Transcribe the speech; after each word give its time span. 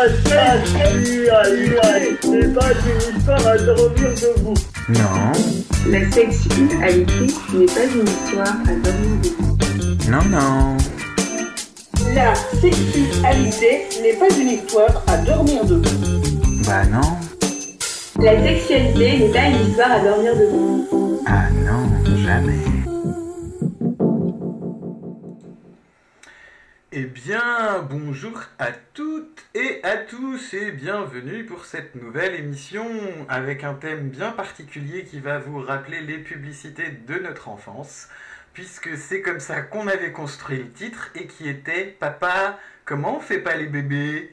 La 0.00 0.08
sexualité 0.08 1.28
n'est 2.30 2.54
pas 2.54 2.70
une 2.72 3.18
histoire 3.18 3.46
à 3.46 3.58
dormir 3.58 4.08
debout. 4.16 4.54
Non, 4.88 5.32
La 5.90 6.00
sexualité 6.10 6.76
n'est 7.52 7.66
pas 7.66 7.84
une 7.84 8.08
histoire 8.08 8.48
à 8.48 8.72
dormir 8.82 9.14
debout. 9.22 9.58
non, 10.10 10.24
non. 10.30 10.76
La 12.14 12.34
sexualité 12.34 13.88
n'est 14.02 14.14
pas 14.14 14.34
une 14.40 14.48
histoire 14.48 15.02
à 15.06 15.18
dormir 15.18 15.64
debout. 15.66 16.22
Bah 16.66 16.84
non. 16.90 17.18
La 18.24 18.42
sexualité 18.42 19.18
n'est 19.18 19.32
pas 19.34 19.48
une 19.48 19.68
histoire 19.68 19.92
à 19.92 20.00
dormir 20.00 20.32
debout. 20.34 20.88
Ah 21.26 21.50
non, 21.50 22.16
jamais. 22.24 22.79
Eh 26.92 27.04
bien, 27.04 27.86
bonjour 27.88 28.42
à 28.58 28.72
toutes 28.94 29.44
et 29.54 29.78
à 29.84 29.96
tous 29.96 30.54
et 30.54 30.72
bienvenue 30.72 31.46
pour 31.46 31.64
cette 31.64 31.94
nouvelle 31.94 32.34
émission 32.34 32.84
avec 33.28 33.62
un 33.62 33.74
thème 33.74 34.08
bien 34.08 34.32
particulier 34.32 35.04
qui 35.04 35.20
va 35.20 35.38
vous 35.38 35.60
rappeler 35.60 36.00
les 36.00 36.18
publicités 36.18 36.90
de 36.90 37.20
notre 37.20 37.48
enfance, 37.48 38.08
puisque 38.54 38.96
c'est 38.96 39.22
comme 39.22 39.38
ça 39.38 39.62
qu'on 39.62 39.86
avait 39.86 40.10
construit 40.10 40.58
le 40.58 40.72
titre 40.72 41.12
et 41.14 41.28
qui 41.28 41.48
était 41.48 41.96
Papa, 42.00 42.58
comment 42.84 43.18
on 43.18 43.20
fait 43.20 43.38
pas 43.38 43.54
les 43.54 43.66
bébés? 43.66 44.32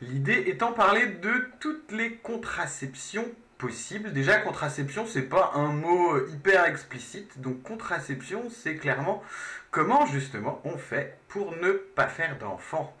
L'idée 0.00 0.44
étant 0.46 0.72
parler 0.72 1.08
de 1.08 1.46
toutes 1.60 1.92
les 1.92 2.14
contraceptions 2.14 3.28
possibles. 3.58 4.12
Déjà, 4.12 4.38
contraception, 4.38 5.04
c'est 5.06 5.28
pas 5.28 5.50
un 5.56 5.72
mot 5.72 6.26
hyper 6.28 6.64
explicite, 6.64 7.40
donc 7.40 7.62
contraception, 7.64 8.48
c'est 8.50 8.76
clairement 8.76 9.22
comment 9.78 10.06
justement 10.06 10.60
on 10.64 10.76
fait 10.76 11.18
pour 11.28 11.54
ne 11.56 11.70
pas 11.70 12.08
faire 12.08 12.36
d'enfants. 12.38 12.96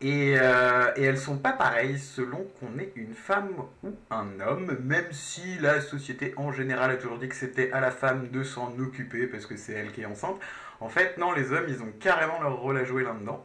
Et, 0.00 0.36
euh, 0.38 0.92
et 0.94 1.02
elles 1.02 1.18
sont 1.18 1.38
pas 1.38 1.50
pareilles 1.50 1.98
selon 1.98 2.46
qu'on 2.60 2.78
est 2.78 2.92
une 2.94 3.14
femme 3.14 3.50
ou 3.82 3.96
un 4.10 4.28
homme, 4.38 4.78
même 4.84 5.10
si 5.10 5.58
la 5.58 5.80
société 5.80 6.32
en 6.36 6.52
général 6.52 6.92
a 6.92 6.96
toujours 6.96 7.18
dit 7.18 7.28
que 7.28 7.34
c'était 7.34 7.72
à 7.72 7.80
la 7.80 7.90
femme 7.90 8.28
de 8.30 8.44
s'en 8.44 8.78
occuper 8.78 9.26
parce 9.26 9.44
que 9.44 9.56
c'est 9.56 9.72
elle 9.72 9.90
qui 9.90 10.02
est 10.02 10.06
enceinte. 10.06 10.38
En 10.78 10.88
fait, 10.88 11.18
non, 11.18 11.32
les 11.32 11.50
hommes, 11.52 11.66
ils 11.66 11.82
ont 11.82 11.92
carrément 11.98 12.40
leur 12.40 12.58
rôle 12.58 12.78
à 12.78 12.84
jouer 12.84 13.02
là-dedans. 13.02 13.44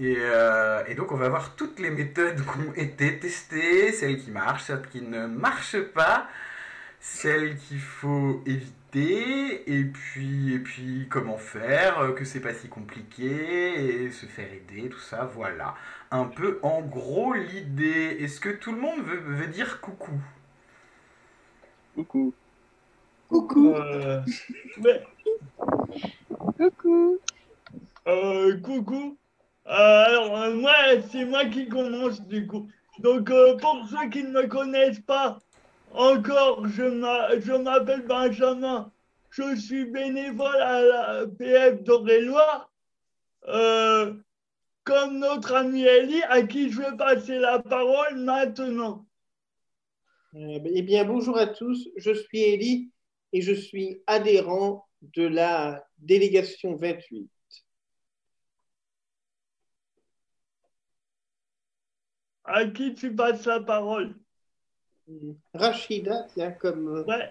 Et, 0.00 0.16
euh, 0.18 0.82
et 0.88 0.96
donc 0.96 1.12
on 1.12 1.16
va 1.16 1.28
voir 1.28 1.54
toutes 1.54 1.78
les 1.78 1.90
méthodes 1.90 2.40
qui 2.40 2.58
ont 2.68 2.74
été 2.74 3.20
testées, 3.20 3.92
celles 3.92 4.18
qui 4.18 4.32
marchent, 4.32 4.64
celles 4.64 4.88
qui 4.88 5.02
ne 5.02 5.26
marchent 5.26 5.84
pas, 5.94 6.26
celles 6.98 7.56
qu'il 7.58 7.80
faut 7.80 8.42
éviter, 8.44 8.81
et 9.00 9.84
puis, 9.84 10.54
et 10.54 10.58
puis 10.58 11.06
comment 11.10 11.38
faire, 11.38 12.00
euh, 12.00 12.12
que 12.12 12.24
c'est 12.24 12.40
pas 12.40 12.54
si 12.54 12.68
compliqué, 12.68 14.04
et 14.04 14.10
se 14.10 14.26
faire 14.26 14.52
aider, 14.52 14.88
tout 14.90 14.98
ça, 15.00 15.24
voilà. 15.24 15.74
Un 16.10 16.24
peu 16.26 16.58
en 16.62 16.82
gros 16.82 17.32
l'idée. 17.34 18.16
Est-ce 18.20 18.40
que 18.40 18.50
tout 18.50 18.72
le 18.72 18.80
monde 18.80 19.02
veut, 19.02 19.18
veut 19.18 19.46
dire 19.48 19.80
coucou? 19.80 20.12
Coucou. 21.94 22.34
Coucou. 23.28 23.74
Euh, 23.74 24.20
mais, 24.78 25.02
Coucou. 26.58 27.18
euh, 28.08 28.60
coucou. 28.60 29.16
Euh, 29.66 30.04
alors, 30.06 30.36
euh, 30.38 30.54
moi, 30.54 30.74
c'est 31.10 31.24
moi 31.24 31.44
qui 31.46 31.68
commence 31.68 32.20
du 32.26 32.46
coup. 32.46 32.68
Donc, 32.98 33.30
euh, 33.30 33.56
pour 33.56 33.86
ceux 33.88 34.08
qui 34.10 34.22
ne 34.24 34.30
me 34.30 34.46
connaissent 34.48 35.00
pas 35.00 35.38
encore, 35.94 36.66
je 36.68 36.82
m'a- 36.82 37.38
je 37.40 37.52
m'appelle 37.52 38.06
Benjamin. 38.06 38.92
Je 39.30 39.56
suis 39.56 39.84
bénévole 39.86 40.60
à 40.60 40.82
la 40.82 41.26
PF 41.26 41.82
d'Eure-et-Loire. 41.82 42.70
Euh, 43.48 44.14
comme 44.84 45.18
notre 45.18 45.54
ami 45.54 45.82
Ellie, 45.82 46.22
à 46.24 46.42
qui 46.42 46.70
je 46.70 46.80
vais 46.80 46.96
passer 46.96 47.38
la 47.38 47.60
parole 47.60 48.16
maintenant. 48.16 49.06
Euh, 50.34 50.58
Eh 50.64 50.82
bien, 50.82 51.04
bonjour 51.04 51.38
à 51.38 51.46
tous. 51.46 51.88
Je 51.96 52.12
suis 52.12 52.40
Élie 52.40 52.90
et 53.32 53.42
je 53.42 53.52
suis 53.52 54.02
adhérent 54.06 54.86
de 55.02 55.24
la 55.26 55.84
délégation 55.98 56.74
28. 56.74 57.30
À 62.44 62.64
qui 62.66 62.94
tu 62.94 63.14
passes 63.14 63.46
la 63.46 63.60
parole? 63.60 64.14
Rachida, 65.54 66.26
tiens, 66.34 66.52
comme 66.52 66.88
euh, 66.88 67.04
Ouais. 67.04 67.30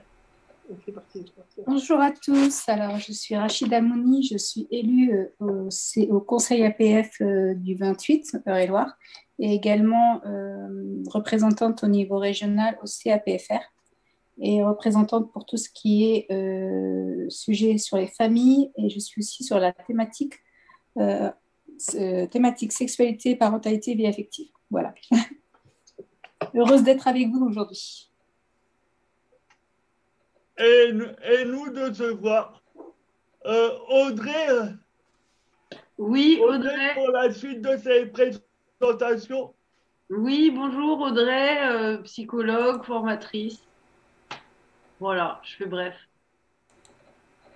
Bonjour 1.68 2.00
à 2.00 2.12
tous. 2.12 2.70
Alors, 2.70 2.98
je 2.98 3.12
suis 3.12 3.36
Rachida 3.36 3.82
Mouni. 3.82 4.24
Je 4.24 4.38
suis 4.38 4.68
élue 4.72 5.14
euh, 5.14 5.66
au, 5.66 5.70
C- 5.70 6.08
au 6.10 6.22
Conseil 6.22 6.64
APF 6.64 7.20
euh, 7.22 7.54
du 7.56 7.76
28, 7.76 8.38
Eure-et-Loire, 8.48 8.98
et 9.40 9.54
également 9.54 10.24
euh, 10.26 11.04
représentante 11.10 11.84
au 11.84 11.88
niveau 11.88 12.18
régional 12.20 12.78
au 12.84 12.86
CAPFR 12.86 13.60
et 14.40 14.64
représentante 14.64 15.32
pour 15.34 15.46
tout 15.46 15.58
ce 15.58 15.70
qui 15.70 16.06
est 16.12 16.32
euh, 16.32 17.30
sujet 17.30 17.78
sur 17.78 17.98
les 17.98 18.08
familles. 18.08 18.72
Et 18.78 18.90
je 18.90 19.00
suis 19.00 19.20
aussi 19.20 19.44
sur 19.44 19.60
la 19.60 19.74
thématique, 19.74 20.36
euh, 21.00 21.32
thématique 22.28 22.72
sexualité, 22.72 23.36
parentalité, 23.36 23.94
vie 23.96 24.08
affective. 24.08 24.48
Voilà. 24.70 24.94
Heureuse 26.56 26.84
d'être 26.84 27.08
avec 27.08 27.30
vous 27.30 27.46
aujourd'hui. 27.46 28.10
Et, 30.58 30.92
et 31.24 31.46
nous 31.46 31.70
de 31.72 31.94
se 31.94 32.04
voir. 32.04 32.62
Euh, 33.46 33.72
Audrey, 33.90 34.50
euh, 34.50 34.66
Oui, 35.98 36.40
Audrey, 36.42 36.58
Audrey. 36.58 36.94
pour 36.96 37.08
la 37.10 37.34
suite 37.34 37.62
de 37.62 37.78
ces 37.78 38.06
présentations. 38.08 39.54
Oui, 40.10 40.52
bonjour 40.54 41.00
Audrey, 41.02 41.68
euh, 41.68 41.98
psychologue, 42.04 42.84
formatrice. 42.84 43.60
Voilà, 45.00 45.42
je 45.44 45.56
fais 45.56 45.66
bref. 45.66 45.96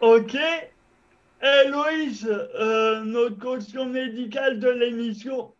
Ok. 0.02 0.36
Héloïse, 1.42 2.28
euh, 2.28 3.02
notre 3.02 3.38
caution 3.38 3.86
médicale 3.86 4.60
de 4.60 4.70
l'émission. 4.70 5.54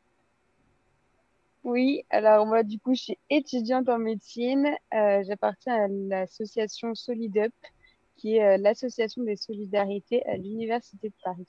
Oui, 1.66 2.04
alors 2.12 2.46
moi 2.46 2.62
du 2.62 2.78
coup 2.80 2.94
je 2.94 3.02
suis 3.02 3.18
étudiante 3.32 3.90
en 3.90 3.98
médecine. 3.98 4.68
Euh, 4.94 5.24
j'appartiens 5.28 5.86
à 5.86 5.88
l'association 5.88 6.94
SolidUp, 6.94 7.52
qui 8.18 8.36
est 8.38 8.44
euh, 8.46 8.58
l'association 8.58 9.24
des 9.24 9.36
solidarités 9.36 10.24
à 10.28 10.38
l'Université 10.38 11.10
de 11.10 11.14
Paris. 11.24 11.48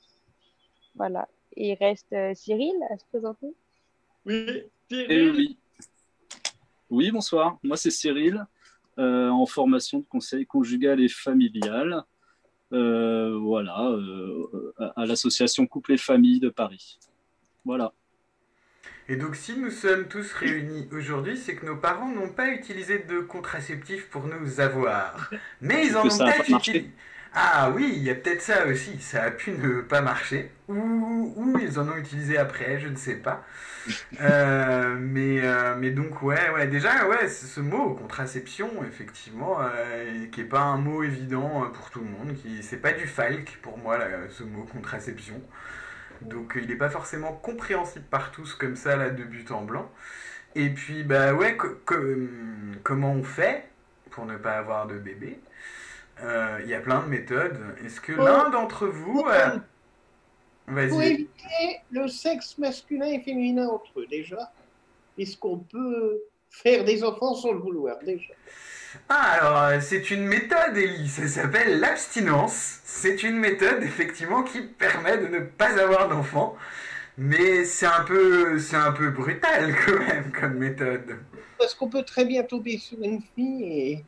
Voilà. 0.95 1.29
Et 1.55 1.73
il 1.73 1.75
reste 1.75 2.11
euh, 2.13 2.33
Cyril 2.33 2.73
à 2.89 2.97
se 2.97 3.05
présenter? 3.05 3.53
Oui, 4.25 4.63
Eh 4.89 4.95
Cyril. 4.95 5.31
oui. 5.35 5.57
Oui, 6.89 7.11
bonsoir. 7.11 7.59
Moi, 7.61 7.77
c'est 7.77 7.91
Cyril, 7.91 8.43
euh, 8.97 9.29
en 9.29 9.45
formation 9.45 9.99
de 9.99 10.05
conseil 10.05 10.47
conjugal 10.47 10.99
et 10.99 11.09
familial. 11.09 12.03
Euh, 12.73 13.37
voilà, 13.37 13.87
euh, 13.91 14.73
à, 14.79 15.01
à 15.01 15.05
l'association 15.05 15.67
Couple 15.67 15.93
et 15.93 15.97
Famille 15.97 16.39
de 16.39 16.49
Paris. 16.49 16.97
Voilà. 17.63 17.93
Et 19.09 19.15
donc 19.15 19.35
si 19.35 19.57
nous 19.57 19.71
sommes 19.71 20.07
tous 20.07 20.33
réunis 20.33 20.89
aujourd'hui, 20.91 21.37
c'est 21.37 21.55
que 21.55 21.65
nos 21.65 21.77
parents 21.77 22.09
n'ont 22.09 22.29
pas 22.29 22.49
utilisé 22.49 22.99
de 22.99 23.19
contraceptif 23.19 24.07
pour 24.09 24.25
nous 24.25 24.59
avoir. 24.59 25.29
Mais 25.61 25.87
ils 25.87 25.95
en 25.95 26.05
ont 26.05 26.09
peut-être 26.09 26.49
utilisé. 26.49 26.91
Ah 27.33 27.69
oui, 27.69 27.93
il 27.95 28.03
y 28.03 28.09
a 28.09 28.15
peut-être 28.15 28.41
ça 28.41 28.65
aussi. 28.65 28.99
Ça 28.99 29.23
a 29.23 29.31
pu 29.31 29.51
ne 29.51 29.81
pas 29.81 30.01
marcher. 30.01 30.49
Ou, 30.67 31.33
ou 31.35 31.59
ils 31.59 31.79
en 31.79 31.87
ont 31.87 31.95
utilisé 31.95 32.37
après, 32.37 32.79
je 32.79 32.87
ne 32.87 32.95
sais 32.95 33.15
pas. 33.15 33.45
Euh, 34.19 34.97
mais, 34.99 35.39
euh, 35.41 35.75
mais 35.79 35.91
donc 35.91 36.21
ouais, 36.21 36.49
ouais, 36.49 36.67
déjà 36.67 37.07
ouais, 37.07 37.29
ce 37.29 37.61
mot 37.61 37.93
contraception, 37.93 38.69
effectivement, 38.85 39.59
euh, 39.61 40.25
qui 40.29 40.41
est 40.41 40.43
pas 40.43 40.59
un 40.59 40.75
mot 40.75 41.03
évident 41.03 41.71
pour 41.73 41.89
tout 41.89 42.01
le 42.01 42.07
monde. 42.07 42.35
Qui 42.35 42.63
c'est 42.63 42.81
pas 42.81 42.91
du 42.91 43.07
falc 43.07 43.59
pour 43.61 43.77
moi 43.77 43.97
là, 43.97 44.07
ce 44.29 44.43
mot 44.43 44.63
contraception. 44.63 45.41
Donc 46.23 46.57
euh, 46.57 46.61
il 46.61 46.67
n'est 46.69 46.75
pas 46.75 46.89
forcément 46.89 47.33
compréhensible 47.33 48.05
par 48.05 48.31
tous 48.31 48.53
comme 48.55 48.75
ça 48.75 48.95
là 48.97 49.09
de 49.09 49.23
but 49.23 49.51
en 49.51 49.63
blanc. 49.63 49.89
Et 50.55 50.69
puis 50.71 51.03
bah 51.03 51.33
ouais, 51.33 51.57
co- 51.57 51.75
co- 51.85 51.95
hum, 51.95 52.77
comment 52.83 53.13
on 53.13 53.23
fait 53.23 53.65
pour 54.11 54.25
ne 54.25 54.37
pas 54.37 54.57
avoir 54.57 54.87
de 54.87 54.97
bébé? 54.99 55.39
Euh, 56.21 56.59
Il 56.63 56.69
y 56.69 56.75
a 56.75 56.81
plein 56.81 57.01
de 57.03 57.07
méthodes. 57.09 57.57
Est-ce 57.85 58.01
que 58.01 58.13
Oh. 58.17 58.23
l'un 58.23 58.49
d'entre 58.49 58.87
vous, 58.87 59.25
euh, 59.29 59.59
Pour 60.87 61.01
vas-y. 61.01 61.01
éviter 61.01 61.77
le 61.89 62.07
sexe 62.07 62.57
masculin 62.57 63.07
et 63.07 63.21
féminin 63.21 63.67
entre 63.69 63.99
eux, 64.01 64.07
déjà, 64.07 64.53
est-ce 65.17 65.37
qu'on 65.37 65.59
peut 65.59 66.21
faire 66.49 66.85
des 66.85 67.03
enfants 67.03 67.35
sans 67.35 67.53
le 67.53 67.59
vouloir, 67.59 68.03
déjà? 68.03 68.33
Ah 69.09 69.37
alors 69.39 69.57
euh, 69.63 69.79
c'est 69.81 70.11
une 70.11 70.25
méthode, 70.25 70.75
Ellie. 70.75 71.07
Ça 71.07 71.27
s'appelle 71.27 71.79
l'abstinence. 71.79 72.79
C'est 72.83 73.23
une 73.23 73.37
méthode 73.37 73.83
effectivement 73.83 74.43
qui 74.43 74.61
permet 74.61 75.17
de 75.17 75.27
ne 75.27 75.39
pas 75.39 75.79
avoir 75.81 76.09
d'enfant. 76.09 76.55
Mais 77.17 77.65
c'est 77.65 77.85
un 77.87 78.03
peu, 78.03 78.59
c'est 78.59 78.75
un 78.75 78.91
peu 78.91 79.09
brutal 79.09 79.75
quand 79.85 79.99
même 79.99 80.31
comme 80.31 80.55
méthode. 80.55 81.17
Parce 81.57 81.73
qu'on 81.73 81.89
peut 81.89 82.03
très 82.03 82.25
bien 82.25 82.43
tomber 82.43 82.77
sur 82.77 83.01
une 83.01 83.21
fille 83.35 83.63
et 83.63 84.05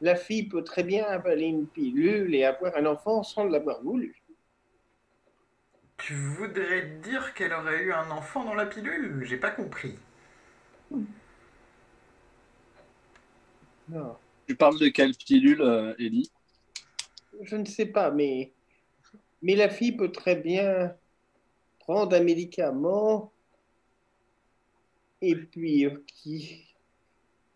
la 0.00 0.16
fille 0.16 0.44
peut 0.44 0.62
très 0.62 0.84
bien 0.84 1.04
avaler 1.06 1.46
une 1.46 1.66
pilule 1.66 2.34
et 2.34 2.44
avoir 2.44 2.76
un 2.76 2.86
enfant 2.86 3.22
sans 3.22 3.44
l'avoir 3.44 3.82
voulu. 3.82 4.14
Tu 5.98 6.14
voudrais 6.14 6.82
dire 7.02 7.34
qu'elle 7.34 7.52
aurait 7.52 7.82
eu 7.82 7.92
un 7.92 8.10
enfant 8.10 8.44
dans 8.44 8.54
la 8.54 8.66
pilule? 8.66 9.22
J'ai 9.24 9.36
pas 9.36 9.50
compris. 9.50 9.98
Non, 13.88 14.16
Tu 14.46 14.56
parles 14.56 14.78
de 14.78 14.88
quelle 14.88 15.14
pilule, 15.14 15.62
euh, 15.62 15.94
Ellie? 15.98 16.30
Je 17.40 17.56
ne 17.56 17.64
sais 17.64 17.86
pas, 17.86 18.10
mais, 18.10 18.52
la 19.42 19.68
fille 19.68 19.92
peut 19.92 20.12
très 20.12 20.36
bien 20.36 20.94
prendre 21.80 22.14
un 22.14 22.22
médicament 22.22 23.32
et 25.20 25.36
puis, 25.36 25.86
euh, 25.86 26.04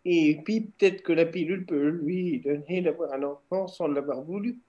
et 0.05 0.39
puis 0.43 0.61
peut-être 0.61 1.03
que 1.03 1.13
la 1.13 1.25
pilule 1.25 1.65
peut 1.65 1.89
lui 1.89 2.39
donner 2.39 2.81
d'avoir 2.81 3.13
un 3.13 3.23
enfant 3.23 3.67
sans 3.67 3.87
l'avoir 3.87 4.21
voulu. 4.21 4.59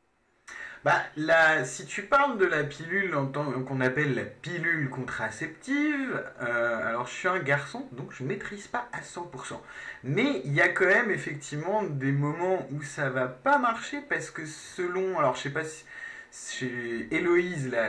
Bah, 0.85 1.03
la, 1.17 1.65
si 1.65 1.87
tu 1.87 2.03
parles 2.03 2.39
de 2.39 2.47
la 2.47 2.63
pilule 2.65 3.11
qu'on 3.67 3.81
appelle 3.81 4.15
la 4.15 4.25
pilule 4.25 4.89
contraceptive, 4.91 6.23
euh, 6.41 6.89
alors 6.89 7.07
je 7.07 7.13
suis 7.13 7.29
un 7.29 7.41
garçon, 7.41 7.87
donc 7.93 8.13
je 8.13 8.23
maîtrise 8.25 8.69
pas 8.69 8.89
à 8.93 9.03
100%. 9.03 9.61
Mais 10.05 10.41
il 10.45 10.53
y 10.55 10.61
a 10.61 10.69
quand 10.69 10.87
même 10.87 11.11
effectivement 11.11 11.83
des 11.83 12.13
moments 12.13 12.67
où 12.71 12.83
ça 12.83 13.11
va 13.11 13.27
pas 13.27 13.59
marcher 13.59 13.99
parce 14.09 14.31
que 14.31 14.47
selon, 14.47 15.19
alors 15.19 15.35
je 15.35 15.43
sais 15.43 15.51
pas 15.51 15.65
si 15.65 15.85
chez 16.31 17.09
Héloïse, 17.11 17.71
la- 17.71 17.89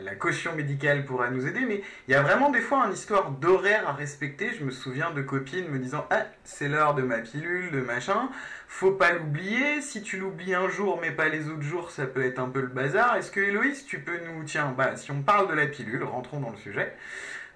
la 0.00 0.14
caution 0.14 0.54
médicale 0.56 1.04
pourra 1.04 1.28
nous 1.30 1.46
aider, 1.46 1.60
mais 1.60 1.82
il 2.08 2.12
y 2.12 2.14
a 2.14 2.22
vraiment 2.22 2.48
des 2.50 2.62
fois 2.62 2.86
une 2.86 2.94
histoire 2.94 3.30
d'horaire 3.30 3.86
à 3.88 3.92
respecter. 3.92 4.50
Je 4.58 4.64
me 4.64 4.70
souviens 4.70 5.10
de 5.10 5.20
copines 5.20 5.68
me 5.68 5.78
disant 5.78 6.06
Ah, 6.10 6.24
c'est 6.42 6.68
l'heure 6.68 6.94
de 6.94 7.02
ma 7.02 7.18
pilule, 7.18 7.70
de 7.70 7.80
machin. 7.82 8.30
Faut 8.68 8.92
pas 8.92 9.12
l'oublier. 9.12 9.80
Si 9.80 10.02
tu 10.02 10.18
l'oublies 10.18 10.54
un 10.54 10.68
jour, 10.68 10.98
mais 11.00 11.10
pas 11.10 11.28
les 11.28 11.48
autres 11.48 11.62
jours, 11.62 11.90
ça 11.90 12.06
peut 12.06 12.24
être 12.24 12.38
un 12.38 12.48
peu 12.48 12.60
le 12.60 12.66
bazar. 12.66 13.16
Est-ce 13.16 13.30
que 13.30 13.40
Héloïse, 13.40 13.86
tu 13.86 14.00
peux 14.00 14.18
nous. 14.26 14.44
Tiens, 14.44 14.74
bah, 14.76 14.96
si 14.96 15.10
on 15.10 15.22
parle 15.22 15.48
de 15.48 15.54
la 15.54 15.66
pilule, 15.66 16.04
rentrons 16.04 16.40
dans 16.40 16.50
le 16.50 16.56
sujet. 16.56 16.92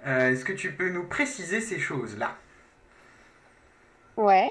Euh, 0.07 0.31
Est-ce 0.31 0.45
que 0.45 0.53
tu 0.53 0.73
peux 0.73 0.89
nous 0.89 1.07
préciser 1.07 1.61
ces 1.61 1.79
choses-là? 1.79 2.37
Ouais. 4.17 4.51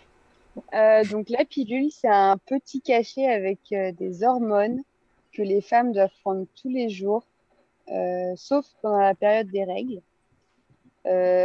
Euh, 0.74 1.04
donc 1.06 1.30
la 1.30 1.46
pilule, 1.46 1.92
c'est 1.92 2.08
un 2.08 2.38
petit 2.38 2.82
cachet 2.82 3.26
avec 3.26 3.60
euh, 3.72 3.92
des 3.94 4.24
hormones 4.24 4.82
que 5.34 5.42
les 5.42 5.62
femmes 5.62 5.92
doivent 5.94 6.10
prendre 6.22 6.46
tous 6.62 6.70
les 6.70 6.90
jours, 6.90 7.24
sauf 8.36 8.66
pendant 8.82 9.00
la 9.00 9.16
période 9.16 9.48
des 9.48 9.64
règles. 9.64 10.02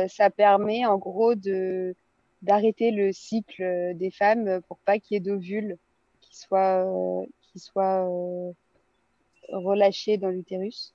Ça 0.09 0.31
permet 0.31 0.85
en 0.85 0.99
gros 0.99 1.35
de 1.35 1.95
d'arrêter 2.45 2.91
le 2.91 3.13
cycle 3.13 3.63
euh, 3.63 3.95
des 3.95 4.11
femmes 4.11 4.61
pour 4.69 4.79
pas 4.79 4.99
qu'il 4.99 5.15
y 5.15 5.17
ait 5.17 5.21
d'ovules 5.21 5.77
qui 6.21 6.37
soient 6.37 6.85
euh, 6.85 7.27
qui 7.43 7.59
soient 7.59 8.09
euh, 8.09 8.53
relâchés 9.49 10.17
dans 10.17 10.31
l'utérus. 10.31 10.95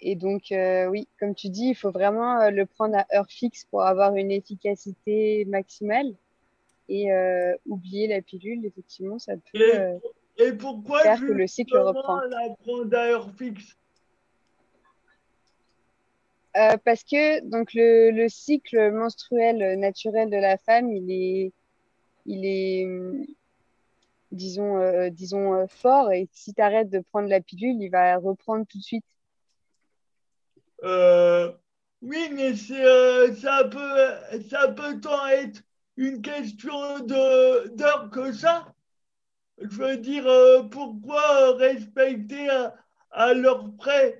Et 0.00 0.14
donc 0.14 0.52
euh, 0.52 0.86
oui, 0.86 1.08
comme 1.18 1.34
tu 1.34 1.48
dis, 1.48 1.68
il 1.68 1.74
faut 1.74 1.90
vraiment 1.90 2.40
euh, 2.40 2.50
le 2.50 2.64
prendre 2.64 2.96
à 2.96 3.06
heure 3.14 3.28
fixe 3.28 3.64
pour 3.70 3.82
avoir 3.82 4.14
une 4.14 4.30
efficacité 4.30 5.44
maximale. 5.46 6.14
Et 6.88 7.12
euh, 7.12 7.54
oublier 7.66 8.08
la 8.08 8.20
pilule, 8.20 8.64
effectivement, 8.66 9.18
ça 9.18 9.34
peut 9.36 9.60
euh, 9.78 9.98
et 10.38 10.52
pourquoi 10.52 11.02
faire 11.02 11.20
que 11.20 11.32
le 11.32 11.46
cycle 11.46 11.76
reprend. 11.76 12.20
la 12.22 12.48
prendre 12.64 12.96
à 12.96 13.06
heure 13.06 13.30
fixe? 13.36 13.76
Euh, 16.56 16.76
parce 16.84 17.04
que 17.04 17.40
donc 17.48 17.74
le, 17.74 18.10
le 18.10 18.28
cycle 18.28 18.90
menstruel 18.90 19.78
naturel 19.78 20.30
de 20.30 20.36
la 20.36 20.58
femme, 20.58 20.90
il 20.92 21.10
est, 21.10 21.52
il 22.26 22.44
est, 22.44 22.86
hum, 22.86 23.24
disons, 24.32 24.78
euh, 24.78 25.10
disons 25.10 25.54
euh, 25.54 25.66
fort. 25.68 26.12
Et 26.12 26.28
si 26.32 26.52
tu 26.52 26.60
arrêtes 26.60 26.90
de 26.90 27.00
prendre 27.00 27.28
la 27.28 27.40
pilule, 27.40 27.80
il 27.80 27.88
va 27.90 28.16
reprendre 28.16 28.66
tout 28.66 28.78
de 28.78 28.82
suite. 28.82 29.04
Euh, 30.82 31.52
oui, 32.02 32.30
mais 32.32 32.52
euh, 32.72 33.34
ça 33.34 33.64
peut, 33.64 34.40
ça 34.48 34.68
peut 34.68 35.00
tant 35.00 35.26
être 35.28 35.62
une 35.96 36.22
question 36.22 37.00
d'heure 37.00 38.10
que 38.10 38.32
ça. 38.32 38.74
Je 39.58 39.76
veux 39.76 39.98
dire, 39.98 40.26
euh, 40.26 40.62
pourquoi 40.62 41.54
respecter 41.56 42.48
à, 42.48 42.74
à 43.10 43.34
l'heure 43.34 43.70
près? 43.76 44.19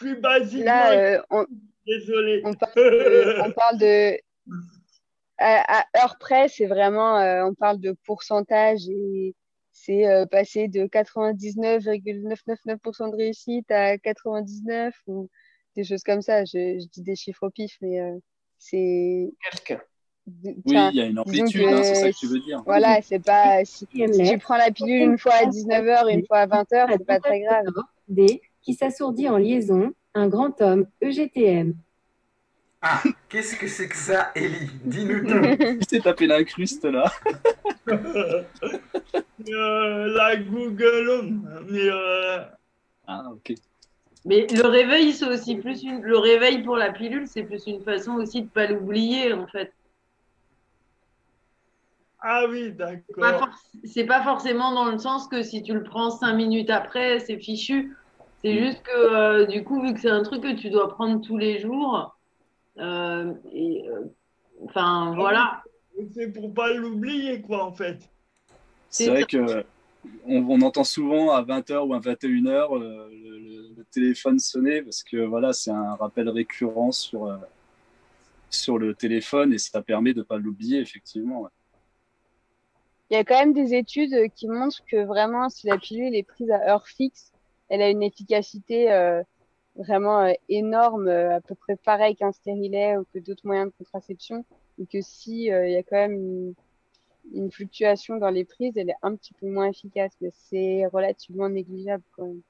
Je 0.00 0.06
suis 0.06 0.14
basiquement 0.16 0.64
Là, 0.64 0.92
euh, 0.92 1.22
on, 1.30 1.46
désolé. 1.86 2.42
on 2.44 2.54
parle 2.54 2.74
de, 2.74 3.40
on 3.42 3.52
parle 3.52 3.78
de 3.78 4.18
à, 5.38 5.80
à 5.80 5.84
heure 5.98 6.16
près, 6.18 6.48
c'est 6.48 6.66
vraiment, 6.66 7.18
euh, 7.18 7.44
on 7.44 7.54
parle 7.54 7.78
de 7.80 7.94
pourcentage 8.04 8.88
et 8.88 9.34
c'est 9.72 10.06
euh, 10.06 10.26
passer 10.26 10.68
de 10.68 10.86
99,999% 10.86 13.10
de 13.10 13.16
réussite 13.16 13.70
à 13.70 13.96
99 13.98 14.94
ou 15.06 15.28
des 15.76 15.84
choses 15.84 16.02
comme 16.02 16.22
ça. 16.22 16.44
Je, 16.44 16.78
je 16.80 16.86
dis 16.88 17.02
des 17.02 17.16
chiffres 17.16 17.46
au 17.46 17.50
pif, 17.50 17.76
mais 17.82 18.00
euh, 18.00 18.16
c'est. 18.58 19.30
Quelqu'un. 19.50 19.80
Oui, 20.26 20.56
il 20.64 20.96
y 20.96 21.00
a 21.00 21.04
une 21.04 21.20
amplitude, 21.20 21.68
hein, 21.68 21.84
c'est 21.84 21.94
ça 21.94 22.10
que 22.10 22.16
tu 22.16 22.26
veux 22.26 22.40
dire. 22.40 22.60
Voilà, 22.66 23.00
c'est 23.00 23.24
pas. 23.24 23.64
Si, 23.64 23.86
si 23.92 24.28
tu 24.28 24.38
prends 24.38 24.56
la 24.56 24.72
pilule 24.72 25.02
une 25.02 25.18
fois 25.18 25.34
à 25.34 25.44
19h 25.44 26.10
et 26.10 26.14
une 26.14 26.26
fois 26.26 26.38
à 26.38 26.48
20h, 26.48 26.88
c'est 26.90 27.06
pas 27.06 27.20
très 27.20 27.42
grave. 27.42 27.66
D, 28.08 28.42
qui 28.66 28.74
s'assourdit 28.74 29.28
en 29.28 29.36
liaison, 29.38 29.92
un 30.14 30.26
grand 30.26 30.60
homme, 30.60 30.86
EGTM. 31.00 31.74
Ah, 32.82 33.00
qu'est-ce 33.28 33.54
que 33.56 33.68
c'est 33.68 33.88
que 33.88 33.96
ça, 33.96 34.32
Ellie? 34.34 34.68
Dis-nous 34.84 35.24
tout. 35.24 35.56
Tu 35.80 35.86
t'es 35.86 36.00
tapé 36.00 36.26
l'incruste 36.26 36.84
là. 36.84 37.10
Euh, 39.48 40.06
la 40.16 40.36
Google 40.36 41.08
Home, 41.08 41.66
mais 41.70 41.88
euh, 41.88 42.40
Ah, 43.06 43.22
ok. 43.30 43.52
Mais 44.24 44.46
le 44.48 44.66
réveil, 44.66 45.12
c'est 45.12 45.28
aussi 45.28 45.54
plus 45.56 45.82
une. 45.84 46.00
Le 46.02 46.18
réveil 46.18 46.62
pour 46.64 46.76
la 46.76 46.90
pilule, 46.92 47.28
c'est 47.28 47.44
plus 47.44 47.64
une 47.66 47.82
façon 47.84 48.14
aussi 48.14 48.42
de 48.42 48.48
pas 48.48 48.66
l'oublier, 48.66 49.32
en 49.32 49.46
fait. 49.46 49.72
ah 52.20 52.44
oui, 52.48 52.72
Pas 52.72 53.32
d'accord. 53.32 53.48
forc- 53.48 53.78
C'est 53.84 54.04
pas 54.06 54.22
forcément 54.24 54.72
dans 54.72 54.90
le 54.90 54.98
sens 54.98 55.28
que 55.28 55.42
si 55.42 55.62
tu 55.62 55.74
le 55.74 55.82
prends 55.84 56.10
cinq 56.10 56.32
minutes 56.34 56.70
après, 56.70 57.20
c'est 57.20 57.38
fichu. 57.38 57.94
C'est 58.42 58.52
Mm. 58.54 58.64
juste 58.64 58.82
que 58.82 58.90
euh, 58.96 59.46
du 59.46 59.64
coup, 59.64 59.80
vu 59.82 59.94
que 59.94 60.00
c'est 60.00 60.10
un 60.10 60.22
truc 60.22 60.42
que 60.42 60.54
tu 60.54 60.70
dois 60.70 60.88
prendre 60.94 61.20
tous 61.20 61.36
les 61.36 61.58
jours, 61.58 62.16
euh, 62.78 63.32
et 63.52 63.88
euh, 63.88 64.04
enfin 64.64 65.14
voilà. 65.14 65.62
C'est 66.14 66.30
pour 66.32 66.52
pas 66.52 66.72
l'oublier, 66.74 67.40
quoi, 67.40 67.64
en 67.64 67.72
fait. 67.72 67.98
C'est 68.90 69.08
vrai 69.08 69.24
que 69.24 69.64
on, 70.26 70.44
on 70.48 70.60
entend 70.60 70.84
souvent 70.84 71.30
à 71.32 71.42
20h 71.42 71.86
ou 71.86 71.94
à 71.94 72.00
21h 72.00 72.76
euh, 72.76 73.08
le, 73.10 73.38
le- 73.38 73.74
le 73.76 73.84
téléphone 73.90 74.38
sonner 74.38 74.82
parce 74.82 75.02
que 75.02 75.16
voilà, 75.16 75.52
c'est 75.52 75.70
un 75.70 75.94
rappel 75.96 76.28
récurrent 76.28 76.92
sur, 76.92 77.26
euh, 77.26 77.36
sur 78.50 78.78
le 78.78 78.94
téléphone 78.94 79.52
et 79.52 79.58
ça 79.58 79.82
permet 79.82 80.12
de 80.12 80.18
ne 80.20 80.24
pas 80.24 80.36
l'oublier, 80.36 80.80
effectivement. 80.80 81.42
ouais. 81.42 81.50
Il 83.10 83.14
y 83.14 83.16
a 83.16 83.24
quand 83.24 83.38
même 83.38 83.52
des 83.52 83.74
études 83.74 84.30
qui 84.34 84.48
montrent 84.48 84.82
que 84.86 85.04
vraiment, 85.04 85.48
si 85.48 85.66
la 85.66 85.78
pilule 85.78 86.14
est 86.14 86.24
prise 86.24 86.50
à 86.50 86.58
heure 86.70 86.86
fixe, 86.86 87.32
elle 87.68 87.82
a 87.82 87.90
une 87.90 88.02
efficacité 88.02 88.90
euh, 88.92 89.22
vraiment 89.76 90.20
euh, 90.22 90.32
énorme, 90.48 91.08
euh, 91.08 91.36
à 91.36 91.40
peu 91.40 91.54
près 91.54 91.76
pareil 91.76 92.16
qu'un 92.16 92.32
stérilet 92.32 92.96
ou 92.96 93.04
que 93.12 93.18
d'autres 93.18 93.46
moyens 93.46 93.70
de 93.70 93.84
contraception, 93.84 94.44
et 94.78 94.86
que 94.86 95.00
si 95.00 95.44
il 95.46 95.70
y 95.70 95.76
a 95.76 95.82
quand 95.82 95.96
même 95.96 96.14
une, 96.14 96.54
une 97.34 97.50
fluctuation 97.50 98.16
dans 98.16 98.30
les 98.30 98.44
prises, 98.44 98.76
elle 98.76 98.90
est 98.90 98.96
un 99.02 99.16
petit 99.16 99.32
peu 99.34 99.48
moins 99.48 99.68
efficace, 99.68 100.12
mais 100.20 100.30
c'est 100.32 100.86
relativement 100.86 101.48
négligeable 101.48 102.04
quand 102.12 102.26
même. 102.26 102.42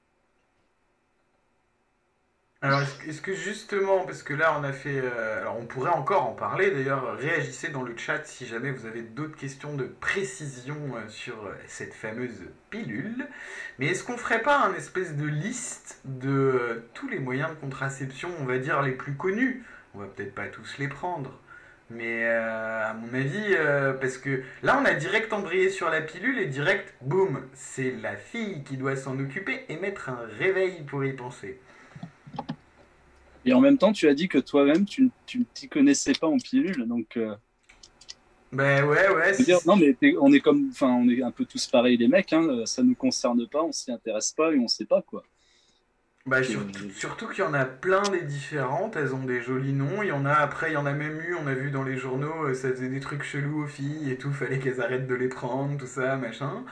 Alors, 2.63 2.81
est-ce 3.07 3.21
que- 3.21 3.33
justement, 3.35 4.03
parce 4.05 4.23
que 4.23 4.33
là, 4.33 4.57
on 4.59 4.63
a 4.63 4.73
fait. 4.73 4.99
euh, 4.99 5.41
alors, 5.41 5.57
on 5.59 5.65
pourrait 5.67 5.91
encore 5.91 6.25
en 6.25 6.33
parler 6.33 6.71
d'ailleurs, 6.71 7.15
réagissez 7.17 7.69
dans 7.69 7.83
le 7.83 7.95
chat 7.95 8.25
si 8.25 8.47
jamais 8.47 8.71
vous 8.71 8.87
avez 8.87 9.03
d'autres 9.03 9.35
questions 9.37 9.75
de 9.75 9.83
précision 9.83 10.75
euh, 10.95 11.07
sur 11.07 11.45
euh, 11.45 11.53
cette 11.67 11.93
fameuse 11.93 12.41
pilule. 12.71 13.27
Mais 13.77 13.87
est-ce 13.87 14.03
qu'on 14.03 14.17
ferait 14.17 14.41
pas 14.41 14.59
un 14.65 14.73
espèce 14.73 15.15
de 15.15 15.25
liste 15.25 16.01
de 16.05 16.83
tous 16.95 17.07
les 17.07 17.19
moyens 17.19 17.51
de 17.51 17.55
contraception, 17.55 18.29
on 18.39 18.45
va 18.45 18.57
dire 18.57 18.81
les 18.81 18.93
plus 18.93 19.13
connus? 19.15 19.63
On 19.93 19.99
va 19.99 20.07
peut-être 20.07 20.33
pas 20.33 20.47
tous 20.47 20.77
les 20.79 20.87
prendre. 20.87 21.39
Mais 21.89 22.25
à 22.27 22.93
mon 22.93 23.13
avis, 23.13 23.55
parce 24.01 24.17
que 24.17 24.43
là 24.61 24.77
on 24.81 24.85
a 24.85 24.93
direct 24.93 25.31
embrayé 25.31 25.69
sur 25.69 25.89
la 25.89 26.01
pilule 26.01 26.37
et 26.37 26.47
direct, 26.47 26.93
boum, 27.01 27.47
c'est 27.53 27.91
la 28.01 28.17
fille 28.17 28.63
qui 28.65 28.75
doit 28.75 28.97
s'en 28.97 29.17
occuper 29.19 29.63
et 29.69 29.77
mettre 29.77 30.09
un 30.09 30.19
réveil 30.37 30.81
pour 30.83 31.05
y 31.05 31.13
penser. 31.13 31.61
Et 33.47 33.53
en 33.53 33.61
même 33.61 33.79
temps, 33.79 33.93
tu 33.93 34.07
as 34.07 34.13
dit 34.13 34.27
que 34.27 34.37
toi-même, 34.37 34.85
tu 34.85 35.09
tu 35.25 35.39
ne 35.39 35.43
t'y 35.45 35.69
connaissais 35.69 36.13
pas 36.13 36.27
en 36.27 36.37
pilule, 36.37 36.85
donc. 36.87 37.17
euh, 37.17 37.35
Ben 38.51 38.83
ouais, 38.85 39.09
ouais. 39.09 39.33
veux 39.37 39.45
dire, 39.45 39.59
non, 39.65 39.75
mais 39.75 39.97
on 40.19 40.31
est 40.33 40.39
comme, 40.39 40.69
enfin, 40.71 40.89
on 40.89 41.09
est 41.09 41.21
un 41.21 41.31
peu 41.31 41.45
tous 41.45 41.67
pareils, 41.67 41.97
les 41.97 42.07
mecs. 42.07 42.33
Hein, 42.33 42.65
ça 42.65 42.83
nous 42.83 42.95
concerne 42.95 43.47
pas, 43.47 43.63
on 43.63 43.71
s'y 43.71 43.91
intéresse 43.91 44.31
pas 44.31 44.53
et 44.53 44.59
on 44.59 44.67
sait 44.67 44.85
pas 44.85 45.01
quoi. 45.01 45.23
Bah, 46.25 46.43
Euh, 46.49 46.51
surtout, 46.51 46.89
surtout 46.91 47.27
qu'il 47.29 47.39
y 47.39 47.47
en 47.47 47.53
a 47.53 47.63
plein 47.65 48.09
des 48.09 48.21
différentes, 48.21 48.97
elles 48.97 49.15
ont 49.15 49.23
des 49.23 49.41
jolis 49.41 49.71
noms. 49.71 50.03
Il 50.03 50.09
y 50.09 50.11
en 50.11 50.25
a 50.25 50.33
après, 50.33 50.71
il 50.71 50.73
y 50.73 50.77
en 50.77 50.85
a 50.85 50.91
même 50.91 51.21
eu, 51.21 51.35
on 51.35 51.47
a 51.47 51.53
vu 51.53 51.71
dans 51.71 51.83
les 51.83 51.95
journaux, 51.97 52.47
euh, 52.47 52.53
ça 52.53 52.69
faisait 52.69 52.89
des 52.89 52.99
trucs 52.99 53.23
chelous 53.23 53.63
aux 53.63 53.67
filles 53.67 54.11
et 54.11 54.17
tout, 54.17 54.33
fallait 54.33 54.59
qu'elles 54.59 54.81
arrêtent 54.81 55.07
de 55.07 55.15
les 55.15 55.29
prendre, 55.29 55.77
tout 55.77 55.87
ça, 55.87 56.17
machin. 56.17 56.65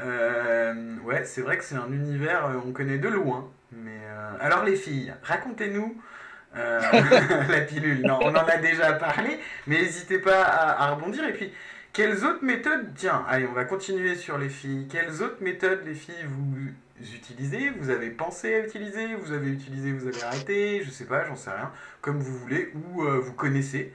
Euh, 0.00 0.96
ouais, 1.04 1.24
c'est 1.24 1.42
vrai 1.42 1.58
que 1.58 1.64
c'est 1.64 1.76
un 1.76 1.92
univers, 1.92 2.46
euh, 2.46 2.60
on 2.66 2.72
connaît 2.72 2.98
de 2.98 3.08
loin. 3.08 3.50
Mais 3.72 4.00
euh, 4.04 4.30
alors 4.40 4.64
les 4.64 4.76
filles, 4.76 5.12
racontez-nous 5.22 6.00
la 6.54 7.60
pilule. 7.62 8.02
Non, 8.02 8.18
on 8.22 8.30
en 8.30 8.46
a 8.46 8.56
déjà 8.58 8.92
parlé, 8.92 9.38
mais 9.66 9.78
n'hésitez 9.78 10.18
pas 10.18 10.42
à, 10.42 10.84
à, 10.84 10.90
rebondir. 10.90 11.24
Et 11.26 11.32
puis, 11.32 11.50
quelles 11.94 12.24
autres 12.24 12.44
méthodes 12.44 12.92
Tiens, 12.94 13.24
allez, 13.26 13.46
on 13.46 13.54
va 13.54 13.64
continuer 13.64 14.16
sur 14.16 14.36
les 14.36 14.50
filles. 14.50 14.86
Quelles 14.90 15.22
autres 15.22 15.42
méthodes, 15.42 15.80
les 15.86 15.94
filles, 15.94 16.26
vous 16.26 17.14
utilisez 17.14 17.70
Vous 17.70 17.88
avez 17.88 18.10
pensé 18.10 18.54
à 18.54 18.58
utiliser 18.58 19.14
Vous 19.14 19.32
avez 19.32 19.48
utilisé, 19.48 19.92
vous 19.92 20.06
avez 20.08 20.22
arrêté 20.22 20.82
Je 20.84 20.90
sais 20.90 21.06
pas, 21.06 21.24
j'en 21.24 21.36
sais 21.36 21.50
rien. 21.50 21.70
Comme 22.02 22.18
vous 22.18 22.36
voulez, 22.36 22.70
ou 22.74 23.02
vous 23.02 23.32
connaissez. 23.32 23.90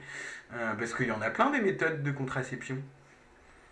Parce 0.50 0.94
qu'il 0.94 1.06
y 1.06 1.12
en 1.12 1.22
a 1.22 1.30
plein 1.30 1.50
des 1.50 1.60
méthodes 1.60 2.02
de 2.02 2.10
contraception. 2.10 2.78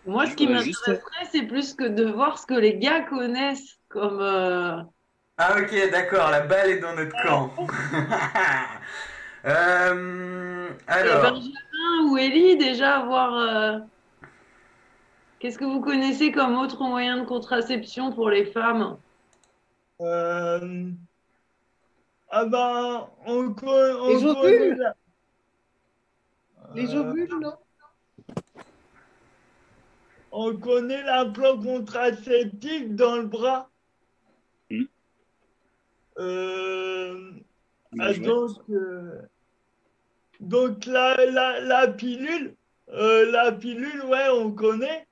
Moi, 0.06 0.26
ce 0.26 0.36
qui 0.36 0.46
m'intéresserait, 0.46 1.00
c'est 1.32 1.42
plus 1.42 1.74
que 1.74 1.84
de 1.84 2.04
voir 2.04 2.38
ce 2.38 2.46
que 2.46 2.54
les 2.54 2.78
gars 2.78 3.02
connaissent 3.02 3.78
comme. 3.88 4.20
Euh, 4.20 4.80
ah, 5.36 5.56
ok, 5.58 5.90
d'accord, 5.90 6.30
la 6.30 6.40
balle 6.42 6.70
est 6.70 6.78
dans 6.78 6.94
notre 6.94 7.16
camp. 7.24 7.50
euh, 9.44 10.70
alors. 10.86 11.22
Benjamin 11.22 12.10
ou 12.10 12.16
Ellie, 12.16 12.56
déjà, 12.56 13.00
voir. 13.04 13.34
Euh, 13.34 13.78
qu'est-ce 15.40 15.58
que 15.58 15.64
vous 15.64 15.80
connaissez 15.80 16.30
comme 16.30 16.56
autre 16.56 16.84
moyen 16.84 17.18
de 17.18 17.24
contraception 17.24 18.12
pour 18.12 18.30
les 18.30 18.44
femmes? 18.46 18.96
Euh... 20.00 20.90
Ah 22.30 22.44
ben, 22.44 23.08
on, 23.26 23.54
on 23.62 24.08
les 24.08 24.24
ovules? 24.24 24.94
Les 26.74 26.94
ovules, 26.94 27.28
non? 27.40 27.54
On 30.38 30.54
connaît 30.54 31.02
l'implant 31.02 31.56
contraceptif 31.58 32.90
dans 32.90 33.16
le 33.16 33.22
bras. 33.22 33.70
Mmh. 34.70 34.84
Euh, 36.18 37.30
donc, 38.18 38.50
euh, 38.68 39.22
donc 40.40 40.84
la, 40.84 41.24
la, 41.24 41.60
la 41.60 41.88
pilule, 41.88 42.54
euh, 42.90 43.30
la 43.30 43.50
pilule, 43.50 44.02
ouais, 44.04 44.28
on 44.30 44.52
connaît. 44.52 45.06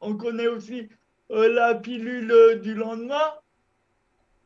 On 0.00 0.16
connaît 0.16 0.48
aussi 0.48 0.88
la 1.28 1.74
pilule 1.74 2.60
du 2.62 2.74
lendemain. 2.74 3.34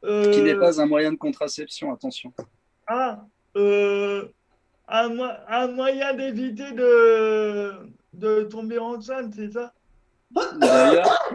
Qui 0.02 0.42
n'est 0.42 0.56
pas 0.56 0.80
un 0.80 0.86
moyen 0.86 1.12
de 1.12 1.16
contraception, 1.16 1.92
attention. 1.92 2.32
Ah, 2.88 3.24
un, 3.54 4.36
un 4.88 5.68
moyen 5.68 6.14
d'éviter 6.14 6.72
de, 6.72 7.72
de 8.14 8.42
tomber 8.44 8.78
enceinte, 8.78 9.34
c'est 9.34 9.52
ça? 9.52 9.72
D'ailleurs, 10.30 11.32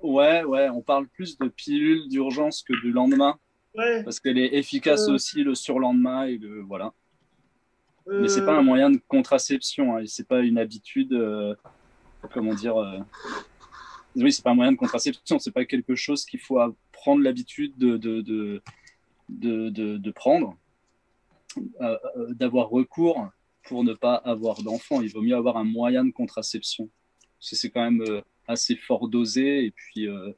ouais, 0.00 0.44
ouais, 0.44 0.68
on 0.68 0.82
parle 0.82 1.08
plus 1.08 1.38
de 1.38 1.48
pilule 1.48 2.08
d'urgence 2.08 2.62
que 2.62 2.72
du 2.80 2.92
lendemain. 2.92 3.38
Ouais. 3.74 4.02
Parce 4.04 4.20
qu'elle 4.20 4.38
est 4.38 4.54
efficace 4.54 5.08
euh... 5.08 5.14
aussi 5.14 5.42
le 5.42 5.54
surlendemain 5.54 6.24
et 6.24 6.38
le 6.38 6.62
voilà. 6.62 6.92
Euh... 8.08 8.22
Mais 8.22 8.28
c'est 8.28 8.44
pas 8.44 8.56
un 8.56 8.62
moyen 8.62 8.90
de 8.90 9.00
contraception, 9.08 9.96
hein, 9.96 10.02
c'est 10.06 10.26
pas 10.26 10.40
une 10.40 10.58
habitude, 10.58 11.12
euh, 11.12 11.54
comment 12.32 12.54
dire. 12.54 12.76
Oui, 14.14 14.32
c'est 14.32 14.42
pas 14.42 14.52
un 14.52 14.54
moyen 14.54 14.72
de 14.72 14.78
contraception, 14.78 15.38
c'est 15.38 15.50
pas 15.50 15.66
quelque 15.66 15.94
chose 15.94 16.24
qu'il 16.24 16.40
faut 16.40 16.58
prendre 16.92 17.22
l'habitude 17.22 17.76
de, 17.76 17.98
de, 17.98 18.22
de, 19.28 19.98
de, 19.98 20.10
prendre, 20.10 20.56
d'avoir 22.30 22.70
recours 22.70 23.28
pour 23.64 23.84
ne 23.84 23.92
pas 23.92 24.14
avoir 24.14 24.62
d'enfant. 24.62 25.02
Il 25.02 25.12
vaut 25.12 25.20
mieux 25.20 25.36
avoir 25.36 25.58
un 25.58 25.64
moyen 25.64 26.02
de 26.02 26.12
contraception. 26.12 26.88
Parce 27.38 27.50
que 27.50 27.56
c'est 27.56 27.68
quand 27.68 27.82
même 27.82 28.22
assez 28.48 28.76
fort 28.76 29.08
dosé. 29.08 29.64
Et 29.64 29.70
puis 29.70 30.08
euh, 30.08 30.32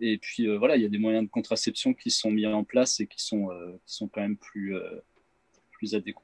et 0.00 0.18
puis 0.18 0.46
euh, 0.46 0.56
voilà 0.56 0.76
il 0.76 0.82
y 0.82 0.86
a 0.86 0.88
des 0.88 0.98
moyens 0.98 1.24
de 1.24 1.30
contraception 1.30 1.94
qui 1.94 2.10
sont 2.10 2.30
mis 2.30 2.46
en 2.46 2.62
place 2.62 3.00
et 3.00 3.06
qui 3.06 3.22
sont 3.22 3.48
qui 3.84 3.94
sont 3.94 4.06
quand 4.06 4.20
même 4.20 4.36
plus 4.36 4.76
plus 5.72 5.96
adéquats 5.96 6.22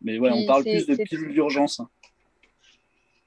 mais 0.00 0.18
ouais 0.18 0.30
on 0.32 0.46
parle 0.46 0.62
plus 0.62 0.86
de 0.86 0.96
pilules 0.96 1.34
d'urgence 1.34 1.80
hein. 1.80 1.90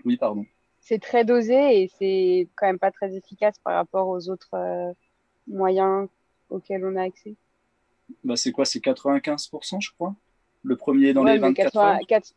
oui 0.03 0.17
pardon. 0.17 0.45
C'est 0.79 0.99
très 0.99 1.25
dosé 1.25 1.83
et 1.83 1.91
c'est 1.99 2.47
quand 2.55 2.65
même 2.65 2.79
pas 2.79 2.91
très 2.91 3.15
efficace 3.15 3.59
par 3.59 3.75
rapport 3.75 4.07
aux 4.07 4.29
autres 4.29 4.95
moyens 5.47 6.07
auxquels 6.49 6.83
on 6.85 6.95
a 6.95 7.03
accès. 7.03 7.35
Bah 8.23 8.35
c'est 8.35 8.51
quoi? 8.51 8.65
C'est 8.65 8.79
95% 8.79 9.81
je 9.81 9.91
crois? 9.91 10.15
Le 10.63 10.75
premier 10.75 11.13
dans 11.13 11.23
ouais, 11.23 11.33
les 11.33 11.39
24 11.39 11.71
80, 11.71 11.99
4, 12.07 12.33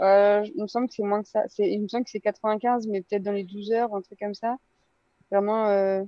euh, 0.00 0.44
il 0.54 0.62
me 0.62 0.66
semble 0.66 0.88
que 0.88 0.94
c'est 0.94 1.02
moins 1.02 1.22
que 1.22 1.28
ça. 1.28 1.44
Il 1.58 1.82
me 1.82 1.88
semble 1.88 2.04
que 2.04 2.10
c'est 2.10 2.20
95, 2.20 2.86
mais 2.88 3.02
peut-être 3.02 3.22
dans 3.22 3.32
les 3.32 3.44
12 3.44 3.72
heures, 3.72 3.94
un 3.94 4.00
truc 4.00 4.18
comme 4.18 4.34
ça. 4.34 4.56
Vraiment 5.30 5.68
euh, 5.68 6.02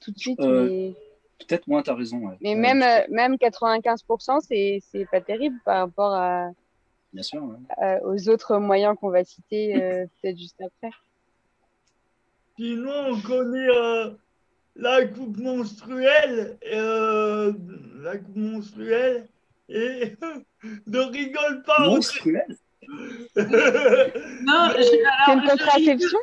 tout 0.00 0.12
de 0.12 0.18
suite. 0.18 0.40
Euh, 0.40 0.68
mais... 0.68 0.94
Peut-être 1.46 1.66
moins, 1.68 1.82
tu 1.82 1.90
as 1.90 1.94
raison. 1.94 2.18
Ouais. 2.18 2.36
Mais 2.40 2.54
même, 2.54 2.82
euh, 2.82 3.06
même 3.08 3.34
95%, 3.34 4.40
c'est 4.40 5.06
pas 5.10 5.20
terrible 5.20 5.58
par 5.64 5.78
rapport 5.78 6.14
à, 6.14 6.50
Bien 7.12 7.22
sûr, 7.22 7.42
ouais. 7.42 8.00
aux 8.04 8.28
autres 8.28 8.58
moyens 8.58 8.96
qu'on 9.00 9.10
va 9.10 9.24
citer 9.24 9.72
peut-être 10.22 10.38
juste 10.38 10.60
après. 10.60 10.90
Sinon, 12.56 13.12
on 13.12 13.20
connaît 13.22 13.68
la 14.76 15.06
coupe 15.06 15.38
menstruelle. 15.38 16.58
la 16.62 18.18
coupe 18.18 18.36
menstruelle. 18.36 19.26
Et 19.68 20.16
ne 20.86 20.98
rigole 20.98 21.62
pas. 21.62 21.86
Menstruelle? 21.86 22.56
Non, 23.36 24.70
c'est 24.76 25.32
une 25.32 25.42
contraception? 25.42 26.18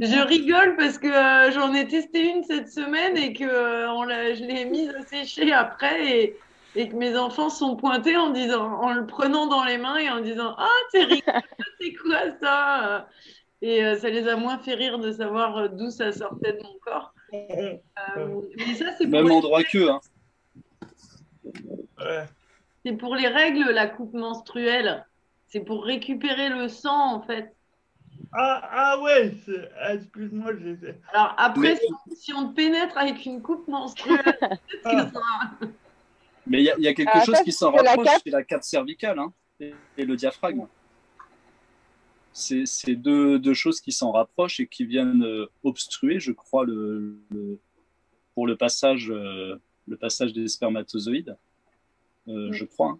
Je 0.00 0.26
rigole 0.26 0.76
parce 0.76 0.98
que 0.98 1.06
euh, 1.06 1.50
j'en 1.52 1.74
ai 1.74 1.86
testé 1.86 2.30
une 2.30 2.42
cette 2.44 2.70
semaine 2.70 3.16
et 3.16 3.32
que 3.34 3.44
euh, 3.44 3.92
on 3.92 4.04
je 4.08 4.44
l'ai 4.44 4.64
mise 4.64 4.88
à 4.90 5.02
sécher 5.02 5.52
après 5.52 6.06
et, 6.06 6.36
et, 6.74 6.88
que 6.88 6.96
mes 6.96 7.16
enfants 7.16 7.50
sont 7.50 7.76
pointés 7.76 8.16
en 8.16 8.30
disant, 8.30 8.80
en 8.80 8.94
le 8.94 9.06
prenant 9.06 9.46
dans 9.46 9.64
les 9.64 9.76
mains 9.76 9.98
et 9.98 10.08
en 10.08 10.20
disant 10.20 10.54
ah 10.56 10.68
c'est 10.90 11.04
rigolo, 11.04 11.38
c'est 11.80 11.92
quoi 11.94 12.20
ça? 12.42 13.08
Et 13.60 13.84
euh, 13.84 13.96
ça 13.96 14.08
les 14.08 14.26
a 14.28 14.36
moins 14.36 14.58
fait 14.58 14.74
rire 14.74 14.98
de 14.98 15.12
savoir 15.12 15.68
d'où 15.68 15.90
ça 15.90 16.10
sortait 16.10 16.54
de 16.54 16.62
mon 16.62 16.78
corps. 16.80 17.14
Euh, 17.34 17.76
mais 18.56 18.74
ça 18.74 18.92
c'est 18.96 19.06
même 19.06 19.30
endroit 19.30 19.62
que. 19.62 19.90
Hein. 19.90 20.00
Ouais. 21.98 22.24
C'est 22.84 22.92
pour 22.94 23.14
les 23.14 23.28
règles 23.28 23.70
la 23.70 23.86
coupe 23.86 24.14
menstruelle. 24.14 25.06
C'est 25.52 25.60
pour 25.60 25.84
récupérer 25.84 26.48
le 26.48 26.66
sang, 26.68 27.16
en 27.16 27.20
fait. 27.20 27.54
Ah, 28.32 28.70
ah 28.72 29.00
ouais, 29.02 29.34
excuse-moi, 29.90 30.52
j'ai 30.58 30.76
fait. 30.76 30.98
Alors 31.12 31.34
après, 31.36 31.74
Mais... 31.74 32.14
si 32.16 32.32
on 32.32 32.48
te 32.48 32.54
pénètre 32.54 32.96
avec 32.96 33.26
une 33.26 33.42
coupe 33.42 33.68
menstruelle, 33.68 34.22
peut-être 34.40 35.08
que 35.08 35.12
ça... 35.12 35.20
Mais 36.46 36.62
il 36.62 36.74
y, 36.78 36.82
y, 36.84 36.88
a 36.88 36.94
quelque 36.94 37.10
ah, 37.12 37.24
chose 37.24 37.42
qui 37.42 37.52
s'en 37.52 37.70
rapproche, 37.70 38.08
c'est 38.24 38.30
la 38.30 38.42
cape 38.42 38.62
cervicale 38.62 39.18
hein, 39.18 39.30
et, 39.60 39.74
et, 39.98 40.06
le 40.06 40.16
diaphragme. 40.16 40.66
C'est 42.32 42.96
deux, 42.96 43.38
deux, 43.38 43.54
choses 43.54 43.82
qui 43.82 43.92
s'en 43.92 44.10
rapprochent 44.10 44.58
et 44.58 44.66
qui 44.66 44.86
viennent 44.86 45.22
euh, 45.22 45.50
obstruer, 45.64 46.18
je 46.18 46.32
crois, 46.32 46.64
le, 46.64 47.18
le 47.30 47.60
pour 48.34 48.46
le 48.46 48.56
passage, 48.56 49.10
euh, 49.10 49.60
le 49.86 49.96
passage 49.98 50.32
des 50.32 50.48
spermatozoïdes, 50.48 51.36
euh, 52.28 52.48
mm. 52.48 52.52
je 52.54 52.64
crois. 52.64 52.92
Hein. 52.92 52.98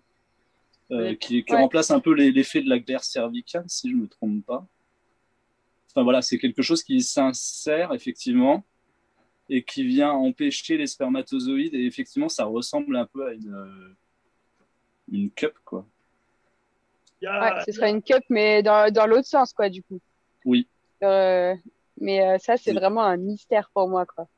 Euh, 0.93 1.15
qui, 1.15 1.43
qui 1.43 1.53
ouais. 1.53 1.59
remplace 1.59 1.91
un 1.91 2.01
peu 2.01 2.13
l'effet 2.13 2.61
de 2.61 2.69
la 2.69 2.79
glaire 2.79 3.03
cervicale, 3.03 3.65
si 3.67 3.91
je 3.91 3.97
ne 3.97 4.03
me 4.03 4.09
trompe 4.09 4.45
pas. 4.45 4.67
Enfin 5.89 6.03
voilà, 6.03 6.21
c'est 6.21 6.39
quelque 6.39 6.61
chose 6.61 6.83
qui 6.83 7.01
s'insère 7.01 7.95
effectivement 7.95 8.63
et 9.49 9.63
qui 9.63 9.85
vient 9.85 10.13
empêcher 10.13 10.77
les 10.77 10.87
spermatozoïdes. 10.87 11.75
Et 11.75 11.87
effectivement, 11.87 12.29
ça 12.29 12.45
ressemble 12.45 12.97
un 12.97 13.07
peu 13.07 13.27
à 13.27 13.33
une, 13.33 13.55
euh, 13.55 13.97
une 15.11 15.31
cup, 15.31 15.55
quoi. 15.65 15.87
Ouais, 17.23 17.63
ce 17.65 17.73
serait 17.73 17.91
une 17.91 18.03
cup, 18.03 18.25
mais 18.29 18.63
dans, 18.63 18.93
dans 18.93 19.07
l'autre 19.07 19.29
sens, 19.29 19.53
quoi, 19.53 19.71
du 19.71 19.83
coup. 19.83 20.01
Oui. 20.45 20.67
Euh, 21.03 21.55
mais 22.01 22.23
euh, 22.23 22.39
ça, 22.39 22.57
c'est 22.57 22.73
vraiment 22.73 23.03
un 23.03 23.17
mystère 23.17 23.71
pour 23.73 23.89
moi, 23.89 24.05
quoi. 24.07 24.29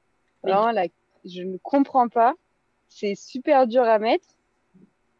Vraiment, 0.42 0.70
là, 0.70 0.86
je 1.24 1.42
ne 1.42 1.56
comprends 1.56 2.08
pas. 2.08 2.34
C'est 2.88 3.14
super 3.14 3.66
dur 3.66 3.82
à 3.82 3.98
mettre. 3.98 4.26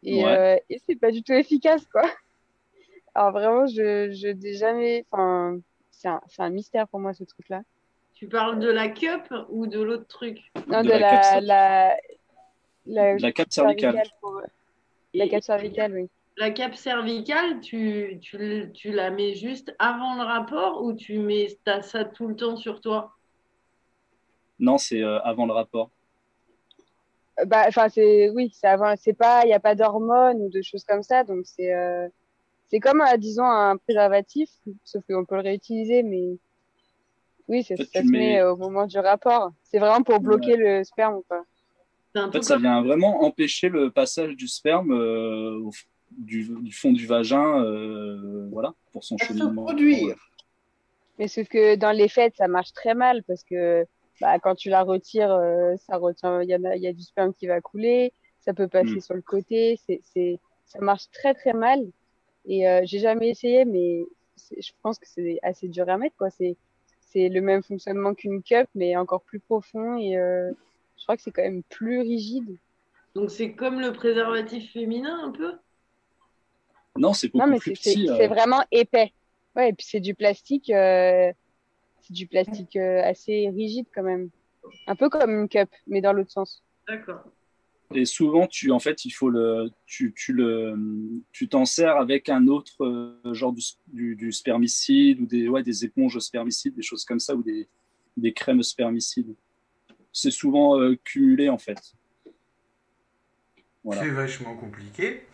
Et, 0.05 0.23
ouais. 0.23 0.37
euh, 0.37 0.57
et 0.69 0.79
c'est 0.85 0.95
pas 0.95 1.11
du 1.11 1.23
tout 1.23 1.33
efficace, 1.33 1.85
quoi. 1.87 2.03
Alors 3.15 3.31
vraiment, 3.31 3.65
je 3.65 4.11
je 4.11 4.27
n'ai 4.27 4.53
jamais. 4.53 5.05
Enfin, 5.09 5.57
c'est 5.89 6.07
un, 6.07 6.21
un, 6.37 6.49
mystère 6.49 6.87
pour 6.87 6.99
moi 6.99 7.13
ce 7.13 7.23
truc-là. 7.23 7.63
Tu 8.13 8.27
parles 8.27 8.59
de 8.59 8.69
la 8.69 8.87
cup 8.89 9.33
ou 9.49 9.67
de 9.67 9.81
l'autre 9.81 10.07
truc? 10.07 10.39
Non, 10.67 10.81
de, 10.81 10.87
de 10.87 10.89
la, 10.91 11.41
la, 11.41 11.97
la, 12.85 13.17
la, 13.17 13.31
cape 13.31 13.51
cervicale. 13.51 14.03
Pour... 14.21 14.41
La 15.13 15.27
cape 15.27 15.43
cervicale, 15.43 15.93
oui. 15.93 16.09
La 16.37 16.51
cape 16.51 16.75
cervicale, 16.75 17.61
tu, 17.61 18.19
tu, 18.21 18.71
tu 18.73 18.91
la 18.91 19.09
mets 19.09 19.35
juste 19.35 19.73
avant 19.79 20.15
le 20.15 20.23
rapport 20.23 20.83
ou 20.83 20.93
tu 20.93 21.19
mets 21.19 21.47
as 21.65 21.81
ça 21.81 22.05
tout 22.05 22.27
le 22.27 22.35
temps 22.35 22.57
sur 22.57 22.81
toi? 22.81 23.13
Non, 24.59 24.77
c'est 24.77 25.01
euh, 25.01 25.19
avant 25.21 25.45
le 25.45 25.53
rapport 25.53 25.89
bah 27.45 27.65
enfin 27.67 27.89
c'est 27.89 28.29
oui 28.29 28.51
c'est 28.53 28.67
avant 28.67 28.95
c'est 28.97 29.13
pas 29.13 29.43
il 29.45 29.49
y 29.49 29.53
a 29.53 29.59
pas 29.59 29.75
d'hormones 29.75 30.41
ou 30.41 30.49
de 30.49 30.61
choses 30.61 30.83
comme 30.85 31.03
ça 31.03 31.23
donc 31.23 31.45
c'est 31.45 31.73
euh, 31.73 32.07
c'est 32.69 32.79
comme 32.79 33.01
euh, 33.01 33.17
disons 33.17 33.43
un 33.45 33.77
préservatif 33.77 34.49
sauf 34.83 35.03
qu'on 35.09 35.25
peut 35.25 35.35
le 35.35 35.41
réutiliser 35.41 36.01
mais 36.03 36.37
oui 37.47 37.63
c'est 37.63 37.75
ça 37.75 38.01
se 38.01 38.07
mets... 38.07 38.35
met 38.35 38.43
au 38.43 38.55
moment 38.55 38.85
du 38.87 38.97
rapport 38.99 39.51
c'est 39.63 39.79
vraiment 39.79 40.01
pour 40.03 40.19
bloquer 40.21 40.53
ouais. 40.53 40.77
le 40.79 40.83
sperme 40.85 41.21
quoi 41.27 41.43
C'est 42.13 42.19
un 42.21 42.29
En 42.29 42.31
fait, 42.31 42.43
ça 42.43 42.57
vient 42.57 42.81
vraiment 42.81 43.23
empêcher 43.23 43.67
le 43.69 43.91
passage 43.91 44.35
du 44.37 44.47
sperme 44.47 44.91
euh, 44.93 45.59
au 45.59 45.71
du, 46.17 46.47
du 46.61 46.71
fond 46.71 46.93
du 46.93 47.05
vagin, 47.07 47.61
euh, 47.63 48.47
voilà, 48.51 48.73
pour 48.93 49.03
son 49.03 49.15
À 49.15 49.17
se 49.19 49.25
cheminement. 49.33 49.65
produire. 49.65 50.15
Mais 51.19 51.27
sauf 51.27 51.47
que 51.47 51.75
dans 51.75 51.91
les 51.91 52.07
fêtes, 52.07 52.35
ça 52.37 52.47
marche 52.47 52.73
très 52.73 52.93
mal 52.93 53.23
parce 53.23 53.43
que 53.43 53.85
bah, 54.21 54.39
quand 54.39 54.55
tu 54.55 54.69
la 54.69 54.83
retires, 54.83 55.31
euh, 55.31 55.75
ça 55.77 55.97
retient, 55.97 56.41
il 56.41 56.49
y, 56.49 56.53
a, 56.53 56.75
il 56.75 56.81
y 56.81 56.87
a 56.87 56.93
du 56.93 57.03
sperme 57.03 57.33
qui 57.33 57.47
va 57.47 57.61
couler, 57.61 58.13
ça 58.39 58.53
peut 58.53 58.67
passer 58.67 58.99
Mm. 58.99 59.01
sur 59.01 59.13
le 59.15 59.21
côté, 59.21 59.79
c'est, 59.85 60.01
c'est, 60.03 60.39
ça 60.65 60.79
marche 60.79 61.09
très 61.11 61.33
très 61.33 61.53
mal. 61.53 61.85
Et 62.45 62.67
euh, 62.69 62.81
j'ai 62.85 62.99
jamais 62.99 63.29
essayé, 63.29 63.65
mais 63.65 64.05
je 64.57 64.71
pense 64.81 64.99
que 64.99 65.07
c'est 65.07 65.39
assez 65.43 65.67
dur 65.67 65.89
à 65.89 65.97
mettre, 65.97 66.15
quoi. 66.17 66.29
C'est, 66.29 66.57
c'est 66.99 67.29
le 67.29 67.41
même 67.41 67.63
fonctionnement 67.63 68.13
qu'une 68.13 68.43
cup, 68.43 68.67
mais 68.75 68.95
encore 68.97 69.21
plus 69.21 69.39
profond 69.39 69.97
et 69.97 70.17
euh, 70.17 70.51
je 70.97 71.03
crois 71.03 71.15
que 71.17 71.23
c'est 71.23 71.31
quand 71.31 71.43
même 71.43 71.63
plus 71.63 71.99
rigide. 72.01 72.57
Donc 73.15 73.31
c'est 73.31 73.53
comme 73.53 73.79
le 73.79 73.93
préservatif 73.93 74.73
féminin 74.73 75.17
un 75.23 75.31
peu? 75.31 75.53
Non, 76.97 77.13
c'est 77.13 77.27
beaucoup 77.27 77.39
Non, 77.39 77.47
mais 77.47 77.59
plus 77.59 77.75
c'est, 77.75 77.91
c'est, 77.91 77.95
petit. 77.95 78.09
euh. 78.09 78.17
c'est 78.17 78.27
vraiment 78.27 78.63
épais. 78.71 79.13
Ouais, 79.55 79.69
et 79.69 79.73
puis 79.73 79.85
c'est 79.89 79.99
du 80.01 80.15
plastique, 80.15 80.69
euh, 80.69 81.31
c'est 82.05 82.13
du 82.13 82.27
plastique 82.27 82.75
euh, 82.75 83.01
assez 83.03 83.49
rigide 83.49 83.87
quand 83.93 84.03
même. 84.03 84.29
Un 84.87 84.95
peu 84.95 85.09
comme 85.09 85.31
une 85.31 85.49
cup, 85.49 85.69
mais 85.87 86.01
dans 86.01 86.13
l'autre 86.13 86.31
sens. 86.31 86.63
D'accord. 86.87 87.23
Et 87.93 88.05
souvent, 88.05 88.47
tu, 88.47 88.71
en 88.71 88.79
fait, 88.79 89.05
il 89.05 89.11
faut 89.11 89.29
le, 89.29 89.69
tu, 89.85 90.13
tu 90.15 90.33
le, 90.33 90.75
tu 91.31 91.47
t'en 91.47 91.65
sers 91.65 91.97
avec 91.97 92.29
un 92.29 92.47
autre 92.47 92.83
euh, 92.83 93.33
genre 93.33 93.53
du, 93.53 93.61
du, 93.87 94.15
du 94.15 94.31
spermicide 94.31 95.21
ou 95.21 95.25
des, 95.27 95.47
ouais, 95.47 95.61
des 95.63 95.85
éponges 95.85 96.17
spermicides, 96.19 96.75
des 96.75 96.81
choses 96.81 97.05
comme 97.05 97.19
ça, 97.19 97.35
ou 97.35 97.43
des, 97.43 97.67
des 98.17 98.33
crèmes 98.33 98.63
spermicides. 98.63 99.35
C'est 100.11 100.31
souvent 100.31 100.79
euh, 100.79 100.95
cumulé, 101.03 101.47
en 101.47 101.59
fait. 101.59 101.79
Voilà. 103.83 104.01
C'est 104.01 104.09
vachement 104.09 104.55
compliqué. 104.55 105.27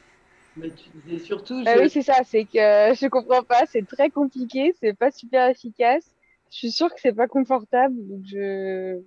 Mais 0.57 0.69
tu 0.71 0.89
disais 0.89 1.19
surtout. 1.23 1.63
Ah 1.65 1.77
je- 1.77 1.81
oui, 1.83 1.89
c'est 1.89 2.01
ça, 2.01 2.21
c'est 2.25 2.43
que 2.43 2.57
je 2.57 3.07
comprends 3.07 3.43
pas, 3.43 3.65
c'est 3.65 3.87
très 3.87 4.09
compliqué, 4.09 4.73
c'est 4.81 4.93
pas 4.93 5.09
super 5.09 5.47
efficace. 5.49 6.10
Je 6.51 6.57
suis 6.57 6.71
sûre 6.71 6.93
que 6.93 6.99
c'est 6.99 7.13
pas 7.13 7.27
confortable, 7.27 7.95
donc 8.07 8.25
je. 8.25 9.01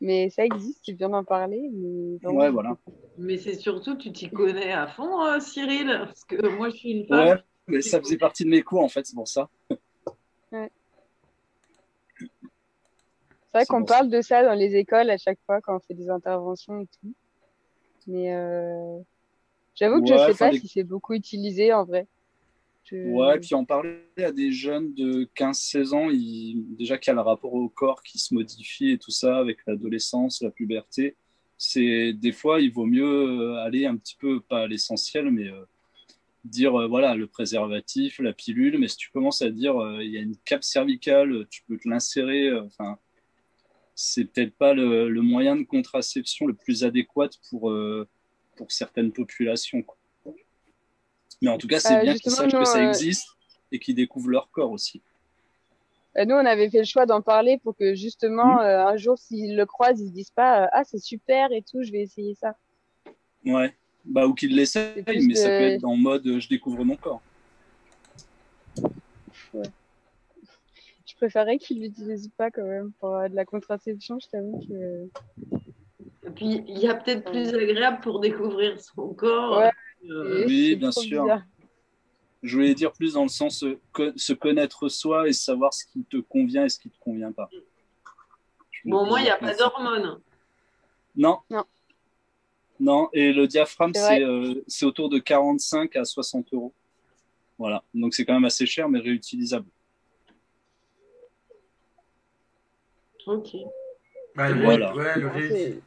Mais 0.00 0.30
ça 0.30 0.44
existe, 0.44 0.80
c'est 0.86 0.92
bien 0.92 1.08
d'en 1.08 1.24
parler. 1.24 1.68
Mais 1.72 2.18
Ouais, 2.28 2.50
voilà. 2.50 2.78
Mais 3.18 3.36
c'est 3.36 3.54
surtout, 3.54 3.96
tu 3.96 4.12
t'y 4.12 4.30
connais 4.30 4.72
à 4.72 4.86
fond, 4.86 5.24
euh, 5.24 5.40
Cyril, 5.40 5.88
parce 6.04 6.24
que 6.24 6.46
moi 6.56 6.70
je 6.70 6.76
suis 6.76 6.90
une 6.92 7.06
femme. 7.06 7.26
Ouais, 7.26 7.42
mais 7.66 7.82
ça 7.82 8.00
faisait 8.00 8.16
partie 8.16 8.44
de 8.44 8.50
mes 8.50 8.62
cours, 8.62 8.82
en 8.82 8.88
fait, 8.88 9.04
c'est 9.04 9.16
pour 9.16 9.26
ça. 9.26 9.50
C'est 10.50 10.70
vrai 13.54 13.66
qu'on 13.66 13.80
bon, 13.80 13.86
parle 13.86 14.08
de 14.08 14.20
ça 14.20 14.44
dans 14.44 14.54
les 14.54 14.76
écoles 14.76 15.10
à 15.10 15.16
chaque 15.16 15.40
fois 15.46 15.60
quand 15.60 15.76
on 15.76 15.80
fait 15.80 15.94
des 15.94 16.10
interventions 16.10 16.80
et 16.80 16.86
tout. 16.86 17.14
Mais 18.06 18.32
euh... 18.34 18.98
j'avoue 19.74 20.00
que 20.00 20.10
Ouais, 20.10 20.18
je 20.18 20.24
sais 20.26 20.30
enfin, 20.30 20.46
pas 20.46 20.52
des- 20.52 20.60
si 20.60 20.68
c'est 20.68 20.84
beaucoup 20.84 21.14
utilisé 21.14 21.72
en 21.72 21.84
vrai. 21.84 22.06
Ouais, 23.04 23.38
puis 23.40 23.54
en 23.54 23.64
parler 23.66 23.98
à 24.16 24.32
des 24.32 24.50
jeunes 24.50 24.94
de 24.94 25.28
15-16 25.34 25.92
ans, 25.92 26.08
ils- 26.10 26.64
déjà 26.76 26.96
qu'il 26.96 27.10
y 27.10 27.12
a 27.12 27.14
le 27.16 27.20
rapport 27.20 27.52
au 27.52 27.68
corps 27.68 28.02
qui 28.02 28.18
se 28.18 28.32
modifie 28.34 28.90
et 28.92 28.98
tout 28.98 29.10
ça 29.10 29.36
avec 29.38 29.58
l'adolescence, 29.66 30.40
la 30.40 30.50
puberté, 30.50 31.14
c'est 31.58 32.12
des 32.14 32.32
fois 32.32 32.60
il 32.62 32.72
vaut 32.72 32.86
mieux 32.86 33.04
euh, 33.04 33.56
aller 33.56 33.84
un 33.84 33.96
petit 33.96 34.16
peu, 34.16 34.40
pas 34.40 34.62
à 34.62 34.66
l'essentiel, 34.66 35.30
mais 35.30 35.48
euh, 35.48 35.64
dire 36.44 36.74
euh, 36.80 36.86
voilà 36.86 37.14
le 37.14 37.26
préservatif, 37.26 38.20
la 38.20 38.32
pilule, 38.32 38.78
mais 38.78 38.88
si 38.88 38.96
tu 38.96 39.10
commences 39.10 39.42
à 39.42 39.50
dire 39.50 39.76
euh, 39.76 40.02
il 40.02 40.10
y 40.10 40.16
a 40.16 40.20
une 40.22 40.36
cape 40.46 40.64
cervicale, 40.64 41.46
tu 41.50 41.62
peux 41.68 41.76
te 41.76 41.86
l'insérer, 41.88 42.58
enfin 42.60 42.98
c'est 43.94 44.24
peut-être 44.26 44.54
pas 44.56 44.72
le, 44.72 45.10
le 45.10 45.20
moyen 45.22 45.56
de 45.56 45.64
contraception 45.64 46.46
le 46.46 46.54
plus 46.54 46.84
adéquat 46.84 47.28
pour, 47.50 47.74
pour 48.56 48.70
certaines 48.72 49.12
populations. 49.12 49.82
quoi. 49.82 49.97
Mais 51.40 51.50
en 51.50 51.58
tout 51.58 51.68
cas, 51.68 51.78
c'est 51.78 51.96
Euh, 51.96 52.02
bien 52.02 52.14
qu'ils 52.14 52.32
sachent 52.32 52.52
que 52.52 52.64
ça 52.64 52.78
euh, 52.78 52.88
existe 52.88 53.28
et 53.70 53.78
qu'ils 53.78 53.94
découvrent 53.94 54.30
leur 54.30 54.50
corps 54.50 54.70
aussi. 54.70 55.00
Euh, 56.16 56.24
Nous, 56.24 56.34
on 56.34 56.44
avait 56.44 56.68
fait 56.70 56.78
le 56.78 56.84
choix 56.84 57.06
d'en 57.06 57.22
parler 57.22 57.58
pour 57.58 57.76
que 57.76 57.94
justement, 57.94 58.60
euh, 58.60 58.86
un 58.86 58.96
jour, 58.96 59.18
s'ils 59.18 59.56
le 59.56 59.66
croisent, 59.66 60.00
ils 60.00 60.08
se 60.08 60.12
disent 60.12 60.30
pas 60.30 60.68
Ah, 60.72 60.84
c'est 60.84 60.98
super 60.98 61.52
et 61.52 61.62
tout, 61.62 61.82
je 61.82 61.92
vais 61.92 62.00
essayer 62.00 62.34
ça. 62.34 62.56
Ouais. 63.44 63.74
Bah, 64.04 64.26
ou 64.26 64.34
qu'ils 64.34 64.56
l'essayent, 64.56 65.04
mais 65.06 65.34
ça 65.34 65.48
peut 65.48 65.64
être 65.64 65.84
en 65.84 65.96
mode 65.96 66.38
je 66.38 66.48
découvre 66.48 66.84
mon 66.84 66.96
corps. 66.96 67.20
Je 71.08 71.16
préférerais 71.16 71.58
qu'ils 71.58 71.80
l'utilisent 71.80 72.30
pas 72.36 72.50
quand 72.50 72.64
même 72.64 72.92
pour 73.00 73.14
euh, 73.16 73.28
de 73.28 73.34
la 73.34 73.44
contraception, 73.44 74.18
je 74.20 74.28
t'avoue 74.28 74.60
que. 74.68 75.08
Et 76.26 76.30
puis 76.30 76.62
il 76.68 76.78
y 76.78 76.86
a 76.86 76.94
peut-être 76.94 77.30
plus 77.30 77.54
agréable 77.54 78.00
pour 78.00 78.20
découvrir 78.20 78.80
son 78.80 79.14
corps. 79.14 79.58
Ouais. 79.58 79.70
Euh, 80.06 80.44
Oui, 80.46 80.76
bien 80.76 80.92
sûr. 80.92 81.22
bizarre. 81.22 81.42
Je 82.42 82.54
voulais 82.56 82.74
dire 82.74 82.92
plus 82.92 83.14
dans 83.14 83.24
le 83.24 83.28
sens 83.28 83.64
euh, 83.64 83.80
se 84.16 84.32
connaître 84.32 84.88
soi 84.88 85.28
et 85.28 85.32
savoir 85.32 85.74
ce 85.74 85.84
qui 85.86 86.04
te 86.04 86.18
convient 86.18 86.64
et 86.64 86.68
ce 86.68 86.78
qui 86.78 86.88
te 86.88 86.98
convient 87.00 87.32
pas. 87.32 87.48
Je 88.70 88.80
Bon, 88.88 89.04
moi, 89.06 89.18
il 89.20 89.24
n'y 89.24 89.30
a 89.30 89.36
pas 89.36 89.54
d'hormones. 89.54 90.20
Non. 91.16 91.38
Non. 91.50 91.64
Non, 92.80 93.08
et 93.12 93.32
le 93.32 93.48
diaphragme, 93.48 93.92
C'est 93.92 94.00
c'est 94.68 94.84
euh, 94.84 94.88
autour 94.88 95.08
de 95.08 95.18
45 95.18 95.96
à 95.96 96.04
60 96.04 96.52
euros. 96.52 96.72
Voilà, 97.58 97.82
donc 97.92 98.14
c'est 98.14 98.24
quand 98.24 98.34
même 98.34 98.44
assez 98.44 98.66
cher, 98.66 98.88
mais 98.88 99.00
réutilisable. 99.00 99.66
Ok. 103.26 103.48
Bah, 104.36 104.48
le, 104.50 104.62
Voilà. 104.62 104.94
ouais, 104.94 105.02
le, 105.02 105.10
Ah, 105.10 105.18
le 105.18 105.28
réutilisable. 105.28 105.82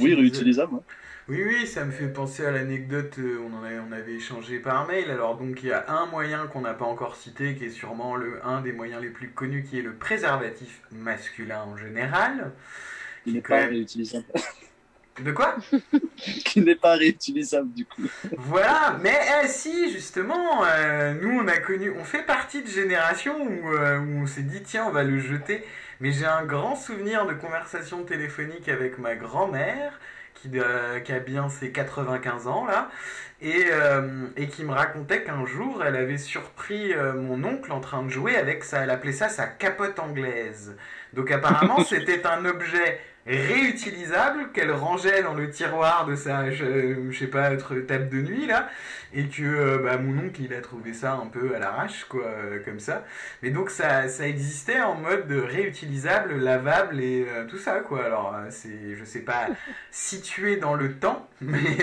Oui, 0.00 0.14
réutilisable. 0.14 0.74
ouais. 0.74 0.80
Oui, 1.28 1.42
oui, 1.44 1.66
ça 1.66 1.84
me 1.84 1.92
fait 1.92 2.08
penser 2.08 2.46
à 2.46 2.50
l'anecdote, 2.50 3.18
euh, 3.18 3.38
on, 3.46 3.54
en 3.54 3.62
avait, 3.62 3.78
on 3.78 3.92
avait 3.92 4.14
échangé 4.14 4.58
par 4.58 4.86
mail. 4.86 5.10
Alors, 5.10 5.36
donc, 5.36 5.62
il 5.62 5.68
y 5.68 5.72
a 5.72 5.84
un 5.88 6.06
moyen 6.06 6.46
qu'on 6.46 6.62
n'a 6.62 6.72
pas 6.72 6.86
encore 6.86 7.16
cité, 7.16 7.54
qui 7.54 7.66
est 7.66 7.70
sûrement 7.70 8.16
le, 8.16 8.44
un 8.46 8.62
des 8.62 8.72
moyens 8.72 9.02
les 9.02 9.10
plus 9.10 9.28
connus, 9.28 9.62
qui 9.68 9.78
est 9.78 9.82
le 9.82 9.92
préservatif 9.92 10.80
masculin 10.90 11.62
en 11.62 11.76
général. 11.76 12.52
Il 13.26 13.34
n'est 13.34 13.42
pas 13.42 13.56
même. 13.56 13.70
réutilisable. 13.70 14.24
De 15.20 15.32
quoi? 15.32 15.56
Qui 16.16 16.60
n'est 16.60 16.76
pas 16.76 16.94
réutilisable, 16.94 17.72
du 17.72 17.84
coup. 17.84 18.02
Voilà, 18.36 18.96
mais 19.02 19.18
eh, 19.42 19.48
si, 19.48 19.90
justement, 19.90 20.64
euh, 20.64 21.14
nous, 21.14 21.40
on 21.40 21.48
a 21.48 21.58
connu, 21.58 21.90
on 21.90 22.04
fait 22.04 22.22
partie 22.22 22.62
de 22.62 22.68
génération 22.68 23.34
où, 23.36 23.72
euh, 23.72 23.98
où 23.98 24.22
on 24.22 24.26
s'est 24.26 24.42
dit, 24.42 24.62
tiens, 24.62 24.86
on 24.86 24.92
va 24.92 25.02
le 25.02 25.18
jeter. 25.18 25.64
Mais 26.00 26.12
j'ai 26.12 26.26
un 26.26 26.44
grand 26.44 26.76
souvenir 26.76 27.26
de 27.26 27.34
conversation 27.34 28.04
téléphonique 28.04 28.68
avec 28.68 28.98
ma 28.98 29.16
grand-mère, 29.16 29.98
qui, 30.40 30.50
euh, 30.54 31.00
qui 31.00 31.12
a 31.12 31.18
bien 31.20 31.48
ses 31.48 31.70
95 31.70 32.46
ans, 32.46 32.66
là, 32.66 32.90
et, 33.40 33.66
euh, 33.70 34.26
et 34.36 34.48
qui 34.48 34.64
me 34.64 34.72
racontait 34.72 35.22
qu'un 35.22 35.46
jour, 35.46 35.82
elle 35.84 35.96
avait 35.96 36.18
surpris 36.18 36.92
euh, 36.92 37.12
mon 37.14 37.42
oncle 37.44 37.70
en 37.72 37.80
train 37.80 38.02
de 38.02 38.08
jouer 38.08 38.36
avec 38.36 38.64
ça, 38.64 38.80
elle 38.80 38.90
appelait 38.90 39.12
ça 39.12 39.28
sa 39.28 39.46
capote 39.46 39.98
anglaise. 39.98 40.76
Donc 41.12 41.30
apparemment, 41.30 41.84
c'était 41.84 42.26
un 42.26 42.44
objet 42.44 43.00
réutilisable 43.36 44.52
qu'elle 44.52 44.72
rangeait 44.72 45.22
dans 45.22 45.34
le 45.34 45.50
tiroir 45.50 46.06
de 46.06 46.16
sa, 46.16 46.50
je, 46.50 47.10
je 47.10 47.18
sais 47.18 47.26
pas, 47.26 47.52
autre 47.52 47.74
table 47.80 48.08
de 48.08 48.22
nuit 48.22 48.46
là, 48.46 48.70
et 49.12 49.24
que 49.24 49.42
euh, 49.42 49.78
bah, 49.78 49.98
mon 49.98 50.18
oncle 50.18 50.40
il 50.42 50.54
a 50.54 50.60
trouvé 50.62 50.94
ça 50.94 51.14
un 51.14 51.26
peu 51.26 51.54
à 51.54 51.58
l'arrache 51.58 52.04
quoi, 52.04 52.24
euh, 52.24 52.64
comme 52.64 52.80
ça. 52.80 53.04
Mais 53.42 53.50
donc 53.50 53.68
ça, 53.68 54.08
ça 54.08 54.26
existait 54.26 54.80
en 54.80 54.94
mode 54.94 55.30
réutilisable, 55.30 56.38
lavable 56.38 57.00
et 57.00 57.26
euh, 57.28 57.46
tout 57.46 57.58
ça 57.58 57.80
quoi. 57.80 58.04
Alors 58.04 58.34
euh, 58.34 58.46
c'est, 58.50 58.96
je 58.96 59.04
sais 59.04 59.22
pas, 59.22 59.48
situé 59.90 60.56
dans 60.56 60.74
le 60.74 60.94
temps, 60.94 61.28
mais 61.42 61.76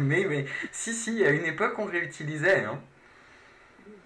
mais 0.00 0.26
mais 0.28 0.44
si 0.70 0.92
si, 0.92 1.24
à 1.24 1.30
une 1.30 1.44
époque 1.44 1.74
on 1.78 1.86
réutilisait. 1.86 2.64
Hein. 2.64 2.78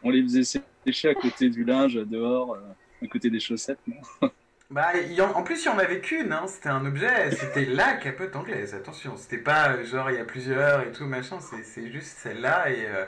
On 0.03 0.11
les 0.11 0.23
faisait 0.23 0.61
sécher 0.87 1.11
à 1.11 1.15
côté 1.15 1.51
du 1.51 1.65
linge, 1.65 1.95
dehors, 1.95 2.57
à 3.03 3.07
côté 3.07 3.29
des 3.29 3.41
chaussettes. 3.41 3.79
non? 3.87 4.31
Bah, 4.73 4.97
y 4.97 5.21
en, 5.21 5.31
en 5.33 5.43
plus, 5.43 5.63
il 5.63 5.67
y 5.67 5.69
en 5.69 5.79
avait 5.79 6.01
qu'une, 6.01 6.33
hein. 6.33 6.47
c'était 6.49 6.71
un 6.71 6.87
objet, 6.87 7.31
c'était 7.33 7.67
la 7.67 7.93
capote 7.93 8.35
anglaise, 8.35 8.75
attention, 8.75 9.19
c'était 9.19 9.37
pas 9.37 9.73
euh, 9.73 9.85
genre 9.85 10.11
il 10.11 10.17
y 10.17 10.19
a 10.19 10.25
plusieurs 10.25 10.81
et 10.81 10.93
tout, 10.93 11.05
machin, 11.05 11.41
c'est, 11.41 11.63
c'est 11.63 11.93
juste 11.93 12.17
celle-là, 12.17 12.71
et 12.71 12.87
euh, 12.87 13.05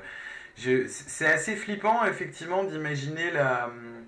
je, 0.58 0.86
c'est 0.86 1.26
assez 1.26 1.56
flippant, 1.56 2.04
effectivement, 2.04 2.64
d'imaginer 2.64 3.30
la, 3.30 3.68
hum, 3.68 4.04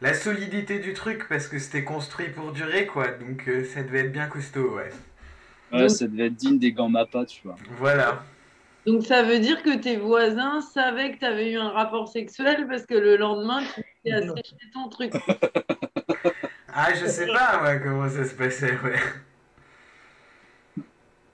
la 0.00 0.14
solidité 0.14 0.78
du 0.78 0.94
truc, 0.94 1.26
parce 1.28 1.48
que 1.48 1.58
c'était 1.58 1.84
construit 1.84 2.28
pour 2.28 2.52
durer, 2.52 2.86
quoi, 2.86 3.08
donc 3.08 3.46
euh, 3.46 3.62
ça 3.64 3.82
devait 3.82 4.06
être 4.06 4.12
bien 4.12 4.28
costaud, 4.28 4.76
ouais. 4.76 4.90
Ouais, 5.72 5.80
Donc- 5.80 5.90
ça 5.90 6.06
devait 6.06 6.28
être 6.28 6.34
digne 6.34 6.58
des 6.58 6.72
gants 6.72 6.88
Mappa, 6.88 7.26
tu 7.26 7.42
vois. 7.44 7.56
Voilà. 7.72 8.22
Donc 8.86 9.04
ça 9.04 9.22
veut 9.22 9.40
dire 9.40 9.62
que 9.62 9.76
tes 9.76 9.96
voisins 9.98 10.62
savaient 10.62 11.12
que 11.12 11.18
tu 11.18 11.24
avais 11.26 11.50
eu 11.50 11.58
un 11.58 11.70
rapport 11.70 12.08
sexuel 12.08 12.66
parce 12.68 12.86
que 12.86 12.94
le 12.94 13.16
lendemain, 13.16 13.62
tu 13.74 13.82
t'es 14.04 14.12
asséché 14.12 14.56
ton 14.72 14.88
truc. 14.88 15.12
Ah, 16.78 16.92
je 16.92 17.06
sais 17.06 17.26
pas, 17.26 17.62
ouais, 17.62 17.80
comment 17.82 18.06
ça 18.08 18.24
se 18.26 18.34
passait, 18.34 18.78
ouais. 18.80 18.98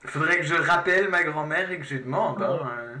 Faudrait 0.05 0.37
que 0.37 0.43
je 0.43 0.55
rappelle 0.55 1.09
ma 1.09 1.23
grand-mère 1.23 1.69
et 1.69 1.79
que 1.79 1.83
je 1.83 1.95
lui 1.95 2.03
demande, 2.03 2.41
hein. 2.41 2.95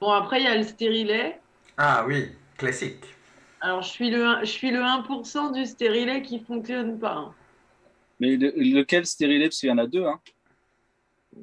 Bon, 0.00 0.10
après, 0.12 0.40
il 0.40 0.44
y 0.44 0.46
a 0.46 0.56
le 0.56 0.62
stérilet. 0.62 1.38
Ah 1.76 2.04
oui, 2.06 2.30
classique. 2.56 3.04
Alors, 3.60 3.82
je 3.82 3.88
suis 3.90 4.08
le, 4.10 4.24
un- 4.24 4.40
je 4.40 4.46
suis 4.50 4.70
le 4.70 4.80
1% 4.80 5.52
du 5.52 5.66
stérilet 5.66 6.22
qui 6.22 6.40
fonctionne 6.40 6.98
pas. 6.98 7.12
hein. 7.16 7.34
Mais 8.20 8.36
le- 8.36 8.52
lequel 8.56 9.04
stérilet? 9.04 9.46
Parce 9.48 9.58
qu'il 9.60 9.68
y 9.68 9.72
en 9.72 9.76
a 9.78 9.86
deux. 9.86 10.06
Hein. 10.06 10.18
Il 11.36 11.42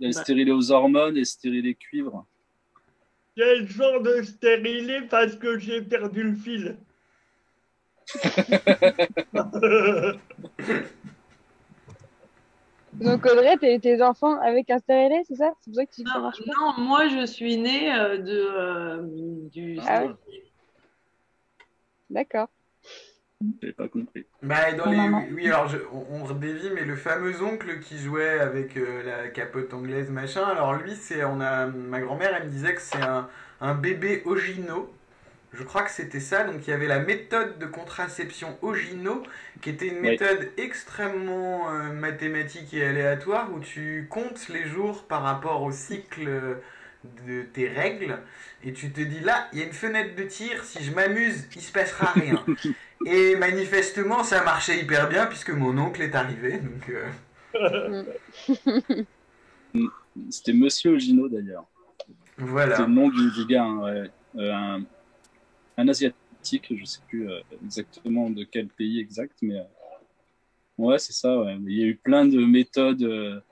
y 0.00 0.06
a 0.06 0.08
le 0.08 0.14
Bah. 0.14 0.20
stérilet 0.22 0.50
aux 0.50 0.72
hormones 0.72 1.16
et 1.16 1.20
le 1.20 1.24
stérilet 1.24 1.74
cuivre. 1.74 2.26
Quel 3.40 3.66
genre 3.66 4.02
de 4.02 4.20
stérilet 4.20 5.00
parce 5.08 5.34
que 5.34 5.58
j'ai 5.58 5.80
perdu 5.80 6.24
le 6.24 6.34
fil 6.34 6.76
Donc 12.92 13.24
Audrey, 13.24 13.56
eu 13.62 13.80
tes 13.80 14.02
enfants 14.02 14.38
avec 14.42 14.68
un 14.68 14.78
stérilet, 14.78 15.22
c'est 15.26 15.36
ça? 15.36 15.54
C'est 15.60 15.70
pour 15.70 15.76
ça 15.76 15.86
que 15.86 15.90
tu 15.90 16.02
dis 16.02 16.04
que 16.04 16.10
ça 16.10 16.18
Non, 16.18 16.30
pas 16.30 16.36
non, 16.54 16.74
moi, 16.84 17.08
je 17.08 17.24
suis 17.24 17.56
née 17.56 17.90
euh, 17.94 18.18
de, 18.18 18.30
euh, 18.30 18.98
du 19.50 19.78
Ah. 19.88 20.08
D'accord. 22.10 22.50
J'ai 23.62 23.72
pas 23.72 23.88
compris. 23.88 24.26
Bah, 24.42 24.72
dans 24.72 24.86
les... 24.86 25.08
Oui, 25.34 25.46
alors 25.48 25.68
je- 25.68 25.76
on, 25.92 26.24
redévie, 26.24 26.70
mais 26.74 26.84
le 26.84 26.96
fameux 26.96 27.42
oncle 27.42 27.78
qui 27.80 27.98
jouait 27.98 28.38
avec 28.40 28.76
euh, 28.78 29.02
la 29.02 29.28
capote 29.28 29.74
anglaise, 29.74 30.10
machin, 30.10 30.44
alors 30.44 30.74
lui, 30.74 30.96
c'est, 30.96 31.24
on 31.24 31.40
a, 31.42 31.66
ma 31.66 32.00
grand-mère, 32.00 32.34
elle 32.34 32.44
me 32.44 32.50
disait 32.50 32.74
que 32.74 32.80
c'est 32.80 33.02
un, 33.02 33.28
un 33.60 33.74
bébé 33.74 34.22
Ogino. 34.24 34.90
Je 35.52 35.62
crois 35.64 35.82
que 35.82 35.90
c'était 35.90 36.20
ça, 36.20 36.44
donc 36.44 36.66
il 36.66 36.70
y 36.70 36.74
avait 36.74 36.86
la 36.88 37.00
méthode 37.00 37.58
de 37.58 37.66
contraception 37.66 38.58
Ogino, 38.62 39.24
qui 39.62 39.70
était 39.70 39.88
une 39.88 40.00
Oui. 40.02 40.18
méthode 40.18 40.50
extrêmement 40.58 41.70
euh, 41.72 41.92
mathématique 41.92 42.74
et 42.74 42.84
aléatoire, 42.86 43.52
où 43.54 43.60
tu 43.60 44.06
comptes 44.10 44.48
les 44.48 44.66
jours 44.66 45.04
par 45.04 45.22
rapport 45.22 45.62
au 45.62 45.72
cycle 45.72 46.28
euh, 46.28 46.54
de 47.26 47.42
tes 47.42 47.68
règles, 47.68 48.18
et 48.64 48.72
tu 48.72 48.90
te 48.92 49.00
dis 49.00 49.20
là, 49.20 49.48
il 49.52 49.60
y 49.60 49.62
a 49.62 49.66
une 49.66 49.72
fenêtre 49.72 50.14
de 50.16 50.24
tir, 50.24 50.64
si 50.64 50.84
je 50.84 50.92
m'amuse, 50.92 51.48
il 51.56 51.62
se 51.62 51.72
passera 51.72 52.12
rien. 52.12 52.46
Et 53.06 53.34
manifestement, 53.36 54.22
ça 54.22 54.44
marchait 54.44 54.80
hyper 54.82 55.08
bien 55.08 55.26
puisque 55.26 55.50
mon 55.50 55.76
oncle 55.78 56.02
est 56.02 56.14
arrivé. 56.14 56.58
Donc, 56.60 56.90
euh, 56.90 58.04
C'était 60.30 60.52
Monsieur 60.52 60.92
Ogino 60.92 61.28
d'ailleurs. 61.28 61.66
Voilà. 62.36 62.78
le 62.80 62.86
nom 62.86 63.08
du, 63.08 63.30
du 63.32 63.46
gars. 63.46 63.64
hein, 63.64 63.78
ouais. 63.78 64.10
Euh, 64.36 64.52
un, 64.52 64.82
un 65.76 65.88
asiatique, 65.88 66.72
je 66.74 66.84
sais 66.84 67.00
plus 67.08 67.28
euh, 67.30 67.40
exactement 67.64 68.30
de 68.30 68.44
quel 68.44 68.68
pays 68.68 69.00
exact, 69.00 69.36
mais 69.42 69.60
ouais, 70.78 70.98
c'est 70.98 71.12
ça. 71.12 71.38
ouais. 71.40 71.56
Il 71.66 71.72
y 71.78 71.82
a 71.82 71.86
eu 71.86 71.96
plein 71.96 72.26
de 72.26 72.38
méthodes. 72.44 73.42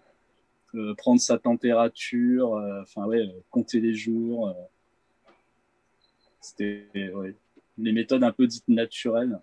prendre 0.99 1.21
sa 1.21 1.39
température, 1.39 2.53
enfin 2.83 3.07
ouais, 3.07 3.27
compter 3.51 3.81
les 3.81 3.95
jours. 3.95 4.55
C'était 6.41 6.87
ouais, 7.15 7.35
les 7.79 7.93
méthodes 7.93 8.25
un 8.25 8.33
peu 8.33 8.47
dites 8.47 8.69
naturelles. 8.69 9.41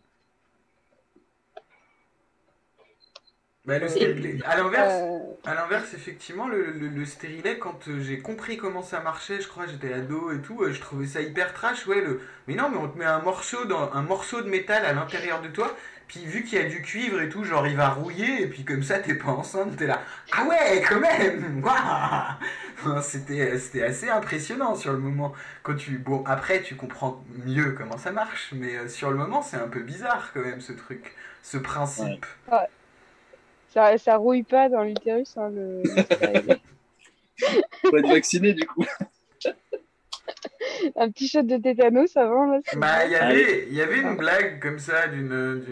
Bah, 3.65 3.79
le 3.79 3.87
stérilet- 3.87 4.37
À 4.45 4.57
l'inverse, 4.57 4.93
Euh, 5.01 5.19
à 5.43 5.55
l'inverse, 5.55 5.93
effectivement, 5.95 6.47
le, 6.47 6.71
le- 6.71 6.87
le 6.87 7.05
stérilet, 7.05 7.57
quand 7.57 7.87
euh, 7.87 7.99
j'ai 7.99 8.19
compris 8.19 8.57
comment 8.57 8.83
ça 8.83 8.99
marchait, 9.01 9.41
je 9.41 9.47
crois, 9.47 9.65
j'étais 9.65 9.91
ado 9.91 10.31
et 10.31 10.39
tout, 10.41 10.61
euh, 10.61 10.71
je 10.71 10.79
trouvais 10.79 11.07
ça 11.07 11.21
hyper 11.21 11.51
trash. 11.53 11.87
Ouais, 11.87 12.01
le... 12.01 12.21
mais 12.47 12.53
non, 12.55 12.69
mais 12.69 12.77
on 12.77 12.87
te 12.89 12.97
met 12.97 13.05
un 13.05 13.19
morceau, 13.21 13.65
dans, 13.65 13.91
un 13.93 14.03
morceau 14.03 14.41
de 14.43 14.49
métal 14.49 14.85
à 14.85 14.93
l'intérieur 14.93 15.41
de 15.41 15.47
toi, 15.47 15.75
puis 16.07 16.25
vu 16.25 16.43
qu'il 16.43 16.59
y 16.59 16.61
a 16.61 16.65
du 16.65 16.81
cuivre 16.81 17.21
et 17.21 17.29
tout, 17.29 17.43
genre 17.43 17.67
il 17.67 17.75
va 17.75 17.89
rouiller, 17.89 18.43
et 18.43 18.47
puis 18.47 18.63
comme 18.63 18.83
ça, 18.83 18.99
t'es 18.99 19.15
pas 19.15 19.29
enceinte, 19.31 19.75
t'es 19.77 19.87
là. 19.87 20.01
Ah 20.31 20.45
ouais, 20.45 20.83
quand 20.87 20.99
même 20.99 21.63
Waouh 22.85 23.01
C'était 23.01 23.57
c'était 23.57 23.83
assez 23.83 24.09
impressionnant 24.09 24.75
sur 24.75 24.91
le 24.93 24.99
moment. 24.99 25.33
Quand 25.63 25.75
tu... 25.75 25.97
Bon, 25.97 26.23
après, 26.25 26.61
tu 26.61 26.75
comprends 26.75 27.23
mieux 27.45 27.71
comment 27.71 27.97
ça 27.97 28.11
marche, 28.11 28.53
mais 28.53 28.75
euh, 28.75 28.87
sur 28.87 29.09
le 29.09 29.17
moment, 29.17 29.41
c'est 29.41 29.57
un 29.57 29.67
peu 29.67 29.81
bizarre 29.81 30.31
quand 30.33 30.41
même, 30.41 30.61
ce 30.61 30.73
truc, 30.73 31.15
ce 31.41 31.57
principe. 31.57 32.25
ça, 33.73 33.97
ça 33.97 34.17
rouille 34.17 34.43
pas 34.43 34.69
dans 34.69 34.83
l'utérus, 34.83 35.35
hein, 35.37 35.49
le. 35.49 35.83
Faut 37.89 37.97
être 37.97 38.07
vacciné 38.07 38.53
du 38.53 38.65
coup. 38.65 38.85
Un 40.95 41.09
petit 41.09 41.27
shot 41.27 41.43
de 41.43 41.57
tétanos 41.57 42.15
avant, 42.17 42.45
là. 42.45 42.59
Bah, 42.75 43.05
il 43.05 43.11
y 43.11 43.15
Ah 43.15 43.25
avait, 43.25 43.67
il 43.69 43.75
y 43.75 43.81
avait 43.81 43.99
une 43.99 44.15
blague 44.15 44.59
comme 44.61 44.79
ça 44.79 45.07
d'une, 45.07 45.65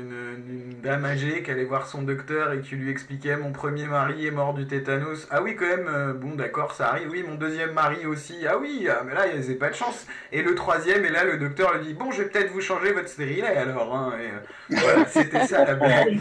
dame 0.82 1.06
âgée 1.06 1.44
qui 1.44 1.52
allait 1.52 1.64
voir 1.64 1.88
son 1.88 2.02
docteur 2.02 2.54
et 2.54 2.62
qui 2.62 2.76
lui 2.76 2.92
expliquait 2.92 3.38
Mon 3.38 3.52
premier 3.52 3.86
mari 3.86 4.28
est 4.28 4.32
mort 4.32 4.54
du 4.54 4.68
tétanos. 4.68 5.28
Ah 5.32 5.42
oui, 5.42 5.56
quand 5.56 5.66
même, 5.66 5.88
euh, 5.88 6.14
bon, 6.14 6.36
d'accord, 6.36 6.74
ça 6.74 6.90
arrive. 6.90 7.10
Oui, 7.12 7.24
mon 7.28 7.36
deuxième 7.36 7.74
mari 7.74 8.06
aussi. 8.06 8.36
Ah 8.48 8.58
oui, 8.58 8.88
ah, 8.90 9.04
mais 9.06 9.14
là, 9.14 9.28
il 9.28 9.40
n'y 9.40 9.54
a 9.54 9.56
pas 9.58 9.70
de 9.70 9.76
chance. 9.76 10.06
Et 10.32 10.42
le 10.42 10.56
troisième, 10.56 11.06
et 11.06 11.10
là, 11.10 11.24
le 11.24 11.38
docteur 11.38 11.74
lui 11.78 11.88
dit 11.88 11.94
Bon, 11.94 12.12
je 12.12 12.24
vais 12.24 12.30
peut-être 12.30 12.52
vous 12.52 12.62
changer 12.62 12.92
votre 12.92 13.10
stérilet 13.10 13.48
alors. 13.48 13.96
Hein. 13.96 14.14
Et, 14.20 14.76
euh, 14.76 14.80
voilà, 14.82 15.06
c'était 15.06 15.46
ça 15.46 15.66
la 15.66 15.76
blague. 15.76 16.20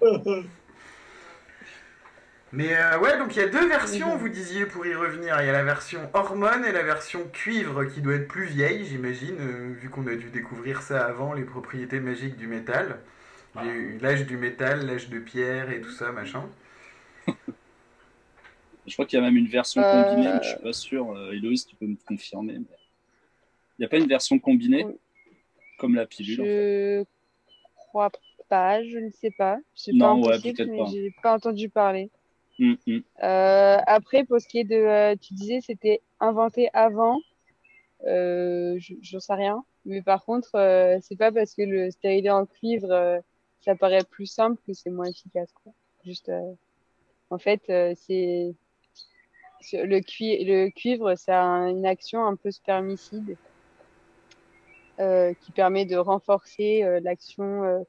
Mais 2.52 2.74
euh, 2.74 2.98
ouais, 3.00 3.18
donc 3.18 3.36
il 3.36 3.40
y 3.40 3.42
a 3.42 3.48
deux 3.48 3.68
versions, 3.68 4.16
vous 4.16 4.28
disiez, 4.30 4.64
pour 4.64 4.86
y 4.86 4.94
revenir. 4.94 5.36
Il 5.40 5.46
y 5.46 5.50
a 5.50 5.52
la 5.52 5.64
version 5.64 6.08
hormone 6.14 6.64
et 6.64 6.72
la 6.72 6.82
version 6.82 7.28
cuivre 7.28 7.84
qui 7.84 8.00
doit 8.00 8.14
être 8.14 8.28
plus 8.28 8.46
vieille, 8.46 8.86
j'imagine, 8.86 9.36
euh, 9.38 9.72
vu 9.78 9.90
qu'on 9.90 10.06
a 10.06 10.14
dû 10.14 10.30
découvrir 10.30 10.80
ça 10.80 11.04
avant, 11.04 11.34
les 11.34 11.44
propriétés 11.44 12.00
magiques 12.00 12.36
du 12.36 12.46
métal. 12.46 13.00
Eu 13.64 13.98
l'âge 14.00 14.24
du 14.26 14.36
métal, 14.36 14.86
l'âge 14.86 15.08
de 15.10 15.18
pierre 15.18 15.70
et 15.70 15.80
tout 15.80 15.90
ça, 15.90 16.12
machin. 16.12 16.44
Je 18.86 18.92
crois 18.94 19.04
qu'il 19.04 19.18
y 19.18 19.22
a 19.22 19.24
même 19.24 19.36
une 19.36 19.48
version 19.48 19.82
Euh, 19.82 20.04
combinée, 20.04 20.32
mais 20.32 20.42
je 20.42 20.48
suis 20.48 20.58
pas 20.62 20.72
sûr. 20.72 21.32
Héloïse, 21.32 21.66
tu 21.66 21.76
peux 21.76 21.86
me 21.86 21.96
confirmer. 22.06 22.54
mais 22.54 22.64
Il 23.78 23.80
n'y 23.80 23.84
a 23.84 23.88
pas 23.88 23.98
une 23.98 24.06
version 24.08 24.38
combinée 24.38 24.86
comme 25.78 25.94
la 25.94 26.06
pilule. 26.06 26.40
en 26.40 26.44
fait. 26.44 26.50
Je 27.00 27.04
crois 27.88 28.10
pas, 28.48 28.82
je 28.84 28.98
ne 28.98 29.10
sais 29.10 29.30
pas. 29.30 29.58
C'est 29.74 29.92
Non, 29.92 30.20
pas 30.22 30.28
ouais, 30.28 30.34
impossible, 30.36 30.56
peut-être 30.56 30.70
mais 30.70 30.78
pas. 30.78 30.86
j'ai 30.86 31.14
pas 31.22 31.34
entendu 31.34 31.68
parler. 31.68 32.10
Hum, 32.60 32.76
hum. 32.86 33.02
Euh, 33.22 33.78
après, 33.86 34.24
pour 34.24 34.40
ce 34.40 34.48
qui 34.48 34.58
est 34.60 34.64
de, 34.64 34.74
euh, 34.74 35.16
tu 35.20 35.34
disais, 35.34 35.60
c'était 35.60 36.00
inventé 36.20 36.68
avant. 36.72 37.18
Euh, 38.06 38.76
je- 38.78 38.94
j'en 39.02 39.20
sais 39.20 39.34
rien. 39.34 39.64
Mais 39.84 40.02
par 40.02 40.24
contre, 40.24 40.54
euh, 40.54 40.98
c'est 41.02 41.16
pas 41.16 41.32
parce 41.32 41.54
que 41.54 41.62
le 41.62 41.90
stérilet 41.90 42.30
en 42.30 42.46
cuivre, 42.46 43.20
ça 43.60 43.74
paraît 43.74 44.04
plus 44.04 44.26
simple 44.26 44.60
que 44.66 44.72
c'est 44.72 44.90
moins 44.90 45.06
efficace, 45.06 45.52
quoi. 45.62 45.72
Juste, 46.04 46.30
en 47.30 47.38
fait, 47.38 47.62
c'est 47.66 48.54
le, 49.72 50.00
cui- 50.00 50.44
le 50.44 50.70
cuivre, 50.70 51.14
ça 51.16 51.42
a 51.42 51.68
une 51.68 51.86
action 51.86 52.24
un 52.24 52.36
peu 52.36 52.50
spermicide 52.50 53.36
qui 55.40 55.52
permet 55.52 55.84
de 55.86 55.96
renforcer 55.96 57.00
l'action, 57.02 57.84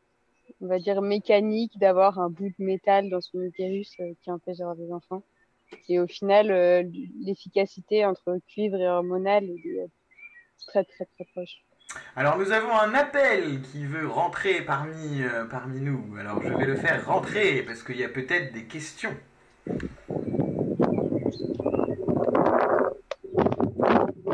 on 0.61 0.67
va 0.67 0.79
dire 0.79 1.01
mécanique, 1.01 1.77
d'avoir 1.77 2.19
un 2.19 2.29
bout 2.29 2.49
de 2.59 2.65
métal 2.65 3.09
dans 3.09 3.21
son 3.21 3.41
utérus 3.41 3.93
euh, 3.99 4.13
qui 4.21 4.31
empêche 4.31 4.57
d'avoir 4.57 4.75
des 4.75 4.91
enfants. 4.91 5.23
Et 5.87 5.99
au 5.99 6.07
final, 6.07 6.51
euh, 6.51 6.83
l'efficacité 7.23 8.05
entre 8.05 8.39
cuivre 8.47 8.77
et 8.77 8.87
hormonal 8.87 9.45
est 9.45 9.79
euh, 9.79 9.87
très 10.67 10.83
très 10.83 11.05
très 11.05 11.25
proche. 11.33 11.63
Alors 12.15 12.37
nous 12.37 12.51
avons 12.51 12.71
un 12.71 12.93
appel 12.93 13.61
qui 13.61 13.85
veut 13.85 14.07
rentrer 14.07 14.61
parmi, 14.61 15.23
parmi 15.49 15.79
nous. 15.79 16.15
Alors 16.19 16.39
je 16.43 16.53
vais 16.53 16.65
le 16.65 16.75
faire 16.75 17.03
rentrer 17.07 17.63
parce 17.63 17.81
qu'il 17.81 17.97
y 17.97 18.03
a 18.03 18.09
peut-être 18.09 18.53
des 18.53 18.65
questions. 18.65 19.15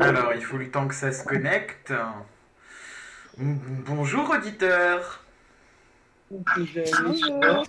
Alors 0.02 0.34
il 0.34 0.42
faut 0.42 0.58
le 0.58 0.70
temps 0.70 0.86
que 0.86 0.96
ça 0.96 1.14
se 1.14 1.24
connecte. 1.24 1.94
Bonjour 3.38 4.30
auditeur. 4.32 5.25
Bonjour. 6.36 7.66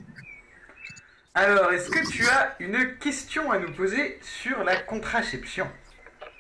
Alors 1.35 1.73
est-ce 1.73 1.91
que 1.91 2.11
tu 2.11 2.27
as 2.27 2.57
une 2.61 2.97
question 2.99 3.51
à 3.53 3.59
nous 3.59 3.71
poser 3.73 4.19
sur 4.23 4.65
la 4.65 4.77
contraception? 4.77 5.67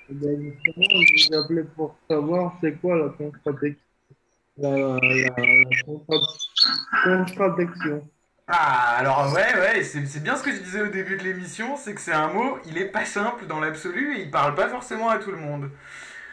Ben, 0.09 0.41
justement, 0.41 0.87
je 0.89 1.29
vous 1.29 1.45
appelais 1.45 1.65
pour 1.77 1.97
savoir 2.09 2.57
c'est 2.61 2.73
quoi 2.81 2.97
la 2.97 3.09
contradiction. 3.11 3.83
La, 4.59 4.71
la, 4.71 4.97
la 4.97 5.83
contra- 5.85 6.27
contradiction. 7.05 8.09
Ah, 8.49 8.97
alors 8.99 9.33
ouais, 9.35 9.55
ouais, 9.61 9.83
c'est 9.83 10.07
c'est 10.07 10.23
bien 10.23 10.37
ce 10.37 10.43
que 10.43 10.53
je 10.53 10.59
disais 10.59 10.81
au 10.81 10.87
début 10.89 11.17
de 11.17 11.25
l'émission, 11.25 11.77
c'est 11.77 11.95
que 11.95 12.01
c'est 12.01 12.12
un 12.12 12.29
mot, 12.29 12.59
il 12.65 12.79
est 12.79 12.87
pas 12.87 13.05
simple 13.05 13.47
dans 13.47 13.61
l'absolu 13.61 14.17
et 14.17 14.23
il 14.23 14.31
parle 14.31 14.55
pas 14.55 14.69
forcément 14.69 15.11
à 15.11 15.19
tout 15.19 15.33
le 15.33 15.37
monde. 15.37 15.71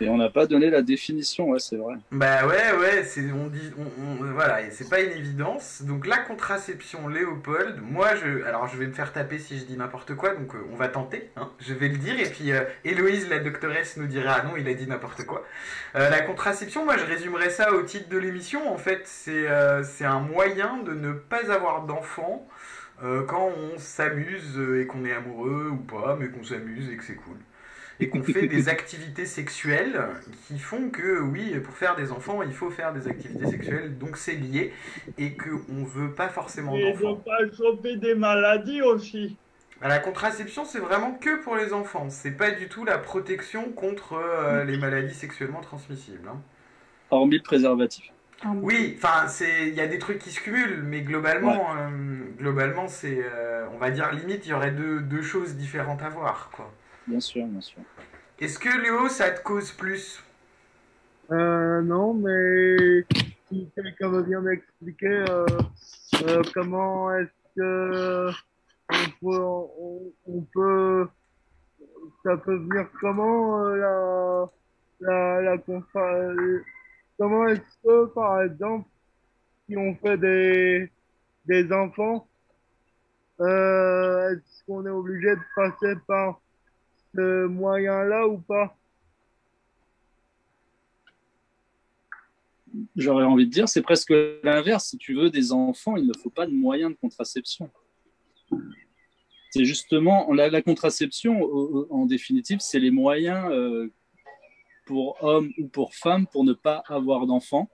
Et 0.04 0.10
on 0.10 0.18
n'a 0.18 0.30
pas 0.30 0.48
donné 0.48 0.70
la 0.70 0.82
définition, 0.82 1.58
c'est 1.60 1.78
vrai. 1.78 1.96
Bah 2.12 2.46
ouais, 2.46 2.74
ouais, 2.78 3.04
c'est 3.06 3.32
on 3.32 3.48
dit, 3.48 3.72
on, 3.78 4.26
voilà, 4.34 4.60
c'est 4.70 4.90
pas 4.90 5.00
une 5.00 5.12
évidence. 5.12 5.82
Donc 5.84 6.06
la 6.06 6.18
contraception 6.18 7.08
Léopold, 7.08 7.80
moi 7.82 8.10
je, 8.16 8.44
alors 8.44 8.68
je 8.68 8.76
vais 8.76 8.86
me 8.86 8.92
faire 8.92 9.14
taper 9.14 9.40
si 9.40 9.58
je 9.58 9.64
dis 9.64 9.78
n'importe 9.78 10.16
quoi, 10.16 10.36
donc 10.36 10.56
euh, 10.56 10.68
on 10.74 10.76
va 10.76 10.90
tenter, 10.90 11.30
hein, 11.38 11.50
je 11.60 11.74
vais 11.74 11.88
le 11.88 11.98
dire 11.98 12.20
et 12.20 12.30
puis 12.30 12.52
euh, 12.52 12.64
Héloïse 12.84 13.30
la 13.30 13.40
doctoresse 13.40 13.96
nous 13.96 14.08
dira 14.08 14.40
ah 14.42 14.44
non 14.44 14.58
il 14.58 14.68
a 14.68 14.74
dit 14.74 14.88
n'importe 14.88 15.24
quoi. 15.24 15.46
Euh, 15.96 16.10
la 16.10 16.20
contraception, 16.20 16.84
moi 16.84 16.98
je 16.98 17.06
résumerais 17.06 17.50
ça 17.50 17.72
au 17.72 17.84
titre 17.84 18.10
de 18.10 18.18
l'émission. 18.18 18.74
En 18.74 18.78
fait, 18.78 19.04
c'est 19.06 19.48
c'est 19.84 20.06
un 20.06 20.20
moyen 20.20 20.84
de 20.84 20.94
ne 20.94 21.14
pas 21.14 21.50
avoir 21.50 21.86
d'enfant 21.86 22.46
euh, 23.04 23.24
quand 23.26 23.50
on 23.58 23.78
s'amuse 23.78 24.60
et 24.80 24.86
qu'on 24.86 25.04
est 25.06 25.14
amoureux 25.14 25.70
ou 25.72 25.78
pas, 25.78 26.16
mais 26.20 26.30
qu'on 26.30 26.44
s'amuse 26.44 26.90
et 26.90 26.98
que 26.98 27.04
c'est 27.04 27.16
cool. 27.16 27.38
Et 28.04 28.10
qu'on 28.10 28.24
fait 28.24 28.48
des 28.48 28.70
activités 28.70 29.26
sexuelles 29.26 30.00
qui 30.48 30.60
font 30.60 30.90
que, 30.90 31.22
oui, 31.22 31.60
pour 31.60 31.76
faire 31.76 31.96
des 31.96 32.12
enfants, 32.12 32.42
il 32.44 32.54
faut 32.54 32.70
faire 32.70 32.94
des 32.94 33.08
activités 33.08 33.48
sexuelles, 33.48 33.98
donc 33.98 34.18
c'est 34.18 34.36
lié, 34.36 34.74
et 35.18 35.36
qu'on 35.38 35.74
ne 35.74 35.86
veut 35.86 36.14
pas 36.14 36.30
forcément 36.30 36.76
Et 36.76 36.82
d'enfants. 36.82 37.14
de 37.14 37.24
pas 37.24 37.56
choper 37.56 37.98
des 37.98 38.16
maladies 38.16 38.82
aussi. 38.82 39.38
Bah, 39.82 39.88
La 39.88 40.00
contraception, 40.00 40.66
c'est 40.66 40.80
vraiment 40.80 41.14
que 41.16 41.42
pour 41.44 41.56
les 41.56 41.74
enfants. 41.74 42.10
C'est 42.10 42.32
pas 42.32 42.52
du 42.52 42.70
tout 42.70 42.86
la 42.86 42.98
protection 42.98 43.72
contre 43.72 44.14
euh, 44.14 44.64
les 44.64 44.78
maladies 44.78 45.14
sexuellement 45.14 45.62
transmissibles. 45.62 46.28
hein. 46.28 46.42
Hormis 47.10 47.38
le 47.38 47.44
préservatif. 47.44 48.06
Oui, 48.62 48.96
enfin, 48.98 49.28
c'est, 49.30 49.70
il 49.70 49.74
y 49.76 49.80
a 49.80 49.88
des 49.88 50.00
trucs 50.00 50.20
qui 50.20 50.32
se 50.32 50.42
cumulent, 50.42 50.84
mais 50.84 51.02
globalement, 51.02 51.76
euh, 51.78 51.90
globalement, 52.38 52.88
c'est, 52.90 53.20
euh, 53.24 53.66
on 53.74 53.78
va 53.78 53.90
dire 53.92 54.12
limite, 54.12 54.46
il 54.46 54.50
y 54.50 54.54
aurait 54.54 54.72
deux, 54.72 55.00
deux 55.02 55.22
choses 55.22 55.56
différentes 55.56 56.02
à 56.02 56.10
voir, 56.10 56.50
quoi. 56.52 56.76
Bien 57.08 57.20
sûr, 57.20 57.46
bien 57.46 57.62
sûr. 57.62 57.82
Est-ce 58.40 58.60
que 58.60 58.82
Léo, 58.82 59.10
ça 59.10 59.32
te 59.32 59.42
cause 59.42 59.72
plus? 59.72 60.24
Euh, 61.32 61.82
non, 61.82 62.14
mais 62.14 63.06
si 63.48 63.70
quelqu'un 63.76 64.10
veut 64.10 64.24
bien 64.24 64.42
m'expliquer 64.42 65.26
euh, 65.30 65.46
euh, 66.28 66.42
comment 66.54 67.16
est-ce 67.16 67.30
que 67.56 68.30
on 68.90 69.10
peut, 69.22 69.42
on, 69.42 70.14
on 70.28 70.42
peut, 70.54 71.08
ça 72.24 72.38
peut 72.38 72.58
venir 72.58 72.88
comment 73.00 73.64
euh, 73.66 74.50
la, 75.00 75.42
la, 75.42 75.42
la 75.42 75.58
comment 77.18 77.48
est-ce 77.48 77.78
que 77.84 78.06
par 78.14 78.42
exemple 78.44 78.88
si 79.68 79.78
on 79.78 79.96
fait 79.96 80.18
des, 80.18 80.92
des 81.46 81.72
enfants, 81.72 82.28
euh, 83.40 84.36
est-ce 84.36 84.64
qu'on 84.66 84.86
est 84.86 84.90
obligé 84.90 85.36
de 85.36 85.42
passer 85.56 85.96
par 86.06 86.42
ce 87.16 87.46
moyen-là 87.46 88.28
ou 88.28 88.38
pas? 88.40 88.76
J'aurais 92.96 93.24
envie 93.24 93.46
de 93.46 93.52
dire, 93.52 93.70
c'est 93.70 93.84
presque 93.84 94.14
l'inverse. 94.44 94.90
Si 94.90 94.98
tu 94.98 95.14
veux 95.14 95.30
des 95.30 95.52
enfants, 95.52 95.96
il 95.96 96.08
ne 96.08 96.14
faut 96.14 96.32
pas 96.32 96.48
de 96.48 96.52
moyens 96.52 96.92
de 96.92 96.98
contraception. 96.98 97.70
C'est 99.52 99.66
justement 99.66 100.32
la, 100.34 100.62
contraception, 100.64 101.44
en 101.92 102.08
définitive, 102.08 102.60
c'est 102.60 102.80
les 102.80 102.90
moyens 102.90 103.52
euh, 103.52 103.92
pour 104.88 105.24
hommes 105.24 105.52
ou 105.60 105.68
pour 105.68 105.94
femmes 105.94 106.26
pour 106.26 106.44
ne 106.44 106.54
pas 106.54 106.84
avoir 106.88 107.28
d'enfants. 107.28 107.70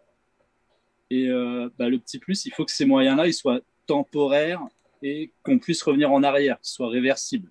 Et 1.10 1.30
euh, 1.30 1.70
bah, 1.80 1.88
le 1.88 1.98
petit 1.98 2.20
plus, 2.20 2.46
il 2.46 2.54
faut 2.54 2.66
que 2.66 2.72
ces 2.72 2.86
moyens-là, 2.86 3.32
soient 3.32 3.62
temporaires 3.88 4.62
et 5.02 5.32
qu'on 5.44 5.58
puisse 5.58 5.82
revenir 5.82 6.12
en 6.12 6.22
arrière, 6.24 6.60
qu'ils 6.60 6.72
soient 6.72 6.90
réversibles. 6.90 7.50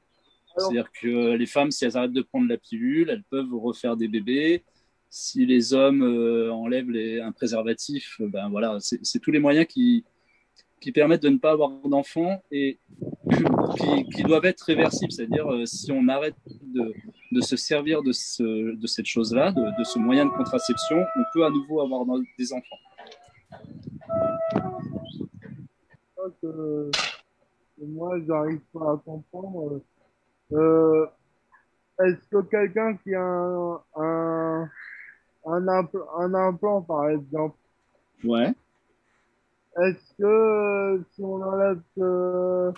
C'est-à-dire 0.59 0.91
que 0.93 1.35
les 1.35 1.47
femmes, 1.47 1.71
si 1.71 1.85
elles 1.85 1.97
arrêtent 1.97 2.13
de 2.13 2.23
prendre 2.23 2.49
la 2.49 2.57
pilule, 2.59 3.11
elles 3.11 3.25
peuvent 3.25 3.55
refaire 3.55 3.97
des 3.97 4.09
bébés. 4.09 4.65
Si 5.11 5.47
les 5.47 5.73
hommes 5.73 6.03
euh, 6.03 6.53
enlèvent 6.53 6.91
les, 6.91 7.21
un 7.21 7.33
préservatif, 7.33 8.21
euh, 8.21 8.29
ben 8.29 8.51
voilà, 8.51 8.77
c'est 8.81 9.19
tous 9.21 9.31
les 9.31 9.39
moyens 9.39 9.67
qui, 9.67 10.05
qui 10.81 10.93
permettent 10.93 11.23
de 11.23 11.31
ne 11.31 11.39
pas 11.39 11.53
avoir 11.53 11.71
d'enfants 11.89 12.43
et 12.51 12.79
qui, 13.77 14.09
qui 14.15 14.23
doivent 14.23 14.45
être 14.45 14.61
réversibles. 14.63 15.11
C'est-à-dire, 15.11 15.51
euh, 15.51 15.65
si 15.65 15.91
on 15.93 16.09
arrête 16.09 16.37
de, 16.63 16.93
de 17.33 17.41
se 17.41 17.57
servir 17.57 18.03
de, 18.03 18.13
ce, 18.13 18.77
de 18.77 18.87
cette 18.87 19.07
chose-là, 19.07 19.53
de, 19.53 19.79
de 19.79 19.85
ce 19.85 19.99
moyen 19.99 20.27
de 20.27 20.31
contraception, 20.31 20.99
on 21.17 21.23
peut 21.33 21.45
à 21.47 21.51
nouveau 21.51 21.81
avoir 21.81 22.05
des 22.39 22.53
enfants. 22.53 22.77
que, 26.43 26.91
que 27.79 27.85
moi 27.85 28.19
j'arrive 28.27 28.61
pas 28.73 28.93
à 28.93 28.97
comprendre. 29.05 29.81
Euh, 30.53 31.07
Est-ce 32.01 32.29
que 32.31 32.43
quelqu'un 32.43 32.97
qui 32.97 33.15
a 33.15 33.23
un, 33.23 33.81
un, 33.97 34.71
un, 35.47 35.67
impl- 35.67 36.07
un 36.19 36.35
implant 36.35 36.83
par 36.83 37.09
exemple, 37.11 37.57
Ouais. 38.25 38.53
est-ce 39.77 40.15
que 40.19 40.25
euh, 40.25 41.03
si 41.13 41.23
on 41.23 41.43
enlève 41.43 41.81
ce- 41.97 42.73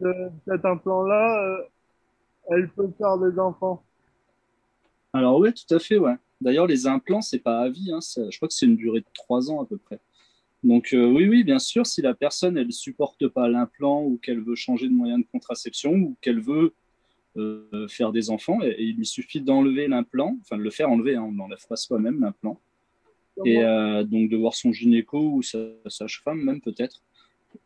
ce- 0.00 0.30
cet 0.46 0.64
implant-là, 0.64 1.42
euh, 1.44 1.64
elle 2.50 2.68
peut 2.70 2.90
faire 2.98 3.18
des 3.18 3.38
enfants? 3.38 3.82
Alors 5.12 5.38
oui, 5.38 5.52
tout 5.52 5.74
à 5.74 5.78
fait, 5.78 5.98
ouais. 5.98 6.14
D'ailleurs, 6.40 6.66
les 6.66 6.86
implants, 6.86 7.22
c'est 7.22 7.38
pas 7.38 7.60
à 7.60 7.68
vie, 7.70 7.90
hein, 7.92 8.00
je 8.00 8.36
crois 8.36 8.48
que 8.48 8.54
c'est 8.54 8.66
une 8.66 8.76
durée 8.76 9.00
de 9.00 9.06
trois 9.14 9.50
ans 9.50 9.62
à 9.62 9.66
peu 9.66 9.78
près. 9.78 10.00
Donc 10.62 10.92
euh, 10.92 11.06
oui, 11.10 11.28
oui, 11.28 11.44
bien 11.44 11.58
sûr, 11.58 11.86
si 11.86 12.02
la 12.02 12.14
personne, 12.14 12.56
elle 12.58 12.72
supporte 12.72 13.28
pas 13.28 13.48
l'implant 13.48 14.02
ou 14.02 14.18
qu'elle 14.18 14.42
veut 14.42 14.54
changer 14.54 14.88
de 14.88 14.94
moyen 14.94 15.18
de 15.18 15.26
contraception 15.30 15.92
ou 15.92 16.16
qu'elle 16.20 16.40
veut 16.40 16.74
euh, 17.36 17.86
faire 17.88 18.12
des 18.12 18.30
enfants, 18.30 18.62
et, 18.62 18.68
et 18.68 18.82
il 18.84 18.96
lui 18.96 19.06
suffit 19.06 19.40
d'enlever 19.40 19.88
l'implant, 19.88 20.36
enfin 20.40 20.56
de 20.56 20.62
le 20.62 20.70
faire 20.70 20.90
enlever, 20.90 21.16
hein, 21.16 21.22
on 21.22 21.32
ne 21.32 21.38
l'enlève 21.38 21.66
pas 21.68 21.76
soi-même 21.76 22.20
l'implant, 22.20 22.60
et 23.44 23.62
euh, 23.62 24.02
donc 24.04 24.30
de 24.30 24.36
voir 24.36 24.54
son 24.54 24.72
gynéco 24.72 25.18
ou 25.18 25.42
sa 25.42 25.58
sage-femme 25.88 26.42
même 26.42 26.60
peut-être, 26.60 27.02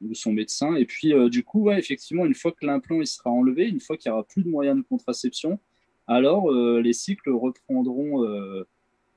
ou 0.02 0.14
son 0.14 0.32
médecin. 0.32 0.74
Et 0.74 0.84
puis 0.84 1.12
euh, 1.12 1.28
du 1.28 1.44
coup, 1.44 1.62
ouais, 1.62 1.78
effectivement, 1.78 2.26
une 2.26 2.34
fois 2.34 2.52
que 2.52 2.66
l'implant 2.66 3.00
il 3.00 3.06
sera 3.06 3.30
enlevé, 3.30 3.68
une 3.68 3.80
fois 3.80 3.96
qu'il 3.96 4.10
n'y 4.10 4.14
aura 4.14 4.24
plus 4.24 4.42
de 4.42 4.48
moyen 4.48 4.74
de 4.74 4.82
contraception, 4.82 5.58
alors 6.06 6.50
les 6.52 6.92
cycles 6.92 7.30
reprendront 7.30 8.26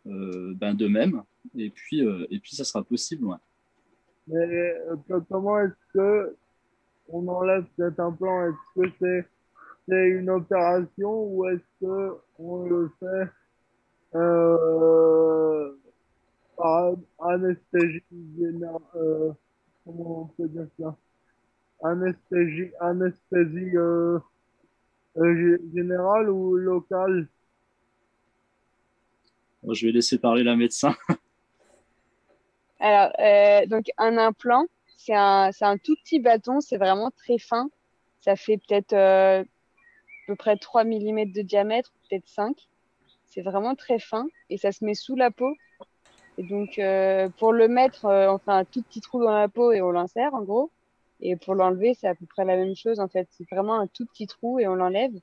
ben, 0.06 0.74
d'eux-mêmes, 0.76 1.24
et 1.58 1.72
puis, 1.72 2.02
et 2.02 2.40
puis 2.40 2.56
ça 2.56 2.64
sera 2.64 2.84
possible. 2.84 3.26
Ouais. 3.26 3.38
Mais 4.28 4.76
comment 5.28 5.60
est-ce 5.60 5.94
que 5.94 6.36
on 7.10 7.28
enlève 7.28 7.66
cet 7.78 8.00
implant? 8.00 8.48
Est-ce 8.48 8.82
que 8.82 8.90
c'est 9.00 9.28
c'est 9.88 10.10
une 10.10 10.30
opération 10.30 11.26
ou 11.26 11.48
est-ce 11.50 11.64
que 11.82 12.18
on 12.40 12.66
le 12.66 12.92
fait 13.00 13.30
euh, 14.16 15.76
par 16.58 16.94
anesthésie 17.20 18.04
générale? 18.40 18.82
Euh, 18.96 19.34
comment 19.86 20.24
on 20.24 20.28
peut 20.28 20.50
dire 20.50 20.68
ça? 20.80 20.98
Anesthésie, 21.84 22.72
anesthésie 22.82 23.78
euh, 23.78 24.20
euh, 25.18 25.36
gé- 25.36 25.76
générale 25.76 26.30
ou 26.30 26.56
locale? 26.58 27.28
Bon, 29.64 29.74
je 29.74 29.86
vais 29.88 29.92
laisser 29.92 30.18
parler 30.20 30.44
la 30.44 30.56
médecin. 30.56 30.96
Alors, 32.80 33.12
euh, 33.20 33.66
donc 33.68 33.86
un 33.98 34.18
implant, 34.18 34.66
c'est 34.98 35.16
un, 35.16 35.52
c'est 35.52 35.66
un 35.66 35.78
tout 35.78 35.96
petit 36.04 36.20
bâton, 36.20 36.60
c'est 36.62 36.78
vraiment 36.78 37.12
très 37.12 37.38
fin. 37.38 37.70
Ça 38.22 38.36
fait 38.36 38.58
peut-être 38.58 38.94
euh, 38.94 39.44
peu 40.28 40.36
près 40.36 40.58
3 40.58 40.84
mm 40.84 41.32
de 41.32 41.42
diamètre, 41.42 41.92
peut-être 42.10 42.28
5. 42.28 42.56
C'est 43.26 43.42
vraiment 43.42 43.76
très 43.76 44.00
fin 44.00 44.28
et 44.50 44.58
ça 44.58 44.72
se 44.72 44.86
met 44.86 44.94
sous 44.94 45.16
la 45.16 45.32
peau. 45.32 45.54
Et 46.38 46.44
donc, 46.44 46.80
euh, 46.80 47.30
pour 47.38 47.54
le 47.54 47.68
mettre, 47.68 48.06
euh, 48.06 48.32
on 48.32 48.38
fait 48.38 48.52
un 48.52 48.66
tout 48.66 48.82
petit 48.82 49.02
trou 49.02 49.24
dans 49.24 49.34
la 49.34 49.48
peau 49.48 49.72
et 49.72 49.82
on 49.82 49.92
l'insère 49.92 50.34
en 50.34 50.42
gros. 50.42 50.72
Et 51.22 51.36
pour 51.36 51.56
l'enlever, 51.56 51.94
c'est 51.94 52.08
à 52.08 52.16
peu 52.16 52.26
près 52.26 52.46
la 52.46 52.56
même 52.56 52.76
chose 52.76 53.00
en 53.00 53.08
fait. 53.08 53.28
C'est 53.32 53.50
vraiment 53.50 53.80
un 53.80 53.88
tout 53.88 54.06
petit 54.06 54.28
trou 54.28 54.60
et 54.60 54.68
on 54.68 54.76
l'enlève. 54.76 55.14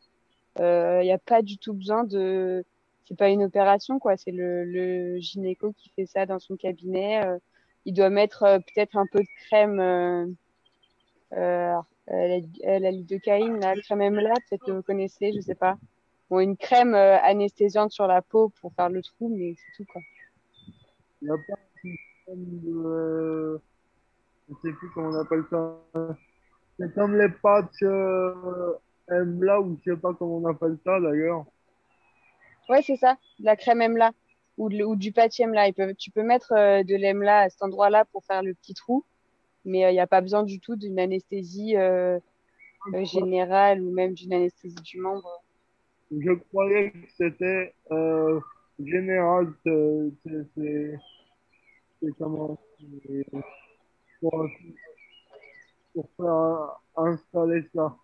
Il 0.59 1.01
n'y 1.03 1.13
a 1.13 1.19
pas 1.19 1.43
du 1.43 1.59
tout 1.59 1.73
besoin 1.73 2.05
de. 2.05 2.65
C'est 3.07 3.17
pas 3.17 3.29
une 3.29 3.45
opération 3.45 3.99
quoi. 3.99 4.17
C'est 4.17 4.31
le, 4.31 4.65
le 4.65 5.19
gynéco 5.19 5.73
qui 5.77 5.91
fait 5.91 6.07
ça 6.07 6.27
dans 6.27 6.39
son 6.39 6.57
cabinet. 6.57 7.25
Euh, 7.25 7.39
il 7.85 7.95
doit 7.95 8.11
mettre 8.11 8.43
euh, 8.43 8.59
peut-être 8.59 8.97
un 8.97 9.07
peu 9.11 9.21
de 9.21 9.29
crème, 9.47 9.81
euh, 9.81 10.27
euh, 11.35 11.77
la, 12.11 12.79
la 12.79 12.91
lidocaïne, 12.91 13.61
la 13.61 13.75
crème 13.77 14.03
EMLA, 14.03 14.35
peut-être 14.49 14.65
que 14.65 14.73
vous 14.73 14.83
connaissez, 14.83 15.33
je 15.33 15.41
sais 15.41 15.55
pas. 15.55 15.77
Bon, 16.29 16.41
une 16.41 16.57
crème 16.57 16.95
euh, 16.95 17.19
anesthésiante 17.23 17.91
sur 17.93 18.07
la 18.07 18.23
peau 18.23 18.51
pour 18.61 18.73
faire 18.75 18.89
le 18.89 19.03
trou, 19.03 19.29
mais 19.37 19.55
c'est 19.57 19.83
tout 19.83 19.91
quoi. 19.93 20.01
Il 21.23 21.27
n'y 21.29 21.31
a 21.31 21.37
pas 21.37 21.55
un 21.55 21.81
système 21.83 22.61
de... 22.63 23.61
Je 24.49 24.55
sais 24.63 24.73
plus 24.75 24.91
comment 24.95 25.11
on 25.11 25.21
appelle 25.21 25.45
ça. 25.51 25.77
C'est 26.79 26.95
comme 26.95 27.17
les 27.17 27.29
patchs 27.29 27.83
euh, 27.83 28.73
Embla 29.11 29.61
ou 29.61 29.79
je 29.85 29.93
sais 29.93 29.97
pas 30.01 30.15
comment 30.15 30.37
on 30.39 30.47
appelle 30.49 30.79
ça 30.85 30.99
d'ailleurs. 31.01 31.45
Ouais, 32.69 32.83
c'est 32.83 32.97
ça, 32.97 33.17
de 33.41 33.45
la 33.45 33.57
crème 33.57 33.83
EMLA 33.83 34.13
ou, 34.57 34.69
de- 34.69 34.85
ou 34.85 34.97
du 34.97 35.13
patch 35.13 35.41
EMLA. 35.41 35.73
Tu 35.99 36.11
peux 36.11 36.23
mettre 36.23 36.53
euh, 36.53 36.83
de 36.85 36.95
l'EMLA 36.95 37.41
à 37.41 37.49
cet 37.51 37.63
endroit-là 37.63 38.05
pour 38.07 38.25
faire 38.25 38.43
le 38.43 38.55
petit 38.55 38.75
trou, 38.75 39.05
mais 39.65 39.85
euh, 39.85 39.91
il 39.91 39.95
n'y 39.95 40.01
a 40.01 40.07
pas 40.07 40.21
besoin 40.21 40.43
du 40.43 40.61
tout 40.61 40.77
d'une 40.77 40.99
anesthésie 40.99 41.77
euh, 41.77 42.19
euh, 42.95 43.05
générale 43.05 43.83
ou 43.83 43.91
même 43.93 44.15
d'une 44.15 44.33
anesthésie 44.33 44.77
du 44.83 45.01
membre. 45.01 45.43
Je 46.11 46.33
croyais 46.51 46.91
que 46.91 46.99
c'était 47.17 47.75
euh, 47.93 48.41
général. 48.79 49.53
c'est- 49.65 50.93
comment 52.19 52.59
pour, 54.21 54.49
pour 55.95 56.09
faire 56.17 56.81
installer 56.97 57.65
ça. 57.75 57.97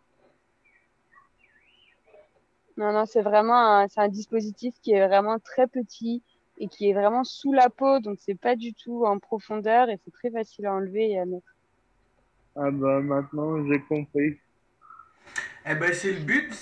Non, 2.76 2.92
non, 2.92 3.06
c'est 3.06 3.22
vraiment 3.22 3.80
un, 3.80 3.86
un 3.96 4.08
dispositif 4.08 4.74
qui 4.82 4.92
est 4.92 5.06
vraiment 5.06 5.38
très 5.38 5.66
petit 5.66 6.22
et 6.58 6.68
qui 6.68 6.88
est 6.90 6.94
vraiment 6.94 7.24
sous 7.24 7.52
la 7.52 7.70
peau, 7.70 8.00
donc 8.00 8.18
c'est 8.20 8.34
pas 8.38 8.56
du 8.56 8.74
tout 8.74 9.04
en 9.06 9.18
profondeur 9.18 9.90
et 9.90 9.98
c'est 10.04 10.12
très 10.12 10.30
facile 10.30 10.66
à 10.66 10.74
enlever 10.74 11.10
et 11.12 11.18
à 11.18 11.26
mettre. 11.26 11.56
Ah 12.56 12.70
bah 12.70 13.00
maintenant 13.00 13.64
j'ai 13.66 13.80
compris. 13.82 14.38
Eh 15.66 15.74
ben 15.74 15.92
c'est 15.92 16.12
le 16.12 16.20
but. 16.20 16.52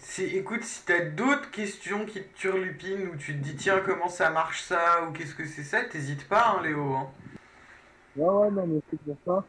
Si- 0.00 0.24
écoute, 0.36 0.62
si 0.64 0.84
t'as 0.84 1.00
d'autres 1.00 1.50
questions 1.50 2.04
qui 2.06 2.22
te 2.22 2.36
turlupinent 2.36 3.08
ou 3.08 3.16
tu 3.16 3.32
te 3.34 3.38
dis 3.38 3.54
tiens 3.56 3.80
comment 3.84 4.08
ça 4.08 4.30
marche 4.30 4.62
ça 4.62 5.06
ou 5.06 5.12
qu'est-ce 5.12 5.34
que 5.34 5.44
c'est 5.46 5.62
ça, 5.64 5.82
t'hésites 5.84 6.26
pas 6.28 6.56
hein, 6.58 6.62
Léo. 6.62 6.94
hein. 6.94 7.08
Ouais, 8.16 8.24
ouais, 8.28 8.50
non, 8.50 8.66
mais 8.66 8.80
c'est 8.90 9.00
pour 9.04 9.16
ça 9.24 9.46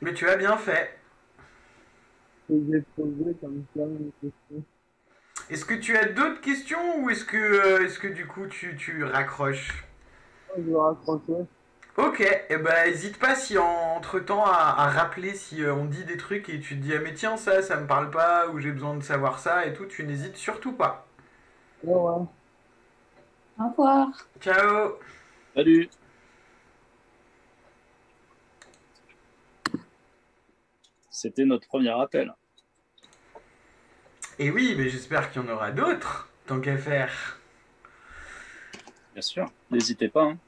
Mais 0.00 0.14
tu 0.14 0.26
as 0.28 0.36
bien 0.36 0.56
fait. 0.56 0.98
que 2.48 2.54
j'ai 2.54 2.82
posé 2.96 3.34
comme 3.40 3.64
ça 3.74 3.82
une 3.84 4.10
question. 4.20 4.64
Est-ce 5.50 5.64
que 5.64 5.74
tu 5.74 5.96
as 5.96 6.06
d'autres 6.06 6.40
questions 6.40 6.98
ou 7.00 7.10
est-ce 7.10 7.24
que, 7.24 7.36
euh, 7.36 7.84
est-ce 7.84 7.98
que 7.98 8.08
du 8.08 8.26
coup 8.26 8.46
tu, 8.46 8.76
tu 8.76 9.04
raccroches 9.04 9.84
Je 10.56 10.62
vais 10.62 10.76
raccrocher. 10.76 11.46
Ok, 11.96 12.20
eh 12.50 12.56
ben 12.58 12.86
hésite 12.86 13.18
pas 13.18 13.34
si 13.34 13.56
entre 13.56 14.18
temps 14.20 14.44
à, 14.44 14.74
à 14.76 14.88
rappeler 14.90 15.34
si 15.34 15.62
euh, 15.62 15.74
on 15.74 15.86
dit 15.86 16.04
des 16.04 16.18
trucs 16.18 16.48
et 16.50 16.60
tu 16.60 16.76
te 16.76 16.82
dis 16.82 16.94
ah 16.94 17.00
mais 17.00 17.14
tiens 17.14 17.38
ça 17.38 17.62
ça 17.62 17.76
me 17.80 17.86
parle 17.86 18.10
pas 18.10 18.48
ou 18.48 18.58
j'ai 18.60 18.70
besoin 18.70 18.94
de 18.96 19.02
savoir 19.02 19.38
ça 19.38 19.64
et 19.66 19.72
tout, 19.72 19.86
tu 19.86 20.04
n'hésites 20.04 20.36
surtout 20.36 20.72
pas. 20.72 21.06
Ouais, 21.84 21.94
ouais. 21.94 22.26
Au 23.58 23.68
revoir. 23.70 24.08
Ciao 24.40 24.98
Salut 25.54 25.88
C'était 31.10 31.44
notre 31.46 31.66
premier 31.66 31.90
appel. 31.90 32.32
Et 34.38 34.50
oui, 34.50 34.74
mais 34.78 34.88
j'espère 34.88 35.30
qu'il 35.30 35.42
y 35.42 35.44
en 35.44 35.48
aura 35.48 35.72
d'autres, 35.72 36.30
tant 36.46 36.60
qu'à 36.60 36.78
faire. 36.78 37.38
Bien 39.14 39.22
sûr, 39.22 39.50
n'hésitez 39.70 40.08
pas. 40.08 40.22
hein. 40.22 40.38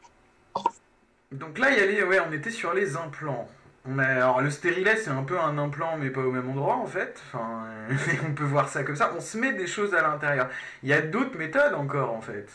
Donc 1.33 1.59
là, 1.59 1.71
il 1.71 1.79
y 1.79 1.81
a 1.83 1.87
les- 1.87 2.03
ouais, 2.05 2.21
on 2.21 2.33
était 2.33 2.51
sur 2.51 2.73
les 2.75 2.97
implants. 2.97 3.49
On 3.85 3.99
a, 3.99 4.05
alors 4.07 4.41
le 4.43 4.51
stérilet, 4.51 4.97
c'est 4.97 5.11
un 5.11 5.23
peu 5.25 5.39
un 5.41 5.57
implant, 5.59 5.97
mais 5.99 6.11
pas 6.11 6.21
au 6.23 6.31
même 6.31 6.49
endroit 6.51 6.77
en 6.77 6.87
fait. 6.87 7.21
Enfin, 7.29 7.67
on 8.29 8.35
peut 8.35 8.45
voir 8.45 8.69
ça 8.69 8.85
comme 8.85 8.97
ça. 8.97 9.13
On 9.17 9.21
se 9.21 9.39
met 9.39 9.53
des 9.53 9.67
choses 9.67 9.95
à 9.95 10.03
l'intérieur. 10.03 10.49
Il 10.83 10.89
y 10.89 10.93
a 10.93 11.01
d'autres 11.03 11.37
méthodes 11.39 11.75
encore 11.75 12.13
en 12.13 12.21
fait. 12.21 12.49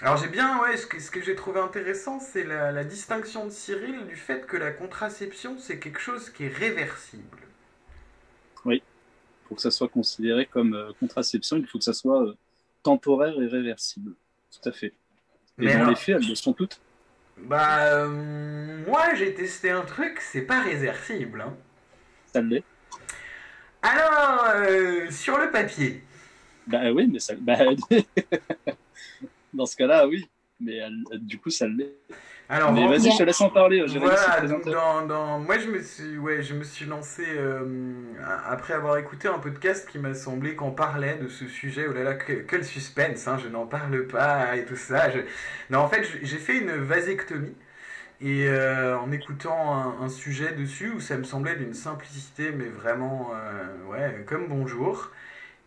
Alors 0.00 0.16
j'ai 0.16 0.28
bien, 0.28 0.58
ouais, 0.62 0.76
ce 0.78 0.86
que, 0.86 0.98
ce 1.00 1.10
que 1.10 1.20
j'ai 1.20 1.34
trouvé 1.34 1.60
intéressant, 1.60 2.18
c'est 2.18 2.44
la, 2.44 2.72
la 2.72 2.82
distinction 2.84 3.44
de 3.44 3.50
Cyril 3.50 4.06
du 4.06 4.16
fait 4.16 4.46
que 4.46 4.56
la 4.56 4.70
contraception, 4.70 5.58
c'est 5.58 5.78
quelque 5.78 6.00
chose 6.00 6.30
qui 6.30 6.44
est 6.46 6.48
réversible. 6.54 7.45
Pour 9.46 9.56
que 9.56 9.62
ça 9.62 9.70
soit 9.70 9.88
considéré 9.88 10.46
comme 10.46 10.74
euh, 10.74 10.92
contraception, 10.98 11.56
il 11.56 11.66
faut 11.66 11.78
que 11.78 11.84
ça 11.84 11.92
soit 11.92 12.22
euh, 12.22 12.34
temporaire 12.82 13.40
et 13.40 13.46
réversible. 13.46 14.12
Tout 14.50 14.68
à 14.68 14.72
fait. 14.72 14.86
Et 14.88 14.92
Mais 15.58 15.72
dans 15.72 15.78
alors- 15.80 15.90
les 15.90 15.96
faits, 15.96 16.16
elles 16.20 16.28
le 16.28 16.34
sont 16.34 16.52
toutes. 16.52 16.80
Bah, 17.38 17.84
euh, 17.92 18.82
moi 18.86 19.14
j'ai 19.14 19.34
testé 19.34 19.70
un 19.70 19.82
truc, 19.82 20.18
c'est 20.20 20.42
pas 20.42 20.62
réversible. 20.62 21.42
hein. 21.42 21.54
Ça 22.32 22.40
l'est. 22.40 22.64
Alors, 23.82 24.46
euh, 24.56 25.10
sur 25.10 25.36
le 25.38 25.50
papier, 25.50 26.02
Bah 26.66 26.90
oui, 26.92 27.06
mais 27.12 27.18
ça. 27.20 27.34
bah, 27.38 27.56
dans 29.54 29.66
ce 29.66 29.76
cas-là, 29.76 30.08
oui. 30.08 30.26
Mais 30.60 30.76
elle- 30.76 31.02
du 31.20 31.38
coup, 31.38 31.50
ça 31.50 31.66
l'est. 31.66 31.92
alors 32.48 32.72
Mais 32.72 32.86
vas-y, 32.88 33.10
je 33.12 33.18
te 33.18 33.22
laisse 33.24 33.40
en 33.40 33.50
parler. 33.50 33.84
Voilà, 33.98 34.40
dans, 34.72 35.06
dans- 35.06 35.38
moi 35.40 35.58
je 35.58 35.68
me 35.68 35.82
suis, 35.82 36.16
ouais, 36.16 36.42
je 36.42 36.54
me 36.54 36.64
suis 36.64 36.86
lancé 36.86 37.24
euh, 37.26 37.92
après 38.46 38.72
avoir 38.74 38.96
écouté 38.96 39.28
un 39.28 39.38
podcast 39.38 39.88
qui 39.88 39.98
m'a 39.98 40.14
semblé 40.14 40.54
qu'on 40.54 40.70
parlait 40.70 41.16
de 41.16 41.28
ce 41.28 41.46
sujet. 41.46 41.86
Oh 41.88 41.92
là 41.92 42.04
là, 42.04 42.14
que, 42.14 42.32
quel 42.32 42.64
suspense, 42.64 43.26
hein, 43.28 43.36
je 43.42 43.48
n'en 43.48 43.66
parle 43.66 44.06
pas 44.06 44.56
et 44.56 44.64
tout 44.64 44.76
ça. 44.76 45.10
je- 45.10 45.20
Non, 45.70 45.80
en 45.80 45.88
fait, 45.88 46.04
j'ai 46.22 46.38
fait 46.38 46.58
une 46.58 46.72
vasectomie 46.72 47.54
et 48.22 48.48
euh, 48.48 48.98
en 48.98 49.12
écoutant 49.12 49.74
un, 49.74 50.04
un 50.04 50.08
sujet 50.08 50.52
dessus 50.52 50.90
où 50.90 51.00
ça 51.00 51.18
me 51.18 51.24
semblait 51.24 51.56
d'une 51.56 51.74
simplicité, 51.74 52.50
mais 52.52 52.68
vraiment, 52.68 53.32
euh, 53.34 53.90
ouais, 53.90 54.24
comme 54.26 54.46
bonjour. 54.48 55.10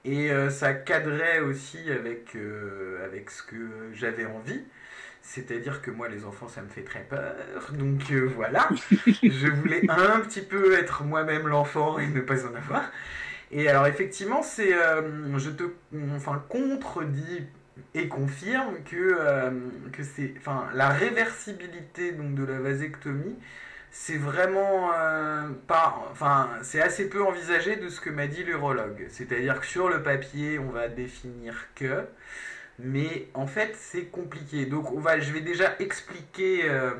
Et 0.06 0.32
euh, 0.32 0.49
ça 0.49 0.73
cadrait 0.73 1.41
aussi 1.41 1.91
avec, 1.91 2.36
euh, 2.36 3.06
avec 3.06 3.30
ce 3.30 3.43
que 3.43 3.56
j'avais 3.93 4.25
envie. 4.25 4.63
C'est-à-dire 5.30 5.84
que 5.84 5.92
moi, 5.92 6.08
les 6.08 6.26
enfants, 6.26 6.48
ça 6.48 6.63
me 6.63 6.70
fait 6.70 6.82
très 6.82 7.02
peur. 7.02 7.36
Donc 7.74 8.02
euh, 8.10 8.28
voilà, 8.36 8.68
je 9.06 9.48
voulais 9.48 9.88
un 9.88 10.22
petit 10.22 10.42
peu 10.42 10.74
être 10.74 11.04
moi-même 11.04 11.48
l'enfant 11.48 12.00
et 12.00 12.08
ne 12.08 12.20
pas 12.20 12.48
en 12.48 12.56
avoir. 12.56 12.92
Et 13.52 13.70
alors 13.70 13.86
effectivement, 13.86 14.42
c'est, 14.42 14.74
euh, 14.74 15.38
je 15.38 15.52
te, 15.52 15.65
enfin, 16.15 16.44
contredis 16.50 17.44
et 17.94 18.08
confirme 18.08 18.84
que, 18.84 18.96
euh, 19.20 19.52
que 19.92 20.02
c'est, 20.02 20.34
enfin, 20.39 20.68
la 20.74 20.89
réversibilité 20.89 22.12
donc 22.12 22.34
de 22.34 22.44
la 22.44 22.58
vasectomie, 22.58 23.38
c'est 23.92 24.18
vraiment 24.18 24.89
pas, 25.68 26.08
enfin, 26.12 26.50
c'est 26.63 26.82
assez 26.82 27.08
peu 27.08 27.24
envisagé 27.24 27.76
de 27.76 27.89
ce 27.89 28.02
que 28.02 28.10
m'a 28.10 28.26
dit 28.26 28.44
l'urologue. 28.44 29.06
C'est-à-dire 29.10 29.60
que 29.60 29.68
sur 29.68 29.89
le 29.89 30.02
papier, 30.02 30.58
on 30.58 30.72
va 30.72 30.88
définir 30.88 31.68
que, 31.76 32.06
mais 32.80 33.28
en 33.34 33.46
fait, 33.46 33.76
c'est 33.78 34.06
compliqué. 34.06 34.65
Donc, 34.65 34.88
je 35.20 35.34
vais 35.34 35.42
déjà 35.42 35.76
expliquer 35.80 36.70
euh, 36.70 36.92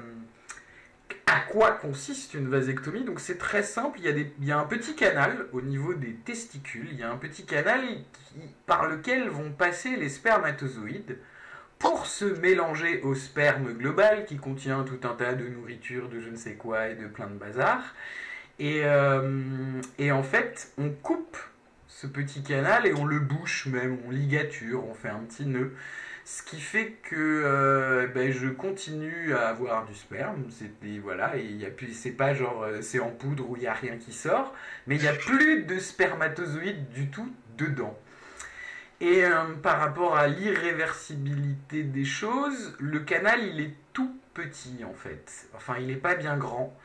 à 1.26 1.40
quoi 1.40 1.72
consiste 1.72 2.34
une 2.34 2.50
vasectomie. 2.50 3.04
Donc, 3.06 3.20
c'est 3.20 3.38
très 3.38 3.64
simple. 3.64 4.00
Il 4.04 4.46
y, 4.46 4.52
a 4.52 4.60
un 4.60 4.66
petit 4.66 4.96
canal 4.96 5.48
au 5.54 5.62
niveau 5.62 5.94
des 5.94 6.14
testicules. 6.16 6.90
Il 6.92 7.00
y 7.00 7.04
a 7.04 7.10
un 7.10 7.18
petit 7.18 7.46
canal 7.46 7.82
par 8.66 8.88
lequel 8.88 9.30
vont 9.30 9.52
passer 9.52 9.96
les 9.96 10.10
spermatozoïdes 10.10 11.18
pour 11.78 12.08
se 12.08 12.26
mélanger 12.26 13.02
au 13.04 13.16
sperme 13.16 13.72
global 13.72 14.26
qui 14.26 14.36
contient 14.36 14.84
tout 14.84 15.08
un 15.08 15.14
tas 15.14 15.34
de 15.34 15.48
nourriture, 15.48 16.10
de 16.10 16.20
je 16.20 16.30
ne 16.30 16.36
sais 16.36 16.56
quoi 16.56 16.90
et 16.90 16.96
de 16.96 17.08
plein 17.08 17.28
de 17.28 17.36
bazar. 17.36 17.96
Et, 18.60 18.82
euh, 18.84 19.82
et 19.98 20.12
en 20.12 20.24
fait, 20.24 20.74
on 20.78 20.90
coupe 20.90 21.38
ce 22.02 22.08
petit 22.08 22.44
canal 22.44 22.88
et 22.88 22.94
on 22.94 23.04
le 23.04 23.20
bouche 23.20 23.66
même, 23.66 23.98
on 24.08 24.12
ligature, 24.12 24.88
on 24.88 24.94
fait 24.94 25.10
un 25.10 25.20
petit 25.20 25.46
nœud. 25.46 25.76
Ce 26.24 26.44
qui 26.44 26.62
fait 26.62 26.92
que 27.04 27.16
euh, 27.18 28.08
ben, 28.08 28.32
je 28.32 28.48
continue 28.48 29.34
à 29.34 29.50
avoir 29.50 29.86
du 29.86 29.94
sperme. 29.94 30.46
C'est 30.50 30.72
et 30.88 31.00
voilà, 31.00 31.36
et 31.36 31.44
il 31.44 31.58
y 31.58 31.66
a 31.66 31.70
plus, 31.70 31.92
c'est 31.92 32.12
pas 32.12 32.34
genre 32.34 32.64
euh, 32.64 32.82
c'est 32.82 33.00
en 33.00 33.10
poudre 33.10 33.50
où 33.50 33.58
il 33.58 33.64
y 33.64 33.68
a 33.68 33.74
rien 33.74 33.98
qui 33.98 34.14
sort, 34.14 34.54
mais 34.88 34.96
il 34.96 35.04
y 35.04 35.10
a 35.10 35.14
plus 35.14 35.64
de 35.64 35.78
spermatozoïdes 35.78 36.90
du 36.90 37.10
tout 37.10 37.34
dedans. 37.58 37.98
Et 39.02 39.26
euh, 39.26 39.56
par 39.62 39.80
rapport 39.80 40.16
à 40.16 40.28
l'irréversibilité 40.28 41.84
des 41.84 42.06
choses, 42.06 42.78
le 42.80 43.00
canal 43.00 43.44
il 43.44 43.60
est 43.60 43.76
tout 43.92 44.16
petit 44.34 44.86
en 44.86 44.94
fait. 44.94 45.50
Enfin, 45.54 45.76
il 45.80 45.88
n'est 45.88 45.96
pas 45.96 46.16
bien 46.16 46.38
grand. 46.38 46.78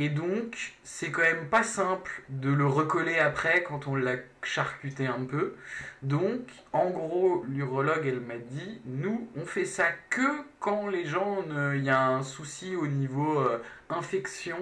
Et 0.00 0.10
donc, 0.10 0.74
c'est 0.84 1.10
quand 1.10 1.22
même 1.22 1.48
pas 1.48 1.64
simple 1.64 2.22
de 2.28 2.50
le 2.52 2.64
recoller 2.64 3.18
après 3.18 3.64
quand 3.64 3.88
on 3.88 3.96
l'a 3.96 4.14
charcuté 4.44 5.08
un 5.08 5.24
peu. 5.24 5.56
Donc, 6.02 6.42
en 6.72 6.88
gros, 6.90 7.44
l'urologue, 7.48 8.06
elle 8.06 8.20
m'a 8.20 8.38
dit, 8.38 8.80
nous, 8.86 9.28
on 9.36 9.44
fait 9.44 9.64
ça 9.64 9.86
que 10.08 10.22
quand 10.60 10.86
les 10.86 11.04
gens, 11.04 11.38
il 11.74 11.82
y 11.82 11.90
a 11.90 12.06
un 12.10 12.22
souci 12.22 12.76
au 12.76 12.86
niveau 12.86 13.40
euh, 13.40 13.60
infection 13.90 14.58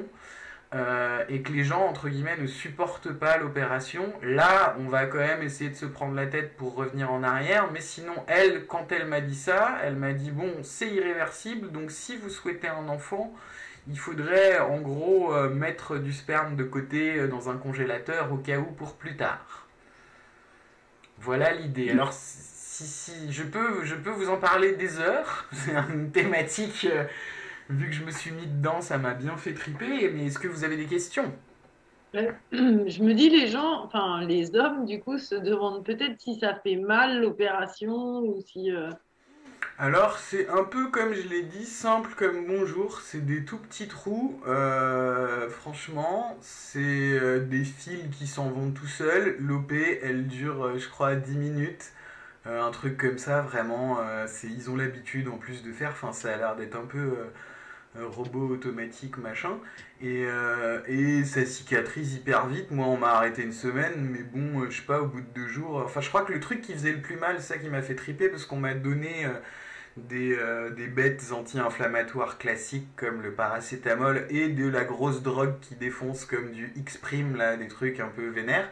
euh, 0.74 1.22
et 1.28 1.42
que 1.42 1.52
les 1.52 1.64
gens, 1.64 1.86
entre 1.86 2.08
guillemets, 2.08 2.38
ne 2.38 2.46
supportent 2.46 3.12
pas 3.12 3.36
l'opération. 3.36 4.10
Là, 4.22 4.74
on 4.80 4.88
va 4.88 5.04
quand 5.04 5.18
même 5.18 5.42
essayer 5.42 5.68
de 5.68 5.76
se 5.76 5.84
prendre 5.84 6.14
la 6.14 6.28
tête 6.28 6.56
pour 6.56 6.76
revenir 6.76 7.12
en 7.12 7.22
arrière. 7.22 7.70
Mais 7.74 7.82
sinon, 7.82 8.14
elle, 8.26 8.64
quand 8.66 8.90
elle 8.90 9.06
m'a 9.06 9.20
dit 9.20 9.36
ça, 9.36 9.76
elle 9.84 9.96
m'a 9.96 10.14
dit, 10.14 10.30
bon, 10.30 10.50
c'est 10.62 10.88
irréversible, 10.88 11.72
donc 11.72 11.90
si 11.90 12.16
vous 12.16 12.30
souhaitez 12.30 12.68
un 12.68 12.88
enfant, 12.88 13.34
il 13.88 13.98
faudrait 13.98 14.58
en 14.58 14.80
gros 14.80 15.32
euh, 15.32 15.48
mettre 15.48 15.98
du 15.98 16.12
sperme 16.12 16.56
de 16.56 16.64
côté 16.64 17.18
euh, 17.18 17.28
dans 17.28 17.48
un 17.48 17.56
congélateur 17.56 18.32
au 18.32 18.36
cas 18.36 18.58
où 18.58 18.64
pour 18.64 18.94
plus 18.94 19.16
tard. 19.16 19.66
Voilà 21.18 21.52
l'idée. 21.52 21.90
Alors 21.90 22.12
si, 22.12 22.84
si 22.84 23.32
je 23.32 23.42
peux 23.44 24.10
vous 24.10 24.28
en 24.28 24.38
parler 24.38 24.72
des 24.72 24.98
heures. 24.98 25.46
C'est 25.52 25.72
une 25.72 26.10
thématique 26.10 26.86
euh, 26.90 27.04
vu 27.70 27.88
que 27.88 27.94
je 27.94 28.04
me 28.04 28.10
suis 28.10 28.32
mis 28.32 28.46
dedans, 28.46 28.80
ça 28.80 28.98
m'a 28.98 29.14
bien 29.14 29.36
fait 29.36 29.54
triper. 29.54 30.10
Mais 30.10 30.26
est-ce 30.26 30.38
que 30.38 30.48
vous 30.48 30.64
avez 30.64 30.76
des 30.76 30.86
questions? 30.86 31.32
Je 32.14 33.02
me 33.02 33.12
dis, 33.12 33.28
les 33.28 33.48
gens, 33.48 33.84
enfin, 33.84 34.24
les 34.24 34.56
hommes, 34.56 34.86
du 34.86 35.00
coup, 35.00 35.18
se 35.18 35.34
demandent 35.34 35.84
peut-être 35.84 36.18
si 36.18 36.38
ça 36.38 36.54
fait 36.54 36.76
mal 36.76 37.20
l'opération 37.20 38.20
ou 38.20 38.40
si. 38.40 38.70
Alors, 39.78 40.18
c'est 40.18 40.48
un 40.48 40.64
peu 40.64 40.90
comme 40.90 41.12
je 41.12 41.28
l'ai 41.28 41.42
dit, 41.42 41.66
simple 41.66 42.14
comme 42.16 42.46
bonjour. 42.46 43.00
C'est 43.02 43.24
des 43.24 43.44
tout 43.44 43.58
petits 43.58 43.88
trous. 43.88 44.40
Euh, 44.46 45.50
franchement, 45.50 46.38
c'est 46.40 46.78
euh, 46.80 47.40
des 47.40 47.62
fils 47.64 48.08
qui 48.16 48.26
s'en 48.26 48.48
vont 48.48 48.70
tout 48.70 48.86
seuls. 48.86 49.36
L'OP, 49.38 49.72
elle 49.72 50.26
dure, 50.28 50.64
euh, 50.64 50.78
je 50.78 50.88
crois, 50.88 51.14
10 51.14 51.36
minutes. 51.36 51.92
Un 52.46 52.70
truc 52.70 52.96
comme 52.96 53.18
ça, 53.18 53.42
vraiment, 53.42 53.98
ils 54.44 54.70
ont 54.70 54.76
l'habitude 54.76 55.26
en 55.26 55.36
plus 55.36 55.64
de 55.64 55.72
faire. 55.72 55.90
Enfin, 55.90 56.12
ça 56.12 56.32
a 56.32 56.36
l'air 56.36 56.54
d'être 56.54 56.76
un 56.76 56.86
peu 56.86 57.16
robot 58.04 58.48
automatique, 58.48 59.18
machin. 59.18 59.58
Et, 60.02 60.24
euh, 60.26 60.80
et 60.86 61.24
ça 61.24 61.44
cicatrise 61.44 62.14
hyper 62.14 62.46
vite. 62.46 62.70
Moi, 62.70 62.86
on 62.86 62.96
m'a 62.96 63.12
arrêté 63.12 63.42
une 63.42 63.52
semaine, 63.52 63.94
mais 64.10 64.22
bon, 64.22 64.62
euh, 64.62 64.70
je 64.70 64.78
sais 64.80 64.86
pas, 64.86 65.00
au 65.00 65.06
bout 65.06 65.20
de 65.20 65.26
deux 65.34 65.48
jours. 65.48 65.82
Enfin, 65.84 66.00
je 66.00 66.08
crois 66.08 66.22
que 66.22 66.32
le 66.32 66.40
truc 66.40 66.60
qui 66.60 66.72
faisait 66.74 66.92
le 66.92 67.00
plus 67.00 67.16
mal, 67.16 67.36
c'est 67.40 67.54
ça 67.54 67.58
qui 67.58 67.68
m'a 67.68 67.82
fait 67.82 67.94
triper, 67.94 68.28
parce 68.28 68.44
qu'on 68.44 68.58
m'a 68.60 68.74
donné. 68.74 69.24
euh, 69.26 69.30
des, 69.96 70.36
euh, 70.38 70.70
des 70.70 70.88
bêtes 70.88 71.32
anti-inflammatoires 71.32 72.36
classiques 72.36 72.88
comme 72.96 73.22
le 73.22 73.32
paracétamol 73.32 74.26
et 74.28 74.48
de 74.48 74.68
la 74.68 74.84
grosse 74.84 75.22
drogue 75.22 75.54
qui 75.60 75.74
défonce 75.74 76.26
comme 76.26 76.50
du 76.52 76.70
X-Prime, 76.76 77.36
là, 77.36 77.56
des 77.56 77.68
trucs 77.68 77.98
un 78.00 78.08
peu 78.08 78.28
vénères. 78.28 78.68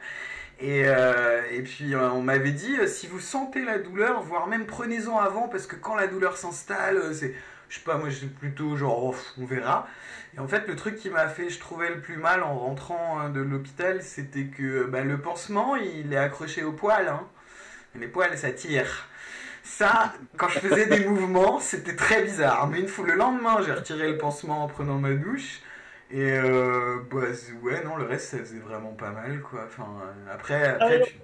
Et, 0.60 0.82
euh, 0.86 1.40
et 1.50 1.62
puis 1.62 1.94
euh, 1.94 2.10
on 2.10 2.22
m'avait 2.22 2.52
dit, 2.52 2.76
euh, 2.78 2.86
si 2.86 3.06
vous 3.06 3.20
sentez 3.20 3.64
la 3.64 3.78
douleur, 3.78 4.22
voire 4.22 4.46
même 4.48 4.66
prenez-en 4.66 5.18
avant, 5.18 5.48
parce 5.48 5.66
que 5.66 5.76
quand 5.76 5.96
la 5.96 6.06
douleur 6.08 6.36
s'installe, 6.36 6.96
euh, 6.98 7.12
c'est, 7.14 7.34
je 7.68 7.76
sais 7.78 7.84
pas, 7.84 7.96
moi 7.96 8.08
j'ai 8.10 8.26
plutôt 8.26 8.76
genre, 8.76 9.04
oh, 9.04 9.16
on 9.38 9.44
verra. 9.46 9.86
Et 10.36 10.40
en 10.40 10.48
fait, 10.48 10.66
le 10.66 10.76
truc 10.76 10.96
qui 10.96 11.10
m'a 11.10 11.28
fait, 11.28 11.48
je 11.50 11.58
trouvais 11.60 11.88
le 11.88 12.00
plus 12.00 12.16
mal 12.16 12.42
en 12.42 12.58
rentrant 12.58 13.18
hein, 13.20 13.28
de 13.30 13.40
l'hôpital, 13.40 14.02
c'était 14.02 14.46
que 14.46 14.84
bah, 14.84 15.02
le 15.02 15.18
pansement, 15.18 15.76
il 15.76 16.12
est 16.12 16.16
accroché 16.16 16.64
au 16.64 16.72
poil. 16.72 17.08
Hein. 17.08 17.26
Les 17.94 18.08
poils, 18.08 18.36
ça 18.36 18.50
tire. 18.50 19.06
Ça, 19.62 20.12
quand 20.36 20.48
je 20.48 20.58
faisais 20.58 20.86
des 20.86 21.04
mouvements, 21.08 21.60
c'était 21.60 21.96
très 21.96 22.22
bizarre. 22.22 22.66
Mais 22.68 22.80
une 22.80 22.88
fois 22.88 23.06
le 23.06 23.14
lendemain, 23.14 23.58
j'ai 23.64 23.72
retiré 23.72 24.10
le 24.10 24.18
pansement 24.18 24.64
en 24.64 24.68
prenant 24.68 24.98
ma 24.98 25.12
douche. 25.14 25.60
Et 26.10 26.32
euh, 26.32 26.98
bah, 27.10 27.20
ouais, 27.62 27.82
non, 27.84 27.96
le 27.96 28.04
reste, 28.04 28.30
ça 28.30 28.38
faisait 28.38 28.58
vraiment 28.58 28.92
pas 28.92 29.10
mal, 29.10 29.40
quoi. 29.40 29.64
Enfin, 29.66 29.86
euh, 30.02 30.34
après, 30.34 30.64
après 30.66 30.94
Alors- 30.96 31.06
tu- 31.06 31.14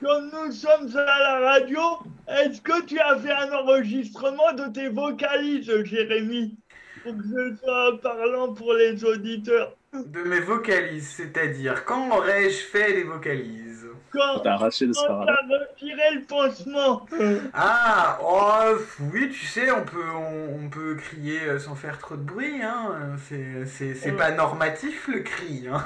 Comme 0.00 0.30
nous 0.32 0.52
sommes 0.52 0.88
à 0.96 1.18
la 1.18 1.50
radio, 1.50 1.80
est-ce 2.26 2.60
que 2.62 2.84
tu 2.86 2.98
as 2.98 3.18
fait 3.18 3.32
un 3.32 3.52
enregistrement 3.52 4.52
de 4.54 4.72
tes 4.72 4.88
vocalises, 4.88 5.70
Jérémy 5.84 6.56
Pour 7.02 7.12
que 7.16 7.22
ce 7.22 7.56
soit 7.62 8.00
parlant 8.00 8.54
pour 8.54 8.72
les 8.72 9.04
auditeurs? 9.04 9.76
de 9.92 10.22
mes 10.22 10.38
vocalises, 10.40 11.08
c'est-à-dire, 11.16 11.84
quand 11.84 12.16
aurais-je 12.16 12.58
fait 12.58 12.92
les 12.92 13.02
vocalises? 13.02 13.88
Quand, 14.12 14.40
T'as 14.40 14.52
arraché 14.52 14.86
le 14.86 14.92
quand 14.92 15.24
retiré 15.24 16.14
le 16.14 16.22
pansement. 16.22 17.06
Ah, 17.52 18.18
oh, 18.22 18.76
oui, 19.12 19.28
tu 19.30 19.46
sais, 19.46 19.70
on 19.70 19.84
peut, 19.84 20.10
on, 20.14 20.64
on 20.64 20.68
peut 20.68 20.94
crier 20.94 21.40
euh, 21.42 21.58
sans 21.58 21.74
faire 21.74 21.98
trop 21.98 22.16
de 22.16 22.22
bruit, 22.22 22.62
hein. 22.62 23.16
C'est, 23.28 23.66
c'est, 23.66 23.94
c'est 23.94 24.12
pas 24.12 24.30
normatif 24.30 25.08
le 25.08 25.20
cri, 25.20 25.66
hein. 25.68 25.84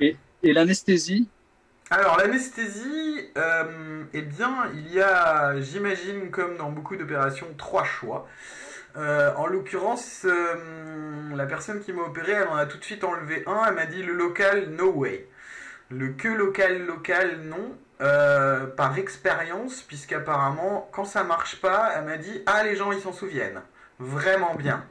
Et 0.00 0.52
l'anesthésie? 0.52 1.28
Alors, 1.88 2.16
l'anesthésie, 2.18 3.30
euh, 3.38 4.02
eh 4.12 4.22
bien, 4.22 4.68
il 4.74 4.92
y 4.92 5.00
a, 5.00 5.60
j'imagine, 5.60 6.32
comme 6.32 6.56
dans 6.56 6.70
beaucoup 6.70 6.96
d'opérations, 6.96 7.46
trois 7.56 7.84
choix. 7.84 8.26
Euh, 8.96 9.32
en 9.36 9.46
l'occurrence, 9.46 10.22
euh, 10.24 10.56
la 11.36 11.46
personne 11.46 11.80
qui 11.80 11.92
m'a 11.92 12.02
opéré, 12.02 12.32
elle 12.32 12.48
en 12.48 12.56
a 12.56 12.66
tout 12.66 12.78
de 12.78 12.84
suite 12.84 13.04
enlevé 13.04 13.44
un. 13.46 13.66
Elle 13.68 13.74
m'a 13.74 13.86
dit 13.86 14.02
le 14.02 14.14
local, 14.14 14.70
no 14.70 14.90
way. 14.90 15.28
Le 15.90 16.08
que 16.08 16.28
local, 16.28 16.86
local, 16.86 17.38
non. 17.44 17.76
Par 18.76 18.98
expérience, 18.98 19.82
puisqu'apparemment, 19.82 20.90
quand 20.92 21.06
ça 21.06 21.24
marche 21.24 21.60
pas, 21.62 21.92
elle 21.96 22.04
m'a 22.04 22.18
dit 22.18 22.42
ah 22.44 22.62
les 22.62 22.76
gens 22.76 22.92
ils 22.92 23.00
s'en 23.00 23.12
souviennent, 23.14 23.62
vraiment 23.98 24.54
bien. 24.54 24.84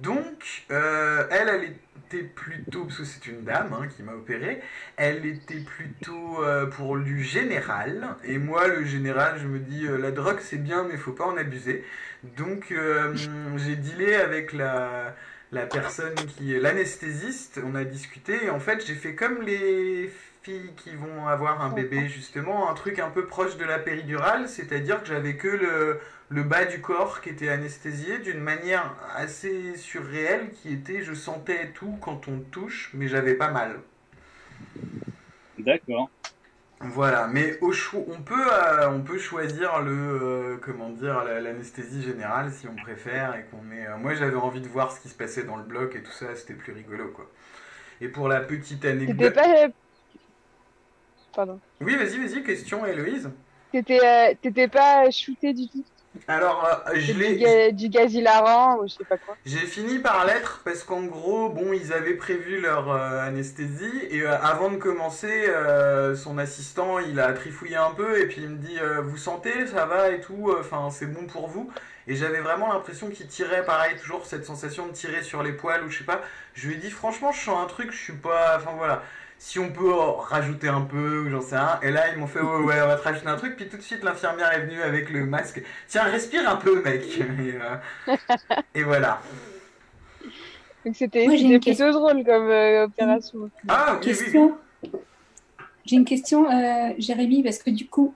Donc, 0.00 0.64
euh, 0.70 1.26
elle, 1.30 1.48
elle 1.48 1.74
était 2.06 2.24
plutôt, 2.24 2.84
parce 2.84 2.98
que 2.98 3.04
c'est 3.04 3.26
une 3.26 3.44
dame 3.44 3.72
hein, 3.72 3.88
qui 3.88 4.02
m'a 4.02 4.12
opéré, 4.12 4.60
elle 4.96 5.24
était 5.26 5.60
plutôt 5.60 6.42
euh, 6.42 6.66
pour 6.66 6.98
du 6.98 7.22
général. 7.22 8.16
Et 8.24 8.38
moi, 8.38 8.68
le 8.68 8.84
général, 8.84 9.38
je 9.40 9.46
me 9.46 9.58
dis, 9.58 9.86
euh, 9.86 9.96
la 9.96 10.10
drogue 10.10 10.38
c'est 10.40 10.62
bien, 10.62 10.84
mais 10.90 10.96
faut 10.96 11.12
pas 11.12 11.26
en 11.26 11.36
abuser. 11.36 11.84
Donc, 12.36 12.74
j'ai 13.56 13.76
dealé 13.76 14.14
avec 14.14 14.52
la, 14.52 15.14
la 15.52 15.66
personne 15.66 16.14
qui 16.14 16.54
est 16.54 16.58
l'anesthésiste. 16.58 17.60
On 17.64 17.76
a 17.76 17.84
discuté. 17.84 18.46
Et 18.46 18.50
en 18.50 18.58
fait, 18.58 18.84
j'ai 18.84 18.94
fait 18.94 19.14
comme 19.14 19.42
les 19.42 20.10
qui 20.76 20.94
vont 20.96 21.26
avoir 21.28 21.60
un 21.62 21.70
bébé, 21.70 22.08
justement, 22.08 22.70
un 22.70 22.74
truc 22.74 22.98
un 22.98 23.10
peu 23.10 23.26
proche 23.26 23.56
de 23.56 23.64
la 23.64 23.78
péridurale. 23.78 24.48
C'est-à-dire 24.48 25.00
que 25.02 25.08
j'avais 25.08 25.36
que 25.36 25.48
le, 25.48 26.00
le 26.30 26.42
bas 26.42 26.64
du 26.64 26.80
corps 26.80 27.20
qui 27.20 27.30
était 27.30 27.48
anesthésié 27.48 28.18
d'une 28.18 28.40
manière 28.40 28.94
assez 29.14 29.76
surréelle 29.76 30.50
qui 30.52 30.72
était 30.72 31.02
je 31.02 31.14
sentais 31.14 31.72
tout 31.72 31.98
quand 32.00 32.28
on 32.28 32.40
touche, 32.40 32.90
mais 32.94 33.08
j'avais 33.08 33.34
pas 33.34 33.50
mal. 33.50 33.80
D'accord. 35.58 36.08
Voilà, 36.80 37.26
mais 37.28 37.58
au 37.62 37.72
choix, 37.72 38.02
on 38.08 38.20
peut, 38.22 38.34
euh, 38.52 38.90
on 38.90 39.00
peut 39.02 39.18
choisir 39.18 39.80
le, 39.80 39.92
euh, 39.92 40.56
comment 40.58 40.90
dire, 40.90 41.24
la- 41.24 41.40
l'anesthésie 41.40 42.02
générale 42.02 42.52
si 42.52 42.68
on 42.68 42.76
préfère 42.76 43.34
et 43.34 43.46
qu'on 43.46 43.70
est. 43.72 43.86
euh, 43.86 43.96
moi, 43.96 44.14
j'avais 44.14 44.36
envie 44.36 44.60
de 44.60 44.68
voir 44.68 44.92
ce 44.92 45.00
qui 45.00 45.08
se 45.08 45.14
passait 45.14 45.44
dans 45.44 45.56
le 45.56 45.62
bloc 45.64 45.96
et 45.96 46.02
tout 46.02 46.10
ça, 46.12 46.34
c'était 46.36 46.52
plus 46.54 46.72
rigolo, 46.74 47.08
quoi. 47.12 47.30
Et 48.00 48.08
pour 48.08 48.28
la 48.28 48.40
petite 48.42 48.84
anecdote. 48.86 49.34
pas. 49.34 49.85
Pardon. 51.36 51.60
Oui, 51.80 51.96
vas-y, 51.96 52.18
vas-y, 52.18 52.42
question, 52.42 52.84
Héloïse. 52.84 53.30
T'étais 53.70 54.00
euh, 54.64 54.68
pas 54.68 55.08
shooté 55.10 55.52
du 55.54 55.68
tout? 55.68 55.84
Alors, 56.28 56.64
euh, 56.88 56.98
je 57.00 57.12
du, 57.14 57.34
l'ai. 57.34 57.36
ga- 57.36 57.72
du 57.72 57.88
gaz 57.88 58.14
hilarant 58.14 58.78
ou 58.78 58.86
je 58.88 58.94
sais 58.94 59.04
pas 59.04 59.18
quoi? 59.18 59.38
J'ai 59.44 59.58
fini 59.66 60.00
par 60.00 60.24
l'être 60.26 60.62
parce 60.64 60.82
qu'en 60.82 61.04
gros, 61.04 61.48
bon, 61.48 61.72
ils 61.72 61.92
avaient 61.92 62.14
prévu 62.16 62.60
leur 62.60 62.90
euh, 62.90 63.20
anesthésie 63.20 63.88
et 64.10 64.22
euh, 64.22 64.36
avant 64.40 64.70
de 64.70 64.76
commencer, 64.76 65.46
euh, 65.48 66.16
son 66.16 66.36
assistant, 66.38 66.98
il 66.98 67.20
a 67.20 67.32
trifouillé 67.32 67.76
un 67.76 67.92
peu 67.92 68.18
et 68.20 68.26
puis 68.26 68.42
il 68.42 68.48
me 68.50 68.56
dit, 68.58 68.76
vous 69.04 69.16
sentez, 69.16 69.68
ça 69.68 69.86
va 69.86 70.10
et 70.10 70.20
tout, 70.20 70.52
enfin, 70.58 70.90
c'est 70.90 71.06
bon 71.06 71.26
pour 71.28 71.46
vous? 71.46 71.70
Et 72.08 72.16
j'avais 72.16 72.40
vraiment 72.40 72.72
l'impression 72.72 73.08
qu'il 73.08 73.28
tirait, 73.28 73.64
pareil, 73.64 73.96
toujours 73.96 74.26
cette 74.26 74.44
sensation 74.44 74.88
de 74.88 74.92
tirer 74.92 75.22
sur 75.22 75.42
les 75.44 75.52
poils 75.52 75.84
ou 75.84 75.90
je 75.90 75.98
sais 75.98 76.04
pas. 76.04 76.22
Je 76.54 76.66
lui 76.68 76.74
ai 76.74 76.78
dit, 76.78 76.90
franchement, 76.90 77.30
je 77.32 77.40
sens 77.40 77.62
un 77.62 77.66
truc, 77.66 77.92
je 77.92 77.98
suis 78.02 78.12
pas, 78.16 78.56
enfin 78.56 78.72
voilà. 78.76 79.02
Si 79.38 79.58
on 79.58 79.70
peut 79.70 79.90
rajouter 79.90 80.68
un 80.68 80.80
peu, 80.80 81.20
ou 81.20 81.30
j'en 81.30 81.40
sais 81.40 81.56
rien. 81.56 81.78
Et 81.82 81.90
là, 81.90 82.12
ils 82.12 82.18
m'ont 82.18 82.26
fait, 82.26 82.40
ouais, 82.40 82.64
ouais, 82.64 82.80
on 82.82 82.86
va 82.88 82.96
te 82.96 83.02
rajouter 83.02 83.28
un 83.28 83.36
truc. 83.36 83.56
Puis 83.56 83.68
tout 83.68 83.76
de 83.76 83.82
suite, 83.82 84.02
l'infirmière 84.02 84.52
est 84.52 84.66
venue 84.66 84.82
avec 84.82 85.10
le 85.10 85.24
masque. 85.24 85.62
Tiens, 85.86 86.04
respire 86.04 86.48
un 86.48 86.56
peu, 86.56 86.82
mec. 86.82 87.04
Et, 87.20 87.54
euh, 88.10 88.16
et 88.74 88.82
voilà. 88.82 89.20
Donc 90.84 90.96
c'était 90.96 91.26
plutôt 91.26 91.92
drôle 91.92 92.24
comme 92.24 92.48
euh, 92.48 92.84
opération. 92.84 93.50
Ah, 93.68 93.92
oui, 93.92 93.98
oui. 94.00 94.06
Question. 94.06 94.58
J'ai 95.84 95.96
une 95.96 96.04
question, 96.04 96.50
euh, 96.50 96.94
Jérémy, 96.98 97.42
parce 97.42 97.58
que 97.58 97.70
du 97.70 97.86
coup, 97.86 98.14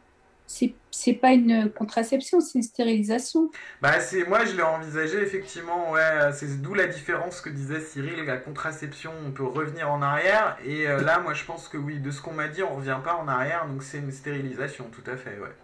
c'est 0.91 1.13
pas 1.15 1.33
une 1.33 1.71
contraception, 1.71 2.41
c'est 2.41 2.59
une 2.59 2.63
stérilisation. 2.63 3.51
Bah 3.81 4.01
c'est 4.01 4.27
moi 4.27 4.45
je 4.45 4.57
l'ai 4.57 4.63
envisagé 4.63 5.19
effectivement 5.23 5.93
ouais 5.93 6.33
c'est 6.33 6.61
d'où 6.61 6.75
la 6.75 6.87
différence 6.87 7.41
que 7.41 7.49
disait 7.49 7.81
Cyril 7.81 8.25
la 8.25 8.37
contraception 8.37 9.13
on 9.27 9.31
peut 9.31 9.45
revenir 9.45 9.91
en 9.91 10.03
arrière 10.03 10.59
et 10.65 10.89
euh, 10.89 11.01
là 11.03 11.21
moi 11.21 11.35
je 11.35 11.45
pense 11.45 11.69
que 11.69 11.77
oui 11.79 11.99
de 12.01 12.11
ce 12.11 12.21
qu'on 12.21 12.33
m'a 12.33 12.49
dit 12.49 12.63
on 12.63 12.75
revient 12.77 12.99
pas 13.03 13.15
en 13.15 13.29
arrière 13.29 13.67
donc 13.67 13.83
c'est 13.83 13.99
une 13.99 14.13
stérilisation 14.13 14.87
tout 14.91 15.09
à 15.09 15.17
fait 15.17 15.39
ouais 15.39 15.55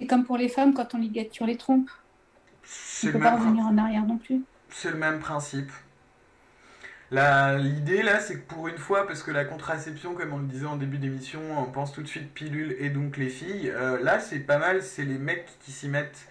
C'est 0.00 0.06
comme 0.06 0.24
pour 0.24 0.36
les 0.36 0.48
femmes 0.48 0.74
quand 0.74 0.94
on 0.94 0.98
ligature 0.98 1.46
les 1.46 1.56
trompes. 1.56 1.90
On 3.02 3.06
le 3.06 3.12
peut 3.12 3.18
pas 3.18 3.32
même 3.32 3.40
revenir 3.40 3.64
en 3.64 3.78
arrière 3.78 4.04
non 4.06 4.18
plus. 4.18 4.42
c'est 4.70 4.90
le 4.90 4.96
même 4.96 5.20
principe 5.20 5.70
L'idée 7.16 8.02
là, 8.02 8.18
c'est 8.20 8.36
que 8.40 8.46
pour 8.54 8.68
une 8.68 8.78
fois, 8.78 9.06
parce 9.06 9.22
que 9.22 9.30
la 9.30 9.44
contraception, 9.44 10.14
comme 10.14 10.32
on 10.32 10.38
le 10.38 10.46
disait 10.46 10.66
en 10.66 10.76
début 10.76 10.98
d'émission, 10.98 11.40
on 11.58 11.70
pense 11.70 11.92
tout 11.92 12.02
de 12.02 12.08
suite 12.08 12.32
pilule 12.34 12.76
et 12.78 12.90
donc 12.90 13.16
les 13.16 13.28
filles. 13.28 13.70
euh, 13.70 14.00
là, 14.02 14.18
c'est 14.20 14.40
pas 14.40 14.58
mal, 14.58 14.82
c'est 14.82 15.04
les 15.04 15.18
mecs 15.18 15.46
qui 15.60 15.72
s'y 15.72 15.88
mettent 15.88 16.28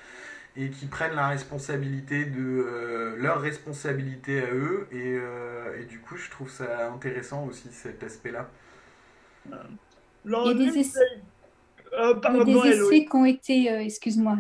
et 0.56 0.70
qui 0.72 0.88
prennent 0.88 1.16
la 1.16 1.28
responsabilité 1.30 2.26
de 2.26 2.42
euh, 2.42 3.16
leur 3.18 3.42
responsabilité 3.42 4.42
à 4.44 4.52
eux. 4.54 4.88
Et, 4.92 5.16
euh, 5.18 5.82
et 5.82 5.86
du 5.86 6.00
coup, 6.02 6.18
je 6.18 6.30
trouve 6.30 6.50
ça 6.50 6.90
intéressant 6.92 7.46
aussi 7.46 7.70
cet 7.72 8.04
aspect-là. 8.04 8.50
Il 10.42 10.46
y 10.46 10.50
a 10.52 10.54
des 10.54 10.78
essais, 10.80 11.00
Euh, 11.94 12.16
il 12.28 12.34
y 12.34 12.40
a 12.40 12.44
pardon, 12.44 12.44
des 12.44 12.66
Héloïse. 12.68 12.82
essais 12.82 13.06
qui 13.06 13.16
ont 13.16 13.26
été, 13.26 13.72
euh, 13.72 13.82
excuse-moi, 13.82 14.38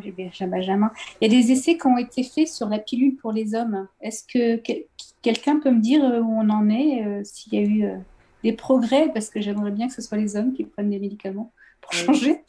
Benjamin. 0.48 0.92
Il 1.22 1.32
y 1.32 1.36
a 1.38 1.42
des 1.42 1.52
essais 1.52 1.78
qui 1.78 1.88
ont 1.88 1.98
été 1.98 2.24
faits 2.24 2.48
sur 2.48 2.70
la 2.70 2.80
pilule 2.80 3.16
pour 3.18 3.32
les 3.32 3.56
hommes. 3.56 3.88
Est-ce 4.02 4.24
que 4.26 4.58
quelqu'un 5.24 5.60
peut 5.60 5.72
me 5.72 5.82
dire 5.82 6.04
euh, 6.06 6.20
où 6.22 6.40
on 6.40 6.50
en 6.52 6.70
est, 6.70 7.06
euh, 7.06 7.24
s'il 7.24 7.54
y 7.56 7.58
a 7.58 7.62
eu 7.62 7.86
euh, 7.86 7.98
des 8.44 8.54
progrès, 8.54 9.12
parce 9.14 9.30
que 9.32 9.42
j'aimerais 9.42 9.72
bien 9.72 9.88
que 9.88 9.94
ce 9.96 10.04
soit 10.04 10.18
les 10.20 10.36
hommes 10.38 10.54
qui 10.54 10.66
prennent 10.66 10.92
des 10.92 11.00
médicaments 11.00 11.54
pour 11.82 11.94
changer, 11.94 12.46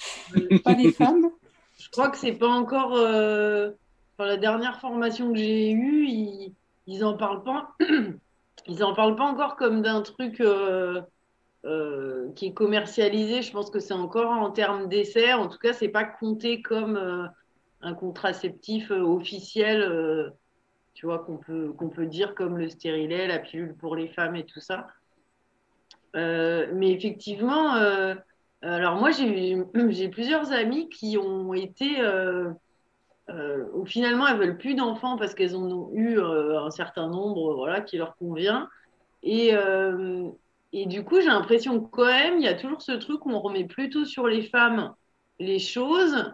pas 0.64 0.74
les 0.74 0.90
femmes. 0.90 1.30
Je 1.78 1.88
crois 1.90 2.10
que 2.10 2.18
c'est 2.18 2.34
pas 2.34 2.48
encore. 2.48 2.94
euh, 2.96 3.72
Enfin, 4.16 4.28
la 4.28 4.36
dernière 4.36 4.78
formation 4.80 5.32
que 5.32 5.38
j'ai 5.38 5.72
eue, 5.72 6.06
ils, 6.06 6.54
ils 6.86 7.04
en 7.04 7.16
parlent 7.16 7.42
pas. 7.42 7.74
Ils 8.68 8.84
en 8.84 8.94
parlent 8.94 9.16
pas 9.16 9.24
encore 9.24 9.56
comme 9.56 9.82
d'un 9.82 10.02
truc 10.02 10.40
euh, 10.40 11.02
euh, 11.66 12.32
qui 12.34 12.46
est 12.46 12.54
commercialisé. 12.54 13.42
Je 13.42 13.50
pense 13.52 13.70
que 13.70 13.80
c'est 13.80 13.92
encore 13.92 14.30
en 14.30 14.50
termes 14.52 14.88
d'essai. 14.88 15.32
En 15.34 15.48
tout 15.48 15.58
cas, 15.58 15.72
c'est 15.74 15.88
pas 15.88 16.04
compté 16.04 16.62
comme 16.62 16.96
un 17.80 17.94
contraceptif 17.94 18.90
officiel. 18.90 20.32
Tu 20.94 21.06
vois 21.06 21.20
qu'on 21.20 21.38
peut 21.38 21.72
qu'on 21.72 21.90
peut 21.90 22.06
dire 22.06 22.34
comme 22.34 22.58
le 22.58 22.68
stérilet, 22.68 23.26
la 23.26 23.38
pilule 23.38 23.74
pour 23.76 23.96
les 23.96 24.08
femmes 24.08 24.36
et 24.36 24.44
tout 24.44 24.60
ça. 24.60 24.86
Euh, 26.16 26.68
mais 26.74 26.92
effectivement. 26.92 27.74
euh, 28.64 28.78
alors 28.78 28.96
moi, 28.96 29.10
j'ai 29.10 29.62
plusieurs 30.10 30.52
amies 30.52 30.88
qui 30.88 31.18
ont 31.18 31.52
été, 31.54 32.00
euh, 32.00 32.50
euh, 33.30 33.66
où 33.74 33.84
finalement, 33.84 34.26
elles 34.26 34.38
veulent 34.38 34.58
plus 34.58 34.74
d'enfants 34.74 35.16
parce 35.18 35.34
qu'elles 35.34 35.56
en 35.56 35.70
ont 35.70 35.90
eu 35.92 36.18
un 36.20 36.70
certain 36.70 37.08
nombre, 37.08 37.54
voilà, 37.54 37.80
qui 37.82 37.98
leur 37.98 38.16
convient. 38.16 38.68
Et, 39.22 39.52
et 40.72 40.86
du 40.86 41.04
coup, 41.04 41.20
j'ai 41.20 41.28
l'impression 41.28 41.80
que 41.80 41.90
quand 41.90 42.06
même, 42.06 42.38
il 42.38 42.44
y 42.44 42.48
a 42.48 42.54
toujours 42.54 42.82
ce 42.82 42.92
truc 42.92 43.24
où 43.26 43.30
on 43.30 43.40
remet 43.40 43.64
plutôt 43.64 44.04
sur 44.04 44.26
les 44.26 44.42
femmes 44.42 44.94
les 45.38 45.58
choses 45.58 46.32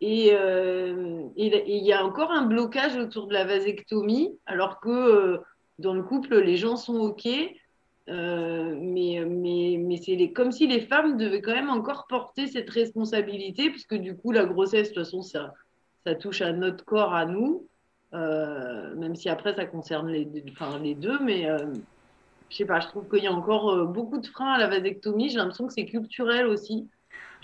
Et 0.00 0.30
euh, 0.32 1.22
et- 1.36 1.76
il 1.76 1.84
y 1.84 1.92
a 1.92 2.04
encore 2.04 2.30
un 2.30 2.42
blocage 2.46 2.96
autour 2.96 3.26
de 3.26 3.32
la 3.32 3.44
vasectomie, 3.44 4.36
alors 4.44 4.80
que 4.80 4.90
euh, 4.90 5.38
dans 5.78 5.94
le 5.94 6.02
couple, 6.02 6.38
les 6.40 6.56
gens 6.56 6.76
sont 6.76 6.98
OK. 6.98 7.26
Euh, 8.10 8.76
mais 8.78 9.24
mais, 9.26 9.78
mais 9.80 9.96
c'est 9.96 10.30
comme 10.32 10.52
si 10.52 10.66
les 10.66 10.80
femmes 10.80 11.16
devaient 11.16 11.40
quand 11.40 11.54
même 11.54 11.70
encore 11.70 12.06
porter 12.06 12.48
cette 12.48 12.68
responsabilité, 12.68 13.70
puisque 13.70 13.94
du 13.94 14.14
coup, 14.16 14.30
la 14.32 14.44
grossesse, 14.44 14.90
de 14.90 14.94
toute 14.94 15.04
façon, 15.04 15.22
ça, 15.22 15.54
ça 16.04 16.14
touche 16.14 16.42
à 16.42 16.52
notre 16.52 16.84
corps, 16.84 17.14
à 17.14 17.24
nous, 17.24 17.66
même 18.12 19.16
si 19.16 19.28
après, 19.28 19.54
ça 19.54 19.64
concerne 19.64 20.10
les, 20.10 20.28
enfin, 20.50 20.78
les 20.80 20.94
deux. 20.94 21.18
Mais 21.20 21.48
euh, 21.48 21.72
je 22.50 22.56
sais 22.56 22.66
pas, 22.66 22.80
je 22.80 22.88
trouve 22.88 23.08
qu'il 23.08 23.24
y 23.24 23.26
a 23.26 23.32
encore 23.32 23.86
beaucoup 23.86 24.18
de 24.18 24.26
freins 24.26 24.52
à 24.52 24.58
la 24.58 24.66
vasectomie. 24.66 25.30
J'ai 25.30 25.38
l'impression 25.38 25.66
que 25.66 25.72
c'est 25.72 25.86
culturel 25.86 26.46
aussi. 26.46 26.86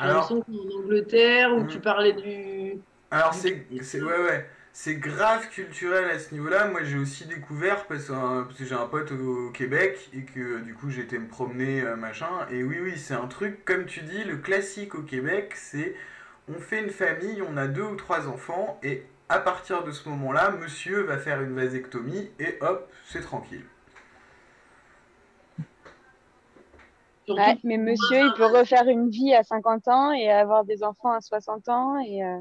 Alors- 0.01 0.29
qu'en 0.29 0.43
Angleterre, 0.79 1.53
où 1.55 1.61
Mm. 1.63 1.67
tu 1.69 1.79
parlais 1.81 2.13
du. 2.13 2.79
Alors 3.11 3.35
c'est 3.35 3.67
c'est 3.83 4.01
ouais 4.03 4.19
ouais 4.23 4.49
c'est 4.73 4.95
grave 4.95 5.49
culturel 5.51 6.05
à 6.11 6.19
ce 6.21 6.33
niveau-là. 6.33 6.69
Moi 6.69 6.85
j'ai 6.85 6.97
aussi 6.97 7.27
découvert 7.27 7.87
parce, 7.87 8.07
que, 8.07 8.13
euh, 8.13 8.43
parce 8.45 8.57
que 8.59 8.65
j'ai 8.65 8.75
un 8.75 8.87
pote 8.87 9.11
au, 9.13 9.49
au 9.49 9.51
Québec 9.51 10.09
et 10.15 10.23
que 10.23 10.61
du 10.61 10.75
coup 10.75 10.91
j'étais 10.91 11.19
me 11.19 11.27
promener 11.27 11.83
euh, 11.83 11.97
machin 11.97 12.47
et 12.53 12.63
oui 12.63 12.79
oui 12.81 12.97
c'est 12.97 13.15
un 13.15 13.27
truc 13.27 13.65
comme 13.65 13.85
tu 13.87 14.01
dis 14.03 14.23
le 14.25 14.37
classique 14.37 14.95
au 14.95 15.03
Québec 15.03 15.55
c'est 15.57 15.97
on 16.49 16.61
fait 16.61 16.83
une 16.85 16.91
famille 16.91 17.43
on 17.43 17.57
a 17.57 17.67
deux 17.67 17.83
ou 17.83 17.97
trois 17.97 18.29
enfants 18.29 18.79
et 18.85 19.03
à 19.29 19.41
partir 19.41 19.83
de 19.83 19.91
ce 19.91 20.09
moment-là 20.09 20.53
monsieur 20.53 21.03
va 21.03 21.19
faire 21.19 21.43
une 21.43 21.55
vasectomie 21.55 22.31
et 22.39 22.57
hop 22.61 22.89
c'est 23.07 23.23
tranquille. 23.23 23.65
Surtout 27.31 27.43
Ouais, 27.43 27.59
mais 27.65 27.77
monsieur, 27.79 28.19
il 28.21 28.33
peut 28.37 28.47
refaire 28.47 28.89
une 28.89 29.09
vie 29.11 29.35
à 29.35 29.43
50 29.43 29.89
ans 29.89 30.13
et 30.13 30.31
avoir 30.31 30.65
des 30.65 30.83
enfants 30.85 31.13
à 31.13 31.21
60 31.21 31.69
ans. 31.69 31.99
Et, 32.01 32.25
euh, 32.25 32.41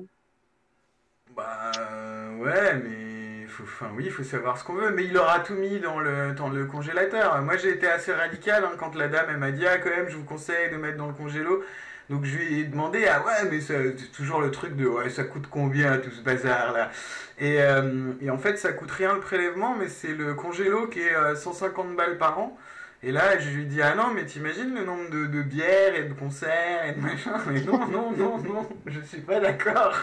Bah 1.35 1.71
euh, 1.79 2.35
ouais, 2.37 2.75
mais 2.83 3.47
faut, 3.47 3.63
enfin 3.63 3.91
oui, 3.95 4.05
il 4.07 4.11
faut 4.11 4.23
savoir 4.23 4.57
ce 4.57 4.63
qu'on 4.63 4.73
veut. 4.73 4.91
Mais 4.91 5.05
il 5.05 5.17
aura 5.17 5.39
tout 5.39 5.53
mis 5.53 5.79
dans 5.79 5.99
le 5.99 6.33
dans 6.33 6.49
le 6.49 6.65
congélateur. 6.65 7.41
Moi 7.41 7.57
j'ai 7.57 7.69
été 7.71 7.87
assez 7.87 8.13
radical 8.13 8.63
hein, 8.65 8.71
quand 8.77 8.95
la 8.95 9.07
dame 9.07 9.37
m'a 9.37 9.51
dit 9.51 9.65
ah 9.67 9.77
quand 9.77 9.89
même 9.89 10.09
je 10.09 10.17
vous 10.17 10.23
conseille 10.25 10.71
de 10.71 10.77
mettre 10.77 10.97
dans 10.97 11.07
le 11.07 11.13
congélo. 11.13 11.63
Donc 12.09 12.25
je 12.25 12.37
lui 12.37 12.59
ai 12.61 12.63
demandé 12.65 13.07
ah 13.07 13.23
ouais 13.25 13.49
mais 13.51 13.61
c'est 13.61 13.95
toujours 14.11 14.41
le 14.41 14.49
truc 14.51 14.75
de 14.75 14.87
ouais 14.87 15.09
ça 15.09 15.23
coûte 15.23 15.47
combien 15.49 15.97
tout 15.99 16.09
ce 16.11 16.21
bazar 16.21 16.73
là? 16.73 16.89
Et, 17.37 17.61
euh, 17.61 18.13
et 18.21 18.29
en 18.31 18.37
fait 18.39 18.57
ça 18.57 18.73
coûte 18.73 18.91
rien 18.91 19.13
le 19.13 19.19
prélèvement 19.19 19.75
mais 19.75 19.87
c'est 19.89 20.13
le 20.15 20.33
congélo 20.33 20.87
qui 20.87 21.01
est 21.01 21.15
euh, 21.15 21.35
150 21.35 21.95
balles 21.95 22.17
par 22.17 22.39
an. 22.39 22.57
Et 23.01 23.11
là, 23.11 23.39
je 23.39 23.49
lui 23.49 23.65
dis, 23.65 23.81
ah 23.81 23.95
non, 23.95 24.13
mais 24.13 24.25
t'imagines 24.25 24.73
le 24.75 24.83
nombre 24.83 25.09
de, 25.09 25.25
de 25.25 25.41
bières 25.41 25.95
et 25.95 26.03
de 26.03 26.13
concerts 26.13 26.85
et 26.85 26.93
de 26.93 26.99
machin? 26.99 27.37
Mais 27.47 27.61
non, 27.61 27.87
non, 27.87 28.11
non, 28.11 28.37
non, 28.39 28.67
je 28.85 28.99
suis 29.01 29.21
pas 29.21 29.39
d'accord. 29.39 29.95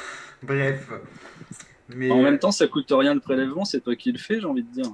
Bref. 0.42 0.90
Mais, 1.94 2.10
En 2.10 2.22
même 2.22 2.38
temps, 2.38 2.50
ça 2.50 2.66
coûte 2.66 2.90
rien 2.90 3.14
le 3.14 3.20
prélèvement, 3.20 3.64
c'est 3.64 3.80
toi 3.80 3.94
qui 3.94 4.10
le 4.10 4.18
fais, 4.18 4.40
j'ai 4.40 4.46
envie 4.46 4.62
de 4.64 4.72
dire. 4.72 4.90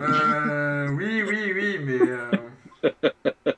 euh, 0.00 0.88
oui, 0.90 1.22
oui, 1.22 1.52
oui, 1.52 1.78
mais... 1.82 2.00
euh, 2.00 2.30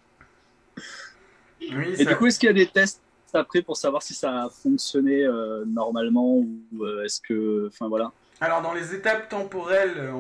Oui, 1.61 1.93
Et 1.99 2.05
ça... 2.05 2.11
du 2.11 2.17
coup, 2.17 2.27
est-ce 2.27 2.39
qu'il 2.39 2.47
y 2.47 2.51
a 2.51 2.55
des 2.55 2.67
tests 2.67 3.03
après 3.35 3.61
pour 3.61 3.77
savoir 3.77 4.03
si 4.03 4.15
ça 4.15 4.45
a 4.45 4.49
fonctionné 4.49 5.25
euh, 5.25 5.65
normalement 5.67 6.37
ou 6.39 6.63
euh, 6.81 7.05
est-ce 7.05 7.21
que, 7.21 7.69
enfin 7.69 7.89
voilà. 7.89 8.13
Alors 8.41 8.63
dans 8.63 8.73
les 8.73 8.95
étapes 8.95 9.29
temporelles, 9.29 9.95
euh, 9.99 10.13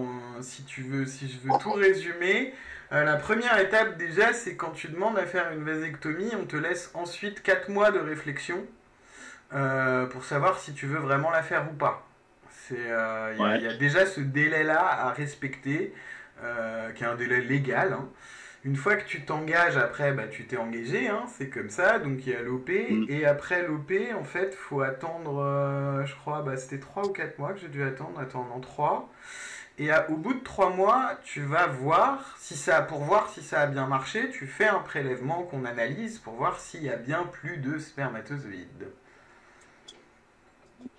si 0.43 0.64
tu 0.64 0.83
veux, 0.83 1.07
si 1.07 1.29
je 1.31 1.39
veux 1.39 1.57
tout 1.61 1.73
résumer, 1.73 2.53
euh, 2.93 3.05
la 3.05 3.16
première 3.16 3.59
étape 3.61 3.97
déjà, 3.97 4.33
c'est 4.33 4.57
quand 4.57 4.71
tu 4.73 4.89
demandes 4.89 5.19
à 5.19 5.27
faire 5.27 5.53
une 5.53 5.62
vasectomie, 5.62 6.33
on 6.41 6.45
te 6.45 6.57
laisse 6.57 6.91
ensuite 6.95 7.43
4 7.43 7.69
mois 7.69 7.91
de 7.93 7.99
réflexion 8.01 8.64
euh, 9.55 10.07
pour 10.07 10.25
savoir 10.25 10.59
si 10.59 10.73
tu 10.75 10.87
veux 10.87 10.99
vraiment 10.99 11.31
la 11.31 11.43
faire 11.43 11.69
ou 11.71 11.75
pas. 11.75 12.05
C'est, 12.51 12.75
euh, 12.91 13.35
il 13.35 13.41
y 13.41 13.45
a- 13.45 13.49
Ouais. 13.49 13.59
il 13.59 13.64
y, 13.64 13.69
a 13.69 13.75
déjà 13.75 14.05
ce 14.05 14.21
délai-là 14.21 14.81
à 14.81 15.11
respecter, 15.12 15.95
qui 16.95 17.05
est 17.05 17.07
un 17.07 17.14
délai 17.16 17.41
légal. 17.41 17.93
hein. 17.93 18.09
Une 18.64 18.76
fois 18.76 18.96
que 18.96 19.06
tu 19.06 19.22
t'engages, 19.24 19.76
après, 19.76 20.12
bah, 20.12 20.26
tu 20.28 20.44
t'es 20.46 20.56
engagé, 20.56 21.09
hein, 21.09 21.24
c'est 21.28 21.48
comme 21.48 21.70
ça, 21.70 21.98
donc 22.00 22.26
il 22.26 22.32
y 22.32 22.34
a 22.34 22.42
l'OP, 22.42 22.68
Mm. 22.90 23.06
et 23.09 23.24
après 23.24 23.62
l'OP, 23.66 23.92
en 24.18 24.24
fait, 24.24 24.54
faut 24.54 24.80
attendre, 24.82 25.38
euh, 25.40 26.04
je 26.06 26.14
crois, 26.16 26.42
bah, 26.42 26.56
c'était 26.56 26.80
3 26.80 27.06
ou 27.06 27.12
4 27.12 27.38
mois 27.38 27.52
que 27.52 27.61
j'ai 27.61 27.68
dû 27.68 27.82
attendre, 27.82 28.18
attendant 28.18 28.61
3. 28.61 29.09
Et 29.78 29.92
à- 29.92 30.11
au 30.11 30.16
bout 30.16 30.34
de 30.34 30.40
3 30.42 30.70
mois, 30.70 31.12
tu 31.24 31.40
vas 31.42 31.68
voir, 31.68 32.36
si 32.40 32.56
ça, 32.56 32.82
pour 32.82 33.00
voir 33.04 33.30
si 33.30 33.42
ça 33.42 33.61
a 33.61 33.66
bien 33.68 33.86
marché, 33.86 34.28
tu 34.30 34.46
fais 34.46 34.66
un 34.66 34.80
prélèvement 34.80 35.44
qu'on 35.44 35.64
analyse 35.64 36.18
pour 36.18 36.34
voir 36.34 36.59
s'il 36.59 36.82
y 36.82 36.90
a 36.90 36.96
bien 36.96 37.24
plus 37.32 37.59
de 37.59 37.78
spermatozoïdes. 37.78 38.88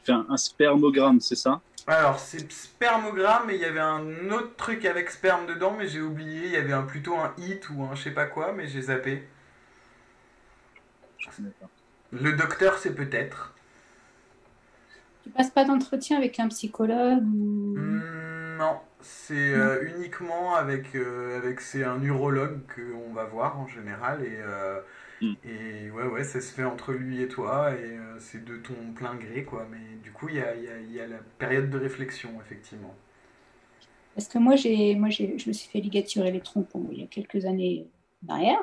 Un 0.07 0.37
spermogramme, 0.37 1.19
c'est 1.19 1.35
ça? 1.35 1.61
Alors, 1.89 2.19
c'est 2.19 2.51
spermogramme, 2.51 3.47
mais 3.47 3.55
il 3.55 3.61
y 3.61 3.65
avait 3.65 3.79
un 3.79 4.29
autre 4.29 4.55
truc 4.55 4.85
avec 4.85 5.09
sperme 5.09 5.47
dedans, 5.47 5.75
mais 5.75 5.87
j'ai 5.87 6.01
oublié. 6.01 6.45
Il 6.45 6.51
y 6.51 6.55
avait 6.55 6.73
un, 6.73 6.83
plutôt 6.83 7.17
un 7.17 7.33
hit 7.39 7.67
ou 7.71 7.83
un 7.83 7.95
je 7.95 8.03
sais 8.03 8.11
pas 8.11 8.25
quoi, 8.25 8.53
mais 8.53 8.67
j'ai 8.67 8.83
zappé. 8.83 9.27
Le 12.11 12.33
docteur, 12.33 12.77
c'est 12.77 12.93
peut-être. 12.93 13.55
Tu 15.23 15.31
passes 15.31 15.49
pas 15.49 15.65
d'entretien 15.65 16.17
avec 16.17 16.39
un 16.39 16.47
psychologue 16.49 17.23
ou... 17.23 17.75
Hmm, 17.75 18.57
non, 18.57 18.79
c'est 19.01 19.53
euh, 19.53 19.83
uniquement 19.95 20.55
avec, 20.55 20.95
euh, 20.95 21.37
avec 21.37 21.59
c'est 21.59 21.83
un 21.83 22.01
urologue 22.03 22.59
qu'on 22.75 23.13
va 23.13 23.25
voir 23.25 23.59
en 23.59 23.67
général 23.67 24.23
et, 24.23 24.37
euh, 24.39 24.79
Mm. 25.21 25.35
et 25.43 25.89
ouais 25.91 26.05
ouais 26.07 26.23
ça 26.23 26.41
se 26.41 26.53
fait 26.53 26.63
entre 26.65 26.93
lui 26.93 27.21
et 27.21 27.27
toi 27.27 27.73
et 27.75 27.97
euh, 27.97 28.19
c'est 28.19 28.43
de 28.45 28.57
ton 28.57 28.93
plein 28.95 29.15
gré 29.15 29.43
quoi 29.45 29.67
mais 29.71 29.97
du 30.03 30.11
coup 30.11 30.29
il 30.29 30.35
y 30.35 30.41
a, 30.41 30.55
il 30.55 30.63
y 30.63 30.69
a- 30.69 30.79
il 30.79 30.91
y 30.93 30.99
a 31.01 31.07
la 31.07 31.19
période 31.39 31.69
de 31.69 31.77
réflexion 31.77 32.31
effectivement. 32.41 32.95
Parce 34.15 34.27
que 34.27 34.37
moi, 34.39 34.55
j'ai, 34.55 34.95
moi 34.95 35.09
j'ai, 35.09 35.37
je 35.37 35.47
me 35.49 35.53
suis 35.53 35.69
fait 35.69 35.79
ligaturer 35.79 36.31
les 36.31 36.41
trompes 36.41 36.69
bon, 36.73 36.89
il 36.91 36.99
y 36.99 37.03
a 37.03 37.07
quelques 37.07 37.45
années 37.45 37.89
derrière. 38.21 38.59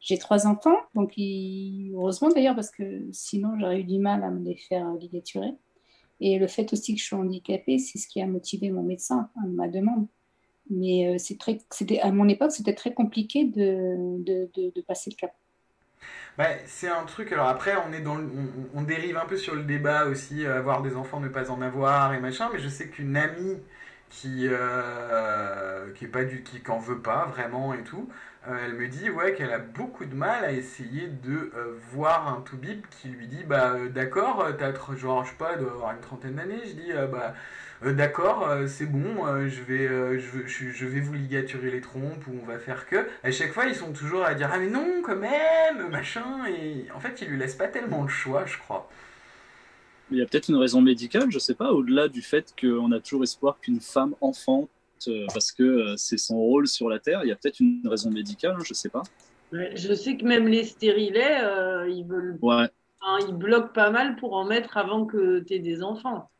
J'ai 0.00 0.18
trois 0.18 0.46
enfants, 0.46 0.76
donc 0.94 1.12
ils- 1.16 1.92
heureusement 1.94 2.30
d'ailleurs, 2.30 2.54
parce 2.54 2.70
que 2.70 3.06
sinon 3.12 3.58
j'aurais 3.58 3.80
eu 3.80 3.84
du 3.84 3.98
mal 3.98 4.22
à 4.24 4.30
me 4.30 4.44
les 4.44 4.56
faire 4.56 4.92
ligaturer. 4.94 5.50
Et 6.20 6.38
le 6.38 6.48
fait 6.48 6.72
aussi 6.72 6.94
que 6.94 7.00
je 7.00 7.06
suis 7.06 7.16
handicapée, 7.16 7.78
c'est 7.78 7.98
ce 7.98 8.08
qui 8.08 8.22
a 8.22 8.26
motivé 8.26 8.70
mon 8.70 8.82
médecin 8.84 9.30
à 9.36 9.46
ma 9.46 9.68
demande. 9.68 10.08
Mais 10.70 11.14
euh, 11.14 11.18
c'est 11.18 11.38
très, 11.38 11.58
c'était, 11.72 12.00
à 12.00 12.12
mon 12.12 12.28
époque, 12.28 12.52
c'était 12.52 12.74
très 12.74 12.94
compliqué 12.94 13.44
de, 13.46 14.22
de, 14.24 14.50
de, 14.54 14.72
de 14.74 14.80
passer 14.82 15.10
le 15.10 15.16
cap. 15.16 15.34
Bah, 16.38 16.46
c'est 16.66 16.88
un 16.88 17.04
truc, 17.04 17.32
alors 17.32 17.48
après, 17.48 17.74
on 17.88 17.92
est 17.92 18.00
dans 18.00 18.16
le- 18.16 18.24
on, 18.74 18.78
on 18.80 18.82
dérive 18.82 19.16
un 19.18 19.26
peu 19.26 19.36
sur 19.36 19.56
le 19.56 19.64
débat 19.64 20.06
aussi, 20.06 20.46
euh, 20.46 20.56
avoir 20.58 20.82
des 20.82 20.94
enfants, 20.96 21.20
ne 21.20 21.28
pas 21.28 21.50
en 21.50 21.60
avoir 21.62 22.14
et 22.14 22.20
machin, 22.20 22.48
mais 22.52 22.60
je 22.60 22.68
sais 22.68 22.88
qu'une 22.88 23.16
amie 23.16 23.60
qui, 24.08 24.46
euh, 24.48 25.92
qui 25.94 26.04
est 26.04 26.08
pas 26.08 26.24
du, 26.24 26.42
qui 26.44 26.60
qu'en 26.62 26.78
veut 26.78 27.00
pas 27.00 27.26
vraiment 27.26 27.74
et 27.74 27.82
tout, 27.82 28.08
euh, 28.48 28.56
elle 28.64 28.74
me 28.74 28.86
dit 28.88 29.10
ouais 29.10 29.34
qu'elle 29.34 29.52
a 29.52 29.58
beaucoup 29.58 30.04
de 30.06 30.14
mal 30.14 30.44
à 30.44 30.52
essayer 30.52 31.08
de 31.08 31.50
euh, 31.56 31.74
voir 31.92 32.28
un 32.28 32.40
toubib 32.42 32.86
qui 32.88 33.08
lui 33.08 33.26
dit 33.26 33.42
bah 33.44 33.74
d'accord, 33.92 34.46
t'as 34.58 34.72
genre 34.96 35.24
je 35.24 35.30
sais 35.30 35.36
pas, 35.36 35.56
doit 35.56 35.72
avoir 35.72 35.92
une 35.92 36.00
trentaine 36.00 36.36
d'années, 36.36 36.60
je 36.66 36.72
dis 36.74 36.92
bah 37.10 37.34
euh, 37.84 37.92
d'accord, 37.92 38.48
euh, 38.48 38.66
c'est 38.66 38.86
bon, 38.86 39.26
euh, 39.26 39.48
je 39.48 39.62
vais, 39.62 39.86
euh, 39.86 40.18
je, 40.18 40.46
je, 40.46 40.70
je 40.70 40.86
vais 40.86 41.00
vous 41.00 41.14
ligaturer 41.14 41.70
les 41.70 41.80
trompes 41.80 42.26
ou 42.26 42.32
on 42.42 42.46
va 42.46 42.58
faire 42.58 42.86
que. 42.86 43.08
À 43.22 43.30
chaque 43.30 43.52
fois, 43.52 43.66
ils 43.66 43.74
sont 43.74 43.92
toujours 43.92 44.24
à 44.24 44.34
dire 44.34 44.50
ah 44.52 44.58
mais 44.58 44.68
non 44.68 45.02
quand 45.02 45.16
même, 45.16 45.88
machin. 45.90 46.46
Et 46.46 46.90
en 46.94 47.00
fait, 47.00 47.20
ils 47.22 47.28
lui 47.28 47.38
laissent 47.38 47.54
pas 47.56 47.68
tellement 47.68 48.02
le 48.02 48.08
choix, 48.08 48.46
je 48.46 48.58
crois. 48.58 48.88
Il 50.10 50.18
y 50.18 50.22
a 50.22 50.26
peut-être 50.26 50.48
une 50.48 50.56
raison 50.56 50.80
médicale, 50.80 51.30
je 51.30 51.38
sais 51.38 51.54
pas, 51.54 51.72
au-delà 51.72 52.08
du 52.08 52.22
fait 52.22 52.54
qu'on 52.58 52.92
a 52.92 53.00
toujours 53.00 53.22
espoir 53.24 53.58
qu'une 53.60 53.80
femme 53.80 54.14
enfante 54.20 54.70
euh, 55.06 55.26
parce 55.32 55.52
que 55.52 55.62
euh, 55.62 55.96
c'est 55.96 56.16
son 56.18 56.36
rôle 56.38 56.66
sur 56.66 56.88
la 56.88 56.98
Terre. 56.98 57.20
Il 57.24 57.28
y 57.28 57.32
a 57.32 57.36
peut-être 57.36 57.60
une 57.60 57.86
raison 57.86 58.10
médicale, 58.10 58.56
hein, 58.58 58.62
je 58.64 58.72
sais 58.74 58.88
pas. 58.88 59.02
Ouais, 59.52 59.76
Je 59.76 59.92
sais 59.94 60.16
que 60.16 60.24
même 60.24 60.48
les 60.48 60.64
stérilets, 60.64 61.42
euh, 61.42 61.88
ils 61.88 62.04
veulent, 62.04 62.38
Ouais. 62.40 62.68
ils 63.28 63.34
bloquent 63.34 63.72
pas 63.72 63.90
mal 63.90 64.16
pour 64.16 64.34
en 64.34 64.44
mettre 64.44 64.76
avant 64.76 65.06
que 65.06 65.40
tu 65.40 65.54
aies 65.54 65.58
des 65.58 65.82
enfants. 65.82 66.30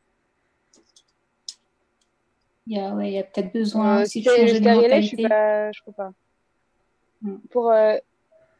Il 2.69 2.77
y 2.77 2.79
a, 2.79 2.93
ouais, 2.93 3.07
il 3.09 3.13
y 3.13 3.17
a 3.17 3.23
peut-être 3.23 3.51
besoin 3.51 3.97
Euh, 3.99 4.03
aussi 4.03 4.21
de 4.21 4.29
changer 4.29 4.45
de 4.45 4.57
stérilet, 4.57 5.01
je 5.01 5.07
suis 5.07 5.17
mentalité. 5.17 5.27
pas, 5.29 5.71
je 5.71 5.81
crois 5.81 5.93
pas. 5.95 6.11
Mm. 7.23 7.35
Pour 7.49 7.71
euh, 7.71 7.95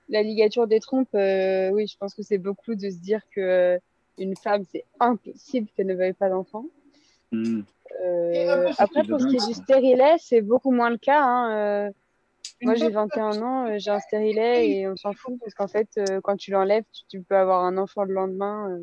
la 0.09 0.23
ligature 0.23 0.65
des 0.67 0.79
trompes, 0.79 1.13
euh, 1.13 1.69
oui, 1.69 1.85
je 1.85 1.95
pense 1.95 2.15
que 2.15 2.23
c'est 2.23 2.39
beaucoup 2.39 2.73
de 2.73 2.89
se 2.89 2.97
dire 2.97 3.21
que 3.33 3.79
une 4.17 4.35
femme, 4.35 4.63
c'est 4.71 4.83
impossible 4.99 5.67
qu'elle 5.75 5.85
ne 5.87 5.93
veuille 5.95 6.13
pas 6.13 6.27
d'enfant. 6.29 6.65
Hmm. 7.31 7.61
Euh, 8.03 8.71
après, 8.79 9.03
pour 9.03 9.21
ce 9.21 9.27
qui 9.27 9.35
est 9.37 9.47
du 9.47 9.53
stérilet, 9.53 10.15
c'est 10.19 10.41
beaucoup 10.41 10.71
moins 10.71 10.89
le 10.89 10.97
cas. 10.97 11.21
Hein. 11.23 11.51
euh, 11.87 11.91
moi, 12.61 12.73
j'ai 12.75 12.91
femme- 12.91 13.07
21 13.15 13.41
ans, 13.43 13.77
j'ai 13.77 13.91
un 13.91 13.99
stérilet 13.99 14.69
et 14.71 14.87
on 14.87 14.97
s'en 14.97 15.13
fout 15.13 15.39
parce 15.39 15.53
qu'en 15.53 15.67
fait, 15.67 15.87
euh, 15.99 16.19
quand 16.21 16.35
tu 16.35 16.49
l'enlèves, 16.51 16.83
tu, 16.91 17.03
tu 17.07 17.21
peux 17.21 17.37
avoir 17.37 17.63
un 17.63 17.77
enfant 17.77 18.03
le 18.03 18.13
lendemain. 18.15 18.77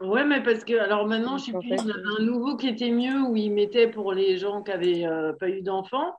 Ouais, 0.00 0.24
mais 0.24 0.42
parce 0.42 0.64
que, 0.64 0.74
alors 0.74 1.06
maintenant, 1.06 1.38
je 1.38 1.46
sais 1.46 1.52
plus, 1.52 1.68
il 1.68 1.76
y 1.76 1.80
en 1.80 1.84
fait, 1.84 1.90
avait 1.90 2.20
un 2.20 2.24
nouveau 2.24 2.56
qui 2.56 2.68
était 2.68 2.90
mieux 2.90 3.20
où 3.22 3.34
il 3.34 3.50
mettait 3.50 3.88
pour 3.88 4.12
les 4.12 4.36
gens 4.36 4.62
qui 4.62 4.70
avaient 4.70 5.06
euh, 5.06 5.32
pas 5.32 5.48
eu 5.48 5.62
d'enfants. 5.62 6.14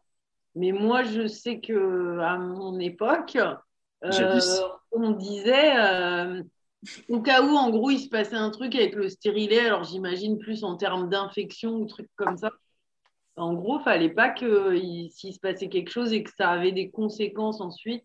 Mais 0.56 0.72
moi, 0.72 1.04
je 1.04 1.28
sais 1.28 1.60
que 1.60 2.18
à 2.20 2.38
mon 2.38 2.80
époque, 2.80 3.38
euh, 4.04 4.40
on 4.92 5.12
disait, 5.12 5.78
euh, 5.78 6.42
Au 7.10 7.22
cas 7.22 7.44
où, 7.44 7.56
en 7.56 7.70
gros, 7.70 7.92
il 7.92 8.00
se 8.00 8.10
passait 8.10 8.36
un 8.36 8.50
truc 8.50 8.74
avec 8.74 8.96
le 8.96 9.10
stérilet, 9.10 9.60
alors 9.60 9.84
j'imagine 9.84 10.40
plus 10.40 10.64
en 10.64 10.76
termes 10.76 11.10
d'infection 11.10 11.76
ou 11.76 11.86
trucs 11.86 12.10
comme 12.16 12.38
ça. 12.38 12.52
En 13.36 13.54
gros, 13.54 13.80
il 13.80 13.84
fallait 13.84 14.10
pas 14.10 14.30
que 14.30 14.76
s'il 15.12 15.34
se 15.34 15.40
passait 15.40 15.70
quelque 15.70 15.92
chose 15.92 16.14
et 16.14 16.24
que 16.24 16.32
ça 16.36 16.50
avait 16.50 16.72
des 16.72 16.90
conséquences 16.90 17.62
ensuite 17.62 18.04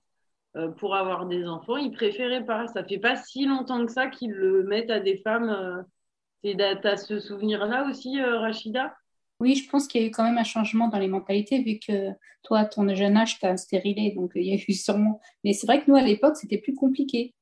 euh, 0.55 0.69
pour 0.69 0.95
avoir 0.95 1.27
des 1.27 1.47
enfants, 1.47 1.79
ils 1.79 1.93
préféraient 1.93 2.45
pas. 2.45 2.67
Ça 2.69 2.85
fait 2.85 2.99
pas 2.99 3.17
si 3.17 3.47
longtemps 3.47 3.85
que 3.87 3.93
ça 3.93 4.09
qu'ils 4.09 4.33
le 4.33 4.65
mettent 4.65 4.91
à 4.91 5.01
des 5.01 5.17
femmes. 5.19 5.49
Euh. 5.49 5.83
Tu 6.45 6.61
as 6.61 6.97
ce 6.97 7.21
souvenir-là 7.21 7.87
aussi, 7.89 8.21
euh, 8.21 8.39
Rachida? 8.39 8.95
Oui, 9.41 9.55
je 9.55 9.69
pense 9.71 9.87
qu'il 9.87 10.03
y 10.03 10.05
a 10.05 10.09
eu 10.09 10.11
quand 10.11 10.25
même 10.25 10.39
un 10.39 10.45
changement 10.45 10.89
dans 10.89 10.99
les 10.99 11.09
mentalités, 11.09 11.63
vu 11.63 11.79
que 11.79 12.11
toi, 12.43 12.61
à 12.61 12.65
ton 12.65 12.93
jeune 12.95 13.17
âge, 13.17 13.39
tu 13.39 13.47
as 13.47 13.51
un 13.51 13.57
stérilet, 13.57 14.11
donc 14.11 14.33
il 14.35 14.43
y 14.43 14.53
a 14.53 14.57
eu 14.57 14.73
sûrement. 14.73 15.21
Mais 15.45 15.53
c'est 15.53 15.67
vrai 15.67 15.83
que 15.83 15.91
nous, 15.91 15.97
à 15.97 16.03
l'époque, 16.03 16.37
c'était 16.37 16.59
plus 16.59 16.75
compliqué. 16.75 17.35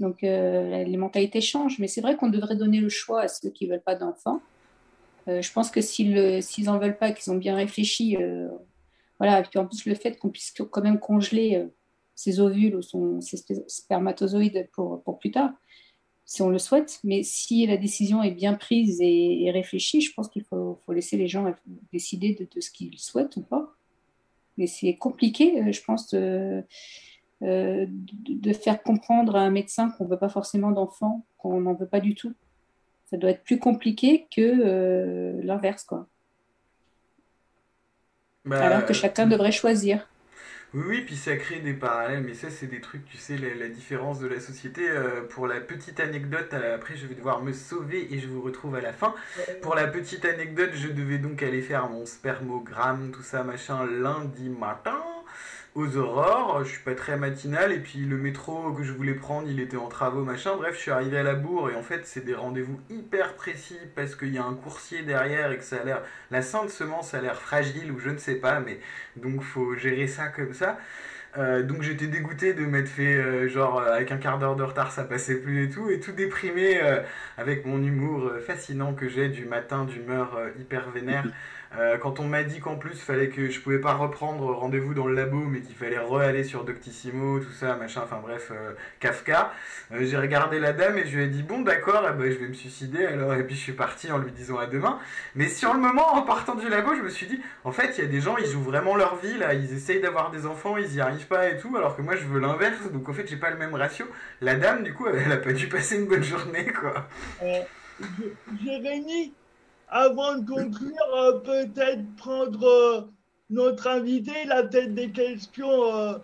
Donc 0.00 0.22
les 0.22 0.96
mentalités 0.96 1.40
changent, 1.40 1.78
mais 1.78 1.88
c'est 1.88 2.00
vrai 2.00 2.16
qu'on 2.16 2.28
devrait 2.28 2.56
donner 2.56 2.80
le 2.80 2.88
choix 2.88 3.22
à 3.22 3.28
ceux 3.28 3.50
qui 3.50 3.66
ne 3.66 3.72
veulent 3.72 3.82
pas 3.82 3.96
d'enfants. 3.96 4.40
je 5.26 5.52
pense 5.52 5.70
que 5.70 5.80
s'ils 5.80 6.64
n'en 6.64 6.78
veulent 6.78 6.98
pas, 6.98 7.12
qu'ils 7.12 7.32
ont 7.32 7.36
bien 7.36 7.56
réfléchi, 7.56 8.16
voilà, 9.18 9.40
et 9.40 9.42
puis 9.42 9.58
en 9.58 9.66
plus 9.66 9.86
le 9.86 9.94
fait 9.94 10.18
qu'on 10.18 10.30
puisse 10.30 10.54
quand 10.70 10.82
même 10.82 11.00
congeler 11.00 11.68
ses 12.18 12.40
ovules 12.40 12.74
ou 12.74 12.82
son, 12.82 13.20
ses 13.20 13.38
spermatozoïdes 13.68 14.68
pour, 14.72 15.04
pour 15.04 15.20
plus 15.20 15.30
tard, 15.30 15.52
si 16.24 16.42
on 16.42 16.48
le 16.48 16.58
souhaite. 16.58 16.98
Mais 17.04 17.22
si 17.22 17.64
la 17.64 17.76
décision 17.76 18.24
est 18.24 18.32
bien 18.32 18.54
prise 18.54 18.98
et, 19.00 19.48
réfléchie, 19.52 20.00
je 20.00 20.12
pense 20.12 20.28
qu'il 20.28 20.42
faut, 20.42 20.80
faut, 20.84 20.92
laisser 20.92 21.16
les 21.16 21.28
gens 21.28 21.54
décider 21.92 22.34
de, 22.34 22.60
ce 22.60 22.72
qu'ils 22.72 22.98
souhaitent 22.98 23.36
ou 23.36 23.42
pas. 23.42 23.72
Mais 24.56 24.66
c'est 24.66 24.96
compliqué, 24.96 25.62
euh, 25.62 25.70
je 25.70 25.80
pense, 25.84 26.10
de, 26.10 26.64
euh, 27.42 27.86
de, 27.88 28.52
faire 28.52 28.82
comprendre 28.82 29.36
à 29.36 29.42
un 29.42 29.50
médecin 29.50 29.88
qu'on 29.90 30.04
ne 30.06 30.10
veut 30.10 30.18
pas 30.18 30.28
forcément 30.28 30.72
d'enfants, 30.72 31.24
qu'on 31.36 31.60
n'en 31.60 31.74
veut 31.74 31.86
pas 31.86 32.00
du 32.00 32.16
tout. 32.16 32.34
Ça 33.04 33.16
doit 33.16 33.30
être 33.30 33.44
plus 33.44 33.60
compliqué 33.60 34.26
que 34.34 34.40
euh, 34.40 35.40
l'inverse, 35.44 35.84
quoi. 35.84 36.08
Bah, 38.44 38.60
Alors 38.60 38.86
que 38.86 38.92
chacun 38.92 39.28
devrait 39.28 39.52
choisir. 39.52 40.08
Oui, 40.74 40.84
oui, 40.86 41.00
puis 41.00 41.16
ça 41.16 41.34
crée 41.36 41.60
des 41.60 41.72
parallèles, 41.72 42.22
mais 42.22 42.34
ça, 42.34 42.50
c'est 42.50 42.66
des 42.66 42.82
trucs, 42.82 43.06
tu 43.06 43.16
sais, 43.16 43.38
la, 43.38 43.68
différence 43.68 44.18
de 44.18 44.26
la 44.26 44.38
société. 44.38 44.86
Euh, 44.86 45.22
pour 45.22 45.46
la 45.46 45.60
petite 45.60 45.98
anecdote, 45.98 46.50
euh, 46.52 46.74
après, 46.74 46.94
je 46.94 47.06
vais 47.06 47.14
devoir 47.14 47.42
me 47.42 47.54
sauver 47.54 48.12
et 48.12 48.18
je 48.18 48.28
vous 48.28 48.42
retrouve 48.42 48.74
à 48.74 48.82
la 48.82 48.92
fin. 48.92 49.14
Pour 49.62 49.74
la 49.74 49.86
petite 49.86 50.26
anecdote, 50.26 50.70
je 50.74 50.88
devais 50.88 51.16
donc 51.16 51.42
aller 51.42 51.62
faire 51.62 51.88
mon 51.88 52.04
spermogramme, 52.04 53.12
tout 53.12 53.22
ça, 53.22 53.44
machin, 53.44 53.86
lundi 53.86 54.50
matin 54.50 55.02
aux 55.78 55.96
aurores. 55.96 56.64
Je 56.64 56.70
suis 56.70 56.82
pas 56.82 56.94
très 56.94 57.16
matinal 57.16 57.72
et 57.72 57.78
puis 57.78 58.00
le 58.00 58.16
métro 58.16 58.72
que 58.72 58.82
je 58.82 58.92
voulais 58.92 59.14
prendre, 59.14 59.48
il 59.48 59.60
était 59.60 59.76
en 59.76 59.86
travaux, 59.86 60.24
machin. 60.24 60.56
Bref, 60.56 60.74
je 60.74 60.80
suis 60.80 60.90
arrivé 60.90 61.18
à 61.18 61.22
la 61.22 61.34
bourre 61.34 61.70
et 61.70 61.76
en 61.76 61.82
fait, 61.82 62.04
c'est 62.04 62.24
des 62.24 62.34
rendez-vous 62.34 62.80
hyper 62.90 63.34
précis 63.34 63.78
parce 63.94 64.16
qu'il 64.16 64.34
y 64.34 64.38
a 64.38 64.44
un 64.44 64.54
coursier 64.54 65.02
derrière 65.02 65.52
et 65.52 65.58
que 65.58 65.64
ça 65.64 65.76
a 65.76 65.84
l'air. 65.84 66.02
La 66.30 66.42
sainte 66.42 66.70
semence 66.70 67.14
a 67.14 67.20
l'air 67.20 67.40
fragile 67.40 67.92
ou 67.92 68.00
je 68.00 68.10
ne 68.10 68.18
sais 68.18 68.36
pas, 68.36 68.60
mais 68.60 68.80
donc 69.16 69.42
faut 69.42 69.74
gérer 69.76 70.08
ça 70.08 70.26
comme 70.28 70.52
ça. 70.52 70.78
Euh, 71.36 71.62
donc 71.62 71.82
j'étais 71.82 72.06
dégoûté 72.06 72.54
de 72.54 72.64
m'être 72.64 72.88
fait 72.88 73.14
euh, 73.16 73.48
genre 73.48 73.80
euh, 73.80 73.92
avec 73.92 74.10
un 74.12 74.16
quart 74.16 74.38
d'heure 74.38 74.56
de 74.56 74.62
retard 74.62 74.90
ça 74.90 75.04
passait 75.04 75.36
plus 75.36 75.64
et 75.64 75.68
tout 75.68 75.90
et 75.90 76.00
tout 76.00 76.12
déprimé 76.12 76.80
avec 77.36 77.66
mon 77.66 77.82
humour 77.82 78.32
fascinant 78.46 78.94
que 78.94 79.08
j'ai 79.08 79.28
du 79.28 79.44
matin 79.44 79.84
d'humeur 79.84 80.38
hyper 80.58 80.90
vénère 80.90 81.26
euh, 81.76 81.98
quand 81.98 82.18
on 82.18 82.24
m'a 82.24 82.44
dit 82.44 82.60
qu'en 82.60 82.76
plus, 82.76 82.94
fallait 82.94 83.28
que 83.28 83.50
je 83.50 83.60
pouvais 83.60 83.78
pas 83.78 83.92
reprendre 83.92 84.54
rendez-vous 84.54 84.94
dans 84.94 85.06
le 85.06 85.14
labo, 85.14 85.36
mais 85.36 85.60
qu'il 85.60 85.76
fallait 85.76 85.98
re-aller 85.98 86.42
sur 86.42 86.64
Doctissimo, 86.64 87.40
tout 87.40 87.52
ça, 87.52 87.76
machin, 87.76 88.00
enfin 88.04 88.20
bref, 88.22 88.50
euh, 88.52 88.72
Kafka, 89.00 89.52
euh, 89.92 89.98
j'ai 90.02 90.16
regardé 90.16 90.60
la 90.60 90.72
dame 90.72 90.96
et 90.96 91.06
je 91.06 91.16
lui 91.16 91.24
ai 91.24 91.28
dit, 91.28 91.42
bon 91.42 91.60
d'accord, 91.60 92.06
eh 92.08 92.12
ben, 92.16 92.32
je 92.32 92.38
vais 92.38 92.48
me 92.48 92.54
suicider, 92.54 93.04
alors, 93.04 93.34
et 93.34 93.44
puis 93.44 93.54
je 93.54 93.60
suis 93.60 93.72
parti 93.72 94.10
en 94.10 94.18
lui 94.18 94.32
disant 94.32 94.56
à 94.56 94.66
demain. 94.66 94.98
Mais 95.34 95.48
sur 95.48 95.74
le 95.74 95.80
moment, 95.80 96.14
en 96.14 96.22
partant 96.22 96.54
du 96.54 96.68
labo, 96.68 96.94
je 96.94 97.02
me 97.02 97.10
suis 97.10 97.26
dit, 97.26 97.40
en 97.64 97.72
fait, 97.72 97.98
il 97.98 98.04
y 98.04 98.06
a 98.06 98.10
des 98.10 98.20
gens, 98.20 98.38
ils 98.38 98.46
jouent 98.46 98.62
vraiment 98.62 98.96
leur 98.96 99.16
vie, 99.16 99.36
là, 99.36 99.52
ils 99.52 99.74
essayent 99.74 100.00
d'avoir 100.00 100.30
des 100.30 100.46
enfants, 100.46 100.78
ils 100.78 100.94
y 100.94 101.00
arrivent 101.02 101.28
pas 101.28 101.50
et 101.50 101.58
tout, 101.58 101.76
alors 101.76 101.96
que 101.96 102.02
moi, 102.02 102.16
je 102.16 102.24
veux 102.24 102.40
l'inverse, 102.40 102.90
donc 102.90 103.08
en 103.08 103.12
fait, 103.12 103.26
j'ai 103.28 103.36
pas 103.36 103.50
le 103.50 103.58
même 103.58 103.74
ratio. 103.74 104.06
La 104.40 104.54
dame, 104.54 104.84
du 104.84 104.94
coup, 104.94 105.06
elle, 105.06 105.30
a 105.30 105.36
pas 105.36 105.52
dû 105.52 105.68
passer 105.68 105.96
une 105.96 106.06
bonne 106.06 106.24
journée, 106.24 106.66
quoi. 106.72 107.08
Jérémy, 108.64 109.34
avant 109.90 110.36
de 110.36 110.46
conclure, 110.46 111.14
euh, 111.16 111.38
peut-être 111.40 112.16
prendre 112.16 112.66
euh, 112.66 113.00
notre 113.50 113.86
invité, 113.86 114.32
il 114.44 114.52
a 114.52 114.62
peut-être 114.62 114.94
des 114.94 115.10
questions. 115.10 115.94
Euh, 115.94 116.18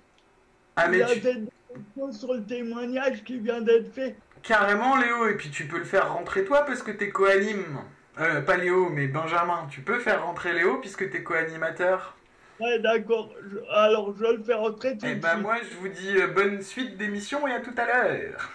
ah, 0.77 0.89
il 0.93 1.03
a 1.03 1.07
peut-être 1.07 1.45
des 1.45 1.51
questions 1.75 2.13
sur 2.13 2.35
le 2.35 2.45
témoignage 2.45 3.25
qui 3.25 3.39
vient 3.39 3.61
d'être 3.61 3.93
fait. 3.93 4.17
Carrément, 4.43 4.97
Léo, 4.97 5.29
et 5.29 5.37
puis 5.37 5.51
tu 5.51 5.67
peux 5.67 5.79
le 5.79 5.85
faire 5.85 6.13
rentrer 6.13 6.45
toi 6.45 6.65
parce 6.67 6.83
que 6.83 6.91
t'es 6.91 7.09
co-anime. 7.09 7.79
pas 8.15 8.57
Léo, 8.59 8.91
mais 8.91 9.07
Benjamin. 9.07 9.67
Tu 9.71 9.81
peux 9.81 9.99
faire 9.99 10.25
rentrer 10.25 10.53
Léo 10.53 10.79
puisque 10.79 11.09
t'es 11.09 11.23
co-animateur. 11.23 12.17
Ouais, 12.61 12.79
d'accord. 12.79 13.31
Alors, 13.73 14.15
je 14.15 14.23
vais 14.23 14.33
le 14.35 14.43
faire 14.43 14.61
rentrer 14.61 14.99
tout 14.99 15.07
Eh 15.09 15.15
ben, 15.15 15.39
moi, 15.39 15.57
je 15.63 15.77
vous 15.77 15.89
dis 15.89 16.15
bonne 16.35 16.61
suite 16.61 16.99
d'émission 16.99 17.49
et 17.49 17.53
à 17.53 17.61
tout 17.61 17.75
à 17.79 17.87
l'heure. 17.87 18.51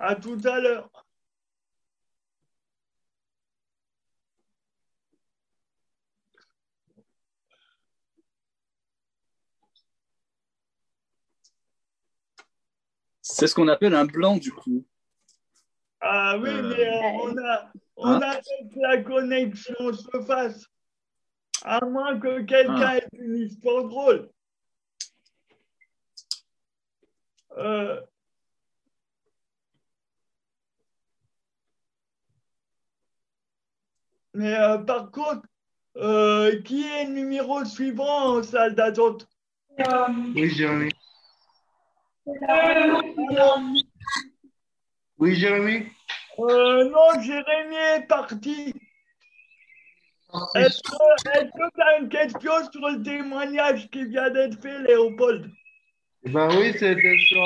À 0.00 0.16
tout 0.16 0.38
à 0.44 0.58
l'heure. 0.58 0.99
C'est 13.34 13.46
ce 13.46 13.54
qu'on 13.54 13.68
appelle 13.68 13.94
un 13.94 14.04
blanc, 14.04 14.36
du 14.36 14.52
coup. 14.52 14.84
Ah 16.00 16.36
oui, 16.38 16.48
euh, 16.48 16.62
mais 16.62 16.88
euh, 16.88 17.00
on 17.22 17.38
a, 17.38 17.72
on 17.96 18.06
hein? 18.06 18.20
a 18.20 18.36
que 18.36 18.80
la 18.80 19.02
connexion 19.02 19.92
se 19.92 20.22
fasse. 20.26 20.66
À 21.62 21.84
moins 21.84 22.18
que 22.18 22.40
quelqu'un 22.40 22.80
ah. 22.80 22.96
ait 22.96 23.08
une 23.12 23.36
histoire 23.36 23.84
drôle. 23.84 24.30
Euh, 27.58 28.00
mais 34.32 34.56
par 34.86 35.10
contre, 35.10 35.46
qui 36.64 36.86
est 36.86 37.04
le 37.04 37.12
numéro 37.12 37.62
suivant 37.66 38.38
en 38.38 38.42
salle 38.42 38.74
d'attente? 38.74 39.28
Oui, 40.34 40.48
Jérémy. 40.48 40.90
Oui, 45.18 45.34
Jérémy 45.34 45.86
euh, 46.38 46.90
Non, 46.90 47.20
Jérémy 47.20 47.76
est 47.76 48.06
parti. 48.06 48.74
Est-ce 50.54 50.80
que 50.82 51.72
tu 51.74 51.82
as 51.82 51.98
une 51.98 52.08
question 52.08 52.52
sur 52.70 52.88
le 52.88 53.02
témoignage 53.02 53.90
qui 53.90 54.04
vient 54.04 54.30
d'être 54.30 54.60
fait, 54.60 54.78
Léopold? 54.82 55.50
Ben 56.24 56.48
oui, 56.56 56.72
c'est 56.78 56.94
sur 56.94 57.44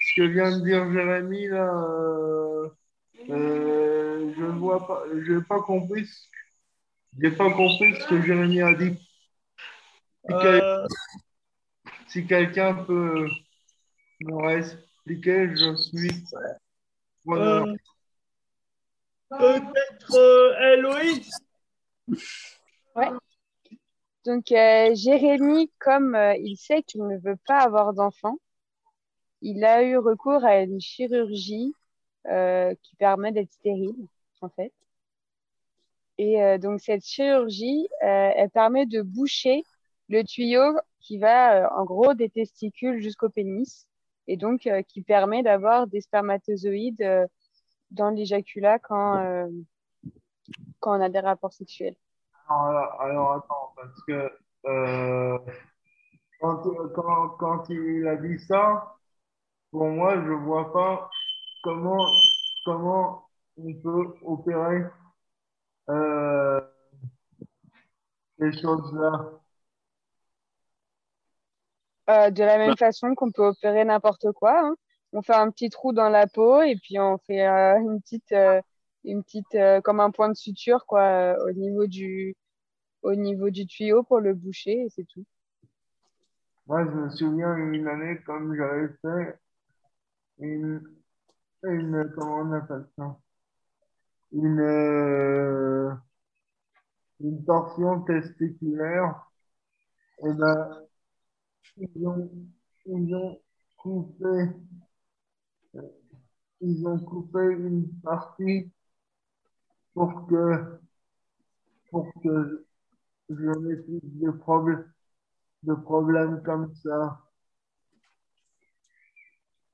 ce 0.00 0.14
que 0.16 0.22
vient 0.22 0.58
de 0.58 0.64
dire 0.64 0.92
Jérémy, 0.92 1.48
là. 1.48 1.70
Euh, 1.72 2.68
euh, 3.30 4.32
je 4.36 4.42
ne 4.42 4.58
vois 4.58 4.86
pas, 4.86 5.04
je 5.14 5.32
n'ai 5.34 5.42
pas 5.42 5.60
compris. 5.60 6.08
J'ai 7.20 7.30
pas 7.30 7.50
compris 7.50 7.94
ce 8.00 8.06
que 8.08 8.22
Jérémy 8.22 8.62
a 8.62 8.74
dit. 8.74 8.98
si 12.08 12.26
quelqu'un 12.26 12.74
peut 12.74 13.28
m'aurait 14.20 14.58
expliqué, 14.58 15.54
je 15.54 15.74
suis. 15.76 16.24
Euh, 17.28 17.74
Peut-être 19.28 20.14
euh, 20.14 20.74
Héloïse 20.74 21.30
Ouais. 22.94 23.10
Donc, 24.24 24.50
euh, 24.52 24.94
Jérémy, 24.94 25.70
comme 25.78 26.14
euh, 26.14 26.36
il 26.36 26.56
sait 26.56 26.82
qu'il 26.82 27.06
ne 27.06 27.18
veut 27.18 27.38
pas 27.46 27.58
avoir 27.58 27.92
d'enfant, 27.92 28.36
il 29.42 29.64
a 29.64 29.82
eu 29.82 29.98
recours 29.98 30.44
à 30.44 30.60
une 30.60 30.80
chirurgie 30.80 31.72
qui 32.82 32.96
permet 32.96 33.30
d'être 33.30 33.52
stérile, 33.52 34.08
en 34.40 34.48
fait. 34.48 34.72
Et 36.18 36.58
donc, 36.58 36.80
cette 36.80 37.04
chirurgie, 37.04 37.86
elle 38.00 38.50
permet 38.50 38.84
de 38.84 39.00
boucher 39.00 39.62
le 40.08 40.24
tuyau 40.24 40.76
qui 40.98 41.18
va, 41.18 41.72
en 41.78 41.84
gros, 41.84 42.14
des 42.14 42.28
testicules 42.28 43.00
jusqu'au 43.00 43.28
pénis 43.28 43.86
et 44.26 44.36
donc 44.36 44.66
euh, 44.66 44.82
qui 44.82 45.02
permet 45.02 45.42
d'avoir 45.42 45.86
des 45.86 46.00
spermatozoïdes 46.00 47.02
euh, 47.02 47.26
dans 47.90 48.10
l'éjaculat 48.10 48.78
quand, 48.78 49.18
euh, 49.18 49.48
quand 50.80 50.98
on 50.98 51.02
a 51.02 51.08
des 51.08 51.20
rapports 51.20 51.52
sexuels. 51.52 51.96
Alors, 52.48 53.00
alors 53.00 53.32
attends, 53.34 53.72
parce 53.76 54.02
que 54.04 54.30
quand, 56.40 57.28
quand, 57.38 57.68
il 57.68 58.06
a 58.06 58.16
dit 58.16 58.38
ça, 58.38 58.96
pour 59.70 59.86
moi, 59.86 60.14
je 60.24 60.32
vois 60.32 60.72
pas 60.72 61.10
comment, 61.62 62.06
comment 62.64 63.28
on 63.56 63.74
peut 63.74 64.14
opérer 64.22 64.84
ces 68.38 68.52
choses-là. 68.60 69.40
Euh, 72.08 72.30
de 72.30 72.42
la 72.44 72.58
même 72.58 72.70
Bah. 72.70 72.76
façon 72.76 73.14
qu'on 73.14 73.32
peut 73.32 73.44
opérer 73.46 73.84
n'importe 73.84 74.30
quoi. 74.32 74.60
hein. 74.60 74.76
On 75.12 75.22
fait 75.22 75.34
un 75.34 75.50
petit 75.50 75.70
trou 75.70 75.92
dans 75.92 76.08
la 76.08 76.26
peau 76.26 76.62
et 76.62 76.76
puis 76.76 76.98
on 77.00 77.18
fait 77.18 77.46
euh, 77.46 77.78
une 77.78 78.00
petite, 78.00 78.32
euh, 78.32 78.60
une 79.04 79.22
petite 79.24 79.54
euh, 79.54 79.80
comme 79.80 80.00
un 80.00 80.10
point 80.10 80.28
de 80.28 80.34
suture 80.36 80.86
quoi, 80.86 81.02
euh, 81.02 81.36
au 81.48 81.52
niveau 81.52 81.86
du, 81.86 82.36
au 83.02 83.14
niveau 83.14 83.50
du 83.50 83.66
tuyau 83.66 84.02
pour 84.04 84.20
le 84.20 84.34
boucher 84.34 84.72
et 84.82 84.88
c'est 84.90 85.04
tout. 85.06 85.24
Moi, 86.66 86.84
je 86.84 86.90
me 86.90 87.08
souviens 87.10 87.56
une 87.56 87.86
année, 87.88 88.20
comme 88.26 88.54
j'avais 88.56 88.88
fait 89.02 89.38
une, 90.38 90.82
une, 91.64 92.12
comment 92.14 92.38
on 92.40 92.52
appelle 92.52 92.86
ça? 92.98 93.16
Une, 94.32 94.60
euh, 94.60 95.90
une 97.20 97.44
torsion 97.44 98.00
testiculaire. 98.02 99.30
Et 100.24 100.32
ben, 100.32 100.85
ils 101.78 102.06
ont, 102.06 102.30
ils 102.86 103.14
ont 103.14 103.40
coupé, 103.76 104.50
ils 106.60 106.86
ont 106.86 106.98
coupé 106.98 107.38
une 107.38 107.88
partie 108.02 108.70
pour 109.94 110.26
que, 110.28 110.78
pour 111.90 112.12
que 112.22 112.64
je 113.30 113.34
n'ai 113.60 113.76
plus 113.76 114.00
de 114.04 114.30
problème, 114.32 114.92
de 115.64 115.74
problèmes 115.74 116.42
comme 116.44 116.74
ça. 116.76 117.20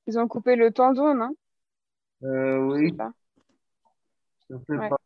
Ils 0.07 0.17
ont 0.21 0.29
coupé 0.29 0.55
le 0.55 0.71
tendon, 0.71 1.13
non? 1.13 1.35
Euh, 2.25 2.59
Je 2.69 2.75
sais 2.89 2.91
oui, 2.91 2.93
pas. 2.93 3.13
je 4.49 4.57
sais 4.69 4.79
Ouais. 4.79 4.89
pas. 4.89 4.97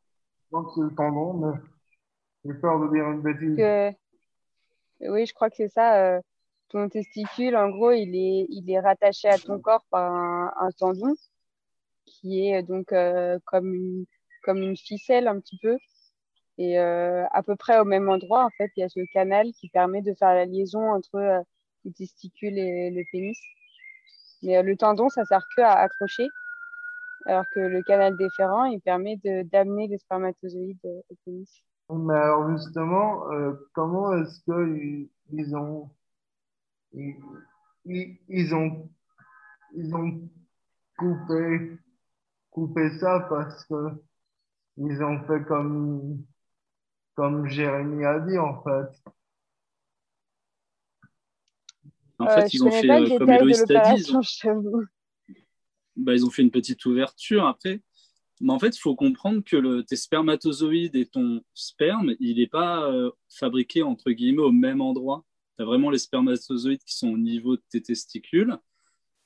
Je 0.46 0.50
pense 0.50 0.74
que 0.74 0.82
c'est 0.82 0.90
le 0.90 0.96
tendon, 0.96 1.34
mais 1.34 1.58
j'ai 2.44 2.54
peur 2.60 2.80
de 2.80 2.92
dire 2.94 3.10
une 3.10 3.22
bêtise. 3.22 3.56
Que- 3.56 3.96
Oui, 5.00 5.26
je 5.26 5.32
crois 5.34 5.48
que 5.50 5.56
c'est 5.56 5.68
ça. 5.68 6.16
euh, 6.16 6.20
ton 6.68 6.88
testicule, 6.88 7.56
en 7.56 7.70
gros, 7.70 7.92
il 7.92 8.14
est, 8.14 8.46
il 8.50 8.70
est 8.70 8.80
rattaché 8.80 9.28
à 9.28 9.38
ton 9.38 9.60
corps 9.60 9.84
par 9.90 10.12
un, 10.12 10.70
tendon 10.78 11.14
qui 12.06 12.48
est 12.48 12.62
donc 12.62 12.92
euh, 12.92 13.38
comme 13.46 13.74
une, 13.74 14.06
comme 14.42 14.58
une 14.58 14.76
ficelle 14.76 15.28
un 15.28 15.40
petit 15.40 15.58
peu. 15.62 15.76
Et 16.58 16.78
euh, 16.78 17.26
à 17.32 17.42
peu 17.42 17.56
près 17.56 17.78
au 17.80 17.84
même 17.84 18.08
endroit, 18.08 18.44
en 18.44 18.50
fait, 18.50 18.70
il 18.76 18.80
y 18.80 18.82
a 18.84 18.88
ce 18.88 19.00
canal 19.12 19.52
qui 19.52 19.68
permet 19.68 20.02
de 20.02 20.14
faire 20.14 20.34
la 20.34 20.46
liaison 20.46 20.90
entre 20.92 21.16
euh, 21.16 21.40
le 21.84 21.92
testicule 21.92 22.58
et 22.58 22.90
le 22.90 23.02
pénis. 23.12 23.38
Mais 24.42 24.58
euh, 24.58 24.62
le 24.62 24.76
tendon, 24.76 25.08
ça 25.08 25.24
sert 25.24 25.42
que 25.56 25.62
à 25.62 25.72
accrocher, 25.72 26.28
alors 27.26 27.44
que 27.54 27.60
le 27.60 27.82
canal 27.82 28.16
déférent, 28.16 28.64
il 28.64 28.80
permet 28.80 29.16
d'amener 29.44 29.88
les 29.88 29.98
spermatozoïdes 29.98 30.78
euh, 30.84 31.00
au 31.10 31.14
pénis. 31.24 31.62
Mais 31.88 32.14
alors 32.14 32.50
justement, 32.50 33.30
euh, 33.32 33.52
comment 33.74 34.12
est-ce 34.14 34.40
qu'ils 34.42 35.08
ils 35.32 35.56
ont, 35.56 35.88
ils, 36.92 37.16
ils, 37.84 38.18
ils 38.28 38.54
ont, 38.54 38.90
ils 39.74 39.94
ont 39.94 40.28
coupé, 40.96 41.78
coupé 42.50 42.90
ça 42.98 43.26
parce 43.28 43.64
que 43.66 43.90
ils 44.78 45.02
ont 45.02 45.22
fait 45.26 45.44
comme, 45.46 46.24
comme 47.14 47.46
Jérémy 47.48 48.04
a 48.04 48.20
dit 48.20 48.38
en 48.38 48.62
fait. 48.62 49.10
En 52.18 52.26
Euh, 52.26 52.30
fait, 52.30 52.48
je 52.48 52.56
ils 52.56 52.64
ont 52.64 52.70
fait, 52.70 52.90
euh, 52.90 53.18
comme 53.18 53.30
Héloïse 53.30 53.64
t'a 53.66 53.94
dit, 53.94 54.12
bah, 55.96 56.14
ils 56.14 56.24
ont 56.24 56.30
fait 56.30 56.42
une 56.42 56.50
petite 56.50 56.84
ouverture 56.86 57.46
après. 57.46 57.82
Mais 58.40 58.52
en 58.52 58.58
fait, 58.58 58.76
il 58.76 58.80
faut 58.80 58.94
comprendre 58.94 59.42
que 59.42 59.56
le, 59.56 59.82
tes 59.82 59.96
spermatozoïdes 59.96 60.94
et 60.94 61.06
ton 61.06 61.42
sperme, 61.54 62.14
il 62.20 62.36
n'est 62.36 62.46
pas 62.46 62.90
euh, 62.90 63.10
fabriqué 63.30 63.82
entre 63.82 64.10
guillemets 64.10 64.42
au 64.42 64.52
même 64.52 64.82
endroit. 64.82 65.24
Tu 65.56 65.62
as 65.62 65.64
vraiment 65.64 65.90
les 65.90 65.98
spermatozoïdes 65.98 66.82
qui 66.84 66.96
sont 66.96 67.08
au 67.08 67.18
niveau 67.18 67.56
de 67.56 67.62
tes 67.70 67.82
testicules, 67.82 68.56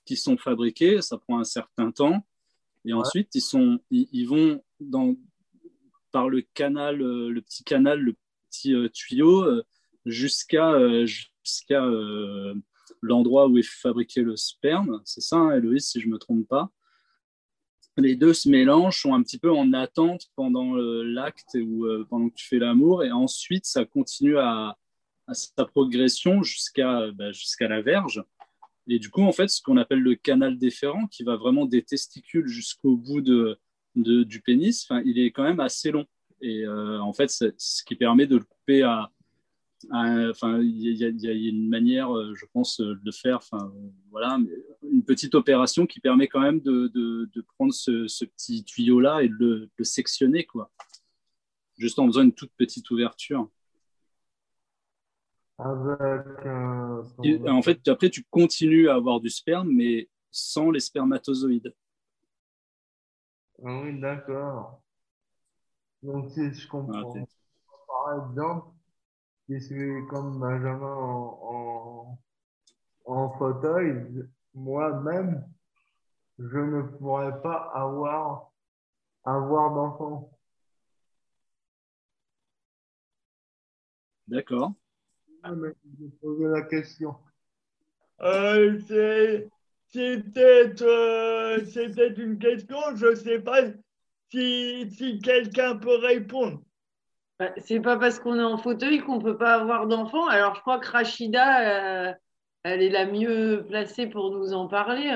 qui 0.04 0.16
sont 0.16 0.36
fabriqués, 0.36 1.02
ça 1.02 1.18
prend 1.18 1.38
un 1.38 1.44
certain 1.44 1.90
temps. 1.90 2.26
Et 2.84 2.92
ensuite, 2.92 3.34
ils, 3.34 3.40
sont, 3.40 3.80
ils, 3.90 4.08
ils 4.12 4.26
vont 4.26 4.62
dans, 4.78 5.14
par 6.12 6.28
le 6.28 6.42
canal, 6.54 7.02
euh, 7.02 7.28
le 7.28 7.42
petit 7.42 7.64
canal, 7.64 8.00
le 8.00 8.16
petit 8.48 8.74
euh, 8.74 8.88
tuyau, 8.88 9.42
euh, 9.44 9.62
jusqu'à 10.06 10.72
euh, 10.74 12.54
l'endroit 13.02 13.48
où 13.48 13.58
est 13.58 13.62
fabriqué 13.62 14.22
le 14.22 14.36
sperme. 14.36 15.00
C'est 15.04 15.20
ça, 15.20 15.36
hein, 15.36 15.56
Héloïse, 15.56 15.86
si 15.86 16.00
je 16.00 16.06
ne 16.06 16.12
me 16.12 16.18
trompe 16.18 16.48
pas. 16.48 16.70
Les 17.96 18.16
deux 18.16 18.32
se 18.32 18.48
mélangent, 18.48 19.02
sont 19.02 19.14
un 19.14 19.22
petit 19.22 19.38
peu 19.38 19.52
en 19.52 19.72
attente 19.72 20.28
pendant 20.36 20.74
l'acte 20.74 21.56
ou 21.56 21.84
euh, 21.84 22.06
pendant 22.08 22.30
que 22.30 22.34
tu 22.34 22.46
fais 22.46 22.58
l'amour, 22.58 23.04
et 23.04 23.10
ensuite 23.10 23.66
ça 23.66 23.84
continue 23.84 24.38
à, 24.38 24.78
sa 25.32 25.64
progression 25.64 26.42
jusqu'à 26.42 27.10
bah, 27.12 27.30
la 27.60 27.82
verge. 27.82 28.22
Et 28.88 28.98
du 28.98 29.10
coup, 29.10 29.22
en 29.22 29.32
fait, 29.32 29.48
ce 29.48 29.62
qu'on 29.62 29.76
appelle 29.76 30.00
le 30.00 30.14
canal 30.16 30.58
déférent, 30.58 31.06
qui 31.06 31.22
va 31.22 31.36
vraiment 31.36 31.64
des 31.64 31.82
testicules 31.82 32.48
jusqu'au 32.48 32.96
bout 32.96 33.20
de, 33.20 33.58
du 33.94 34.40
pénis, 34.40 34.88
il 35.04 35.18
est 35.18 35.30
quand 35.30 35.44
même 35.44 35.60
assez 35.60 35.90
long. 35.90 36.06
Et 36.40 36.64
euh, 36.64 37.00
en 37.00 37.12
fait, 37.12 37.30
ce 37.30 37.84
qui 37.84 37.94
permet 37.94 38.26
de 38.26 38.36
le 38.36 38.44
couper 38.44 38.82
à. 38.82 39.10
Enfin, 39.90 40.60
il 40.60 40.92
y, 40.92 41.04
a- 41.04 41.32
une 41.32 41.68
manière, 41.68 42.14
euh, 42.14 42.34
je 42.34 42.44
pense, 42.52 42.80
euh, 42.80 42.94
de 42.96 43.00
le 43.02 43.12
faire. 43.12 43.36
Enfin, 43.38 43.72
voilà, 44.10 44.38
une 44.82 45.04
petite 45.04 45.34
opération 45.34 45.86
qui 45.86 46.00
permet 46.00 46.28
quand 46.28 46.40
même 46.40 46.60
de, 46.60 46.88
de- 46.88 47.44
prendre 47.56 47.72
ce, 47.72 48.24
petit 48.24 48.62
tuyau-là 48.64 49.22
et 49.22 49.28
de 49.28 49.34
le, 49.38 49.70
le 49.74 49.84
sectionner, 49.84 50.44
quoi. 50.44 50.70
Juste 51.78 51.98
en 51.98 52.06
faisant 52.06 52.22
une 52.22 52.34
toute 52.34 52.52
petite 52.58 52.90
ouverture. 52.90 53.48
Avec, 55.62 56.46
euh, 56.46 57.02
Et, 57.22 57.48
en 57.48 57.62
fait, 57.62 57.86
après, 57.88 58.10
tu 58.10 58.24
continues 58.30 58.88
à 58.88 58.94
avoir 58.94 59.20
du 59.20 59.28
sperme, 59.30 59.70
mais 59.72 60.08
sans 60.30 60.70
les 60.70 60.80
spermatozoïdes. 60.80 61.74
Ah 63.64 63.80
oui, 63.82 63.98
d'accord. 64.00 64.82
Donc, 66.02 66.30
si 66.30 66.52
je 66.52 66.68
comprends, 66.68 67.12
t'es- 67.12 67.26
par 67.86 68.30
exemple, 68.30 68.66
si 69.46 69.54
je 69.60 69.64
suis 69.66 70.06
comme 70.08 70.38
Benjamin 70.40 70.94
en, 70.94 72.18
en, 73.06 73.12
en 73.12 73.30
fauteuil, 73.38 73.94
moi-même, 74.54 75.44
je 76.38 76.58
ne 76.58 76.82
pourrais 76.82 77.40
pas 77.42 77.70
avoir, 77.74 78.52
avoir 79.24 79.74
d'enfant. 79.74 80.30
D'accord. 84.28 84.72
Je 85.44 86.06
posais 86.20 86.48
la 86.48 86.62
question. 86.62 87.14
Euh, 88.22 88.78
c'est 88.86 89.48
c'était 89.88 90.72
euh, 90.82 91.64
c'était 91.64 92.12
une 92.14 92.38
question, 92.38 92.78
je 92.94 93.14
sais 93.14 93.40
pas 93.40 93.62
si, 94.30 94.90
si 94.90 95.18
quelqu'un 95.18 95.76
peut 95.76 95.96
répondre. 95.96 96.62
Bah, 97.38 97.52
c'est 97.56 97.80
pas 97.80 97.96
parce 97.96 98.20
qu'on 98.20 98.38
est 98.38 98.44
en 98.44 98.58
fauteuil 98.58 99.00
qu'on 99.00 99.18
peut 99.18 99.38
pas 99.38 99.54
avoir 99.54 99.86
d'enfants. 99.86 100.26
Alors, 100.26 100.54
je 100.54 100.60
crois 100.60 100.78
que 100.78 100.88
Rachida, 100.88 102.10
euh, 102.10 102.14
elle 102.62 102.82
est 102.82 102.90
la 102.90 103.06
mieux 103.06 103.64
placée 103.66 104.06
pour 104.06 104.30
nous 104.30 104.52
en 104.52 104.68
parler. 104.68 105.10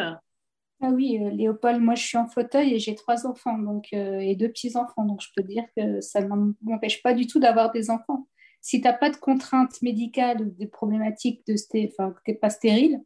Ah 0.80 0.90
oui, 0.90 1.18
euh, 1.22 1.30
Léopold, 1.30 1.80
moi 1.80 1.94
je 1.94 2.04
suis 2.04 2.18
en 2.18 2.26
fauteuil 2.26 2.74
et 2.74 2.78
j'ai 2.78 2.94
trois 2.94 3.26
enfants 3.26 3.56
donc, 3.58 3.86
euh, 3.94 4.18
et 4.18 4.36
deux 4.36 4.48
petits-enfants. 4.48 5.04
Donc 5.04 5.22
je 5.22 5.28
peux 5.34 5.42
dire 5.42 5.64
que 5.76 6.00
ça 6.00 6.20
ne 6.20 6.52
m'empêche 6.62 7.02
pas 7.02 7.14
du 7.14 7.26
tout 7.26 7.38
d'avoir 7.40 7.70
des 7.70 7.90
enfants. 7.90 8.28
Si 8.66 8.80
tu 8.80 8.84
n'as 8.86 8.94
pas 8.94 9.10
de 9.10 9.16
contraintes 9.16 9.82
médicales 9.82 10.40
ou 10.40 10.50
des 10.50 10.66
problématiques 10.66 11.46
de 11.46 11.52
sté- 11.54 11.90
enfin, 11.92 12.12
que 12.12 12.20
tu 12.24 12.30
n'es 12.30 12.36
pas 12.38 12.48
stérile, 12.48 12.98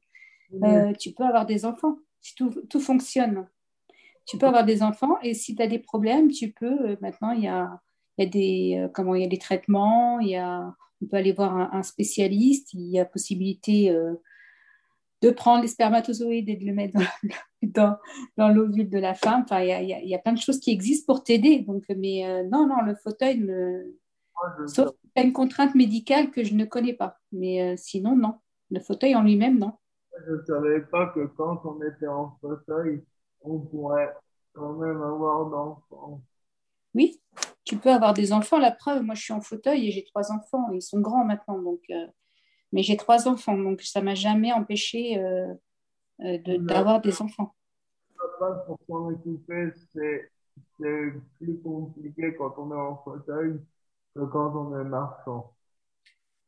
euh, 0.63 0.93
tu 0.95 1.11
peux 1.13 1.25
avoir 1.25 1.47
des 1.47 1.65
enfants. 1.65 1.97
Si 2.21 2.37
tout, 2.37 2.51
tout 2.71 2.79
fonctionne, 2.81 3.49
tu 4.25 4.37
peux 4.39 4.47
avoir 4.47 4.65
des 4.65 4.83
enfants 4.85 5.19
et 5.21 5.35
si 5.35 5.57
tu 5.57 5.63
as 5.63 5.67
des 5.67 5.81
problèmes, 5.81 6.31
tu 6.31 6.53
peux. 6.53 6.91
euh, 6.91 6.97
maintenant, 7.01 7.33
il 7.33 7.43
y 7.43 7.49
a, 7.49 7.81
il 8.17 8.25
y 8.25 8.27
a 8.29 8.31
des, 8.31 8.77
euh, 8.79 8.89
comment, 8.89 9.17
y 9.17 9.25
a 9.25 9.29
des 9.29 9.39
traitements, 9.39 10.21
y 10.21 10.37
a, 10.37 10.73
on 11.03 11.07
peut 11.07 11.17
aller 11.17 11.33
voir 11.33 11.57
un, 11.57 11.71
un 11.73 11.83
spécialiste, 11.83 12.73
il 12.75 12.89
y 12.91 13.01
a 13.01 13.05
possibilité 13.05 13.91
euh, 13.91 14.15
de 15.23 15.31
prendre 15.31 15.63
les 15.63 15.69
spermatozoïdes 15.69 16.49
et 16.49 16.57
de 16.57 16.67
le 16.67 16.73
mettre 16.73 16.95
dans, 16.95 17.05
dans, 17.63 17.97
dans 18.37 18.49
l'ovule 18.49 18.89
de 18.89 18.99
la 19.01 19.15
femme. 19.15 19.43
Enfin, 19.45 19.61
il 19.63 19.69
y 19.69 19.93
a, 19.93 20.01
y 20.03 20.23
plein 20.23 20.35
de 20.35 20.39
choses 20.39 20.61
qui 20.61 20.71
existent 20.71 21.13
pour 21.13 21.25
t'aider. 21.25 21.61
Donc, 21.67 21.83
mais 21.97 22.45
non, 22.53 22.69
non, 22.69 22.81
le 22.87 22.95
fauteuil, 22.95 23.39
sauf 24.67 24.91
qu'il 24.91 25.11
y 25.17 25.21
a 25.21 25.23
une 25.25 25.33
contrainte 25.33 25.75
médicale 25.75 26.31
que 26.31 26.45
je 26.45 26.55
ne 26.55 26.65
connais 26.65 26.95
pas. 26.95 27.19
Mais 27.33 27.63
euh, 27.63 27.77
sinon, 27.77 28.17
non. 28.17 28.35
Le 28.71 28.81
fauteuil 28.81 29.15
en 29.15 29.23
lui-même, 29.23 29.59
non. 29.59 29.73
ne 30.29 30.43
savais 30.45 30.81
pas 30.83 31.07
que 31.09 31.27
quand 31.27 31.63
on 31.65 31.81
était 31.83 32.07
en 32.07 32.37
fauteuil, 32.41 33.03
on 33.41 33.59
pourrait 33.59 34.15
quand 34.53 34.75
même 34.75 35.01
avoir 35.03 35.47
d'enfants. 35.47 36.23
Oui, 36.95 37.21
tu 37.65 37.77
peux 37.77 37.91
avoir 37.91 38.15
des 38.15 38.33
enfants. 38.33 38.59
La 38.59 38.73
preuve, 38.73 39.03
moi, 39.03 39.15
je 39.15 39.23
suis 39.23 39.33
en 39.33 39.41
fauteuil 39.41 39.89
et 39.89 39.91
j'ai 39.91 40.05
trois 40.05 40.33
enfants. 40.33 40.71
Ils 40.73 40.83
sont 40.83 41.01
grands 41.01 41.25
maintenant, 41.25 41.59
donc. 41.61 41.81
euh, 41.91 42.07
mais 42.73 42.83
j'ai 42.83 42.97
trois 42.97 43.29
enfants, 43.29 43.57
donc 43.57 43.81
ça 43.83 44.03
m'a 44.03 44.15
jamais 44.15 44.53
empêché 44.53 45.19
euh, 45.19 45.55
euh, 46.21 46.39
de- 46.39 46.57
d'avoir 46.59 47.01
des 47.01 47.23
enfants. 47.23 47.55
Pour 48.39 48.79
s'en 48.87 49.09
occuper, 49.09 49.73
c'est 49.93 50.31
plus 50.79 51.61
compliqué 51.63 52.35
quand 52.37 52.55
on 52.59 52.71
est 52.71 52.81
en 52.81 52.97
fauteuil 52.99 53.59
quand 54.15 54.55
on 54.55 54.79
est 54.79 54.85
marchand. 54.85 55.53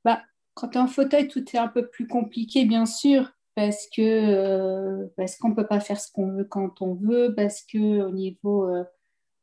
Bah, 0.04 0.22
quand 0.54 0.68
tu 0.68 0.78
es 0.78 0.80
en 0.80 0.86
fauteuil, 0.86 1.28
tout 1.28 1.44
est 1.54 1.58
un 1.58 1.68
peu 1.68 1.88
plus 1.88 2.06
compliqué, 2.06 2.64
bien 2.64 2.86
sûr, 2.86 3.32
parce 3.54 3.86
que 3.94 4.02
euh, 4.02 5.06
parce 5.16 5.36
qu'on 5.36 5.54
peut 5.54 5.66
pas 5.66 5.80
faire 5.80 6.00
ce 6.00 6.11
qu'on 6.12 6.32
veut 6.32 6.44
quand 6.44 6.82
on 6.82 6.94
veut, 6.94 7.34
parce 7.34 7.62
que 7.62 8.02
au 8.02 8.11
niveau 8.11 8.68
euh, 8.68 8.84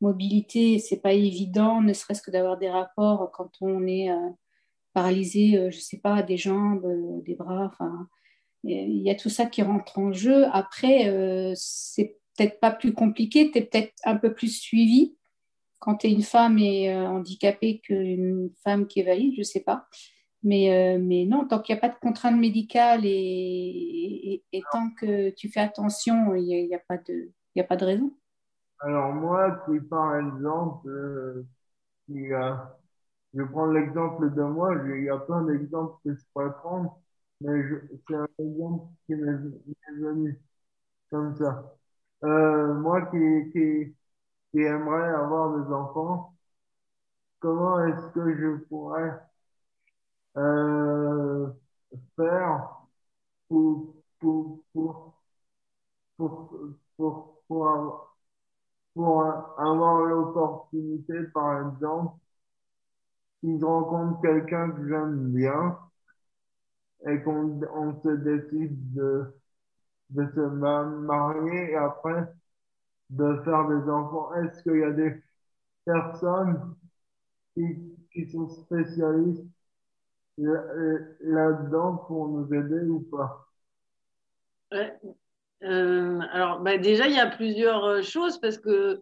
mobilité, 0.01 0.79
c'est 0.79 1.01
pas 1.01 1.13
évident, 1.13 1.81
ne 1.81 1.93
serait-ce 1.93 2.21
que 2.21 2.31
d'avoir 2.31 2.57
des 2.57 2.69
rapports 2.69 3.31
quand 3.31 3.51
on 3.61 3.85
est 3.87 4.11
euh, 4.11 4.29
paralysé, 4.93 5.71
je 5.71 5.79
sais 5.79 5.99
pas, 5.99 6.23
des 6.23 6.37
jambes, 6.37 6.85
des 7.23 7.35
bras, 7.35 7.65
enfin, 7.65 8.07
il 8.63 9.01
y 9.01 9.09
a 9.11 9.15
tout 9.15 9.29
ça 9.29 9.45
qui 9.45 9.61
rentre 9.61 9.99
en 9.99 10.11
jeu. 10.11 10.45
Après, 10.51 11.53
c'est 11.55 12.17
peut-être 12.35 12.59
pas 12.59 12.71
plus 12.71 12.93
compliqué, 12.93 13.51
tu 13.51 13.59
es 13.59 13.61
peut-être 13.61 13.93
un 14.05 14.15
peu 14.17 14.33
plus 14.33 14.59
suivi 14.59 15.17
quand 15.79 15.97
tu 15.97 16.07
es 16.07 16.11
une 16.11 16.23
femme 16.23 16.57
et 16.57 16.93
handicapée 16.95 17.79
qu'une 17.79 18.51
femme 18.63 18.87
qui 18.87 19.01
est 19.01 19.03
valide, 19.03 19.35
je 19.37 19.43
sais 19.43 19.61
pas. 19.61 19.87
Mais, 20.43 20.71
euh, 20.71 20.99
mais 21.01 21.25
non, 21.25 21.47
tant 21.47 21.59
qu'il 21.59 21.75
n'y 21.75 21.79
a 21.79 21.81
pas 21.81 21.93
de 21.93 21.99
contrainte 21.99 22.39
médicale 22.39 23.01
et, 23.03 24.43
tant 24.71 24.91
que 24.91 25.31
tu 25.31 25.49
fais 25.49 25.59
attention, 25.59 26.35
il 26.35 26.45
n'y 26.45 26.73
a, 26.73 26.77
a, 26.77 26.81
pas 26.87 26.97
de, 26.97 27.31
a 27.57 27.63
pas 27.63 27.75
de 27.75 27.85
raison. 27.85 28.13
Alors 28.79 29.13
moi, 29.13 29.63
qui 29.65 29.79
par 29.81 30.15
exemple, 30.17 30.87
euh, 30.87 31.45
euh, 32.11 32.55
je 33.33 33.43
prendre 33.43 33.73
l'exemple 33.73 34.33
de 34.33 34.41
moi, 34.43 34.75
il 34.85 35.03
y 35.03 35.09
a 35.09 35.17
plein 35.17 35.43
d'exemples 35.43 35.95
que 36.03 36.13
je 36.15 36.23
pourrais 36.31 36.53
prendre, 36.53 36.99
mais 37.41 37.51
c'est 38.07 38.15
un 38.15 38.27
exemple 38.39 38.87
qui 39.05 39.15
m'est 39.15 39.37
venu 39.99 40.39
comme 41.09 41.35
ça. 41.35 41.75
Euh, 42.23 42.73
moi 42.75 43.01
qui, 43.07 43.51
qui, 43.51 43.95
qui 44.51 44.59
aimerais 44.61 45.09
avoir 45.09 45.57
des 45.57 45.73
enfants, 45.73 46.33
comment 47.39 47.83
est-ce 47.85 48.07
que 48.13 48.35
je 48.35 48.57
pourrais 48.65 49.19
euh, 50.37 51.47
faire 52.15 52.85
pour, 53.49 53.95
pour, 54.19 54.63
pour, 54.73 55.15
pour, 56.17 57.43
pour, 58.93 59.23
avoir 59.57 60.01
l'opportunité, 60.05 61.23
par 61.33 61.67
exemple, 61.67 62.17
si 63.41 63.59
je 63.59 63.65
rencontre 63.65 64.21
quelqu'un 64.21 64.71
que 64.71 64.87
j'aime 64.87 65.33
bien 65.33 65.77
et 67.07 67.21
qu'on 67.23 67.59
on 67.73 68.01
se 68.01 68.09
décide 68.09 68.93
de, 68.93 69.35
de 70.11 70.27
se 70.33 70.39
marier 70.39 71.71
et 71.71 71.75
après 71.75 72.27
de 73.09 73.41
faire 73.43 73.67
des 73.69 73.89
enfants, 73.89 74.33
est-ce 74.35 74.63
qu'il 74.63 74.77
y 74.79 74.83
a 74.83 74.91
des 74.91 75.15
personnes 75.85 76.75
qui, 77.55 77.77
qui 78.13 78.29
sont 78.31 78.49
spécialistes 78.49 79.45
là-dedans 81.21 81.97
pour 82.07 82.27
nous 82.29 82.51
aider 82.53 82.87
ou 82.89 83.01
pas? 83.01 83.47
Euh, 85.63 86.19
Alors, 86.31 86.59
bah, 86.61 86.77
déjà, 86.77 87.07
il 87.07 87.15
y 87.15 87.19
a 87.19 87.27
plusieurs 87.29 87.83
euh, 87.85 88.01
choses 88.01 88.39
parce 88.39 88.57
que, 88.59 89.01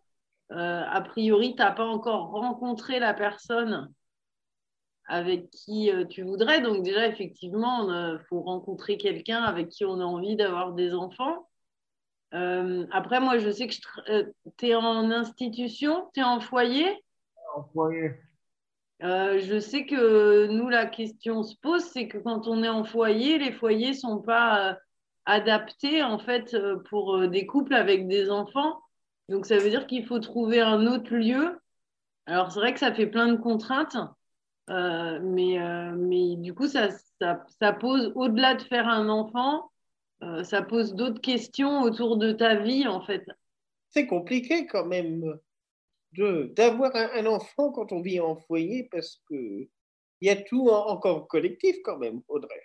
euh, 0.51 0.83
a 0.89 1.01
priori, 1.01 1.55
tu 1.55 1.61
n'as 1.61 1.71
pas 1.71 1.85
encore 1.85 2.29
rencontré 2.31 2.99
la 2.99 3.13
personne 3.13 3.91
avec 5.07 5.49
qui 5.51 5.91
tu 6.09 6.23
voudrais. 6.23 6.61
Donc, 6.61 6.83
déjà, 6.83 7.07
effectivement, 7.07 7.83
il 7.91 8.19
faut 8.29 8.41
rencontrer 8.41 8.97
quelqu'un 8.97 9.43
avec 9.43 9.69
qui 9.69 9.85
on 9.85 9.99
a 9.99 10.03
envie 10.05 10.35
d'avoir 10.35 10.73
des 10.73 10.93
enfants. 10.93 11.44
Après, 12.91 13.19
moi, 13.19 13.37
je 13.37 13.49
sais 13.49 13.67
que 13.67 13.73
tu 14.57 14.67
es 14.67 14.75
en 14.75 15.11
institution, 15.11 16.09
tu 16.13 16.19
es 16.19 16.23
en 16.23 16.39
foyer. 16.39 17.03
En 17.55 17.63
foyer. 17.63 18.11
Euh, 19.03 19.39
je 19.39 19.59
sais 19.59 19.85
que 19.85 20.47
nous, 20.47 20.69
la 20.69 20.85
question 20.85 21.43
se 21.43 21.55
pose, 21.57 21.83
c'est 21.83 22.07
que 22.07 22.17
quand 22.17 22.47
on 22.47 22.63
est 22.63 22.69
en 22.69 22.83
foyer, 22.83 23.37
les 23.37 23.51
foyers 23.51 23.89
ne 23.89 23.95
sont 23.95 24.21
pas 24.21 24.71
euh, 24.71 24.73
adaptés 25.25 26.01
en 26.01 26.17
fait 26.17 26.53
euh, 26.53 26.77
pour 26.89 27.27
des 27.27 27.45
couples 27.45 27.73
avec 27.73 28.07
des 28.07 28.29
enfants. 28.31 28.79
Donc 29.27 29.45
ça 29.45 29.57
veut 29.57 29.69
dire 29.69 29.87
qu'il 29.87 30.05
faut 30.05 30.19
trouver 30.19 30.61
un 30.61 30.87
autre 30.87 31.13
lieu. 31.13 31.59
Alors 32.25 32.51
c'est 32.51 32.59
vrai 32.59 32.73
que 32.73 32.79
ça 32.79 32.93
fait 32.93 33.07
plein 33.07 33.27
de 33.27 33.37
contraintes, 33.37 33.97
mais, 34.67 35.59
mais 35.95 36.35
du 36.37 36.53
coup 36.53 36.67
ça, 36.67 36.89
ça, 37.19 37.43
ça 37.59 37.73
pose 37.73 38.11
au-delà 38.15 38.55
de 38.55 38.61
faire 38.61 38.87
un 38.87 39.09
enfant, 39.09 39.71
ça 40.43 40.61
pose 40.61 40.95
d'autres 40.95 41.21
questions 41.21 41.81
autour 41.81 42.17
de 42.17 42.31
ta 42.31 42.55
vie 42.55 42.87
en 42.87 43.01
fait. 43.01 43.25
C'est 43.89 44.07
compliqué 44.07 44.65
quand 44.65 44.85
même 44.85 45.37
d'avoir 46.17 46.95
un, 46.95 47.25
enfant 47.25 47.71
quand 47.71 47.91
on 47.91 48.01
vit 48.01 48.19
en 48.19 48.35
foyer 48.35 48.87
parce 48.91 49.21
que 49.29 49.67
il 50.21 50.27
y 50.27 50.29
a 50.29 50.35
tout 50.35 50.69
encore 50.69 51.27
collectif 51.27 51.75
quand 51.83 51.97
même, 51.97 52.21
Audrey. 52.27 52.61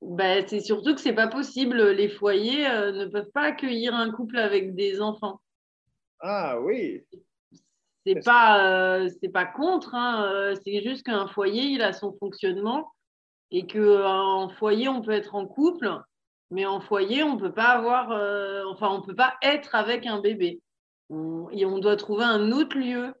Ben, 0.00 0.44
c'est 0.46 0.60
surtout 0.60 0.94
que 0.94 1.00
c'est 1.00 1.12
pas 1.12 1.28
possible. 1.28 1.90
Les 1.90 2.08
foyers 2.08 2.66
euh, 2.66 2.92
ne 2.92 3.04
peuvent 3.06 3.30
pas 3.32 3.42
accueillir 3.42 3.94
un 3.94 4.10
couple 4.10 4.38
avec 4.38 4.74
des 4.74 5.00
enfants. 5.00 5.40
Ah 6.20 6.58
oui. 6.60 7.04
C'est 8.06 8.24
pas, 8.24 8.64
euh, 8.64 9.10
c'est 9.20 9.28
pas 9.28 9.44
contre. 9.44 9.94
Hein, 9.94 10.24
euh, 10.24 10.54
c'est 10.64 10.82
juste 10.82 11.04
qu'un 11.04 11.28
foyer, 11.28 11.64
il 11.64 11.82
a 11.82 11.92
son 11.92 12.16
fonctionnement 12.18 12.90
et 13.50 13.66
que 13.66 14.04
en 14.04 14.48
foyer, 14.48 14.88
on 14.88 15.02
peut 15.02 15.12
être 15.12 15.34
en 15.34 15.46
couple, 15.46 15.90
mais 16.50 16.66
en 16.66 16.80
foyer, 16.80 17.22
on 17.22 17.36
peut 17.36 17.52
pas 17.52 17.70
avoir, 17.70 18.10
enfin, 18.70 18.90
on 18.90 19.02
peut 19.02 19.14
pas 19.14 19.34
être 19.42 19.74
avec 19.74 20.06
un 20.06 20.20
bébé 20.20 20.60
on, 21.10 21.48
et 21.50 21.64
on 21.64 21.78
doit 21.78 21.96
trouver 21.96 22.24
un 22.24 22.52
autre 22.52 22.78
lieu. 22.78 23.12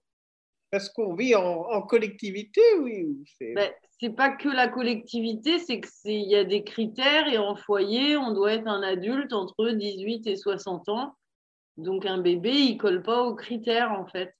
Parce 0.70 0.88
qu'on 0.88 1.14
vit 1.14 1.34
en, 1.34 1.82
collectivité, 1.82 2.60
oui. 2.80 3.24
Ben, 3.54 3.70
c'est 4.00 4.10
pas 4.10 4.30
que 4.30 4.48
la 4.48 4.68
collectivité, 4.68 5.58
c'est 5.58 5.80
qu'il 5.80 6.28
y 6.28 6.34
a 6.34 6.44
des 6.44 6.64
critères 6.64 7.28
et 7.28 7.38
en 7.38 7.56
foyer, 7.56 8.16
on 8.16 8.32
doit 8.32 8.54
être 8.54 8.66
un 8.66 8.82
adulte 8.82 9.32
entre 9.32 9.70
18 9.70 10.26
et 10.26 10.36
60 10.36 10.88
ans. 10.88 11.14
Donc 11.76 12.04
un 12.04 12.18
bébé, 12.18 12.52
il 12.52 12.78
colle 12.78 13.02
pas 13.02 13.22
aux 13.22 13.34
critères 13.34 13.92
en 13.92 14.06
fait. 14.06 14.34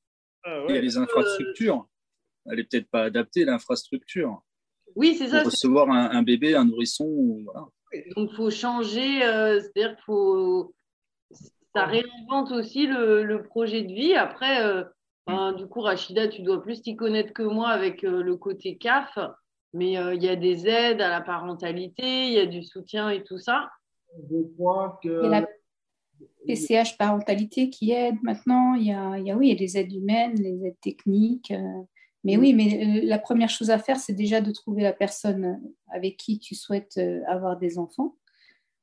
Ah 0.45 0.64
il 0.68 0.74
y 0.74 0.78
a 0.78 0.80
les 0.80 0.97
infrastructures. 0.97 1.87
Elle 2.47 2.61
est 2.61 2.64
peut-être 2.64 2.89
pas 2.89 3.05
adaptée 3.05 3.45
l'infrastructure. 3.45 4.43
Oui, 4.95 5.14
c'est 5.16 5.28
ça. 5.28 5.43
Pour 5.43 5.51
recevoir 5.51 5.91
un, 5.91 6.22
bébé, 6.22 6.55
un 6.55 6.64
nourrisson. 6.64 7.43
Voilà. 7.45 7.66
Donc 8.16 8.30
il 8.32 8.36
faut 8.36 8.51
changer, 8.51 9.24
euh, 9.24 9.61
c'est-à-dire 9.61 9.97
qu'il 9.97 10.05
faut 10.05 10.74
ça 11.76 11.84
réinvente 11.84 12.53
aussi 12.53 12.86
le, 12.86 13.42
projet 13.42 13.82
de 13.82 13.92
vie. 13.92 14.14
Après, 14.14 14.64
euh, 14.64 14.84
mm. 15.26 15.57
du 15.57 15.66
coup, 15.66 15.80
Rachida, 15.80 16.26
tu 16.28 16.42
dois 16.42 16.62
plus 16.62 16.80
t'y 16.80 16.97
connaître 16.97 17.32
que 17.32 17.42
moi 17.42 17.68
avec 17.68 18.03
euh, 18.03 18.22
le 18.22 18.36
côté 18.36 18.78
CAF, 18.78 19.18
mais 19.74 19.99
euh, 19.99 20.14
il 20.14 20.22
y 20.22 20.28
a 20.28 20.36
des 20.36 20.66
aides 20.66 21.03
à 21.03 21.11
la 21.11 21.20
parentalité, 21.20 22.28
il 22.28 22.32
y 22.32 22.38
a 22.38 22.47
du 22.47 22.62
soutien 22.62 23.11
et 23.11 23.22
tout 23.22 23.38
ça. 23.38 23.70
Je 24.30 24.36
crois 24.57 24.99
que. 25.03 25.09
Il 25.09 25.30
y 25.30 25.34
a 25.34 25.40
la 25.42 25.47
PCH 26.47 26.97
parentalité 26.97 27.68
qui 27.68 27.92
aide 27.92 28.16
maintenant. 28.22 28.74
Il 28.74 28.86
y 28.86 28.92
a, 28.92 29.18
il 29.18 29.26
y 29.26 29.30
a, 29.30 29.36
oui, 29.36 29.49
il 29.49 29.51
y 29.51 29.57
a 29.57 29.59
des 29.59 29.76
aides 29.76 29.92
humaines, 29.92 30.36
les 30.36 30.64
aides 30.64 30.80
techniques. 30.80 31.53
Mais 32.27 32.37
mm. 32.37 32.41
oui, 32.41 32.53
mais 32.53 33.01
la 33.03 33.18
première 33.18 33.49
chose 33.49 33.70
à 33.70 33.79
faire, 33.79 33.99
c'est 33.99 34.12
déjà 34.12 34.43
de 34.43 34.51
trouver 34.51 34.83
la 34.83 34.93
personne 34.93 35.62
avec 35.89 36.18
qui 36.18 36.39
tu 36.39 36.55
souhaites 36.55 37.01
avoir 37.27 37.57
des 37.57 37.79
enfants. 37.79 38.16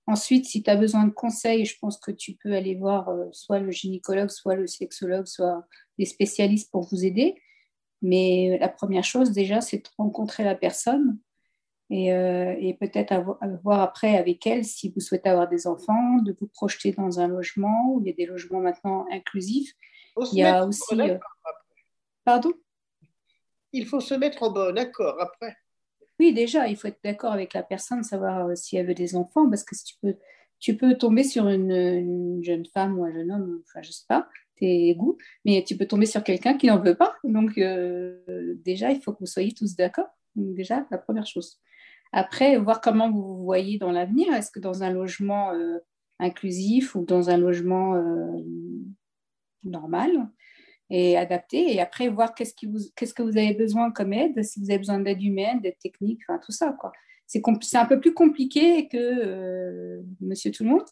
Ensuite, 0.06 0.46
si 0.46 0.62
tu 0.62 0.70
as 0.70 0.76
besoin 0.76 1.06
de 1.06 1.12
conseils, 1.12 1.66
je 1.66 1.78
pense 1.80 1.98
que 1.98 2.12
tu 2.12 2.34
peux 2.34 2.54
aller 2.54 2.76
voir 2.76 3.08
euh, 3.10 3.26
soit 3.32 3.60
le 3.60 3.72
gynécologue, 3.72 4.30
soit 4.30 4.56
le 4.56 4.68
sexologue, 4.68 5.28
soit 5.28 5.66
des 5.98 6.06
spécialistes 6.06 6.72
pour 6.72 6.82
vous 6.90 7.06
aider. 7.06 7.42
Mais 8.02 8.52
euh, 8.52 8.58
la 8.60 8.68
première 8.68 9.06
chose, 9.06 9.32
déjà, 9.32 9.62
c'est 9.62 9.78
de 9.78 9.90
rencontrer 9.98 10.44
la 10.44 10.56
personne 10.56 11.20
et, 11.90 12.12
euh, 12.12 12.74
peut-être 12.80 13.14
voir 13.64 13.82
après 13.82 14.18
avec 14.18 14.46
elle 14.48 14.66
si 14.66 14.90
vous 14.90 15.00
souhaitez 15.00 15.30
avoir 15.30 15.48
des 15.48 15.68
enfants, 15.68 16.18
de 16.18 16.36
vous 16.40 16.48
projeter 16.48 16.92
dans 16.92 17.20
un 17.20 17.28
logement 17.28 17.94
où 17.94 18.02
il 18.02 18.08
y 18.08 18.10
a 18.10 18.14
des 18.14 18.26
logements 18.26 18.60
maintenant 18.60 19.06
inclusifs. 19.12 19.74
Il 20.32 20.40
y 20.40 20.44
a 20.44 20.66
aussi. 20.66 20.96
Pardon? 22.26 22.52
Il 23.74 23.88
faut 23.88 24.00
se 24.00 24.14
mettre 24.14 24.44
en 24.44 24.52
bon 24.52 24.78
accord 24.78 25.20
après. 25.20 25.58
Oui, 26.20 26.34
déjà, 26.34 26.68
il 26.68 26.78
faut 26.78 26.88
être 26.88 27.00
d'accord 27.04 27.34
avec 27.34 27.54
la 27.54 27.64
personne, 27.64 28.04
savoir 28.04 28.48
euh, 28.48 28.56
si 28.56 28.78
elle 28.78 28.88
veut 28.88 28.94
des 28.94 29.16
enfants, 29.16 29.50
parce 29.50 29.64
que 29.64 29.76
si 29.76 29.84
tu 29.84 29.96
peux, 30.02 30.16
tu 30.60 30.78
peux 30.78 30.96
tomber 30.96 31.24
sur 31.24 31.50
une, 31.50 32.40
jeune 32.44 32.66
femme 32.68 33.00
ou 33.00 33.04
un 33.04 33.12
jeune 33.12 33.32
homme, 33.32 33.62
enfin, 33.68 33.82
je 33.82 33.92
sais 33.92 34.06
pas, 34.08 34.30
tes 34.58 34.94
goûts, 34.96 35.18
mais 35.44 35.64
tu 35.68 35.76
peux 35.76 35.88
tomber 35.88 36.06
sur 36.06 36.24
quelqu'un 36.24 36.56
qui 36.56 36.68
n'en 36.68 36.80
veut 36.80 36.96
pas. 36.96 37.16
Donc, 37.24 37.58
euh, 37.58 38.54
déjà, 38.64 38.92
il 38.92 39.02
faut 39.02 39.12
que 39.12 39.20
vous 39.20 39.26
soyez 39.26 39.54
tous 39.54 39.76
d'accord. 39.76 40.08
Déjà, 40.36 40.86
la 40.92 41.00
première 41.00 41.26
chose. 41.26 41.60
Après, 42.12 42.58
voir 42.58 42.80
comment 42.80 43.12
vous 43.12 43.24
vous 43.24 43.44
voyez 43.44 43.80
dans 43.80 43.92
l'avenir. 43.92 44.32
Est-ce 44.34 44.52
que 44.52 44.60
dans 44.60 44.84
un 44.84 44.92
logement 44.92 45.52
euh, 45.52 45.80
inclusif 46.20 46.94
ou 46.94 47.04
dans 47.04 47.32
un 47.32 47.38
logement 47.38 48.00
normal? 49.64 50.30
Et 50.90 51.18
adapter. 51.18 51.74
Et 51.74 51.82
après, 51.82 52.08
voir 52.10 52.36
qu'est-ce, 52.36 52.54
qui 52.54 52.66
vous, 52.66 52.80
qu'est-ce 52.96 53.14
que 53.14 53.24
vous 53.24 53.38
avez 53.38 53.54
besoin 53.54 53.92
comme 53.92 54.14
aide, 54.14 54.44
si 54.44 54.60
vous 54.60 54.70
avez 54.70 54.80
besoin 54.80 55.00
d'aide 55.00 55.22
humaine, 55.22 55.62
d'aide 55.62 55.78
technique, 55.80 56.22
enfin 56.28 56.40
tout 56.44 56.52
ça. 56.52 56.76
Quoi. 56.80 56.92
C'est, 57.28 57.42
c'est 57.62 57.78
un 57.78 57.86
peu 57.86 58.00
plus 58.00 58.14
compliqué 58.14 58.88
que 58.88 58.98
euh, 58.98 60.02
Monsieur 60.22 60.52
Tout 60.52 60.64
le 60.64 60.70
Monde, 60.70 60.86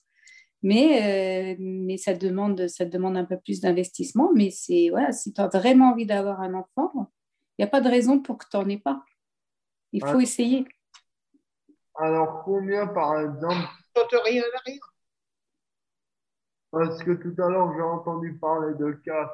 mais, 0.64 1.54
euh, 1.54 1.56
mais 1.60 1.98
ça, 1.98 2.14
demande, 2.14 2.68
ça 2.68 2.86
demande 2.86 3.18
un 3.18 3.26
peu 3.26 3.38
plus 3.38 3.62
d'investissement. 3.62 4.32
Mais 4.36 4.50
c'est, 4.52 4.90
voilà, 4.90 5.12
si 5.12 5.34
tu 5.34 5.42
as 5.42 5.48
vraiment 5.48 5.92
envie 5.92 6.06
d'avoir 6.06 6.42
un 6.42 6.54
enfant, 6.54 7.12
il 7.58 7.62
n'y 7.62 7.66
a 7.66 7.68
pas 7.68 7.82
de 7.82 7.90
raison 7.90 8.20
pour 8.20 8.38
que 8.38 8.46
tu 8.50 8.58
n'en 8.58 8.68
aies 8.70 8.78
pas. 8.78 9.04
Il 9.92 10.06
faut 10.06 10.20
essayer. 10.20 10.66
Alors, 11.96 12.44
combien 12.46 12.88
par 12.88 13.20
exemple 13.20 13.68
rien 14.24 14.44
à 14.44 14.60
rien. 14.66 14.80
Parce 16.72 17.04
que 17.04 17.12
tout 17.12 17.42
à 17.42 17.50
l'heure, 17.50 17.74
j'ai 17.76 17.82
entendu 17.82 18.38
parler 18.38 18.74
de 18.76 18.94
CAF. 19.04 19.30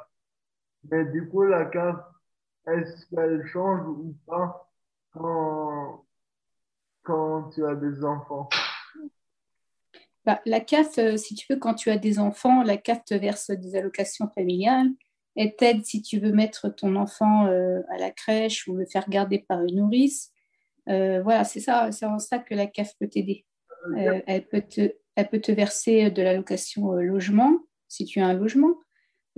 Mais 0.92 1.06
du 1.06 1.28
coup, 1.28 1.44
la 1.44 1.66
CAF, 1.66 1.98
est-ce 2.68 3.06
qu'elle 3.08 3.46
change 3.48 3.88
ou 3.88 4.16
pas 4.26 4.70
quand, 5.12 6.06
quand 7.04 7.50
tu 7.50 7.66
as 7.66 7.76
des 7.76 8.04
enfants? 8.04 8.50
Bah, 10.26 10.42
la 10.46 10.60
CAF, 10.60 10.98
euh, 10.98 11.18
si 11.18 11.36
tu 11.36 11.46
veux, 11.50 11.58
quand 11.58 11.74
tu 11.74 11.90
as 11.90 11.98
des 11.98 12.20
enfants, 12.20 12.62
la 12.64 12.78
CAF 12.78 13.04
te 13.06 13.14
verse 13.14 13.50
des 13.52 13.76
allocations 13.76 14.28
familiales. 14.30 14.90
Elle 15.36 15.56
t'aide 15.56 15.86
si 15.86 16.02
tu 16.02 16.20
veux 16.20 16.32
mettre 16.32 16.68
ton 16.70 16.96
enfant 16.96 17.46
euh, 17.46 17.80
à 17.90 17.98
la 17.98 18.12
crèche 18.12 18.68
ou 18.68 18.76
le 18.76 18.86
faire 18.86 19.08
garder 19.10 19.40
par 19.40 19.64
une 19.64 19.78
nourrice. 19.78 20.32
Euh, 20.90 21.22
voilà, 21.22 21.44
c'est 21.44 21.60
ça, 21.60 21.92
c'est 21.92 22.06
en 22.06 22.20
ça 22.20 22.40
que 22.40 22.56
la 22.56 22.68
CAF 22.68 22.94
peut 23.00 23.08
t'aider. 23.08 23.46
Elle, 23.96 24.46
peut 24.48 24.64
te, 24.64 24.96
elle 25.16 25.30
peut 25.30 25.40
te 25.40 25.52
verser 25.52 26.12
de 26.12 26.22
l'allocation 26.22 26.92
logement 26.94 27.60
si 27.88 28.04
tu 28.04 28.20
as 28.20 28.26
un 28.26 28.34
logement. 28.34 28.76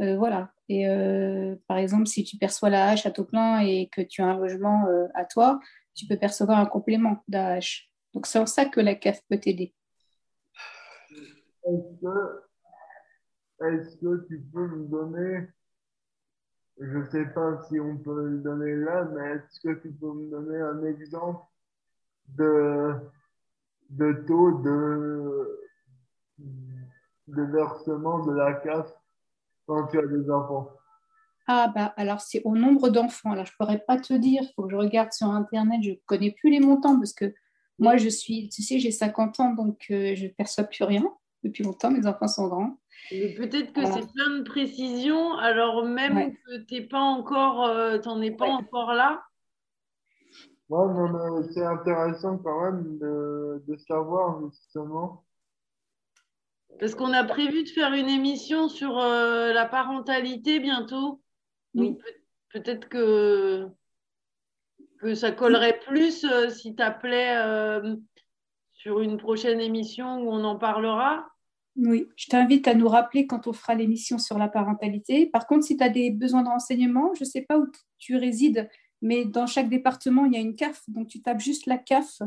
Euh, 0.02 0.18
voilà. 0.18 0.52
Et 0.70 0.88
euh, 0.88 1.56
par 1.68 1.78
exemple, 1.78 2.08
si 2.08 2.24
tu 2.24 2.38
perçois 2.38 2.70
la 2.70 2.90
hache 2.90 3.06
à 3.06 3.12
taux 3.12 3.26
plein 3.26 3.60
et 3.60 3.90
que 3.92 4.02
tu 4.02 4.22
as 4.22 4.28
un 4.28 4.38
logement 4.38 4.88
euh, 4.88 5.08
à 5.14 5.26
toi, 5.26 5.60
tu 5.94 6.06
peux 6.08 6.18
percevoir 6.18 6.60
un 6.60 6.66
complément 6.66 7.24
d'AH. 7.28 7.88
Donc 8.14 8.26
c'est 8.26 8.40
en 8.40 8.46
ça 8.46 8.66
que 8.66 8.80
la 8.80 8.96
CAF 8.96 9.22
peut 9.30 9.40
t'aider. 9.40 9.74
Est-ce 11.66 12.02
que, 12.02 12.44
est-ce 13.66 13.98
que 13.98 14.28
tu 14.28 14.40
peux 14.54 14.68
me 14.68 14.88
donner, 14.88 15.48
je 16.80 17.04
sais 17.10 17.26
pas 17.26 17.62
si 17.68 17.80
on 17.80 17.98
peut 17.98 18.26
le 18.26 18.38
donner 18.40 18.76
là, 18.76 19.04
mais 19.14 19.32
est-ce 19.32 19.60
que 19.60 19.74
tu 19.82 19.92
peux 19.92 20.14
me 20.14 20.32
donner 20.32 20.60
un 20.60 20.84
exemple 20.86 21.44
de, 22.30 22.94
de 23.90 24.14
taux 24.26 24.60
de, 24.62 25.70
de 27.28 27.42
versement 27.44 28.26
de 28.26 28.32
la 28.32 28.54
CAF 28.54 28.99
quand 29.70 29.88
tu 29.88 30.00
as 30.00 30.06
des 30.08 30.30
enfants? 30.32 30.72
Ah 31.48 31.72
bah 31.74 31.94
alors 31.98 32.22
c'est 32.22 32.42
au 32.44 32.56
nombre 32.56 32.90
d'enfants. 32.90 33.32
Alors 33.32 33.46
je 33.46 33.54
pourrais 33.58 33.80
pas 33.80 33.98
te 33.98 34.14
dire, 34.14 34.42
il 34.44 34.52
faut 34.56 34.64
que 34.64 34.72
je 34.72 34.76
regarde 34.76 35.12
sur 35.14 35.28
internet. 35.28 35.82
Je 35.84 35.92
connais 36.06 36.32
plus 36.32 36.50
les 36.52 36.60
montants 36.60 36.98
parce 36.98 37.14
que 37.14 37.34
moi 37.78 37.98
je 37.98 38.10
suis, 38.10 38.50
tu 38.50 38.62
sais, 38.62 38.80
j'ai 38.80 38.92
50 38.92 39.40
ans 39.40 39.54
donc 39.54 39.86
euh, 39.92 40.16
je 40.16 40.28
perçois 40.28 40.64
plus 40.66 40.84
rien 40.84 41.04
depuis 41.44 41.64
longtemps. 41.64 41.92
Mes 41.92 42.06
enfants 42.08 42.28
sont 42.28 42.48
grands. 42.48 42.78
Mais 43.12 43.34
peut-être 43.34 43.74
que 43.74 43.82
Voilà. 43.82 43.96
c'est 43.96 44.12
plein 44.12 44.38
de 44.38 44.44
précisions, 44.44 45.34
alors 45.38 45.86
même 45.86 46.16
Ouais. 46.16 46.38
que 46.46 46.58
t'es 46.58 46.82
pas 46.82 47.00
encore, 47.02 47.66
euh, 47.66 47.98
t'en 48.00 48.22
es 48.22 48.32
pas 48.32 48.46
Ouais. 48.46 48.52
encore 48.52 48.94
là. 48.94 49.24
Ouais, 50.70 50.94
non, 50.94 51.10
mais 51.40 51.48
c'est 51.52 51.66
intéressant 51.66 52.38
quand 52.38 52.62
même 52.72 53.00
de, 53.00 53.64
de 53.68 53.76
savoir 53.88 54.40
justement. 54.52 55.24
Parce 56.80 56.96
qu'on 56.96 57.14
a 57.14 57.24
prévu 57.24 57.64
de 57.64 57.70
faire 57.70 57.94
une 57.94 58.10
émission 58.10 58.70
sur 58.70 59.00
euh, 59.00 59.54
la 59.54 59.66
parentalité 59.66 60.60
bientôt. 60.60 61.22
Donc 61.74 62.00
peut-être 62.54 62.88
que, 62.88 63.68
que 65.00 65.16
ça 65.16 65.32
collerait 65.32 65.80
plus 65.80 66.24
euh, 66.26 66.50
si 66.50 66.76
tu 66.76 66.82
appelais 66.82 67.36
sur 68.74 69.02
une 69.02 69.18
prochaine 69.18 69.60
émission 69.60 70.22
où 70.22 70.32
on 70.32 70.44
en 70.46 70.56
parlera. 70.56 71.28
Oui, 71.76 72.08
je 72.16 72.28
t'invite 72.28 72.68
à 72.68 72.74
nous 72.74 72.88
rappeler 72.88 73.28
quand 73.28 73.48
on 73.48 73.54
fera 73.54 73.76
l'émission 73.76 74.18
sur 74.18 74.38
la 74.38 74.48
parentalité. 74.48 75.28
Par 75.28 75.48
contre, 75.48 75.66
si 75.66 75.78
tu 75.78 75.84
as 75.84 75.90
des 75.90 76.12
besoins 76.12 76.44
de 76.44 76.50
renseignements, 76.50 77.14
je 77.14 77.24
ne 77.24 77.30
sais 77.30 77.42
pas 77.42 77.58
où 77.58 77.68
tu 77.98 78.16
résides, 78.16 78.70
mais 79.02 79.26
dans 79.26 79.48
chaque 79.48 79.70
département, 79.70 80.26
il 80.26 80.34
y 80.34 80.38
a 80.38 80.40
une 80.40 80.56
CAF. 80.56 80.82
Donc, 80.90 81.08
tu 81.08 81.22
tapes 81.22 81.40
juste 81.40 81.66
la 81.66 81.78
CAF 81.78 82.22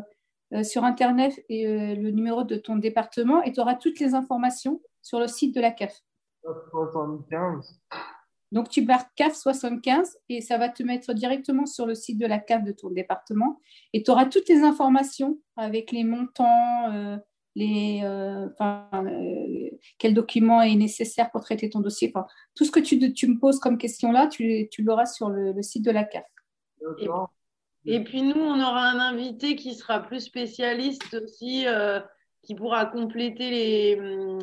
euh, 0.53 0.62
sur 0.62 0.84
Internet 0.84 1.42
et 1.48 1.66
euh, 1.66 1.94
le 1.94 2.11
numéro 2.11 2.44
de 2.44 2.57
ton 2.57 2.76
département 2.76 3.42
et 3.42 3.53
tu 3.53 3.61
auras 3.61 3.74
toutes 3.74 4.00
les 4.00 4.14
informations 4.14 4.82
sur 5.00 5.18
le 5.18 5.26
site 5.26 5.55
de 5.55 5.61
la 5.61 5.70
CAF. 5.70 6.03
75. 6.42 7.80
Donc, 8.50 8.68
tu 8.68 8.84
marques 8.84 9.11
CAF 9.16 9.34
75 9.34 10.18
et 10.28 10.42
ça 10.42 10.59
va 10.59 10.68
te 10.68 10.82
mettre 10.82 11.14
directement 11.14 11.64
sur 11.64 11.86
le 11.86 11.94
site 11.94 12.18
de 12.18 12.26
la 12.26 12.38
CAF 12.38 12.64
de 12.64 12.72
ton 12.72 12.90
département 12.90 13.61
et 13.94 14.03
tu 14.03 14.11
auras 14.11 14.26
toutes 14.26 14.48
les 14.48 14.62
informations 14.62 15.38
avec 15.57 15.90
les 15.90 16.05
montants, 16.05 16.92
euh, 16.92 17.16
les, 17.55 18.03
enfin, 18.53 18.90
quel 19.98 20.12
document 20.12 20.61
est 20.61 20.74
nécessaire 20.74 21.30
pour 21.30 21.40
traiter 21.40 21.70
ton 21.70 21.80
dossier. 21.80 22.12
Enfin, 22.14 22.26
tout 22.55 22.66
ce 22.66 22.70
que 22.70 22.80
tu, 22.80 23.14
tu 23.14 23.26
me 23.26 23.38
poses 23.38 23.59
comme 23.59 23.78
question 23.78 24.12
là, 24.12 24.26
tu, 24.26 24.68
tu 24.70 24.82
l'auras 24.82 25.07
sur 25.07 25.30
le, 25.30 25.53
le 25.53 25.62
site 25.62 25.84
de 25.84 25.90
la 25.90 26.05
CAF. 26.05 26.24
D'accord. 26.82 27.30
Et 27.85 28.05
puis 28.05 28.22
nous, 28.22 28.41
on 28.41 28.61
aura 28.61 28.89
un 28.91 28.99
invité 29.01 29.57
qui 29.57 29.74
sera 29.74 30.01
plus 30.01 30.20
spécialiste 30.20 31.14
aussi, 31.14 31.66
euh, 31.66 32.01
qui 32.43 32.55
pourra 32.55 32.87
compléter 32.87 33.51
les, 33.51 34.39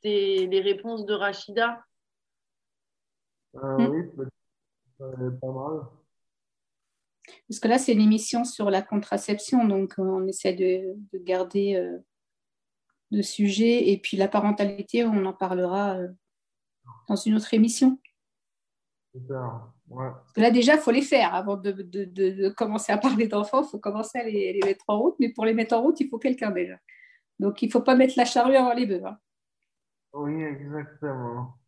tes- 0.00 0.46
les 0.46 0.60
réponses 0.60 1.06
de 1.06 1.14
Rachida. 1.14 1.82
Euh, 3.56 3.78
Mm. 3.78 3.90
oui, 3.90 4.02
peut- 4.16 4.28
euh, 5.02 5.30
pas 5.40 5.52
mal. 5.52 5.80
Parce 7.48 7.60
que 7.60 7.68
là, 7.68 7.78
c'est 7.78 7.92
une 7.92 8.00
émission 8.00 8.44
sur 8.44 8.68
la 8.70 8.82
contraception, 8.82 9.64
donc 9.66 9.98
euh, 9.98 10.02
on 10.02 10.26
essaie 10.26 10.54
de, 10.54 10.94
de 11.12 11.18
garder 11.22 11.76
euh, 11.76 11.98
le 13.10 13.22
sujet. 13.22 13.90
Et 13.90 13.98
puis 13.98 14.16
la 14.16 14.28
parentalité, 14.28 15.04
on 15.04 15.24
en 15.24 15.32
parlera 15.32 15.96
euh, 15.98 16.08
dans 17.08 17.16
une 17.16 17.34
autre 17.36 17.54
émission. 17.54 17.98
Super. 19.14 19.70
Ouais. 19.92 20.08
Parce 20.10 20.32
que 20.32 20.40
là, 20.40 20.50
déjà, 20.50 20.74
il 20.74 20.80
faut 20.80 20.90
les 20.90 21.02
faire. 21.02 21.34
Avant 21.34 21.56
de, 21.56 21.70
de- 21.70 22.04
de- 22.04 22.30
de 22.30 22.48
commencer 22.48 22.92
à 22.92 22.98
parler 22.98 23.28
d'enfants, 23.28 23.62
il 23.62 23.68
faut 23.68 23.78
commencer 23.78 24.18
à 24.18 24.24
les, 24.24 24.52
les 24.54 24.60
mettre 24.64 24.84
en 24.88 24.98
route. 24.98 25.16
Mais 25.20 25.28
pour 25.28 25.44
les 25.44 25.52
mettre 25.54 25.74
en 25.76 25.82
route, 25.82 26.00
il 26.00 26.08
faut 26.08 26.18
quelqu'un 26.18 26.50
déjà. 26.50 26.76
Donc, 27.38 27.60
il 27.62 27.66
ne 27.66 27.72
faut 27.72 27.82
pas 27.82 27.94
mettre 27.94 28.14
la 28.16 28.24
charrue 28.24 28.56
avant 28.56 28.72
les 28.72 28.86
bœufs. 28.86 29.04
hein. 29.04 29.18
Oui, 30.14 30.42
exactement. 30.42 31.58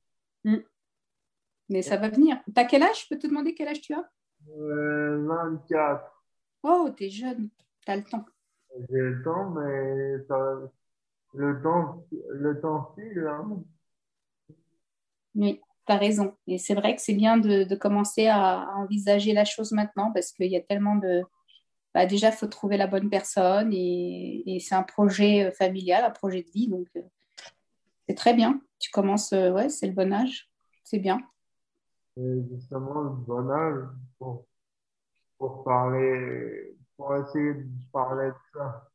Mais 1.68 1.83
ça 1.83 1.97
va 1.97 2.09
venir. 2.09 2.41
Tu 2.55 2.61
as 2.61 2.64
quel 2.64 2.83
âge? 2.83 3.03
Je 3.05 3.09
peux 3.14 3.18
te 3.18 3.27
demander 3.27 3.55
quel 3.55 3.68
âge 3.68 3.81
tu 3.81 3.95
as? 3.95 4.11
Euh, 4.57 5.27
24. 5.27 6.22
Oh, 6.62 6.91
tu 6.97 7.05
es 7.05 7.11
jeune. 7.11 7.51
Tu 7.85 7.91
as 7.93 7.97
le 7.97 8.05
temps. 8.05 8.25
J'ai 8.91 8.99
le 8.99 9.22
temps, 9.22 9.51
mais 9.51 10.18
ça, 10.29 10.61
le 11.35 11.62
temps, 11.62 12.07
le 12.31 12.61
temps 12.61 12.95
file, 12.95 13.27
hein. 13.29 13.62
Oui, 15.35 15.61
tu 15.87 15.93
as 15.93 15.97
raison. 15.97 16.37
Et 16.47 16.59
c'est 16.59 16.74
vrai 16.74 16.95
que 16.95 17.03
c'est 17.03 17.14
bien 17.14 17.37
de, 17.39 17.64
de 17.64 17.76
commencer 17.76 18.26
à, 18.26 18.62
à 18.62 18.74
envisager 18.76 19.32
la 19.32 19.45
chose 19.45 19.72
maintenant 19.72 20.12
parce 20.12 20.32
qu'il 20.32 20.51
y 20.51 20.57
a 20.57 20.61
tellement 20.61 20.97
de... 20.97 21.22
Bah, 21.95 22.07
déjà, 22.07 22.30
il 22.30 22.35
faut 22.35 22.49
trouver 22.49 22.76
la 22.76 22.89
bonne 22.89 23.09
personne 23.09 23.72
et, 23.72 24.43
et 24.47 24.59
c'est 24.59 24.74
un 24.74 24.82
projet 24.82 25.45
euh, 25.45 25.53
familial, 25.53 26.05
un 26.05 26.11
projet 26.11 26.43
de 26.43 26.51
vie. 26.51 26.66
Donc, 26.66 26.89
euh, 26.97 27.03
c'est 28.09 28.16
très 28.16 28.35
bien. 28.35 28.61
Tu 28.80 28.91
commences, 28.91 29.32
euh, 29.32 29.53
ouais, 29.53 29.68
c'est 29.68 29.87
le 29.87 29.93
bon 29.93 30.12
âge. 30.12 30.51
C'est 30.82 30.99
bien. 30.99 31.20
Et 32.16 32.43
justement, 32.51 33.01
le 33.01 33.11
bon 33.11 33.49
âge 33.49 33.85
pour, 34.18 34.45
pour 35.39 35.62
parler, 35.62 36.76
pour 36.97 37.14
essayer 37.16 37.55
de 37.55 37.66
parler 37.93 38.28
de 38.28 38.59
ça. 38.59 38.91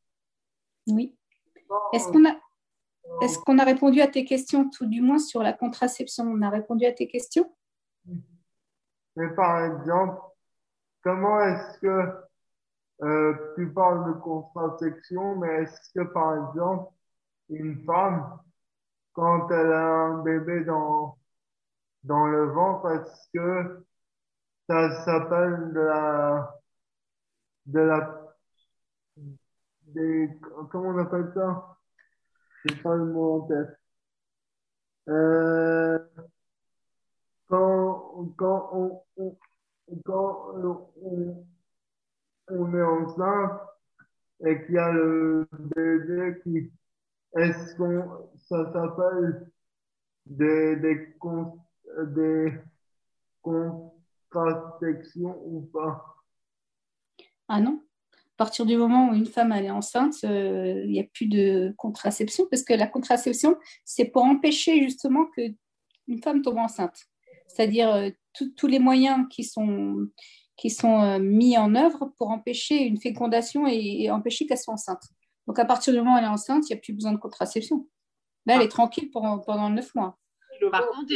Oui. 0.88 1.16
Est-ce 1.92 2.08
qu'on 2.08 2.28
a, 2.28 2.36
est-ce 3.22 3.38
qu'on 3.38 3.58
a 3.58 3.64
répondu 3.64 4.00
à 4.00 4.08
tes 4.08 4.24
questions, 4.24 4.68
tout 4.70 4.86
du 4.86 5.00
moins 5.00 5.18
sur 5.18 5.42
la 5.42 5.52
contraception? 5.52 6.24
On 6.24 6.42
a 6.42 6.50
répondu 6.50 6.86
à 6.86 6.92
tes 6.92 7.06
questions? 7.06 7.52
Mais 9.16 9.28
par 9.34 9.64
exemple, 9.64 10.20
comment 11.02 11.40
est-ce 11.42 11.78
que 11.78 12.12
euh, 13.02 13.54
tu 13.56 13.72
parles 13.72 14.06
de 14.14 14.20
contraception, 14.20 15.36
mais 15.36 15.62
est-ce 15.62 15.92
que 15.94 16.04
par 16.12 16.48
exemple, 16.48 16.92
une 17.48 17.82
femme, 17.84 18.38
quand 19.12 19.50
elle 19.50 19.72
a 19.72 19.86
un 19.86 20.22
bébé 20.22 20.64
dans, 20.64 21.18
dans 22.04 22.26
le 22.26 22.44
ventre, 22.52 22.90
est-ce 22.90 23.28
que 23.32 23.84
ça 24.68 25.04
s'appelle 25.04 25.72
de 25.72 25.80
la, 25.80 26.60
de 27.66 27.80
la, 27.80 28.36
comment 30.70 30.90
on 30.90 30.98
appelle 30.98 31.32
ça? 31.34 31.69
J'ai 32.64 32.76
pas 32.76 32.94
le 32.94 33.06
mot 33.06 33.42
en 33.42 33.46
tête. 33.46 33.78
Euh, 35.08 35.98
quand, 37.48 38.32
quand 38.36 38.70
on, 38.72 39.02
quand 40.04 40.54
on, 42.48 42.74
est 42.74 42.82
enceinte 42.82 43.60
et 44.44 44.64
qu'il 44.64 44.74
y 44.74 44.78
a 44.78 44.92
le 44.92 45.48
bébé 45.52 46.40
qui, 46.42 46.70
est-ce 47.36 47.76
qu'on, 47.76 48.30
ça 48.36 48.70
s'appelle 48.72 49.50
des, 50.26 50.76
des, 50.76 51.14
des 52.06 52.60
contraceptions 53.42 55.42
ou 55.46 55.62
pas? 55.72 56.16
Ah 57.48 57.60
non? 57.60 57.82
À 58.40 58.44
partir 58.44 58.64
du 58.64 58.78
moment 58.78 59.10
où 59.10 59.14
une 59.14 59.26
femme 59.26 59.52
elle 59.52 59.66
est 59.66 59.70
enceinte, 59.70 60.14
euh, 60.24 60.80
il 60.86 60.92
n'y 60.92 60.98
a 61.00 61.04
plus 61.04 61.26
de 61.26 61.74
contraception 61.76 62.46
parce 62.50 62.62
que 62.62 62.72
la 62.72 62.86
contraception, 62.86 63.54
c'est 63.84 64.06
pour 64.06 64.24
empêcher 64.24 64.82
justement 64.82 65.26
que 65.36 65.42
une 66.08 66.22
femme 66.22 66.40
tombe 66.40 66.56
enceinte. 66.56 66.96
C'est-à-dire 67.48 67.90
euh, 67.94 68.08
tous- 68.56 68.66
les 68.66 68.78
moyens 68.78 69.26
qui 69.28 69.44
sont, 69.44 70.08
qui 70.56 70.70
sont 70.70 71.02
euh, 71.02 71.18
mis 71.18 71.58
en 71.58 71.74
œuvre 71.74 72.14
pour 72.16 72.30
empêcher 72.30 72.82
une 72.82 72.98
fécondation 72.98 73.66
et, 73.68 74.04
et 74.04 74.10
empêcher 74.10 74.46
qu'elle 74.46 74.56
soit 74.56 74.72
enceinte. 74.72 75.02
Donc, 75.46 75.58
à 75.58 75.66
partir 75.66 75.92
du 75.92 75.98
moment 75.98 76.14
où 76.14 76.18
elle 76.18 76.24
est 76.24 76.28
enceinte, 76.28 76.64
il 76.70 76.72
n'y 76.72 76.78
a 76.78 76.80
plus 76.80 76.94
besoin 76.94 77.12
de 77.12 77.18
contraception. 77.18 77.86
Là, 78.46 78.54
elle 78.54 78.62
est 78.62 78.68
tranquille 78.68 79.10
pendant, 79.10 79.38
pendant 79.38 79.68
9 79.68 79.94
mois. 79.94 80.18
Par 80.70 80.86
contre, 80.88 81.12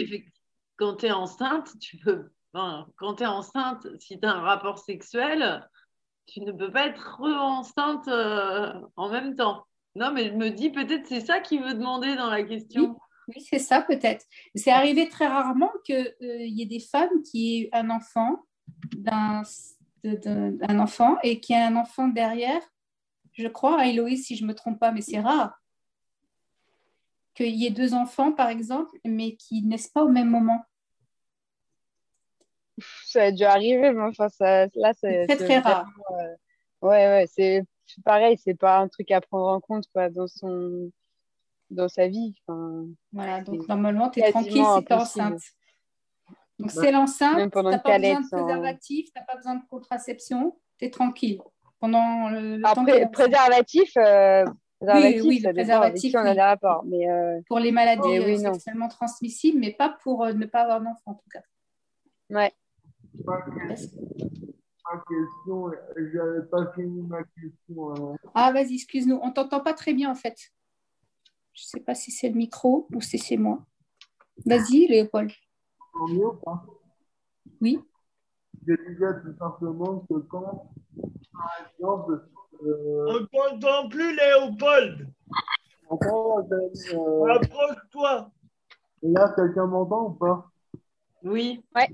quand 0.77 0.97
tu 0.97 1.07
es 1.07 1.13
enceinte, 1.13 1.71
tu 1.81 1.97
peux. 1.97 2.31
enfin, 2.53 2.87
quand 2.99 3.15
tu 3.15 3.23
es 3.23 3.27
enceinte, 3.27 3.87
si 3.99 4.21
tu 4.21 4.27
as 4.27 4.33
un 4.33 4.41
rapport 4.43 4.79
sexuel, 4.79 5.67
tu 6.27 6.41
ne 6.41 6.53
peux 6.53 6.71
pas 6.71 6.87
être 6.87 7.21
enceinte 7.21 8.09
en 8.97 9.09
même 9.11 9.35
temps. 9.35 9.67
Non, 9.97 10.13
mais 10.13 10.29
je 10.29 10.35
me 10.35 10.51
dis 10.51 10.71
peut-être 10.71 11.07
c'est 11.07 11.21
ça 11.21 11.41
qu'il 11.41 11.63
veut 11.63 11.75
demander 11.75 12.17
dans 12.17 12.31
la 12.31 12.43
question. 12.43 12.99
Oui, 13.29 13.41
c'est 13.49 13.59
ça 13.59 13.81
peut-être. 13.81 14.27
C'est 14.55 14.71
arrivé 14.71 15.09
très 15.09 15.27
rarement 15.27 15.71
qu'il 15.85 16.15
y 16.21 16.63
ait 16.63 16.67
des 16.67 16.81
femmes 16.81 17.23
qui 17.23 17.63
aient 17.63 17.69
un 17.73 17.91
enfant, 17.91 18.45
d'un, 18.93 19.43
enfant 20.79 21.17
et 21.23 21.41
qui 21.41 21.53
aient 21.53 21.63
un 21.63 21.77
enfant 21.77 22.09
derrière. 22.09 22.61
Je 23.33 23.49
crois, 23.49 23.81
à 23.81 23.87
Héloïse, 23.87 24.27
si 24.27 24.37
je 24.37 24.43
ne 24.43 24.49
me 24.49 24.55
trompe 24.55 24.79
pas, 24.79 24.93
mais 24.93 25.01
c'est 25.01 25.21
rare. 25.21 25.59
Qu'il 27.35 27.55
y 27.55 27.67
ait 27.67 27.71
deux 27.71 27.95
enfants, 27.95 28.33
par 28.33 28.49
exemple, 28.49 28.97
mais 29.05 29.37
qui 29.37 29.63
naissent 29.63 29.89
pas 29.89 30.05
au 30.05 30.09
même 30.09 30.31
moment. 30.31 30.63
Ça 33.07 33.25
a 33.25 33.31
dû 33.33 33.45
arriver, 33.45 33.93
mais 33.93 34.03
enfin, 34.03 34.29
ça, 34.29 34.67
là, 34.75 34.93
c'est 34.95 35.27
très, 35.27 35.37
très 35.37 35.59
rare. 35.59 35.87
euh, 36.11 36.35
Ouais, 36.83 37.07
ouais, 37.07 37.27
c'est 37.29 37.65
pareil, 38.05 38.37
c'est 38.37 38.55
pas 38.59 38.79
un 38.79 38.89
truc 38.89 39.11
à 39.11 39.21
prendre 39.21 39.47
en 39.47 39.61
compte 39.61 39.85
quoi, 39.93 40.11
dans 40.11 40.27
son... 40.27 40.91
dans 41.71 41.89
sa 41.89 42.09
vie. 42.09 42.35
Enfin, 42.47 42.87
Voilà, 43.13 43.41
donc 43.43 43.67
normalement, 43.69 44.11
tu 44.11 44.21
es 44.21 44.31
tranquille 44.31 44.53
si 44.53 44.85
tu 44.85 44.93
es 44.93 44.93
impossible. 44.93 45.25
enceinte. 45.25 45.43
Donc, 46.59 46.71
c'est 46.71 46.93
l'enceinte, 46.93 47.53
pendant 47.53 47.71
n'as 47.71 47.77
une 47.77 47.83
pas 47.83 47.99
besoin 47.99 48.21
de 48.21 48.27
sans- 48.27 48.45
préservatif, 48.45 49.07
tu 49.07 49.13
n'as 49.19 49.25
pas 49.25 49.37
besoin 49.37 49.55
de 49.57 49.63
contraception, 49.69 50.59
tu 50.79 50.85
es 50.85 50.91
tranquille. 50.91 51.41
Pendant 51.81 52.29
le, 52.29 52.57
le 52.57 52.63
temps 52.63 52.71
Après, 52.83 52.93
enceinte. 53.01 53.13
préservatif, 53.13 53.97
euh, 53.97 54.45
préservatif, 54.79 55.23
oui, 55.25 55.41
ça 55.41 55.49
le 55.49 55.55
préservatif, 55.55 56.11
qui 56.13 56.17
on 56.17 56.21
a 56.21 56.29
oui. 56.31 56.35
des 56.35 56.41
rapports. 56.41 56.85
Mais 56.87 57.11
euh, 57.11 57.41
Pour 57.49 57.59
les 57.59 57.73
maladies 57.73 58.09
Mais 58.09 58.21
oui, 58.21 58.47
euh, 58.47 58.53
sexuellement 58.53 58.89
transmissibles, 58.89 59.59
mais 59.59 59.73
pas 59.73 59.97
pour 60.03 60.25
euh, 60.25 60.33
ne 60.33 60.47
pas 60.47 60.63
avoir 60.63 60.81
d'enfant, 60.81 61.03
en 61.13 61.15
tout 61.15 61.29
cas. 61.31 61.43
ouais. 62.31 62.53
Ma 63.27 65.01
question, 65.09 65.71
j'avais 66.13 66.43
pas 66.51 66.73
fini 66.75 67.03
ma 67.03 67.23
question. 67.25 68.17
Ah, 68.35 68.53
vas-y, 68.53 68.75
excuse-nous, 68.75 69.19
on 69.23 69.31
t'entend 69.33 69.61
pas 69.61 69.73
très 69.75 69.95
bien, 69.95 70.11
en 70.11 70.15
fait. 70.15 70.37
Je 71.53 71.63
sais 71.65 71.81
pas 71.81 71.95
si 71.95 72.11
c'est 72.11 72.29
le 72.29 72.35
micro 72.35 72.87
ou 72.93 73.01
si 73.01 73.19
c'est 73.19 73.37
moi. 73.37 73.65
Vas-y, 74.45 74.87
Léopold. 74.89 75.31
Mieux 76.09 76.27
Oui. 77.61 77.79
Je 78.67 78.75
disais 78.89 79.21
tout 79.23 79.37
simplement 79.39 80.01
que 80.01 80.15
quand, 80.29 80.73
par 81.33 81.53
exemple, 81.71 82.29
euh, 82.65 83.07
On 83.09 83.27
t'entend 83.27 83.89
plus, 83.89 84.17
Léopold. 84.17 85.09
euh, 85.93 87.35
Approche-toi. 87.35 88.31
là, 89.03 89.33
quelqu'un 89.37 89.67
m'entend 89.67 90.09
ou 90.09 90.13
pas? 90.15 90.51
Oui. 91.23 91.65
Ouais. 91.75 91.89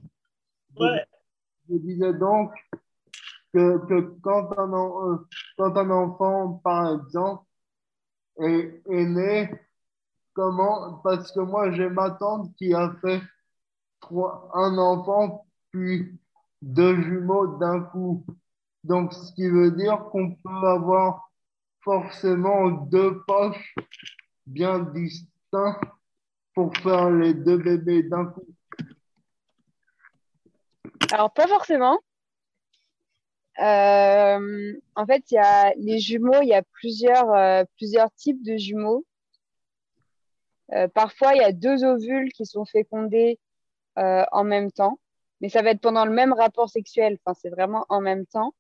Je 1.71 1.77
disais 1.77 2.15
donc 2.15 2.53
que, 3.55 3.79
que 3.87 4.01
quand, 4.23 4.59
un, 4.59 4.73
euh, 4.73 5.19
quand 5.57 5.77
un 5.77 5.91
enfant, 5.91 6.61
par 6.65 7.01
exemple, 7.01 7.45
est, 8.39 8.83
est 8.91 9.07
né, 9.07 9.51
comment, 10.35 10.95
parce 11.05 11.33
que 11.33 11.41
moi 11.41 11.71
j'ai 11.73 11.89
ma 11.89 12.11
tante 12.11 12.55
qui 12.57 12.75
a 12.75 12.93
fait 13.01 13.21
trois, 14.01 14.51
un 14.55 14.77
enfant 14.79 15.47
puis 15.71 16.19
deux 16.63 17.01
jumeaux 17.03 17.59
d'un 17.59 17.81
coup. 17.81 18.25
Donc, 18.85 19.13
ce 19.13 19.33
qui 19.35 19.49
veut 19.49 19.71
dire 19.71 20.05
qu'on 20.11 20.35
peut 20.35 20.67
avoir 20.67 21.31
forcément 21.83 22.71
deux 22.71 23.23
poches 23.25 23.75
bien 24.47 24.81
distinctes 24.81 25.85
pour 26.55 26.77
faire 26.79 27.11
les 27.11 27.35
deux 27.35 27.59
bébés 27.59 28.03
d'un 28.05 28.27
coup. 28.27 28.47
Alors, 31.13 31.33
pas 31.33 31.49
forcément. 31.49 31.99
Euh, 33.61 34.73
en 34.95 35.07
fait, 35.07 35.31
il 35.31 35.35
y 35.35 35.39
a 35.39 35.75
les 35.77 35.99
jumeaux, 35.99 36.41
il 36.41 36.49
y 36.49 36.55
a 36.55 36.63
plusieurs, 36.63 37.31
euh, 37.35 37.65
plusieurs 37.77 38.11
types 38.15 38.43
de 38.43 38.57
jumeaux. 38.57 39.05
Euh, 40.73 40.89
parfois, 40.89 41.35
il 41.35 41.39
y 41.39 41.45
a 41.45 41.53
deux 41.53 41.85
ovules 41.85 42.33
qui 42.33 42.47
sont 42.47 42.65
fécondés 42.65 43.39
en 43.97 44.45
même 44.45 44.73
temps, 44.73 44.99
mais 45.43 45.51
ça 45.51 45.61
va 45.61 45.71
être 45.71 45.81
pendant 45.81 46.07
le 46.07 46.11
même 46.11 46.33
rapport 46.33 46.71
sexuel. 46.71 47.19
Enfin, 47.23 47.39
c'est 47.39 47.51
vraiment 47.51 47.85
en 47.91 48.01
même 48.01 48.25
temps. 48.25 48.55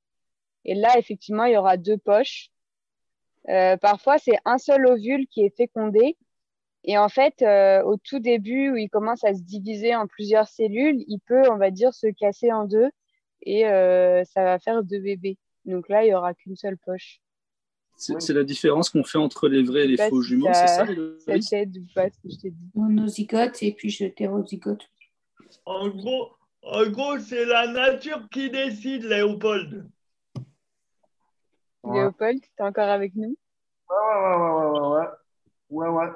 Et 0.66 0.74
là, 0.74 0.98
effectivement, 0.98 1.44
il 1.44 1.54
y 1.54 1.56
aura 1.56 1.78
deux 1.78 1.96
poches. 1.96 2.50
Parfois, 3.80 4.18
c'est 4.18 4.36
un 4.44 4.58
seul 4.58 4.86
ovule 4.86 5.26
qui 5.28 5.42
est 5.42 5.56
fécondé. 5.56 6.18
Et 6.84 6.96
en 6.96 7.08
fait, 7.08 7.42
euh, 7.42 7.82
au 7.82 7.96
tout 7.98 8.20
début, 8.20 8.70
où 8.70 8.76
il 8.76 8.88
commence 8.88 9.22
à 9.24 9.34
se 9.34 9.42
diviser 9.42 9.94
en 9.94 10.06
plusieurs 10.06 10.48
cellules, 10.48 11.04
il 11.08 11.18
peut, 11.26 11.48
on 11.50 11.56
va 11.56 11.70
dire, 11.70 11.92
se 11.92 12.06
casser 12.06 12.52
en 12.52 12.64
deux 12.64 12.90
et 13.42 13.66
euh, 13.66 14.24
ça 14.24 14.42
va 14.44 14.58
faire 14.58 14.82
deux 14.82 15.00
bébés. 15.00 15.38
Donc 15.66 15.88
là, 15.88 16.04
il 16.04 16.08
n'y 16.08 16.14
aura 16.14 16.34
qu'une 16.34 16.56
seule 16.56 16.78
poche. 16.78 17.20
C'est 17.96 18.32
la 18.32 18.44
différence 18.44 18.88
qu'on 18.88 19.04
fait 19.04 19.18
entre 19.18 19.46
les 19.46 19.62
vrais 19.62 19.84
et 19.84 19.88
les 19.88 19.96
pas 19.98 20.08
faux 20.08 20.22
si 20.22 20.30
jumeaux, 20.30 20.46
ça- 20.54 20.66
c'est 20.66 20.68
ça 20.68 20.86
Ça 20.86 20.92
Héloïse 21.32 21.48
t'aide 21.50 21.76
ou 21.76 21.86
pas 21.94 22.08
ce 22.08 22.18
que 22.18 22.30
je 22.30 22.38
t'ai 22.38 22.50
dit. 22.50 22.70
Monozygote 22.74 23.62
et 23.62 23.72
puis 23.72 23.94
hétérozygote. 24.00 24.88
En 25.66 25.88
gros, 25.88 26.30
en 26.62 26.86
gros 26.88 27.18
c'est 27.18 27.44
la 27.44 27.66
nature 27.66 28.26
qui 28.30 28.48
décide, 28.48 29.04
Léopold. 29.04 29.86
Ouais. 31.82 31.98
Léopold, 32.00 32.40
t'es 32.56 32.62
encore 32.62 32.88
avec 32.88 33.14
nous? 33.14 33.36
Ouais, 33.90 33.96
ouais, 33.96 34.36
ouais, 34.36 34.70
ouais, 34.70 34.80
ouais, 34.80 34.88
ouais. 34.88 35.08
Ouais, 35.68 35.88
ouais. 35.88 36.12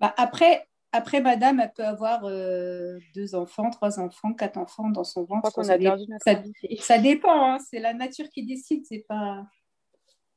Bah, 0.00 0.14
après, 0.16 0.66
après, 0.92 1.20
madame, 1.20 1.60
elle 1.60 1.72
peut 1.72 1.84
avoir 1.84 2.24
euh, 2.24 2.98
deux 3.14 3.34
enfants, 3.34 3.70
trois 3.70 4.00
enfants, 4.00 4.32
quatre 4.32 4.56
enfants 4.56 4.88
dans 4.88 5.04
son 5.04 5.24
ventre. 5.24 5.50
Ça 5.62 5.72
a 5.74 5.78
dé- 5.78 5.84
perdu 5.84 6.04
notre 6.08 6.24
ça, 6.24 6.30
invité. 6.32 6.76
ça 6.80 6.98
dépend, 6.98 7.52
hein, 7.54 7.58
c'est 7.58 7.78
la 7.80 7.92
nature 7.94 8.28
qui 8.30 8.44
décide, 8.46 8.84
c'est 8.86 9.04
pas. 9.06 9.46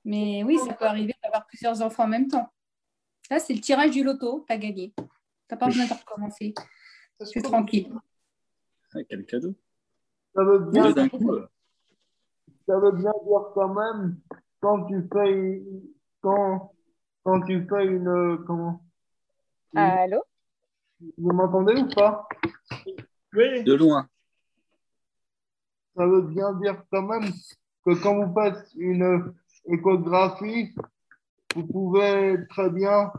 Mais 0.05 0.43
oui, 0.43 0.57
ça 0.59 0.73
peut 0.73 0.85
arriver 0.85 1.15
d'avoir 1.23 1.45
plusieurs 1.47 1.81
enfants 1.81 2.03
en 2.03 2.07
même 2.09 2.27
temps. 2.27 2.49
Là, 3.31 3.39
c'est 3.39 3.53
le 3.53 3.61
tirage 3.61 3.91
du 3.91 4.03
loto, 4.03 4.43
t'as 4.47 4.57
gagné. 4.57 4.93
T'as 5.47 5.55
pas 5.55 5.67
besoin 5.67 5.85
de 5.85 5.93
recommencer. 5.93 6.53
C'est 7.23 7.41
tranquille. 7.41 7.89
Ah, 8.93 8.99
Quel 9.09 9.25
cadeau? 9.25 9.55
Ça 10.35 10.43
veut 10.43 10.59
bien, 10.71 10.91
d'un 10.91 11.07
coup. 11.09 11.31
euh. 11.31 11.47
ça 12.67 12.77
veut 12.79 12.91
bien 12.91 13.11
dire 13.25 13.41
quand 13.53 13.73
même, 13.73 14.19
quand 14.59 14.85
tu 14.87 15.07
fais, 15.11 15.31
une- 15.31 15.83
quand, 16.21 16.73
quand 17.23 17.41
tu 17.43 17.65
fais 17.67 17.85
une, 17.85 18.07
euh, 18.07 18.37
Allô? 19.75 20.21
Vous 21.17 21.31
m'entendez 21.33 21.81
ou 21.81 21.87
pas? 21.89 22.27
Oui. 23.33 23.63
De 23.63 23.73
loin. 23.73 24.07
Ça 25.95 26.05
veut 26.05 26.21
bien 26.21 26.53
dire 26.53 26.83
quand 26.91 27.03
même 27.03 27.31
que 27.85 28.01
quand 28.01 28.23
vous 28.25 28.33
faites 28.33 28.67
une 28.75 29.33
échographie, 29.65 30.73
vous 31.55 31.65
pouvez 31.67 32.37
très 32.49 32.69
bien 32.69 33.11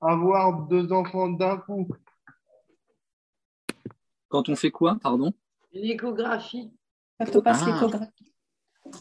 avoir 0.00 0.62
deux 0.68 0.92
enfants 0.92 1.28
d'un 1.28 1.58
coup. 1.58 1.88
Quand 4.28 4.48
on 4.48 4.56
fait 4.56 4.70
quoi, 4.70 4.96
pardon? 5.00 5.32
Une 5.72 5.84
échographie. 5.84 6.72
Quand 7.18 7.36
on 7.36 7.42
passe 7.42 7.62
Ah. 7.62 7.70
l'échographie. 7.70 8.32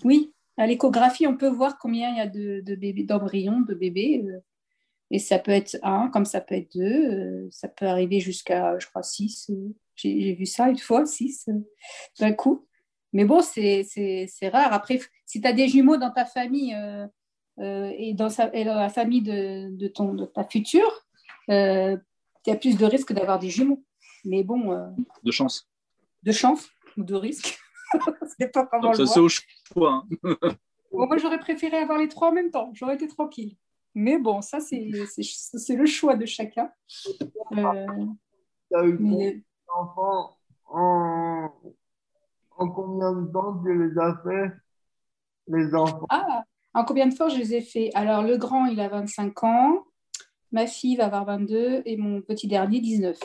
Oui, 0.03 0.33
à 0.57 0.67
l'échographie, 0.67 1.25
on 1.27 1.37
peut 1.37 1.49
voir 1.49 1.77
combien 1.79 2.09
il 2.11 2.17
y 2.17 2.21
a 2.21 2.27
de, 2.27 2.61
de 2.61 2.75
bébés, 2.75 3.03
d'embryons, 3.03 3.61
de 3.61 3.73
bébés. 3.73 4.25
Et 5.11 5.19
ça 5.19 5.39
peut 5.39 5.51
être 5.51 5.77
un, 5.83 6.09
comme 6.09 6.25
ça 6.25 6.41
peut 6.41 6.55
être 6.55 6.71
deux. 6.75 6.83
euh, 7.11 7.47
ça 7.51 7.67
peut 7.67 7.85
arriver 7.87 8.19
jusqu'à, 8.19 8.77
je 8.79 8.87
crois, 8.87 9.03
six. 9.03 9.49
euh, 9.49 9.69
J'ai 9.95 10.33
vu 10.35 10.45
ça 10.45 10.69
une 10.69 10.77
fois, 10.77 11.05
six 11.05 11.47
euh, 11.49 11.53
d'un 12.19 12.33
coup. 12.33 12.65
Mais 13.13 13.25
bon, 13.25 13.41
c'est 13.41 13.85
rare. 14.53 14.71
Après, 14.73 14.99
si 15.25 15.41
tu 15.41 15.47
as 15.47 15.53
des 15.53 15.67
jumeaux 15.67 15.97
dans 15.97 16.11
ta 16.11 16.25
famille 16.25 16.75
euh, 16.75 17.07
euh, 17.59 17.91
et, 17.97 18.13
dans 18.13 18.29
sa- 18.29 18.53
et 18.53 18.63
dans 18.65 18.75
la 18.75 18.89
famille 18.89 19.21
de, 19.23 19.75
de, 19.75 19.87
ton, 19.87 20.13
de 20.13 20.25
ta 20.25 20.43
future, 20.43 21.05
euh, 21.49 21.97
tu 22.45 22.51
as 22.51 22.55
plus 22.55 22.77
de 22.77 22.85
risques 22.85 23.11
d'avoir 23.13 23.39
des 23.39 23.49
jumeaux. 23.49 23.83
Mais 24.25 24.43
bon, 24.43 24.77
De 25.23 25.31
chance. 25.31 25.67
de 26.23 26.31
chance 26.31 26.69
ou 26.97 27.03
de 27.03 27.15
risque. 27.15 27.57
c'est 28.37 28.51
pas 28.51 28.65
comment 28.67 28.83
Donc 28.83 28.97
le 28.99 29.05
ça, 29.07 29.13
c'est 29.15 29.19
au 29.19 29.29
choix. 29.29 30.05
hein. 30.23 30.37
Bon, 30.91 31.07
moi, 31.07 31.17
j'aurais 31.17 31.39
préféré 31.39 31.77
avoir 31.77 31.97
les 31.97 32.07
trois 32.09 32.29
en 32.29 32.33
même 32.33 32.51
temps. 32.51 32.71
J'aurais 32.75 32.95
été 32.95 33.07
tranquille. 33.07 33.55
Mais 33.99 34.17
bon, 34.17 34.41
ça, 34.41 34.59
c'est 34.61 35.75
le 35.75 35.85
choix 35.85 36.15
de 36.15 36.25
chacun. 36.25 36.71
Euh, 37.57 37.85
Tu 38.71 38.77
as 38.77 38.85
eu 38.85 38.97
mais 38.97 39.43
d'enfants 39.67 40.37
en, 40.67 41.49
en 42.57 42.69
combien 42.69 43.11
de 43.11 43.29
temps 43.29 43.61
tu 43.61 43.77
les 43.77 43.97
as 43.99 44.15
fait, 44.23 44.53
les 45.47 45.75
enfants? 45.75 46.05
ah, 46.09 46.43
en 46.73 46.85
combien 46.85 47.07
de 47.07 47.13
fois 47.13 47.27
je 47.27 47.37
les 47.37 47.55
ai 47.55 47.61
fait? 47.61 47.89
Alors, 47.93 48.23
le 48.23 48.37
grand, 48.37 48.67
il 48.67 48.79
a 48.79 48.87
25 48.87 49.43
ans. 49.43 49.83
Ma 50.53 50.65
fille 50.65 50.95
va 50.95 51.07
avoir 51.07 51.25
22 51.25 51.81
et 51.85 51.97
mon 51.97 52.21
petit 52.21 52.47
dernier, 52.47 52.79
19. 52.79 53.19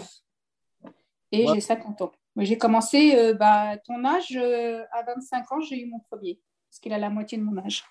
Et 1.30 1.46
Ouais. 1.46 1.54
j'ai 1.54 1.60
50 1.60 2.02
ans. 2.02 2.12
J'ai 2.38 2.58
commencé, 2.58 3.14
euh, 3.14 3.32
bah, 3.34 3.78
ton 3.78 4.04
âge, 4.04 4.36
euh, 4.36 4.82
à 4.92 5.04
25 5.04 5.52
ans, 5.52 5.60
j'ai 5.60 5.80
eu 5.82 5.86
mon 5.86 6.00
premier. 6.00 6.40
Parce 6.68 6.80
qu'il 6.80 6.92
a 6.92 6.98
la 6.98 7.10
moitié 7.10 7.38
de 7.38 7.44
mon 7.44 7.56
âge. 7.58 7.84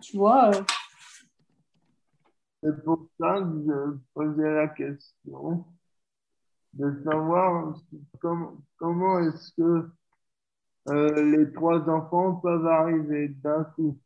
Tu 0.00 0.16
vois, 0.16 0.50
euh, 0.54 0.62
C'est 2.64 2.82
pour 2.82 3.06
ça 3.20 3.40
que 3.40 3.62
je 3.66 3.98
posais 4.14 4.54
la 4.54 4.68
question 4.68 5.66
de 6.72 7.02
savoir 7.04 7.76
comment, 8.18 8.56
comment 8.78 9.18
est-ce 9.18 9.52
que 9.52 9.90
euh, 10.88 11.36
les 11.36 11.52
trois 11.52 11.86
enfants 11.90 12.36
peuvent 12.36 12.66
arriver 12.66 13.28
d'un 13.28 13.64
coup. 13.64 13.98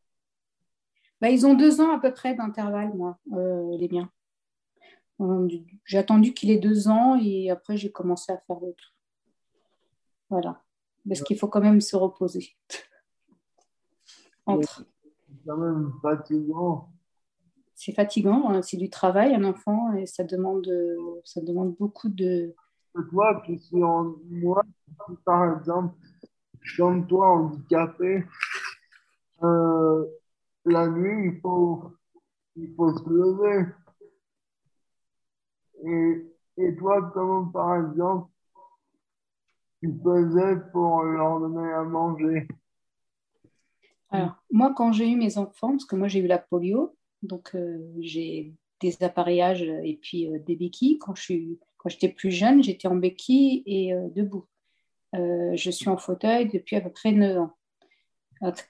bah, 1.21 1.31
ils 1.31 1.47
ont 1.47 1.55
deux 1.55 1.81
ans 1.81 1.95
à 1.95 2.01
peu 2.01 2.13
près 2.13 2.35
d'intervalle, 2.35 2.93
moi, 2.95 3.17
euh, 3.33 3.77
les 3.77 3.89
miens. 3.89 4.11
J'ai 5.85 5.99
attendu 5.99 6.35
qu'il 6.35 6.51
ait 6.51 6.59
deux 6.59 6.89
ans 6.89 7.17
et 7.21 7.51
après 7.51 7.77
j'ai 7.77 7.93
commencé 7.93 8.33
à 8.33 8.39
faire 8.39 8.59
l'autre. 8.59 8.93
Voilà. 10.31 10.65
Parce 11.07 11.23
qu'il 11.23 11.39
faut 11.39 11.49
quand 11.49 11.61
même 11.61 11.81
se 11.81 11.95
reposer. 11.95 12.57
Entre. 14.47 14.85
C'est 15.05 15.47
quand 15.47 15.57
même 15.59 15.93
fatigant. 16.03 16.91
C'est 17.81 17.93
fatigant, 17.93 18.51
hein, 18.51 18.61
c'est 18.61 18.77
du 18.77 18.91
travail, 18.91 19.37
un 19.37 19.45
enfant, 19.45 19.93
et 19.93 20.05
ça 20.05 20.25
demande, 20.25 20.69
ça 21.23 21.41
demande 21.41 21.77
beaucoup 21.77 22.09
de. 22.09 22.53
Toi 23.09 23.41
qui 23.47 23.57
suis 23.57 23.85
en 23.85 24.17
moi, 24.29 24.65
par 25.25 25.57
exemple, 25.57 25.95
comme 26.77 27.07
toi 27.07 27.29
handicapé, 27.29 28.25
euh, 29.45 30.05
la 30.65 30.89
nuit, 30.89 31.33
il 31.33 31.41
faut, 31.41 31.93
il 32.57 32.75
faut 32.75 32.99
se 32.99 33.09
lever. 33.09 33.67
Et, 35.85 36.27
et 36.57 36.75
toi, 36.75 37.13
comment 37.15 37.47
par 37.47 37.77
exemple, 37.77 38.29
tu 39.81 39.97
faisais 40.03 40.57
pour 40.73 41.05
leur 41.05 41.39
donner 41.39 41.73
à 41.75 41.85
manger? 41.85 42.49
Alors, 44.11 44.35
moi, 44.51 44.75
quand 44.77 44.91
j'ai 44.91 45.09
eu 45.09 45.17
mes 45.17 45.39
enfants, 45.39 45.71
parce 45.71 45.85
que 45.85 45.95
moi 45.95 46.09
j'ai 46.09 46.19
eu 46.19 46.27
la 46.27 46.39
polio, 46.39 46.98
donc 47.23 47.55
euh, 47.55 47.79
j'ai 48.01 48.53
des 48.81 49.03
appareillages 49.03 49.63
et 49.63 49.99
puis 50.01 50.29
euh, 50.29 50.39
des 50.39 50.57
béquilles. 50.57 50.99
Quand 50.99 51.15
j'étais 51.15 52.09
plus 52.09 52.31
jeune, 52.31 52.63
j'étais 52.63 52.89
en 52.89 52.97
béquille 52.97 53.63
et 53.67 53.93
euh, 53.93 54.09
debout. 54.15 54.47
Je 55.15 55.71
suis 55.71 55.89
en 55.89 55.97
fauteuil 55.97 56.49
depuis 56.49 56.77
à 56.77 56.83
peu 56.83 56.91
près 56.91 57.13
9 57.13 57.39
ans. 57.39 57.57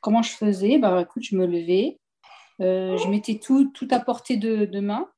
Comment 0.01 0.23
je 0.23 0.31
faisais? 0.31 0.79
Bah, 0.79 1.03
écoute, 1.03 1.25
je 1.25 1.37
me 1.37 1.47
levais, 1.47 1.99
je 2.61 3.11
mettais 3.11 3.39
tout, 3.39 3.71
tout 3.73 3.89
à 3.91 3.99
portée 3.99 4.37
de, 4.37 4.65
de 4.65 4.81
main. 4.81 5.11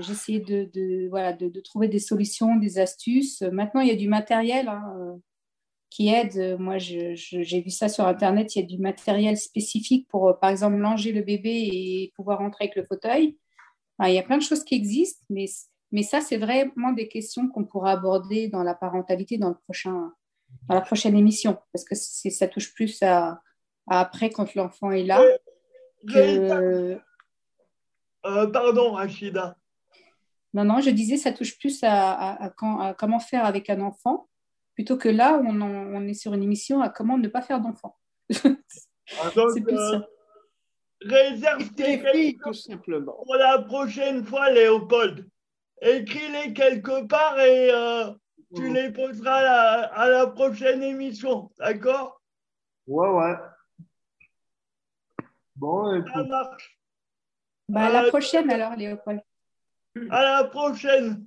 J'essayais 0.00 0.38
de, 0.38 1.08
voilà, 1.08 1.32
de, 1.32 1.60
trouver 1.60 1.88
des 1.88 1.98
solutions, 1.98 2.54
des 2.56 2.78
astuces. 2.78 3.42
Maintenant, 3.42 3.80
il 3.80 3.88
y 3.88 3.90
a 3.90 3.96
du 3.96 4.08
matériel 4.08 4.68
hein, 4.68 5.20
qui 5.90 6.08
aide. 6.08 6.56
Moi, 6.58 6.78
je- 6.78 7.14
je- 7.14 7.42
j'ai 7.42 7.60
vu 7.60 7.70
ça 7.70 7.88
sur 7.88 8.06
Internet. 8.06 8.54
Il 8.54 8.60
y 8.60 8.62
a 8.64 8.66
du 8.66 8.78
matériel 8.78 9.36
spécifique 9.36 10.06
pour, 10.08 10.28
euh, 10.28 10.32
par 10.34 10.50
exemple, 10.50 10.76
langer 10.76 11.12
le 11.12 11.22
bébé 11.22 11.50
et 11.72 12.12
pouvoir 12.16 12.38
rentrer 12.38 12.64
avec 12.64 12.76
le 12.76 12.84
fauteuil. 12.84 13.36
Enfin, 13.98 14.10
il 14.10 14.14
y 14.14 14.18
a 14.18 14.22
plein 14.22 14.36
de 14.38 14.42
choses 14.42 14.64
qui 14.64 14.74
existent, 14.74 15.24
mais, 15.30 15.46
mais 15.90 16.02
ça, 16.02 16.20
c'est 16.20 16.36
vraiment 16.36 16.92
des 16.92 17.08
questions 17.08 17.48
qu'on 17.48 17.64
pourra 17.64 17.92
aborder 17.92 18.48
dans 18.48 18.62
la 18.62 18.74
parentalité 18.74 19.38
dans, 19.38 19.48
le 19.48 19.56
prochain, 19.64 20.12
dans 20.68 20.74
la 20.74 20.80
prochaine 20.82 21.16
émission, 21.16 21.58
parce 21.72 21.84
que 21.84 21.94
ça 21.94 22.46
touche 22.48 22.72
plus 22.74 23.02
à, 23.02 23.40
à 23.88 24.00
après 24.00 24.30
quand 24.30 24.54
l'enfant 24.54 24.90
est 24.92 25.04
là. 25.04 25.20
Que... 26.06 26.98
Euh, 28.26 28.46
pardon, 28.50 28.92
Rachida. 28.92 29.56
Non, 30.54 30.64
non, 30.64 30.80
je 30.80 30.90
disais, 30.90 31.16
ça 31.16 31.32
touche 31.32 31.58
plus 31.58 31.82
à, 31.82 32.12
à- 32.12 32.44
à 32.44 32.50
quand- 32.50 32.78
à 32.80 32.94
comment 32.94 33.20
faire 33.20 33.44
avec 33.44 33.68
un 33.70 33.80
enfant, 33.80 34.28
plutôt 34.78 34.96
que 34.96 35.08
là, 35.08 35.40
on, 35.44 35.60
en- 35.60 35.92
on 35.92 36.06
est 36.06 36.14
sur 36.14 36.34
une 36.34 36.42
émission 36.44 36.80
à 36.80 36.88
comment 36.88 37.18
ne 37.18 37.26
pas 37.26 37.42
faire 37.42 37.60
d'enfant. 37.60 37.98
Donc, 39.34 39.50
c'est 39.52 39.60
plus 39.62 39.74
euh, 39.76 39.98
ça. 39.98 40.06
réserve 41.00 41.74
tes 41.74 42.00
questions 42.00 42.38
tout 42.44 42.52
simplement. 42.54 43.12
pour 43.24 43.34
la 43.34 43.58
prochaine 43.62 44.24
fois, 44.24 44.52
Léopold. 44.52 45.28
Écris-les 45.82 46.52
quelque 46.52 47.04
part 47.08 47.40
et 47.40 47.72
euh, 47.72 48.12
tu 48.54 48.72
les 48.72 48.92
poseras 48.92 49.38
à 49.38 49.42
la, 49.42 49.82
à 49.94 50.08
la 50.10 50.26
prochaine 50.28 50.80
émission, 50.84 51.50
d'accord? 51.58 52.22
Ouais, 52.86 53.08
ouais. 53.08 53.34
Bon, 55.56 56.04
Ça 56.14 56.22
marche. 56.22 56.78
Bah, 57.68 57.86
à 57.86 57.90
la 57.90 58.04
prochaine 58.10 58.48
alors, 58.48 58.76
Léopold. 58.76 59.22
À 60.10 60.22
la 60.22 60.44
prochaine. 60.44 61.26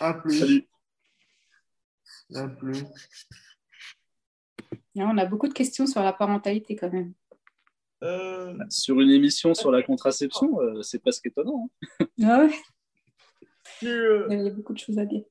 à 0.00 0.14
plus. 0.14 0.38
Salut. 0.40 0.68
On 4.96 5.18
a 5.18 5.24
beaucoup 5.26 5.48
de 5.48 5.52
questions 5.54 5.86
sur 5.86 6.02
la 6.02 6.12
parentalité 6.12 6.76
quand 6.76 6.92
même. 6.92 7.12
Euh, 8.02 8.54
Sur 8.68 9.00
une 9.00 9.10
émission 9.10 9.54
sur 9.54 9.70
la 9.70 9.82
contraception, 9.82 10.60
euh, 10.60 10.82
c'est 10.82 10.98
presque 10.98 11.26
étonnant. 11.26 11.70
hein. 12.00 12.06
Ah 12.24 12.44
ouais, 12.44 12.52
euh, 13.84 14.26
il 14.30 14.42
y 14.42 14.48
a 14.48 14.50
beaucoup 14.50 14.72
de 14.72 14.78
choses 14.78 14.98
à 14.98 15.06
dire. 15.06 15.22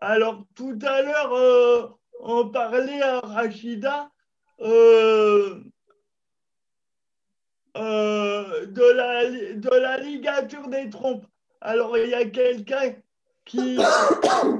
Alors, 0.00 0.44
tout 0.54 0.78
à 0.82 1.02
l'heure, 1.02 1.32
euh, 1.32 1.88
on 2.20 2.48
parlait 2.50 3.00
à 3.00 3.20
Rachida 3.20 4.10
euh, 4.60 5.62
euh, 7.76 8.66
de, 8.66 8.92
la, 8.92 9.30
de 9.54 9.70
la 9.70 9.96
ligature 9.98 10.68
des 10.68 10.90
trompes. 10.90 11.26
Alors, 11.60 11.96
il 11.96 12.10
y 12.10 12.14
a 12.14 12.24
quelqu'un 12.26 12.94
qui, 13.44 13.78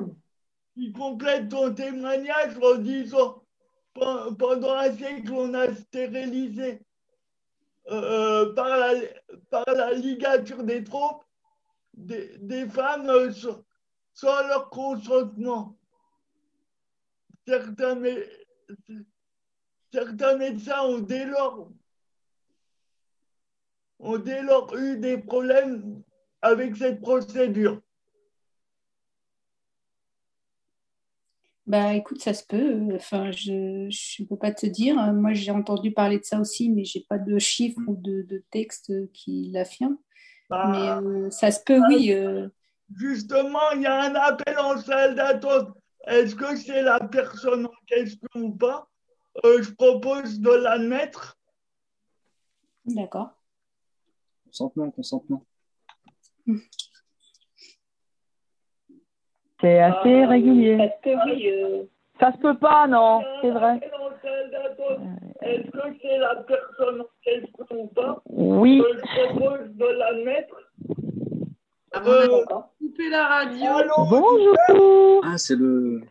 qui 0.74 0.93
complète 0.93 1.49
ton 1.49 1.74
témoignage 1.74 2.57
en 2.62 2.77
disant 2.77 3.43
Pen- 3.94 4.36
pendant 4.39 4.74
un 4.74 4.93
siècle, 4.97 5.32
on 5.32 5.53
a 5.55 5.73
stérilisé 5.74 6.81
euh, 7.90 8.55
par, 8.55 8.69
la, 8.69 8.93
par 9.51 9.65
la 9.66 9.93
ligature 9.93 10.62
des 10.62 10.85
trompes 10.85 11.24
des, 11.94 12.66
femmes 12.69 13.09
euh, 13.09 13.31
sans, 14.15 14.47
leur 14.47 14.70
consentement. 14.70 15.77
Certains 17.47 17.97
médecins 20.36 20.82
ont 20.82 21.01
dès 21.01 21.27
lors, 21.27 21.70
ont 23.99 24.19
dès 24.19 24.43
lors 24.43 24.74
eu 24.77 24.97
des 24.99 25.19
problèmes 25.19 26.03
avec 26.40 26.77
cette 26.77 27.01
procédure. 27.01 27.82
Bah 31.66 31.94
écoute, 31.94 32.20
ça 32.20 32.34
se 32.34 32.44
peut. 32.44 32.89
Enfin, 32.97 33.30
je 33.30 33.52
ne 33.86 34.26
peux 34.26 34.36
pas 34.36 34.52
te 34.52 34.66
dire. 34.66 34.97
Moi, 35.12 35.32
j'ai 35.32 35.52
entendu 35.52 35.93
parler 35.93 36.18
de 36.18 36.24
ça 36.24 36.40
aussi, 36.40 36.70
mais 36.70 36.84
j'ai 36.84 37.05
pas 37.09 37.18
de 37.18 37.39
chiffres 37.39 37.80
ou 37.86 37.94
de, 37.97 38.22
de 38.22 38.44
texte 38.51 38.93
qui 39.12 39.51
l'affirment. 39.52 39.98
Mais 40.51 40.56
euh, 40.89 41.30
ça 41.30 41.51
se 41.51 41.62
peut, 41.64 41.80
oui. 41.89 42.12
euh, 42.12 42.48
Justement, 42.94 43.70
il 43.74 43.82
y 43.82 43.86
a 43.86 44.02
un 44.02 44.14
appel 44.16 44.59
en 44.59 44.76
salle 44.78 45.14
d'attente. 45.14 45.68
Est-ce 46.06 46.34
que 46.34 46.56
c'est 46.56 46.82
la 46.82 46.98
personne 47.01 47.64
en 47.66 47.84
question 47.86 48.28
ou 48.34 48.51
pas? 48.51 48.89
Euh, 49.44 49.62
Je 49.62 49.70
propose 49.70 50.40
de 50.40 50.51
l'admettre. 50.51 51.39
D'accord. 52.84 53.30
Consentement, 54.44 54.90
consentement. 54.90 55.47
C'est 59.62 59.78
assez 59.78 60.24
régulier. 60.26 60.90
Ça 62.20 62.32
se 62.32 62.39
peut 62.39 62.56
pas, 62.59 62.86
non, 62.86 63.22
c'est 63.40 63.51
vrai. 63.51 63.80
Est-ce 65.40 65.70
que 65.70 65.78
c'est 66.02 66.18
la 66.18 66.34
personne 66.36 67.01
en 67.01 67.06
question 67.24 67.66
ou 67.70 67.86
pas 67.89 68.20
Oui. 68.28 68.80
Euh, 68.80 69.01
Je 69.16 69.34
propose 69.39 69.68
de 69.76 69.86
l'admettre. 69.86 70.56
Euh, 71.97 72.44
Coupez 72.78 73.09
la 73.10 73.26
radio. 73.26 73.66
Bonjour. 74.10 75.24
Ah, 75.24 75.39
c'est 75.39 75.56
le. 75.56 76.02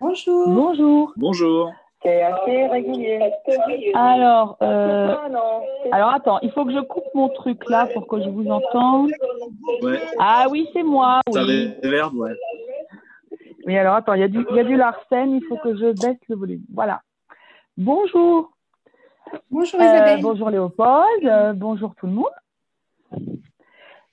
Bonjour. 0.00 0.48
Bonjour. 0.48 1.12
Bonjour. 1.16 1.72
C'est 2.02 2.22
assez 2.22 2.66
régulier. 2.68 3.18
Alors, 3.94 4.56
euh, 4.62 5.14
alors 5.90 6.10
attends, 6.10 6.38
il 6.42 6.52
faut 6.52 6.64
que 6.64 6.72
je 6.72 6.78
coupe 6.80 7.12
mon 7.14 7.28
truc 7.28 7.68
là 7.68 7.86
pour 7.92 8.06
que 8.06 8.22
je 8.22 8.28
vous 8.28 8.48
entende. 8.48 9.10
Ouais. 9.82 9.98
Ah 10.18 10.46
oui, 10.50 10.68
c'est 10.72 10.84
moi, 10.84 11.20
Ça 11.32 11.42
oui. 11.44 11.72
réverbe, 11.82 12.14
ouais. 12.14 12.32
Oui, 13.66 13.76
alors 13.76 13.96
attends, 13.96 14.14
il 14.14 14.20
y 14.20 14.24
a 14.24 14.28
du, 14.28 14.46
il 14.48 14.56
y 14.56 14.60
a 14.60 14.64
du 14.64 14.76
Larsen, 14.76 15.32
il 15.32 15.42
faut 15.48 15.56
que 15.56 15.74
je 15.76 15.92
baisse 16.00 16.18
le 16.28 16.36
volume. 16.36 16.62
Voilà. 16.72 17.00
Bonjour. 17.76 18.50
Bonjour 19.50 19.80
Euh, 19.80 19.84
Isabelle. 19.84 20.22
bonjour 20.22 20.50
Léopold, 20.50 21.24
euh, 21.24 21.52
bonjour 21.52 21.94
tout 21.96 22.06
le 22.06 22.12
monde. 22.12 22.30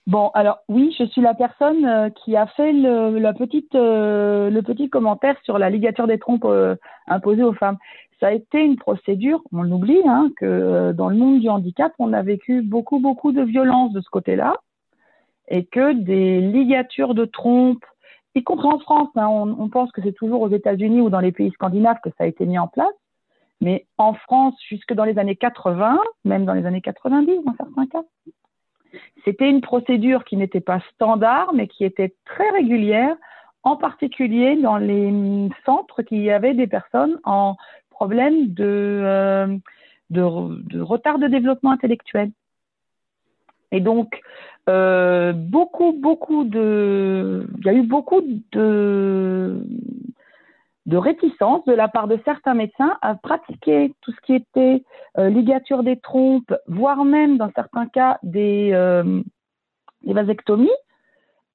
Bon, 0.08 0.30
alors 0.36 0.60
oui, 0.70 0.96
je 1.00 1.04
suis 1.06 1.22
la 1.22 1.34
personne 1.34 1.84
euh, 1.84 2.10
qui 2.12 2.36
a 2.36 2.46
fait 2.46 2.72
le, 2.72 3.18
la 3.18 3.34
euh, 3.74 4.50
le 4.52 4.62
petit 4.62 4.88
commentaire 4.88 5.36
sur 5.44 5.58
la 5.58 5.72
ligature 5.72 6.06
des 6.06 6.20
trompes 6.20 6.46
euh, 6.46 6.76
imposée 7.08 7.42
aux 7.42 7.54
femmes. 7.54 7.78
Ça 8.20 8.28
a 8.28 8.32
été 8.32 8.60
une 8.60 8.76
procédure, 8.78 9.42
on 9.52 9.64
l'oublie, 9.64 10.02
hein, 10.06 10.30
que 10.38 10.92
dans 10.92 11.10
le 11.10 11.16
monde 11.16 11.40
du 11.40 11.50
handicap, 11.50 11.92
on 11.98 12.14
a 12.14 12.22
vécu 12.22 12.62
beaucoup, 12.62 13.00
beaucoup 13.00 13.32
de 13.32 13.42
violence 13.42 13.94
de 13.94 14.02
ce 14.02 14.10
côté-là, 14.10 14.58
et 15.48 15.66
que 15.66 15.94
des 15.94 16.40
ligatures 16.40 17.16
de 17.16 17.26
trompes, 17.26 17.86
y 18.36 18.44
compris 18.44 18.68
en 18.68 18.80
France, 18.80 19.10
hein, 19.16 19.28
on, 19.28 19.60
on 19.60 19.70
pense 19.70 19.92
que 19.92 20.02
c'est 20.04 20.14
toujours 20.14 20.42
aux 20.42 20.50
États-Unis 20.50 21.02
ou 21.02 21.10
dans 21.10 21.20
les 21.20 21.32
pays 21.32 21.52
scandinaves 21.52 22.00
que 22.04 22.10
ça 22.12 22.26
a 22.26 22.28
été 22.28 22.46
mis 22.46 22.60
en 22.60 22.68
place, 22.68 22.94
Mais 23.60 23.88
en 23.98 24.14
France, 24.14 24.56
jusque 24.70 24.94
dans 24.94 25.06
les 25.06 25.18
années 25.18 25.36
80, 25.36 26.00
même 26.26 26.46
dans 26.46 26.54
les 26.54 26.66
années 26.68 26.82
90 26.82 27.44
dans 27.44 27.56
certains 27.56 27.88
cas, 27.88 28.04
c'était 29.24 29.50
une 29.50 29.62
procédure 29.62 30.24
qui 30.24 30.38
n'était 30.38 30.62
pas 30.62 30.80
standard, 30.94 31.54
mais 31.54 31.68
qui 31.68 31.84
était 31.84 32.14
très 32.26 32.50
régulière, 32.52 33.16
en 33.64 33.76
particulier 33.76 34.56
dans 34.56 34.78
les 34.78 35.50
centres 35.66 36.04
qui 36.04 36.30
avaient 36.30 36.54
des 36.54 36.68
personnes 36.68 37.20
en 37.24 37.56
problème 37.90 38.54
de, 38.54 39.02
euh, 39.04 39.58
retard 40.12 41.18
de 41.18 41.28
développement 41.28 41.72
intellectuel. 41.72 42.32
Et 43.72 43.80
donc, 43.80 44.22
euh, 44.70 45.34
beaucoup, 45.34 45.94
beaucoup 45.94 46.44
de, 46.44 47.48
il 47.60 47.66
y 47.66 47.70
a 47.70 47.74
eu 47.74 47.84
beaucoup 47.84 48.22
de, 48.52 49.62
de 50.86 50.98
réticence 50.98 51.66
de 51.66 51.74
la 51.74 51.88
part 51.88 52.08
de 52.08 52.20
certains 52.26 52.54
médecins 52.54 52.98
à 53.02 53.16
pratiquer 53.16 53.94
tout 54.02 54.12
ce 54.12 54.22
qui 54.22 54.36
était 54.36 54.84
euh, 55.18 55.30
ligature 55.30 55.84
des 55.84 56.00
trompes, 56.00 56.54
voire 56.68 57.04
même 57.06 57.38
dans 57.38 57.52
certains 57.56 57.88
cas 57.88 58.20
des, 58.22 58.72
euh, 58.74 59.22
des 60.04 60.14
vasectomies 60.14 60.70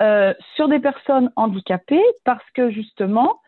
euh, 0.02 0.34
sur 0.56 0.68
des 0.68 0.80
personnes 0.80 1.30
handicapées 1.36 2.02
parce 2.24 2.44
que 2.54 2.70
justement, 2.70 3.40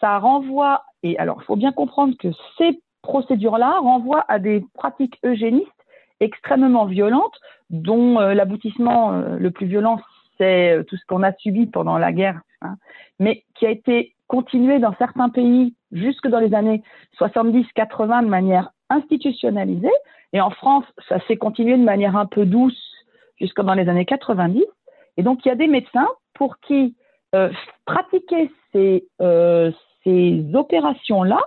ça 0.00 0.18
renvoie, 0.18 0.82
et 1.02 1.16
alors 1.18 1.38
il 1.42 1.44
faut 1.44 1.56
bien 1.56 1.72
comprendre 1.72 2.14
que 2.18 2.28
ces 2.58 2.80
procédures-là 3.02 3.78
renvoient 3.78 4.24
à 4.28 4.38
des 4.38 4.64
pratiques 4.74 5.18
eugénistes 5.24 5.68
extrêmement 6.18 6.86
violentes 6.86 7.38
dont 7.70 8.18
euh, 8.18 8.34
l'aboutissement 8.34 9.12
le 9.12 9.50
plus 9.52 9.66
violent, 9.66 10.00
c'est 10.38 10.84
tout 10.88 10.96
ce 10.96 11.06
qu'on 11.06 11.22
a 11.22 11.32
subi 11.34 11.66
pendant 11.66 11.98
la 11.98 12.12
guerre, 12.12 12.40
hein, 12.62 12.76
mais 13.20 13.44
qui 13.54 13.66
a 13.66 13.70
été 13.70 14.14
continué 14.30 14.78
dans 14.78 14.94
certains 14.94 15.28
pays 15.28 15.74
jusque 15.90 16.28
dans 16.28 16.38
les 16.38 16.54
années 16.54 16.84
70-80 17.18 18.22
de 18.22 18.28
manière 18.28 18.70
institutionnalisée. 18.88 19.90
Et 20.32 20.40
en 20.40 20.50
France, 20.50 20.84
ça 21.08 21.18
s'est 21.26 21.36
continué 21.36 21.76
de 21.76 21.82
manière 21.82 22.16
un 22.16 22.26
peu 22.26 22.46
douce 22.46 22.80
jusque 23.40 23.60
dans 23.60 23.74
les 23.74 23.88
années 23.88 24.04
90. 24.04 24.62
Et 25.16 25.24
donc, 25.24 25.44
il 25.44 25.48
y 25.48 25.50
a 25.50 25.56
des 25.56 25.66
médecins 25.66 26.08
pour 26.34 26.60
qui 26.60 26.94
euh, 27.34 27.50
pratiquer 27.86 28.52
ces, 28.70 29.04
euh, 29.20 29.72
ces 30.04 30.44
opérations-là 30.54 31.40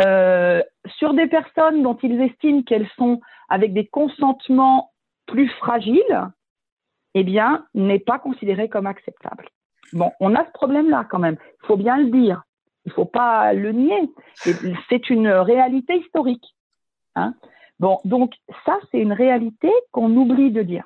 euh, 0.00 0.62
sur 0.98 1.12
des 1.12 1.26
personnes 1.26 1.82
dont 1.82 1.98
ils 2.04 2.20
estiment 2.20 2.62
qu'elles 2.62 2.88
sont 2.96 3.20
avec 3.48 3.72
des 3.72 3.86
consentements 3.88 4.92
plus 5.26 5.48
fragiles, 5.58 6.28
eh 7.14 7.24
bien, 7.24 7.66
n'est 7.74 7.98
pas 7.98 8.20
considéré 8.20 8.68
comme 8.68 8.86
acceptable. 8.86 9.48
Bon, 9.92 10.12
on 10.20 10.34
a 10.34 10.44
ce 10.44 10.50
problème-là 10.52 11.06
quand 11.10 11.18
même. 11.18 11.36
Il 11.62 11.66
faut 11.66 11.76
bien 11.76 11.96
le 11.98 12.10
dire. 12.10 12.42
Il 12.84 12.90
ne 12.90 12.94
faut 12.94 13.04
pas 13.04 13.52
le 13.52 13.72
nier. 13.72 14.10
C'est 14.88 15.10
une 15.10 15.28
réalité 15.28 15.96
historique. 15.98 16.54
Hein 17.16 17.34
bon, 17.80 17.98
donc 18.04 18.34
ça, 18.64 18.78
c'est 18.90 19.00
une 19.00 19.12
réalité 19.12 19.70
qu'on 19.92 20.14
oublie 20.16 20.50
de 20.50 20.62
dire. 20.62 20.84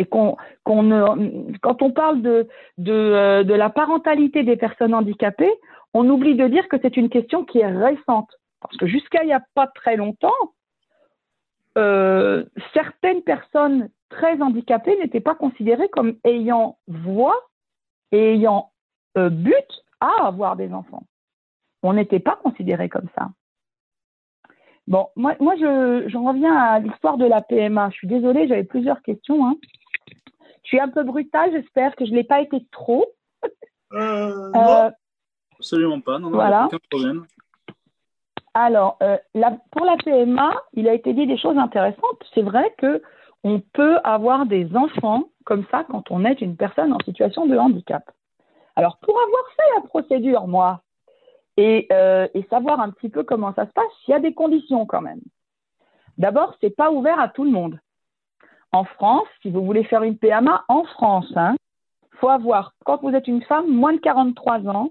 Et 0.00 0.04
qu'on, 0.04 0.36
ne, 0.66 1.58
quand 1.58 1.82
on 1.82 1.90
parle 1.90 2.22
de, 2.22 2.48
de, 2.78 2.92
euh, 2.92 3.42
de 3.42 3.54
la 3.54 3.68
parentalité 3.68 4.44
des 4.44 4.56
personnes 4.56 4.94
handicapées, 4.94 5.52
on 5.92 6.08
oublie 6.08 6.36
de 6.36 6.46
dire 6.46 6.68
que 6.68 6.76
c'est 6.80 6.96
une 6.96 7.08
question 7.08 7.44
qui 7.44 7.58
est 7.58 7.66
récente. 7.66 8.30
Parce 8.60 8.76
que 8.76 8.86
jusqu'à 8.86 9.22
il 9.24 9.26
n'y 9.26 9.32
a 9.32 9.42
pas 9.54 9.66
très 9.66 9.96
longtemps, 9.96 10.32
euh, 11.76 12.44
certaines 12.74 13.22
personnes 13.22 13.88
très 14.08 14.40
handicapées 14.40 14.96
n'étaient 14.98 15.20
pas 15.20 15.34
considérées 15.34 15.88
comme 15.88 16.16
ayant 16.24 16.78
voix 16.86 17.47
et 18.12 18.34
ayant 18.34 18.70
euh, 19.16 19.30
but 19.30 19.84
à 20.00 20.26
avoir 20.26 20.56
des 20.56 20.72
enfants. 20.72 21.02
On 21.82 21.92
n'était 21.92 22.20
pas 22.20 22.36
considérés 22.36 22.88
comme 22.88 23.08
ça. 23.16 23.28
Bon, 24.86 25.08
moi, 25.16 25.34
moi 25.40 25.54
je, 25.56 26.08
j'en 26.08 26.24
reviens 26.24 26.54
à 26.56 26.78
l'histoire 26.78 27.18
de 27.18 27.26
la 27.26 27.42
PMA. 27.42 27.90
Je 27.90 27.96
suis 27.96 28.08
désolée, 28.08 28.48
j'avais 28.48 28.64
plusieurs 28.64 29.02
questions. 29.02 29.46
Hein. 29.46 29.56
Je 30.62 30.68
suis 30.68 30.80
un 30.80 30.88
peu 30.88 31.02
brutale, 31.02 31.50
j'espère 31.52 31.94
que 31.96 32.04
je 32.06 32.10
ne 32.10 32.16
l'ai 32.16 32.24
pas 32.24 32.40
été 32.40 32.64
trop. 32.70 33.06
Euh, 33.92 34.50
Euh, 34.54 34.90
Absolument 35.58 36.00
pas, 36.00 36.18
non, 36.18 36.30
non, 36.30 36.36
Voilà. 36.36 36.66
aucun 36.66 36.78
problème. 36.90 37.26
Alors, 38.54 38.96
euh, 39.02 39.18
la- 39.34 39.58
pour 39.72 39.84
la 39.84 39.96
PMA, 39.96 40.52
il 40.74 40.88
a 40.88 40.94
été 40.94 41.12
dit 41.12 41.26
des 41.26 41.38
choses 41.38 41.58
intéressantes. 41.58 42.24
C'est 42.34 42.42
vrai 42.42 42.74
que 42.78 43.02
on 43.44 43.60
peut 43.60 43.98
avoir 44.04 44.46
des 44.46 44.74
enfants 44.76 45.24
comme 45.44 45.64
ça 45.70 45.84
quand 45.84 46.10
on 46.10 46.24
est 46.24 46.40
une 46.40 46.56
personne 46.56 46.92
en 46.92 46.98
situation 47.04 47.46
de 47.46 47.56
handicap. 47.56 48.10
Alors, 48.76 48.98
pour 48.98 49.16
avoir 49.16 49.42
fait 49.56 49.74
la 49.76 49.80
procédure, 49.82 50.46
moi, 50.46 50.82
et, 51.56 51.88
euh, 51.92 52.28
et 52.34 52.44
savoir 52.44 52.80
un 52.80 52.90
petit 52.90 53.08
peu 53.08 53.24
comment 53.24 53.52
ça 53.54 53.66
se 53.66 53.72
passe, 53.72 53.86
il 54.06 54.12
y 54.12 54.14
a 54.14 54.20
des 54.20 54.34
conditions 54.34 54.86
quand 54.86 55.00
même. 55.00 55.20
D'abord, 56.16 56.54
c'est 56.60 56.74
pas 56.74 56.90
ouvert 56.90 57.18
à 57.18 57.28
tout 57.28 57.44
le 57.44 57.50
monde. 57.50 57.80
En 58.72 58.84
France, 58.84 59.26
si 59.42 59.50
vous 59.50 59.64
voulez 59.64 59.84
faire 59.84 60.02
une 60.02 60.18
PMA 60.18 60.64
en 60.68 60.84
France, 60.84 61.32
hein, 61.36 61.56
faut 62.20 62.28
avoir, 62.28 62.74
quand 62.84 63.00
vous 63.02 63.10
êtes 63.10 63.28
une 63.28 63.42
femme, 63.42 63.68
moins 63.68 63.94
de 63.94 63.98
43 63.98 64.66
ans, 64.68 64.90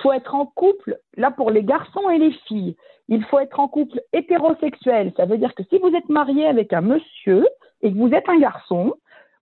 faut 0.00 0.12
être 0.12 0.34
en 0.34 0.46
couple, 0.46 0.98
là 1.16 1.30
pour 1.30 1.50
les 1.50 1.62
garçons 1.62 2.08
et 2.10 2.18
les 2.18 2.32
filles, 2.46 2.76
il 3.08 3.24
faut 3.24 3.38
être 3.38 3.60
en 3.60 3.68
couple 3.68 4.00
hétérosexuel. 4.12 5.12
Ça 5.16 5.26
veut 5.26 5.38
dire 5.38 5.54
que 5.54 5.62
si 5.64 5.78
vous 5.78 5.94
êtes 5.94 6.08
marié 6.08 6.46
avec 6.46 6.72
un 6.72 6.80
monsieur 6.80 7.46
et 7.82 7.92
que 7.92 7.98
vous 7.98 8.12
êtes 8.12 8.28
un 8.28 8.38
garçon 8.38 8.94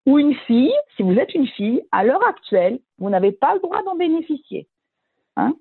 ou 0.07 0.19
une 0.19 0.35
fille, 0.35 0.73
si 0.97 1.03
vous 1.03 1.19
êtes 1.19 1.35
une 1.35 1.47
fille, 1.47 1.83
à 1.93 2.05
l'heure 2.05 2.27
actuelle, 2.27 2.81
vous 2.99 3.11
n'avez 3.11 3.33
pas 3.33 3.55
le 3.55 3.61
droit 3.61 3.83
d'en 3.85 3.95
bénéficier. 3.95 4.67
Hein 5.37 5.55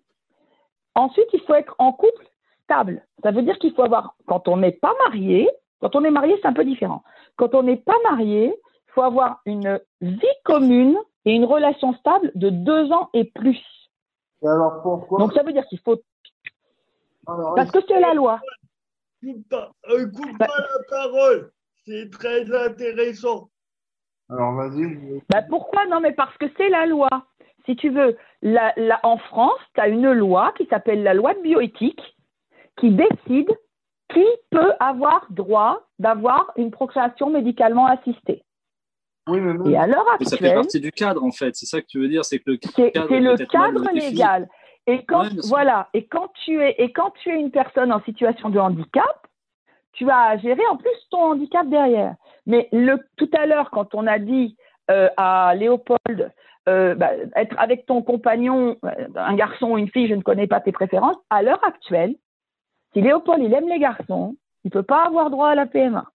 Ensuite, 0.95 1.27
il 1.33 1.41
faut 1.41 1.53
être 1.53 1.75
en 1.77 1.91
couple 1.91 2.25
stable. 2.63 3.03
Ça 3.23 3.31
veut 3.31 3.41
dire 3.41 3.57
qu'il 3.59 3.73
faut 3.73 3.83
avoir, 3.83 4.15
quand 4.25 4.47
on 4.47 4.57
n'est 4.57 4.71
pas 4.71 4.93
marié, 5.05 5.49
quand 5.81 5.95
on 5.95 6.03
est 6.03 6.11
marié, 6.11 6.35
c'est 6.41 6.47
un 6.47 6.53
peu 6.53 6.65
différent. 6.65 7.03
Quand 7.35 7.55
on 7.55 7.63
n'est 7.63 7.77
pas 7.77 7.95
marié, 8.09 8.47
il 8.47 8.91
faut 8.93 9.01
avoir 9.01 9.41
une 9.45 9.79
vie 10.01 10.37
commune 10.43 10.97
et 11.25 11.31
une 11.31 11.45
relation 11.45 11.93
stable 11.93 12.31
de 12.35 12.49
deux 12.49 12.91
ans 12.91 13.09
et 13.13 13.25
plus. 13.25 13.63
Et 14.41 14.47
alors 14.47 14.81
pourquoi 14.81 15.19
Donc 15.19 15.33
ça 15.33 15.43
veut 15.43 15.53
dire 15.53 15.65
qu'il 15.67 15.79
faut 15.79 16.01
alors, 17.27 17.53
parce 17.55 17.69
que 17.71 17.79
c'est 17.87 17.99
la 17.99 18.13
loi. 18.13 18.39
coupe 19.21 19.47
pas, 19.49 19.71
euh, 19.89 20.07
coupe 20.09 20.37
pas 20.37 20.47
la 20.47 20.83
parole. 20.89 21.51
C'est 21.85 22.09
très 22.11 22.51
intéressant. 22.65 23.49
alors 24.29 24.53
vas-y. 24.53 25.21
Bah 25.29 25.43
pourquoi? 25.49 25.85
Non, 25.87 25.99
mais 25.99 26.13
parce 26.13 26.35
que 26.37 26.45
c'est 26.57 26.69
la 26.69 26.85
loi. 26.85 27.09
Si 27.65 27.75
tu 27.75 27.89
veux, 27.89 28.17
la, 28.41 28.73
la- 28.77 28.99
en 29.03 29.17
France, 29.17 29.59
tu 29.75 29.81
as 29.81 29.89
une 29.89 30.11
loi 30.11 30.53
qui 30.57 30.65
s'appelle 30.67 31.03
la 31.03 31.13
loi 31.13 31.33
de 31.35 31.41
bioéthique 31.41 32.01
qui 32.77 32.91
décide 32.91 33.49
qui 34.11 34.25
peut 34.49 34.73
avoir 34.79 35.27
droit 35.29 35.81
d'avoir 35.99 36.51
une 36.55 36.71
procréation 36.71 37.29
médicalement 37.29 37.85
assistée. 37.85 38.43
Oui, 39.29 39.39
mais 39.39 39.53
même- 39.53 39.67
Et 39.67 39.77
à 39.77 39.87
l'heure 39.87 40.05
Mais 40.19 40.25
ça 40.25 40.37
fait 40.37 40.45
actuelle, 40.45 40.55
partie 40.55 40.79
du 40.79 40.91
cadre, 40.91 41.23
en 41.23 41.31
fait. 41.31 41.55
C'est 41.55 41.65
ça 41.65 41.81
que 41.81 41.87
tu 41.87 41.99
veux 41.99 42.07
dire, 42.07 42.25
c'est 42.25 42.39
que 42.39 42.51
le 42.51 42.57
cadre 42.57 42.73
c'est 42.75 42.99
le 43.21 43.45
cadre 43.45 43.89
légal. 43.93 44.49
Et 44.87 45.03
quand, 45.05 45.23
Ouais, 45.23 45.29
voilà, 45.47 45.87
et 45.93 46.07
quand 46.07 46.31
tu 46.43 46.59
es, 46.61 46.75
et 46.79 46.91
quand 46.91 47.11
tu 47.21 47.29
es 47.29 47.39
une 47.39 47.51
personne 47.51 47.91
en 47.91 48.01
situation 48.01 48.49
de 48.49 48.57
handicap, 48.59 49.27
tu 49.93 50.09
as 50.09 50.17
à 50.29 50.37
gérer 50.37 50.65
en 50.71 50.77
plus 50.77 50.89
ton 51.11 51.31
handicap 51.31 51.67
derrière. 51.67 52.15
Mais 52.47 52.69
le, 52.71 52.97
tout 53.17 53.29
à 53.37 53.45
l'heure, 53.45 53.69
quand 53.69 53.93
on 53.93 54.07
a 54.07 54.17
dit 54.17 54.55
euh, 54.89 55.09
à 55.17 55.53
Léopold, 55.55 56.31
euh, 56.67 56.95
bah, 56.95 57.11
être 57.35 57.55
avec 57.59 57.85
ton 57.85 58.01
compagnon, 58.01 58.77
euh, 58.85 58.89
un 59.15 59.35
garçon 59.35 59.71
ou 59.71 59.77
une 59.77 59.89
fille, 59.89 60.07
je 60.07 60.15
ne 60.15 60.21
connais 60.21 60.47
pas 60.47 60.59
tes 60.59 60.71
préférences, 60.71 61.17
à 61.29 61.43
l'heure 61.43 61.63
actuelle, 61.63 62.15
si 62.93 63.01
Léopold 63.01 63.43
il 63.43 63.53
aime 63.53 63.67
les 63.69 63.77
garçons, 63.79 64.35
il 64.63 64.71
peut 64.71 64.83
pas 64.83 65.05
avoir 65.05 65.29
droit 65.29 65.49
à 65.49 65.55
la 65.55 65.67
PMA. 65.67 66.05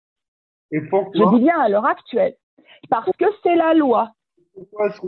Et 0.72 0.80
Je 0.80 0.88
pourquoi 0.88 1.30
dis 1.32 1.44
bien 1.44 1.58
à 1.60 1.68
l'heure 1.68 1.86
actuelle, 1.86 2.34
parce 2.90 3.10
que 3.18 3.24
c'est 3.42 3.56
la 3.56 3.74
loi. 3.74 4.10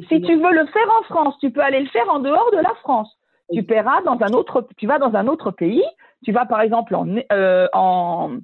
Si 0.08 0.20
tu 0.20 0.34
veux 0.34 0.52
le 0.52 0.66
faire 0.66 0.88
en 0.98 1.02
France, 1.04 1.36
tu 1.40 1.50
peux 1.50 1.60
aller 1.60 1.80
le 1.80 1.88
faire 1.88 2.08
en 2.10 2.18
dehors 2.18 2.50
de 2.52 2.58
la 2.58 2.74
France. 2.82 3.16
Tu 3.52 3.62
paieras 3.62 4.02
dans 4.02 4.18
un 4.20 4.32
autre, 4.32 4.66
tu 4.76 4.86
vas 4.86 4.98
dans 4.98 5.14
un 5.14 5.28
autre 5.28 5.50
pays. 5.52 5.84
Tu 6.24 6.32
vas 6.32 6.46
par 6.46 6.60
exemple 6.60 6.94
en, 6.96 7.06
euh, 7.32 7.68
en, 7.72 8.38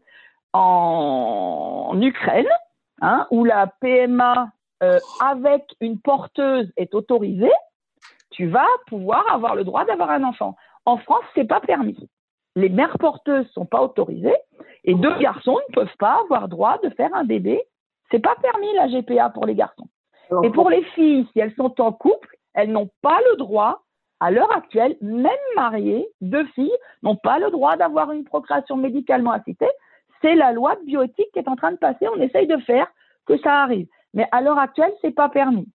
en 0.53 2.01
Ukraine, 2.01 2.49
hein, 3.01 3.27
où 3.31 3.45
la 3.45 3.67
PMA 3.67 4.49
euh, 4.83 4.99
avec 5.21 5.65
une 5.81 6.01
porteuse 6.01 6.73
est 6.77 6.95
autorisée. 6.95 7.53
Tu 8.31 8.47
vas 8.49 8.67
pouvoir 8.87 9.25
avoir 9.33 9.55
le 9.55 9.65
droit 9.65 9.85
d'avoir 9.85 10.11
un 10.11 10.25
enfant. 10.25 10.57
En 10.85 10.97
France, 10.99 11.25
c'est 11.35 11.47
pas 11.47 11.61
permis. 11.61 12.09
Les 12.57 12.69
mères 12.69 12.99
porteuses 12.99 13.49
sont 13.53 13.67
pas 13.67 13.83
autorisées 13.83 14.37
et 14.85 14.95
deux 14.95 15.17
garçons 15.19 15.59
ne 15.69 15.75
peuvent 15.75 15.97
pas 15.99 16.21
avoir 16.25 16.49
droit 16.49 16.79
de 16.83 16.91
faire 16.91 17.15
un 17.15 17.25
bébé. 17.25 17.63
C'est 18.13 18.21
pas 18.21 18.37
permis 18.41 18.73
la 18.75 18.89
GPA 18.89 19.31
pour 19.31 19.47
les 19.47 19.55
garçons. 19.55 19.89
Et 20.45 20.51
pour 20.51 20.71
les 20.71 20.83
filles, 20.95 21.27
si 21.33 21.41
elles 21.41 21.55
sont 21.55 21.81
en 21.81 21.93
couple, 21.93 22.37
elles 22.55 22.71
n'ont 22.71 22.91
pas 23.03 23.19
le 23.31 23.37
droit, 23.37 23.83
à 24.21 24.31
l'heure 24.31 24.53
actuelle, 24.53 24.97
même 25.01 25.33
mariées, 25.57 26.07
deux 26.21 26.47
filles 26.55 26.77
n'ont 27.03 27.17
pas 27.17 27.39
le 27.39 27.51
droit 27.51 27.77
d'avoir 27.77 28.13
une 28.13 28.25
procréation 28.25 28.77
médicalement 28.77 29.33
assistée. 29.33 29.69
C'est 30.21 30.35
la 30.35 30.53
loi 30.53 30.77
de 30.77 30.85
bioéthique 30.85 31.33
qui 31.33 31.39
est 31.39 31.49
en 31.49 31.57
train 31.57 31.73
de 31.73 31.77
passer. 31.77 32.07
On 32.09 32.21
essaye 32.21 32.47
de 32.47 32.57
faire 32.59 32.87
que 33.27 33.37
ça 33.39 33.63
arrive. 33.63 33.89
Mais 34.15 34.27
à 34.31 34.41
l'heure 34.41 34.59
actuelle, 34.59 34.93
c'est 35.01 35.11
pas 35.11 35.29
permis. 35.29 35.69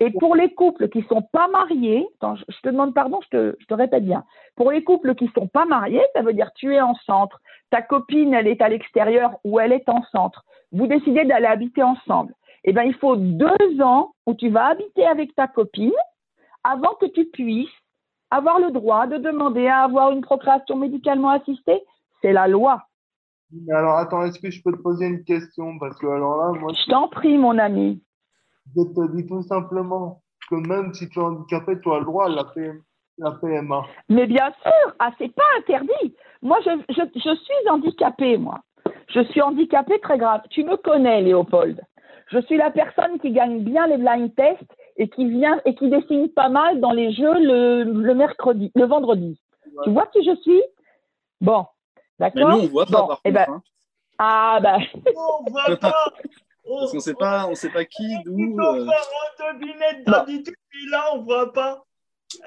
Et 0.00 0.10
pour 0.10 0.34
les 0.34 0.54
couples 0.54 0.88
qui 0.88 1.02
sont 1.02 1.22
pas 1.22 1.48
mariés, 1.48 2.06
attends, 2.16 2.36
je, 2.36 2.60
te 2.62 2.68
demande 2.68 2.94
pardon, 2.94 3.20
je 3.24 3.28
te, 3.28 3.56
je 3.58 3.66
te 3.66 3.74
répète 3.74 4.04
bien. 4.04 4.24
Pour 4.56 4.70
les 4.70 4.84
couples 4.84 5.14
qui 5.14 5.28
sont 5.34 5.48
pas 5.48 5.64
mariés, 5.64 6.04
ça 6.14 6.22
veut 6.22 6.32
dire 6.32 6.50
tu 6.54 6.74
es 6.74 6.80
en 6.80 6.94
centre, 7.06 7.40
ta 7.70 7.82
copine 7.82 8.34
elle 8.34 8.46
est 8.46 8.62
à 8.62 8.68
l'extérieur 8.68 9.32
ou 9.44 9.58
elle 9.60 9.72
est 9.72 9.88
en 9.88 10.02
centre. 10.04 10.44
Vous 10.72 10.86
décidez 10.86 11.24
d'aller 11.24 11.46
habiter 11.46 11.82
ensemble. 11.82 12.34
Eh 12.64 12.72
ben 12.72 12.84
il 12.84 12.94
faut 12.94 13.16
deux 13.16 13.82
ans 13.82 14.12
où 14.26 14.34
tu 14.34 14.48
vas 14.48 14.68
habiter 14.68 15.06
avec 15.06 15.34
ta 15.34 15.48
copine 15.48 15.92
avant 16.62 16.94
que 16.94 17.06
tu 17.06 17.26
puisses 17.26 17.68
avoir 18.30 18.58
le 18.58 18.70
droit 18.70 19.06
de 19.06 19.18
demander 19.18 19.66
à 19.66 19.82
avoir 19.82 20.10
une 20.10 20.22
procréation 20.22 20.76
médicalement 20.76 21.30
assistée. 21.30 21.82
C'est 22.22 22.32
la 22.32 22.48
loi. 22.48 22.82
Mais 23.52 23.74
alors, 23.74 23.96
attends, 23.96 24.24
est-ce 24.24 24.40
que 24.40 24.50
je 24.50 24.62
peux 24.62 24.72
te 24.72 24.82
poser 24.82 25.06
une 25.06 25.22
question? 25.24 25.78
Parce 25.78 25.96
que 25.98 26.06
alors 26.06 26.38
là, 26.38 26.58
moi, 26.58 26.72
Je 26.72 26.90
t'en 26.90 27.08
prie, 27.08 27.38
mon 27.38 27.58
ami. 27.58 28.02
Je 28.76 28.82
te 28.82 29.16
dis 29.16 29.26
tout 29.26 29.42
simplement 29.42 30.22
que 30.50 30.56
même 30.56 30.92
si 30.94 31.08
tu 31.08 31.18
es 31.18 31.22
handicapé, 31.22 31.80
tu 31.80 31.90
as 31.92 31.98
le 31.98 32.04
droit 32.04 32.26
à 32.26 32.28
la, 32.28 32.44
PM 32.44 32.80
la 33.18 33.30
PMA. 33.32 33.82
Mais 34.08 34.26
bien 34.26 34.52
sûr, 34.62 34.94
ah, 34.98 35.12
c'est 35.18 35.32
pas 35.34 35.42
interdit. 35.58 36.14
Moi, 36.42 36.58
je, 36.64 36.70
je, 36.90 37.02
je 37.14 37.34
suis 37.36 37.68
handicapée, 37.70 38.36
moi. 38.38 38.60
Je 39.08 39.22
suis 39.24 39.40
handicapée 39.40 39.98
très 40.00 40.18
grave. 40.18 40.42
Tu 40.50 40.64
me 40.64 40.76
connais, 40.76 41.22
Léopold. 41.22 41.80
Je 42.28 42.38
suis 42.42 42.56
la 42.56 42.70
personne 42.70 43.18
qui 43.20 43.32
gagne 43.32 43.62
bien 43.62 43.86
les 43.86 43.98
blind 43.98 44.34
tests 44.34 44.62
et 44.96 45.08
qui 45.08 45.28
vient 45.28 45.60
et 45.64 45.74
qui 45.74 45.88
dessine 45.90 46.28
pas 46.30 46.48
mal 46.48 46.80
dans 46.80 46.92
les 46.92 47.12
jeux 47.12 47.34
le, 47.34 47.84
le 47.84 48.14
mercredi, 48.14 48.72
le 48.74 48.86
vendredi. 48.86 49.40
Tu 49.84 49.90
vois 49.90 50.06
qui 50.06 50.24
je 50.24 50.34
suis? 50.36 50.62
Bon, 51.40 51.66
Mais 52.18 52.30
d'accord 52.30 52.50
nous, 52.50 52.64
on 52.64 52.66
voit 52.68 52.86
pas, 52.86 53.00
Bon, 53.00 53.06
par 53.08 53.20
eh 53.24 53.32
contre. 53.32 53.46
ben, 53.46 53.54
hein. 53.54 53.62
ah 54.18 54.58
bah, 54.62 54.78
On 55.16 55.50
voit 55.50 55.76
pas. 55.76 55.94
On, 56.66 56.78
Parce 56.78 56.92
qu'on 56.92 57.00
sait 57.00 57.14
pas, 57.14 57.46
on 57.48 57.54
sait 57.54 57.70
pas 57.70 57.84
qui, 57.84 58.16
d'où. 58.24 58.58
euh, 58.58 58.86
là, 60.90 61.04
on 61.12 61.22
voit 61.22 61.52
pas. 61.52 61.84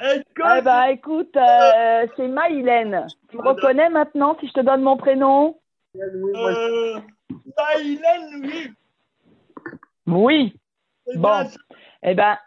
Est-ce 0.01 0.23
que 0.33 0.57
eh 0.57 0.61
ben, 0.61 0.83
écoute, 0.85 1.35
euh, 1.37 2.07
c'est 2.15 2.27
Maïlène. 2.27 3.07
Tu 3.29 3.37
me 3.37 3.43
reconnais 3.43 3.89
maintenant 3.89 4.35
si 4.39 4.47
je 4.47 4.53
te 4.53 4.59
donne 4.61 4.81
mon 4.81 4.97
prénom? 4.97 5.59
Euh, 5.95 6.99
Thaïlande, 7.55 8.43
oui. 8.43 8.71
Oui. 10.07 10.53
C'est 11.05 11.17
Bon. 11.17 11.47
Eh 12.03 12.15
ben, 12.15 12.37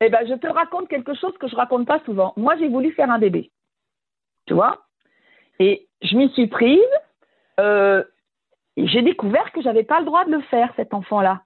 eh 0.00 0.08
ben, 0.10 0.26
je 0.26 0.34
te 0.34 0.46
raconte 0.46 0.88
quelque 0.88 1.14
chose 1.14 1.36
que 1.38 1.48
je 1.48 1.56
raconte 1.56 1.86
pas 1.86 2.00
souvent. 2.04 2.32
Moi, 2.36 2.56
j'ai 2.58 2.68
voulu 2.68 2.92
faire 2.92 3.10
un 3.10 3.18
bébé. 3.18 3.50
Tu 4.46 4.54
vois? 4.54 4.84
Et 5.58 5.88
je 6.02 6.16
m'y 6.16 6.28
suis 6.30 6.48
prise. 6.48 6.80
Euh, 7.58 8.02
et 8.80 8.86
j'ai 8.86 9.02
découvert 9.02 9.52
que 9.52 9.60
j'avais 9.60 9.82
pas 9.82 9.98
le 10.00 10.06
droit 10.06 10.24
de 10.24 10.30
le 10.30 10.40
faire, 10.40 10.72
cet 10.74 10.94
enfant-là. 10.94 11.42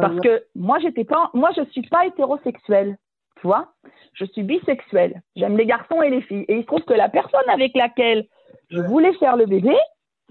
Parce 0.00 0.20
que 0.20 0.44
moi, 0.54 0.78
j'étais 0.80 1.04
pas, 1.04 1.30
moi, 1.32 1.50
je 1.56 1.64
suis 1.70 1.88
pas 1.88 2.04
hétérosexuelle. 2.04 2.98
Tu 3.36 3.46
vois 3.46 3.72
Je 4.12 4.26
suis 4.26 4.42
bisexuelle. 4.42 5.22
J'aime 5.34 5.56
les 5.56 5.64
garçons 5.64 6.02
et 6.02 6.10
les 6.10 6.20
filles. 6.20 6.44
Et 6.48 6.56
il 6.56 6.62
se 6.62 6.66
trouve 6.66 6.82
que 6.82 6.92
la 6.92 7.08
personne 7.08 7.48
avec 7.48 7.74
laquelle 7.74 8.26
je 8.68 8.80
voulais 8.80 9.14
faire 9.14 9.36
le 9.36 9.46
bébé, 9.46 9.74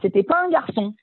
c'était 0.01 0.21
pas 0.21 0.43
un 0.43 0.49
garçon. 0.49 0.93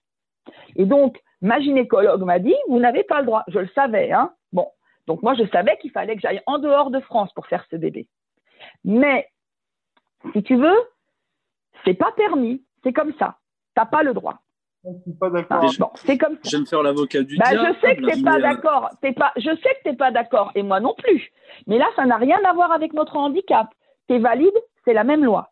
Et 0.77 0.85
donc, 0.85 1.21
ma 1.41 1.59
gynécologue 1.61 2.23
m'a 2.23 2.39
dit, 2.39 2.55
vous 2.69 2.79
n'avez 2.79 3.03
pas 3.03 3.19
le 3.19 3.27
droit. 3.27 3.43
Je 3.49 3.59
le 3.59 3.69
savais, 3.75 4.13
hein. 4.13 4.33
Bon. 4.53 4.69
Donc, 5.09 5.23
moi, 5.23 5.35
je 5.35 5.49
savais 5.49 5.77
qu'il 5.79 5.91
fallait 5.91 6.15
que 6.15 6.21
j'aille 6.21 6.43
en 6.47 6.59
dehors 6.59 6.91
de 6.91 7.01
France 7.01 7.33
pour 7.33 7.49
faire 7.49 7.67
ce 7.71 7.77
bébé. 7.77 8.07
Mais, 8.85 9.27
si 10.33 10.45
tu 10.45 10.55
veux, 10.55 10.79
c'est 11.85 11.95
pas 11.95 12.13
permis. 12.13 12.65
C'est 12.85 12.93
comme 12.93 13.15
ça. 13.19 13.39
T'as 13.75 13.87
pas 13.87 14.05
le 14.05 14.15
droit. 14.15 14.44
Je 14.85 15.03
suis 15.03 15.19
pas 15.19 15.31
d'accord. 15.31 15.65
Bon, 15.79 15.91
c'est 15.95 16.19
comme 16.19 16.35
ça. 16.35 16.41
J'aime 16.51 16.67
faire 16.67 16.83
l'avocat 16.83 17.23
du 17.23 17.37
Bah, 17.39 17.47
diable. 17.51 17.75
je 17.75 17.81
sais 17.87 17.97
que 17.97 18.05
t'es 18.11 18.23
pas 18.23 18.37
euh, 18.39 18.43
d'accord. 18.43 18.91
T'es 19.01 19.13
pas, 19.13 19.33
je 19.37 19.51
sais 19.51 19.75
que 19.83 19.91
t'es 19.91 19.97
pas 19.97 20.11
d'accord, 20.11 20.53
et 20.55 20.63
moi 20.63 20.81
non 20.81 20.95
plus. 20.97 21.31
Mais 21.67 21.79
là, 21.79 21.87
ça 21.97 22.05
n'a 22.07 22.17
rien 22.17 22.39
à 22.45 22.53
voir 22.53 22.73
avec 22.73 22.93
notre 22.93 23.17
handicap. 23.17 23.69
T'es 24.09 24.19
valide, 24.19 24.53
c'est 24.85 24.93
la 24.93 25.05
même 25.05 25.25
loi. 25.25 25.51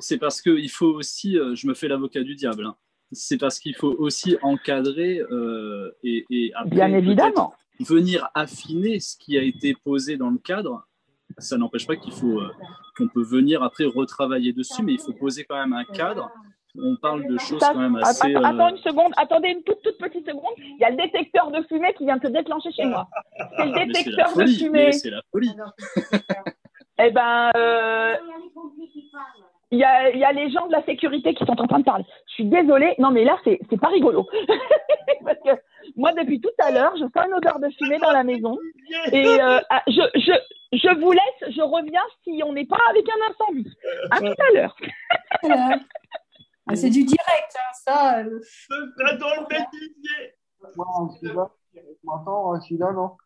C'est- 0.00 0.18
parce 0.18 0.42
qu'il 0.42 0.68
faut 0.70 0.92
aussi, 0.94 1.38
euh, 1.38 1.54
je 1.54 1.66
me 1.66 1.74
fais 1.74 1.88
l'avocat 1.88 2.22
du 2.22 2.34
diable, 2.34 2.66
hein. 2.66 2.76
c'est 3.12 3.38
parce 3.38 3.58
qu'il 3.58 3.74
faut 3.76 3.94
aussi 3.98 4.36
encadrer 4.42 5.20
euh, 5.30 5.90
et, 6.02 6.24
et 6.30 6.52
après, 6.54 6.70
Bien 6.70 6.92
évidemment. 6.92 7.54
venir 7.80 8.28
affiner 8.34 9.00
ce 9.00 9.16
qui 9.16 9.38
a 9.38 9.42
été 9.42 9.74
posé 9.84 10.16
dans 10.16 10.30
le 10.30 10.38
cadre. 10.38 10.84
Ça 11.38 11.56
n'empêche 11.56 11.86
pas 11.86 11.96
qu'il 11.96 12.12
faut, 12.12 12.40
euh, 12.40 12.50
qu'on 12.96 13.06
peut 13.08 13.22
venir 13.22 13.62
après 13.62 13.84
retravailler 13.84 14.52
dessus, 14.52 14.82
mais 14.82 14.94
il 14.94 15.00
faut 15.00 15.12
poser 15.12 15.44
quand 15.44 15.56
même 15.56 15.72
un 15.72 15.84
cadre. 15.84 16.30
On 16.80 16.96
parle 16.96 17.26
de 17.26 17.38
choses 17.38 17.58
Ça- 17.60 17.72
quand 17.72 17.80
même 17.80 17.96
att- 17.96 18.02
assez. 18.08 18.34
att- 18.34 18.40
euh, 18.42 18.46
Attends 18.46 18.68
une 18.68 18.78
seconde, 18.78 19.12
attendez 19.16 19.48
une 19.50 19.62
toute, 19.62 19.82
toute 19.82 19.98
petite 19.98 20.26
seconde. 20.26 20.52
Il 20.58 20.76
y 20.78 20.84
a 20.84 20.90
le 20.90 20.96
détecteur 20.96 21.50
de 21.50 21.62
fumée 21.64 21.92
qui 21.94 22.04
vient 22.04 22.16
de 22.16 22.26
se 22.26 22.32
déclencher 22.32 22.70
chez 22.72 22.84
moi. 22.84 23.08
C'est 23.56 23.66
le 23.66 23.72
la 23.72 23.86
détecteur 23.86 24.28
de 24.28 24.32
folie, 24.34 24.58
fumée. 24.58 24.84
mais 24.86 24.92
c'est 24.92 25.10
la 25.10 25.20
folie. 25.32 25.54
Eh 27.00 27.10
ben, 27.12 27.50
euh, 27.56 28.16
il 29.70 29.78
y, 29.78 29.84
a, 29.84 30.10
il 30.10 30.18
y 30.18 30.24
a 30.24 30.32
les 30.32 30.50
gens 30.50 30.66
de 30.66 30.72
la 30.72 30.82
sécurité 30.84 31.32
qui 31.32 31.44
sont 31.46 31.60
en 31.60 31.66
train 31.68 31.78
de 31.78 31.84
parler. 31.84 32.04
Je 32.26 32.32
suis 32.34 32.44
désolée. 32.46 32.96
Non, 32.98 33.10
mais 33.12 33.22
là, 33.22 33.38
c'est 33.44 33.80
pas 33.80 33.86
rigolo. 33.86 34.26
Parce 35.24 35.38
que 35.44 35.60
moi, 35.94 36.12
depuis 36.12 36.40
tout 36.40 36.48
à 36.58 36.72
l'heure, 36.72 36.92
je 36.96 37.02
sens 37.04 37.24
une 37.26 37.34
odeur 37.34 37.60
de 37.60 37.68
fumée 37.78 37.98
dans 37.98 38.10
la 38.10 38.24
maison. 38.24 38.56
Et 39.12 39.26
euh, 39.40 39.60
ah, 39.70 39.82
je, 39.86 40.00
je, 40.16 40.32
je 40.72 40.98
vous 41.00 41.12
laisse, 41.12 41.52
je 41.54 41.60
reviens 41.62 42.02
si 42.24 42.42
on 42.44 42.52
n'est 42.52 42.66
pas 42.66 42.78
avec 42.90 43.06
un 43.08 43.30
incendie. 43.30 43.72
À 44.10 44.18
tout 44.18 44.26
à 44.26 44.52
l'heure. 44.54 44.76
Ah, 46.68 46.76
c'est 46.76 46.90
du 46.90 47.04
direct, 47.04 47.54
hein, 47.56 47.72
ça. 47.84 48.18
euh, 48.18 48.40
dans 48.70 49.40
le 49.40 49.48
bêtisier. 49.48 50.34
moi, 50.76 50.86
Rachida, 50.90 51.50
tu 51.74 51.80
m'entends, 52.04 52.50
Rachida, 52.50 52.92
non? 52.92 53.16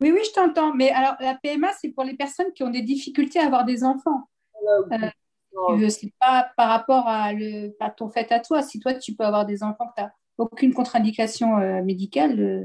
Oui, 0.00 0.12
oui, 0.12 0.20
je 0.26 0.32
t'entends. 0.32 0.74
Mais 0.74 0.90
alors, 0.90 1.14
la 1.20 1.34
PMA, 1.34 1.72
c'est 1.80 1.90
pour 1.90 2.04
les 2.04 2.14
personnes 2.14 2.52
qui 2.52 2.62
ont 2.62 2.70
des 2.70 2.82
difficultés 2.82 3.38
à 3.40 3.46
avoir 3.46 3.64
des 3.64 3.82
enfants. 3.84 4.28
Euh, 4.92 5.08
tu 5.68 5.76
veux, 5.80 5.88
c'est 5.88 6.12
pas 6.20 6.50
par 6.56 6.68
rapport 6.68 7.06
à, 7.08 7.32
le, 7.32 7.74
à 7.80 7.90
ton 7.90 8.08
fait 8.10 8.30
à 8.32 8.40
toi. 8.40 8.62
Si 8.62 8.78
toi, 8.80 8.94
tu 8.94 9.14
peux 9.14 9.24
avoir 9.24 9.46
des 9.46 9.62
enfants, 9.62 9.86
que 9.88 9.94
tu 9.96 10.02
n'as 10.02 10.10
aucune 10.38 10.74
contre-indication 10.74 11.58
euh, 11.58 11.82
médicale, 11.82 12.40
euh, 12.40 12.64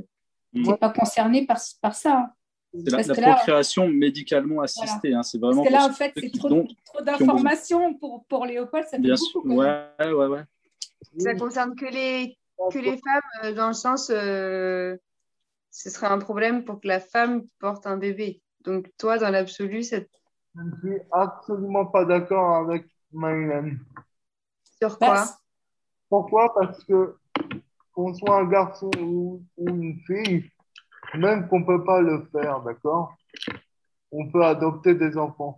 Mm. 0.53 0.63
tu 0.65 0.69
n'es 0.71 0.77
pas 0.77 0.89
concerné 0.89 1.45
par, 1.45 1.59
par 1.81 1.95
ça. 1.95 2.17
hein. 2.17 2.33
C'est 2.73 2.89
la, 2.89 3.01
là- 3.03 3.33
procréation 3.35 3.87
médicalement 3.89 4.61
assistée. 4.61 5.13
hein, 5.13 5.23
c'est 5.23 5.37
vraiment 5.37 5.63
Parce 5.63 5.67
que 5.67 5.73
là, 5.73 5.85
en 5.87 5.93
fait, 5.93 6.13
c'est 6.15 6.31
trop, 6.31 6.65
d'informations 7.03 7.93
pour, 7.95 8.25
pour 8.25 8.45
Léopold. 8.45 8.87
Ça 8.87 8.97
Bien 8.97 9.15
beaucoup. 9.15 9.49
sûr. 9.49 9.57
Ouais, 9.57 9.87
ouais, 9.99 10.27
ouais. 10.27 10.43
Ça 11.19 11.35
concerne 11.35 11.75
que 11.75 11.85
les, 11.85 12.37
que 12.71 12.79
les 12.79 12.97
femmes, 12.97 13.43
euh, 13.43 13.53
dans 13.53 13.67
le 13.67 13.73
sens, 13.73 14.09
euh, 14.09 14.95
ce 15.69 15.89
serait 15.89 16.07
un 16.07 16.19
problème 16.19 16.63
pour 16.63 16.79
que 16.79 16.87
la 16.87 16.99
femme 17.01 17.43
porte 17.59 17.85
un 17.87 17.97
bébé. 17.97 18.41
Donc, 18.61 18.89
toi, 18.97 19.17
dans 19.17 19.29
l'absolu, 19.29 19.83
c'est 19.83 20.09
Je 20.55 20.61
ne 20.61 20.71
suis 20.79 21.01
absolument 21.11 21.85
pas 21.87 22.05
d'accord 22.05 22.55
avec 22.55 22.85
Maïlène. 23.11 23.79
sur 24.79 24.97
Bah, 24.99 25.07
quoi? 25.07 25.25
Pourquoi? 26.09 26.53
Parce 26.53 26.83
que 26.85 27.15
qu'on 27.93 28.13
soit 28.13 28.37
un 28.39 28.45
garçon 28.45 28.89
ou, 28.99 29.43
ou 29.57 29.67
une 29.69 29.99
fille, 30.07 30.49
même 31.15 31.47
qu'on 31.47 31.63
peut 31.63 31.83
pas 31.83 32.01
le 32.01 32.27
faire, 32.31 32.61
d'accord? 32.61 33.15
On 34.11 34.29
peut 34.29 34.43
adopter 34.43 34.95
des 34.95 35.17
enfants. 35.17 35.55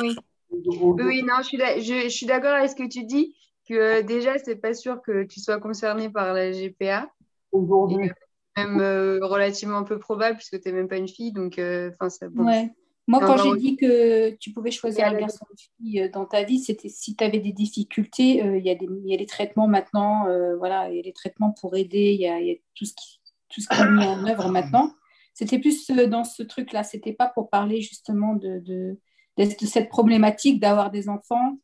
Oui. 0.00 0.16
Oui, 0.50 1.22
non, 1.22 1.42
je 1.42 2.08
suis, 2.08 2.26
d'accord 2.26 2.54
avec 2.54 2.70
ce 2.70 2.76
que 2.76 2.88
tu 2.88 3.04
dis, 3.04 3.34
que 3.68 3.74
euh, 3.74 4.02
déjà, 4.02 4.38
c'est 4.38 4.56
pas 4.56 4.74
sûr 4.74 5.02
que 5.02 5.24
tu 5.24 5.40
sois 5.40 5.58
concerné 5.58 6.10
par 6.10 6.32
la 6.32 6.52
GPA, 6.52 7.08
Aujourd'hui, 7.50 8.10
même 8.56 8.80
euh, 8.80 9.18
relativement 9.22 9.84
peu 9.84 9.98
probable, 9.98 10.36
puisque 10.36 10.60
tu 10.60 10.68
n'es 10.68 10.74
même 10.74 10.88
pas 10.88 10.96
une 10.96 11.08
fille, 11.08 11.32
donc, 11.32 11.58
euh, 11.58 11.90
enfin, 11.90 12.08
ça, 12.08 12.28
bon. 12.28 12.46
Ouais. 12.46 12.70
Moi, 13.06 13.20
quand 13.20 13.36
j'ai 13.36 13.56
dit 13.58 13.76
que 13.76 14.30
tu 14.36 14.50
pouvais 14.52 14.70
choisir 14.70 15.06
un 15.06 15.12
garçon 15.12 15.44
ou 15.50 15.52
une 15.52 15.86
fille 15.86 16.00
euh, 16.00 16.08
dans 16.08 16.24
ta 16.24 16.42
vie, 16.42 16.58
c'était 16.58 16.88
si 16.88 17.14
tu 17.14 17.22
avais 17.22 17.38
des 17.38 17.52
difficultés, 17.52 18.42
euh, 18.42 18.56
il 18.56 18.64
y, 18.64 18.70
a 18.70 18.74
des- 18.74 18.88
il 18.88 19.10
y 19.10 19.14
a 19.14 19.18
des 19.18 19.26
traitements 19.26 19.68
maintenant, 19.68 20.26
euh, 20.26 20.56
voilà, 20.56 20.88
il 20.90 20.96
y 20.96 21.00
a 21.00 21.02
des 21.02 21.12
traitements 21.12 21.52
pour 21.60 21.76
aider, 21.76 22.12
il 22.14 22.20
y 22.20 22.26
a, 22.26 22.40
il 22.40 22.46
y 22.46 22.52
a 22.52 22.54
tout, 22.74 22.86
ce 22.86 22.94
qui, 22.94 23.20
tout 23.48 23.60
ce 23.60 23.68
qui 23.68 23.80
est 23.80 23.90
mis 23.90 24.04
en 24.04 24.24
œuvre 24.26 24.48
maintenant. 24.48 24.92
C'était 25.34 25.58
plus 25.58 25.90
euh, 25.90 26.06
dans 26.06 26.24
ce 26.24 26.42
truc-là, 26.42 26.82
c'était 26.84 27.12
pas 27.12 27.28
pour 27.28 27.50
parler 27.50 27.80
justement 27.80 28.34
de, 28.34 28.58
de, 28.60 28.98
de- 29.36 29.44
de 29.60 29.66
cette 29.66 29.88
problématique 29.88 30.60
d'avoir 30.60 30.90
des 30.90 31.08
enfants 31.08 31.58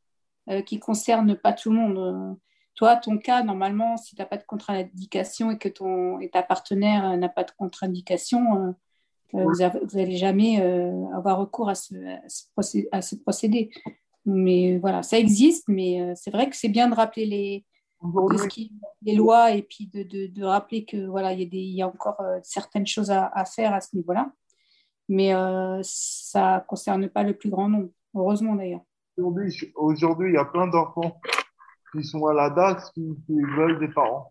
euh, 0.48 0.62
qui 0.62 0.78
concerne 0.78 1.36
pas 1.36 1.52
tout 1.52 1.70
le 1.70 1.76
monde. 1.76 1.98
Euh, 1.98 2.34
Toi, 2.74 2.96
ton 2.96 3.18
cas, 3.18 3.42
normalement, 3.42 3.96
si 3.96 4.14
tu 4.14 4.22
n'as 4.22 4.26
pas 4.26 4.38
de 4.38 4.44
contre-indication 4.44 5.50
et 5.50 5.58
que 5.58 5.68
ton, 5.68 6.18
et 6.20 6.30
ta 6.30 6.42
partenaire 6.42 7.10
euh, 7.10 7.16
n'a 7.16 7.28
pas 7.28 7.44
de 7.44 7.50
contre-indication, 7.58 8.74
euh, 9.34 9.44
vous 9.44 9.96
n'allez 9.96 10.16
jamais 10.16 10.60
euh, 10.60 10.90
avoir 11.14 11.38
recours 11.38 11.68
à 11.68 11.74
ce, 11.74 11.94
à 11.94 12.28
ce 12.28 12.44
procé- 12.56 12.88
à 12.90 13.02
ce 13.02 13.14
procédé. 13.16 13.70
Mais 14.24 14.78
voilà, 14.78 15.02
ça 15.02 15.18
existe, 15.18 15.68
mais 15.68 16.00
euh, 16.00 16.12
c'est 16.16 16.30
vrai 16.32 16.48
que 16.50 16.56
c'est 16.56 16.68
bien 16.68 16.88
de 16.88 16.94
rappeler 16.94 17.26
les, 17.26 17.64
de 18.02 18.08
aujourd'hui, 18.08 18.38
ce 18.38 18.46
qui- 18.48 18.72
les 19.02 19.14
lois 19.14 19.52
et 19.52 19.62
puis 19.62 19.86
de, 19.86 20.02
de, 20.02 20.26
de 20.26 20.44
rappeler 20.44 20.84
que 20.84 21.06
voilà, 21.06 21.32
il 21.32 21.40
y 21.40 21.46
a, 21.46 21.48
des, 21.48 21.58
il 21.58 21.74
y 21.76 21.82
a 21.82 21.88
encore 21.88 22.20
euh, 22.20 22.38
certaines 22.42 22.86
choses 22.86 23.10
à, 23.10 23.26
à 23.34 23.44
faire 23.44 23.72
à 23.74 23.80
ce 23.80 23.96
niveau-là. 23.96 24.30
Mais 25.08 25.34
euh, 25.34 25.80
ça 25.82 26.56
ne 26.58 26.66
concerne 26.68 27.08
pas 27.08 27.22
le 27.24 27.34
plus 27.34 27.50
grand 27.50 27.68
nombre, 27.68 27.88
heureusement 28.14 28.54
d'ailleurs. 28.54 28.82
aujourd'hui, 29.18 29.72
aujourd'hui, 29.74 30.30
il 30.30 30.34
y 30.34 30.38
a 30.38 30.44
plein 30.44 30.66
d'enfants 30.68 31.20
qui 31.92 32.04
sont 32.04 32.24
à 32.26 32.32
la 32.34 32.50
DAX 32.50 32.90
qui, 32.92 33.02
qui 33.26 33.34
veulent 33.56 33.80
des 33.80 33.88
parents. 33.88 34.28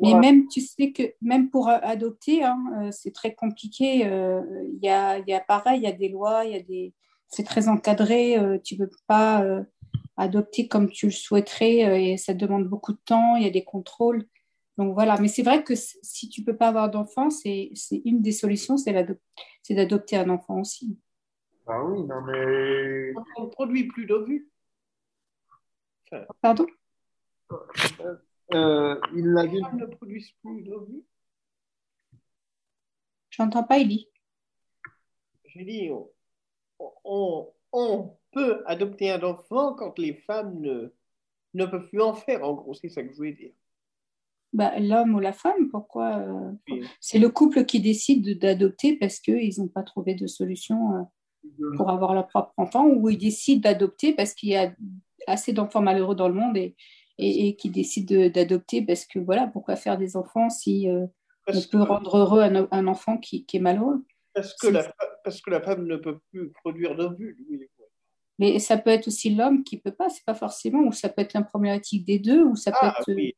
Mais 0.00 0.14
même, 0.14 0.46
tu 0.48 0.60
sais 0.60 0.92
que 0.92 1.02
même 1.20 1.50
pour 1.50 1.68
adopter, 1.68 2.42
hein, 2.44 2.58
euh, 2.80 2.90
c'est 2.90 3.10
très 3.12 3.34
compliqué. 3.34 4.06
euh, 4.06 4.40
Il 4.72 4.78
y, 4.84 4.88
a, 4.88 5.18
y 5.18 5.32
a 5.32 5.40
pareil, 5.40 5.80
il 5.80 5.84
y 5.84 5.86
a 5.88 5.92
des 5.92 6.08
lois, 6.08 6.44
il 6.44 6.52
y 6.52 6.56
a 6.56 6.62
des... 6.62 6.94
c'est 7.28 7.44
très 7.44 7.68
encadré. 7.68 8.38
euh, 8.38 8.58
tu 8.62 8.76
peux 8.76 8.90
pas 9.06 9.42
euh, 9.42 9.62
adopter 10.16 10.68
comme 10.68 10.90
tu 10.90 11.06
le 11.06 11.12
souhaiterais 11.12 11.84
euh, 11.88 11.98
et 11.98 12.16
ça 12.16 12.34
demande 12.34 12.68
beaucoup 12.68 12.92
de 12.92 13.00
temps. 13.04 13.36
Il 13.36 13.42
y 13.44 13.46
a 13.46 13.50
des 13.50 13.64
contrôles. 13.64 14.26
Donc 14.78 14.94
voilà. 14.94 15.18
Mais 15.20 15.28
c'est 15.28 15.42
vrai 15.42 15.64
que 15.64 15.74
si 15.74 16.28
tu 16.28 16.40
ne 16.40 16.46
peux 16.46 16.56
pas 16.56 16.68
avoir 16.68 16.90
d'enfant, 16.90 17.30
c'est 17.30 17.70
c'est 17.74 18.02
une 18.04 18.22
des 18.22 18.32
solutions, 18.32 18.76
c'est 18.76 18.92
d'adopter 19.70 20.16
un 20.16 20.30
enfant 20.30 20.60
aussi. 20.60 20.98
Bah 21.66 21.82
oui, 21.84 22.02
non 22.04 22.20
mais. 22.22 23.12
On 23.36 23.44
ne 23.44 23.50
produit 23.50 23.86
plus 23.86 24.06
d'ovules. 24.06 24.48
Enfin, 26.10 26.26
Pardon? 26.40 26.66
Euh, 28.54 29.00
il 29.14 29.26
l'a 29.26 29.46
dit. 29.46 29.56
les 29.56 29.62
femmes 29.62 29.78
ne 29.78 29.86
produisent 29.86 30.32
plus 30.42 30.62
d'ovules. 30.62 31.04
J'entends 33.30 33.64
pas, 33.64 33.78
Ellie. 33.78 34.08
J'ai 35.46 35.64
dit, 35.64 35.90
on, 35.90 36.10
on, 37.04 37.52
on 37.72 38.16
peut 38.32 38.62
adopter 38.66 39.10
un 39.10 39.22
enfant 39.22 39.74
quand 39.74 39.98
les 39.98 40.14
femmes 40.14 40.60
ne, 40.60 40.92
ne 41.54 41.66
peuvent 41.66 41.88
plus 41.88 42.00
en 42.02 42.14
faire. 42.14 42.42
En 42.44 42.54
gros, 42.54 42.74
c'est 42.74 42.88
ça 42.88 43.02
que 43.02 43.10
je 43.10 43.16
voulais 43.16 43.32
dire. 43.32 43.52
Bah, 44.52 44.78
l'homme 44.78 45.14
ou 45.14 45.20
la 45.20 45.32
femme, 45.32 45.70
pourquoi 45.70 46.18
euh, 46.18 46.52
Oui. 46.68 46.82
C'est 47.00 47.18
le 47.18 47.30
couple 47.30 47.64
qui 47.64 47.80
décide 47.80 48.22
de- 48.22 48.34
d'adopter 48.34 48.96
parce 48.96 49.18
qu'ils 49.18 49.58
n'ont 49.58 49.68
pas 49.68 49.82
trouvé 49.82 50.14
de 50.14 50.26
solution 50.26 50.94
euh, 50.94 51.76
pour 51.76 51.88
avoir 51.88 52.12
leur 52.14 52.28
propre 52.28 52.52
enfant, 52.56 52.86
ou 52.86 53.08
ils 53.08 53.18
décident 53.18 53.62
d'adopter 53.62 54.12
parce 54.12 54.34
qu'il 54.34 54.50
y 54.50 54.56
a 54.56 54.74
assez 55.26 55.52
d'enfants 55.52 55.80
malheureux 55.80 56.14
dans 56.14 56.28
le 56.28 56.34
monde 56.34 56.56
et, 56.56 56.74
et, 57.18 57.48
et 57.48 57.56
qui 57.56 57.70
décident 57.70 58.14
de- 58.14 58.28
d'adopter 58.28 58.82
parce 58.82 59.06
que 59.06 59.18
voilà, 59.18 59.46
pourquoi 59.46 59.76
faire 59.76 59.96
des 59.96 60.16
enfants 60.16 60.50
si 60.50 60.88
euh, 60.88 61.06
on 61.48 61.52
peut 61.52 61.84
que, 61.84 61.88
rendre 61.88 62.18
heureux 62.18 62.42
un, 62.42 62.68
un 62.70 62.86
enfant 62.86 63.16
qui, 63.16 63.46
qui 63.46 63.56
est 63.56 63.60
malheureux? 63.60 64.04
Parce, 64.34 64.54
que 64.54 64.66
la, 64.68 64.92
parce 65.24 65.40
que 65.40 65.50
la 65.50 65.62
femme 65.62 65.86
ne 65.86 65.96
peut 65.96 66.18
plus 66.30 66.50
produire 66.50 66.94
d'ovules. 66.94 67.38
Oui. 67.48 67.68
Mais 68.42 68.58
ça 68.58 68.76
peut 68.76 68.90
être 68.90 69.06
aussi 69.06 69.32
l'homme 69.34 69.62
qui 69.62 69.78
peut 69.78 69.92
pas, 69.94 70.08
c'est 70.08 70.24
pas 70.24 70.34
forcément, 70.34 70.80
ou 70.80 70.92
ça 70.92 71.08
peut 71.08 71.22
être 71.22 71.32
la 71.32 71.42
problématique 71.42 72.04
des 72.04 72.18
deux, 72.18 72.42
ou 72.42 72.56
ça 72.56 72.72
peut 72.72 72.78
Ah 72.82 72.96
être 72.98 73.08
euh, 73.10 73.14
oui, 73.14 73.36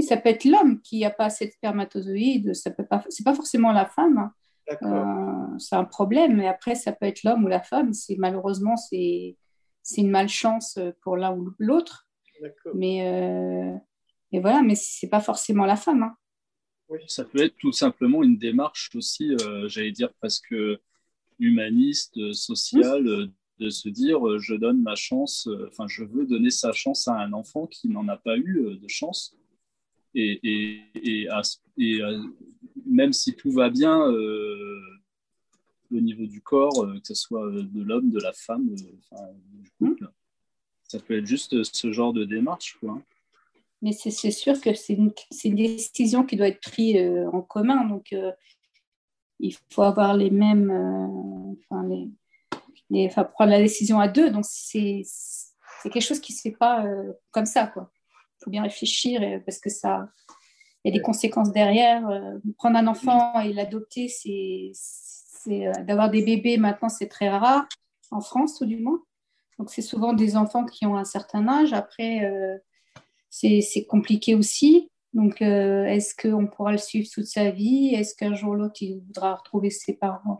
ça 0.00 0.16
peut 0.16 0.28
être 0.28 0.44
l'homme 0.44 0.80
qui 0.80 1.00
n'a 1.00 1.10
pas 1.10 1.24
assez 1.24 1.46
de 1.46 1.50
spermatozoïdes, 1.50 2.54
ça 2.54 2.70
peut 2.70 2.86
pas, 2.86 3.04
c'est 3.08 3.24
pas 3.24 3.34
forcément 3.34 3.72
la 3.72 3.86
femme. 3.86 4.18
hein. 4.18 4.32
Euh, 4.82 5.58
c'est 5.58 5.74
un 5.74 5.84
problème, 5.84 6.36
mais 6.36 6.46
après, 6.46 6.76
ça 6.76 6.92
peut 6.92 7.06
être 7.06 7.24
l'homme 7.24 7.44
ou 7.44 7.48
la 7.48 7.62
femme. 7.62 7.92
C'est 7.92 8.16
malheureusement, 8.16 8.76
c'est 8.76 9.36
c'est 9.82 10.02
une 10.02 10.10
malchance 10.10 10.78
pour 11.02 11.16
l'un 11.16 11.34
ou 11.34 11.52
l'autre. 11.58 12.06
Mais, 12.74 12.96
euh, 13.10 13.74
mais 14.30 14.40
voilà, 14.40 14.62
mais 14.62 14.74
c'est 14.76 15.08
pas 15.08 15.20
forcément 15.20 15.64
la 15.64 15.76
femme. 15.76 16.02
hein. 16.02 16.14
Ça 17.06 17.24
peut 17.24 17.42
être 17.42 17.56
tout 17.58 17.72
simplement 17.72 18.22
une 18.22 18.38
démarche 18.38 18.90
aussi, 18.94 19.34
euh, 19.42 19.68
j'allais 19.68 19.92
dire 19.92 20.12
presque 20.20 20.54
humaniste, 21.38 22.16
euh, 22.18 22.32
sociale, 22.32 23.06
euh, 23.08 23.26
de 23.58 23.70
se 23.70 23.88
dire 23.88 24.26
euh, 24.26 24.38
je 24.38 24.54
donne 24.54 24.80
ma 24.82 24.94
chance, 24.94 25.48
euh, 25.48 25.66
enfin 25.68 25.86
je 25.88 26.04
veux 26.04 26.24
donner 26.26 26.50
sa 26.50 26.72
chance 26.72 27.08
à 27.08 27.14
un 27.18 27.32
enfant 27.32 27.66
qui 27.66 27.88
n'en 27.88 28.06
a 28.08 28.16
pas 28.16 28.36
eu 28.36 28.60
euh, 28.66 28.76
de 28.76 28.88
chance. 28.88 29.36
Et, 30.14 30.40
et, 30.42 30.82
et, 30.94 31.28
à 31.28 31.42
ce- 31.42 31.58
et, 31.76 32.00
même 32.86 33.12
si 33.12 33.34
tout 33.34 33.50
va 33.50 33.68
bien 33.68 34.10
euh, 34.10 34.80
au 35.92 36.00
niveau 36.00 36.26
du 36.26 36.40
corps, 36.40 36.82
euh, 36.84 36.94
que 36.98 37.06
ce 37.08 37.14
soit 37.14 37.50
de 37.50 37.82
l'homme, 37.82 38.10
de 38.10 38.18
la 38.20 38.32
femme, 38.32 38.68
euh, 39.12 39.16
du 39.52 39.70
couple, 39.78 40.08
ça 40.84 40.98
peut 40.98 41.18
être 41.18 41.26
juste 41.26 41.62
ce 41.62 41.92
genre 41.92 42.12
de 42.14 42.24
démarche. 42.24 42.78
Quoi. 42.80 43.02
Mais 43.82 43.92
c'est 43.92 44.10
c'est 44.10 44.30
sûr 44.30 44.58
que 44.60 44.72
c'est 44.74 44.94
une, 44.94 45.12
c'est 45.30 45.48
une 45.48 45.56
décision 45.56 46.24
qui 46.24 46.36
doit 46.36 46.48
être 46.48 46.60
prise 46.62 46.98
en 47.32 47.42
commun. 47.42 47.84
Donc, 47.86 48.14
il 49.38 49.54
faut 49.70 49.82
avoir 49.82 50.16
les 50.16 50.30
mêmes. 50.30 50.70
enfin, 50.70 51.86
les, 51.86 52.08
les- 52.90 53.06
enfin, 53.06 53.24
prendre 53.24 53.50
la 53.50 53.58
décision 53.60 54.00
à 54.00 54.08
deux. 54.08 54.30
Donc, 54.30 54.44
c'est 54.46 55.02
quelque 55.84 56.00
chose 56.00 56.20
qui 56.20 56.32
ne 56.32 56.36
se 56.36 56.42
fait 56.42 56.56
pas 56.56 56.84
euh, 56.84 57.12
comme 57.30 57.46
ça. 57.46 57.66
quoi. 57.66 57.90
Il 58.40 58.44
faut 58.44 58.50
bien 58.50 58.62
réfléchir 58.62 59.20
parce 59.44 59.58
que 59.58 59.70
ça. 59.70 60.08
Il 60.84 60.92
y 60.92 60.94
a 60.94 60.98
des 60.98 61.02
conséquences 61.02 61.52
derrière. 61.52 62.08
Euh, 62.08 62.38
prendre 62.56 62.76
un 62.78 62.86
enfant 62.86 63.40
et 63.40 63.52
l'adopter, 63.52 64.08
c'est 64.08 64.72
euh, 65.48 65.72
d'avoir 65.84 66.10
des 66.10 66.22
bébés 66.22 66.56
maintenant, 66.56 66.88
c'est 66.88 67.08
très 67.08 67.28
rare, 67.28 67.66
en 68.10 68.20
France 68.20 68.58
tout 68.58 68.66
du 68.66 68.76
moins. 68.76 69.02
Donc, 69.58 69.70
c'est 69.70 69.82
souvent 69.82 70.12
des 70.12 70.36
enfants 70.36 70.64
qui 70.64 70.86
ont 70.86 70.96
un 70.96 71.04
certain 71.04 71.48
âge. 71.48 71.72
Après, 71.72 72.24
euh, 72.24 72.56
c'est 73.28 73.60
c'est 73.60 73.84
compliqué 73.86 74.34
aussi. 74.34 74.90
Donc, 75.14 75.42
euh, 75.42 75.84
est-ce 75.86 76.14
qu'on 76.14 76.46
pourra 76.46 76.70
le 76.72 76.78
suivre 76.78 77.08
toute 77.12 77.26
sa 77.26 77.50
vie? 77.50 77.94
Est-ce 77.94 78.14
qu'un 78.14 78.34
jour 78.34 78.50
ou 78.50 78.54
l'autre, 78.54 78.80
il 78.82 79.00
voudra 79.06 79.34
retrouver 79.34 79.70
ses 79.70 79.94
parents, 79.94 80.38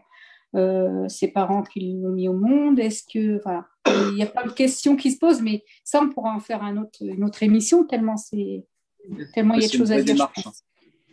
euh, 0.55 1.07
ses 1.09 1.29
parents 1.29 1.63
qui 1.63 1.99
l'ont 2.01 2.13
mis 2.13 2.29
au 2.29 2.33
monde 2.33 2.79
Est-ce 2.79 3.03
que, 3.03 3.43
voilà, 3.43 3.67
il 4.13 4.17
y 4.17 4.23
a 4.23 4.27
plein 4.27 4.47
de 4.47 4.53
questions 4.53 4.97
qui 4.97 5.13
se 5.13 5.19
posent, 5.19 5.43
mais 5.43 5.63
ça, 5.85 6.01
on 6.03 6.09
pourra 6.09 6.35
en 6.35 6.41
faire 6.41 6.63
un 6.63 6.79
autre, 6.79 6.99
une 7.03 7.23
autre 7.25 7.43
émission 7.43 7.85
tellement 7.85 8.17
c'est 8.17 8.65
tellement 9.35 9.55
il 9.55 9.63
y 9.63 9.65
a 9.65 9.69
de 9.69 9.73
choses 9.73 9.93
à 9.93 9.97
dire. 9.97 10.07
je 10.07 10.13
démarche. 10.13 10.41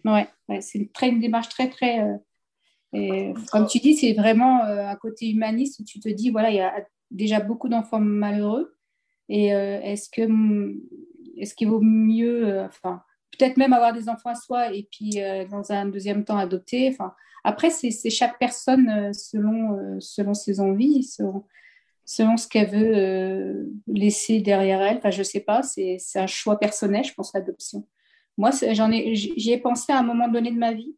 Ouais, 0.06 0.28
ouais, 0.48 0.62
c'est 0.62 0.80
une, 0.80 0.90
très, 0.90 1.10
une 1.10 1.20
démarche 1.20 1.50
très, 1.50 1.70
très. 1.70 2.02
euh, 2.02 2.16
et 2.94 3.34
comme 3.52 3.68
tu 3.68 3.80
dis, 3.80 3.96
c'est 3.96 4.14
vraiment 4.14 4.64
euh, 4.64 4.88
un 4.88 4.96
côté 4.96 5.30
humaniste 5.30 5.80
où 5.80 5.84
tu 5.84 6.00
te 6.00 6.08
dis, 6.08 6.30
voilà, 6.30 6.50
il 6.50 6.56
y 6.56 6.62
a 6.62 6.74
déjà 7.12 7.42
beaucoup 7.42 7.68
d'enfants 7.68 8.00
malheureux. 8.00 8.74
Et 9.28 9.48
est-ce 9.48 10.08
que 10.10 10.22
est-ce 11.36 11.56
qu'il 11.56 11.68
vaut 11.68 11.82
mieux, 11.82 12.62
enfin, 12.62 13.02
peut-être 13.32 13.58
même 13.58 13.74
avoir 13.74 13.92
des 13.92 14.08
enfants 14.08 14.30
à 14.30 14.36
soi 14.36 14.72
et 14.72 14.88
puis 14.90 15.18
dans 15.50 15.72
un 15.72 15.88
deuxième 15.88 16.24
temps 16.24 16.38
adopter. 16.38 16.88
Enfin, 16.90 17.14
après, 17.46 17.70
c'est 17.70 18.10
chaque 18.10 18.40
personne 18.40 18.90
euh, 18.90 19.14
selon, 19.14 19.78
euh, 19.78 20.00
selon 20.00 20.34
ses 20.34 20.60
envies, 20.60 21.04
selon, 21.04 21.46
selon 22.04 22.38
ce 22.38 22.48
qu'elle 22.48 22.72
veut 22.72 22.98
euh, 22.98 23.66
laisser 23.86 24.42
derrière 24.42 24.82
elle. 24.82 24.98
Enfin, 24.98 25.12
je 25.12 25.22
sais 25.22 25.42
pas, 25.42 25.62
c'est 25.62 26.00
un 26.16 26.26
choix 26.26 26.58
personnel, 26.58 27.04
je 27.04 27.14
pense, 27.14 27.34
l'adoption. 27.36 27.88
Moi, 28.40 28.50
j'en 28.72 28.92
ai, 28.92 29.14
j'y 29.14 29.52
ai 29.52 29.60
pensé 29.60 29.94
à 29.94 30.00
un 30.00 30.04
moment 30.04 30.28
donné 30.28 30.50
de 30.50 30.58
ma 30.58 30.74
vie, 30.74 30.96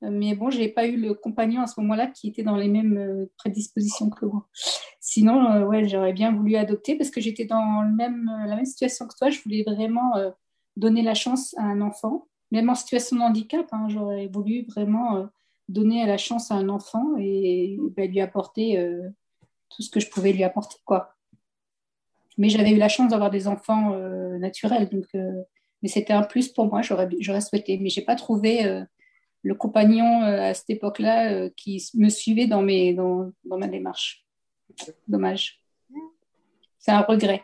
mais 0.00 0.34
bon, 0.34 0.48
je 0.48 0.60
n'ai 0.60 0.70
pas 0.70 0.86
eu 0.86 0.96
le 0.96 1.12
compagnon 1.12 1.60
à 1.60 1.66
ce 1.66 1.78
moment-là 1.82 2.06
qui 2.06 2.28
était 2.28 2.42
dans 2.42 2.56
les 2.56 2.68
mêmes 2.68 3.28
prédispositions 3.36 4.08
que 4.08 4.24
moi. 4.24 4.48
Sinon, 4.98 5.64
ouais, 5.66 5.86
j'aurais 5.86 6.14
bien 6.14 6.32
voulu 6.32 6.56
adopter 6.56 6.96
parce 6.96 7.10
que 7.10 7.20
j'étais 7.20 7.44
dans 7.44 7.82
le 7.82 7.94
même, 7.94 8.32
la 8.46 8.56
même 8.56 8.64
situation 8.64 9.06
que 9.06 9.14
toi. 9.16 9.28
Je 9.28 9.40
voulais 9.42 9.62
vraiment 9.62 10.14
donner 10.76 11.02
la 11.02 11.14
chance 11.14 11.54
à 11.58 11.64
un 11.64 11.82
enfant, 11.82 12.26
même 12.50 12.70
en 12.70 12.74
situation 12.74 13.16
de 13.16 13.22
handicap. 13.22 13.66
hein, 13.72 13.86
j'aurais 13.90 14.26
voulu 14.26 14.64
vraiment 14.74 15.28
donner 15.68 16.06
la 16.06 16.18
chance 16.18 16.50
à 16.50 16.54
un 16.54 16.68
enfant 16.68 17.16
et 17.18 17.78
ben, 17.96 18.10
lui 18.10 18.20
apporter 18.20 18.78
euh, 18.78 19.08
tout 19.70 19.82
ce 19.82 19.90
que 19.90 20.00
je 20.00 20.08
pouvais 20.08 20.32
lui 20.32 20.44
apporter, 20.44 20.76
quoi. 20.84 21.14
Mais 22.38 22.48
j'avais 22.48 22.70
eu 22.70 22.78
la 22.78 22.88
chance 22.88 23.10
d'avoir 23.10 23.30
des 23.30 23.46
enfants 23.46 23.92
euh, 23.92 24.38
naturels, 24.38 24.88
donc. 24.88 25.06
euh, 25.14 25.42
mais 25.82 25.88
c'était 25.88 26.12
un 26.12 26.22
plus 26.22 26.48
pour 26.48 26.66
moi, 26.66 26.80
j'aurais, 26.82 27.08
souhaité. 27.40 27.78
Mais 27.78 27.88
je 27.88 28.00
n'ai 28.00 28.06
pas 28.06 28.14
trouvé 28.14 28.84
le 29.42 29.54
compagnon 29.56 30.22
à 30.22 30.54
cette 30.54 30.70
époque-là 30.70 31.50
qui 31.50 31.84
me 31.94 32.08
suivait 32.08 32.46
dans, 32.46 32.62
mes, 32.62 32.94
dans 32.94 33.32
ma 33.44 33.66
démarche. 33.66 34.24
Dommage. 35.08 35.60
C'est 36.78 36.92
un 36.92 37.00
regret. 37.00 37.42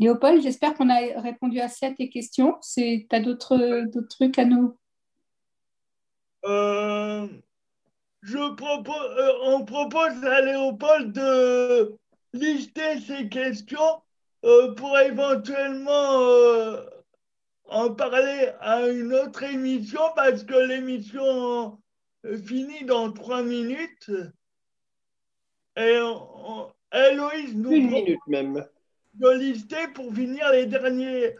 Léopold, 0.00 0.40
j'espère 0.42 0.72
qu'on 0.74 0.88
a 0.88 1.20
répondu 1.20 1.60
assez 1.60 1.84
à 1.84 1.92
tes 1.92 2.08
questions. 2.08 2.56
Tu 2.74 3.06
as 3.10 3.20
d'autres, 3.20 3.84
d'autres 3.92 4.08
trucs 4.08 4.38
à 4.38 4.46
nous? 4.46 4.74
Euh, 6.46 7.28
je 8.22 8.54
propose, 8.54 8.96
euh, 9.18 9.32
on 9.42 9.64
propose 9.66 10.24
à 10.24 10.40
Léopold 10.40 11.12
de 11.12 11.96
lister 12.32 12.98
ses 13.00 13.28
questions 13.28 14.02
euh, 14.46 14.74
pour 14.74 14.98
éventuellement 14.98 16.18
euh, 16.22 16.82
en 17.66 17.92
parler 17.94 18.52
à 18.60 18.88
une 18.88 19.12
autre 19.12 19.42
émission 19.42 20.00
parce 20.16 20.44
que 20.44 20.54
l'émission 20.66 21.78
finit 22.46 22.86
dans 22.86 23.12
trois 23.12 23.42
minutes. 23.42 24.10
Et 25.76 25.98
on- 26.00 26.62
on- 26.62 26.72
Héloïse 26.92 27.54
nous 27.54 27.70
Une 27.70 27.88
propose 27.90 28.04
minute 28.06 28.26
même. 28.28 28.66
De 29.14 29.30
lister 29.30 29.88
pour 29.94 30.14
finir 30.14 30.50
les 30.52 30.66
derniers, 30.66 31.34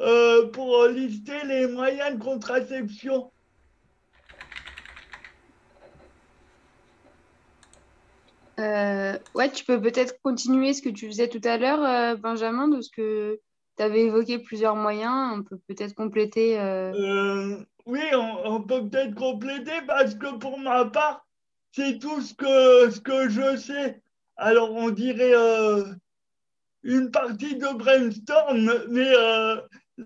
euh, 0.00 0.48
pour 0.48 0.86
lister 0.86 1.44
les 1.44 1.66
moyens 1.66 2.18
de 2.18 2.22
contraception. 2.22 3.32
Euh, 8.60 9.18
ouais, 9.34 9.50
tu 9.50 9.64
peux 9.64 9.80
peut-être 9.80 10.14
continuer 10.22 10.72
ce 10.74 10.82
que 10.82 10.90
tu 10.90 11.06
faisais 11.06 11.28
tout 11.28 11.40
à 11.44 11.56
l'heure, 11.56 11.82
euh, 11.82 12.16
Benjamin, 12.16 12.68
de 12.68 12.80
ce 12.80 12.90
que 12.90 13.40
tu 13.76 13.82
avais 13.82 14.02
évoqué 14.02 14.38
plusieurs 14.38 14.76
moyens. 14.76 15.38
On 15.38 15.42
peut 15.42 15.58
peut-être 15.68 15.94
compléter. 15.94 16.60
euh, 16.60 16.92
Euh, 16.92 17.64
oui, 17.86 18.02
on, 18.12 18.54
on 18.56 18.62
peut 18.62 18.88
peut-être 18.88 19.14
compléter 19.14 19.80
parce 19.86 20.14
que 20.14 20.36
pour 20.36 20.58
ma 20.58 20.84
part, 20.84 21.26
c'est 21.72 21.98
tout 21.98 22.20
ce 22.20 22.34
que, 22.34 22.90
ce 22.90 23.00
que 23.00 23.28
je 23.30 23.56
sais. 23.56 24.02
Alors 24.36 24.72
on 24.72 24.90
dirait, 24.90 25.34
euh, 25.34 25.84
une 26.82 27.10
partie 27.10 27.56
de 27.56 27.76
brainstorm, 27.76 28.70
mais 28.90 29.12
euh, 29.14 29.60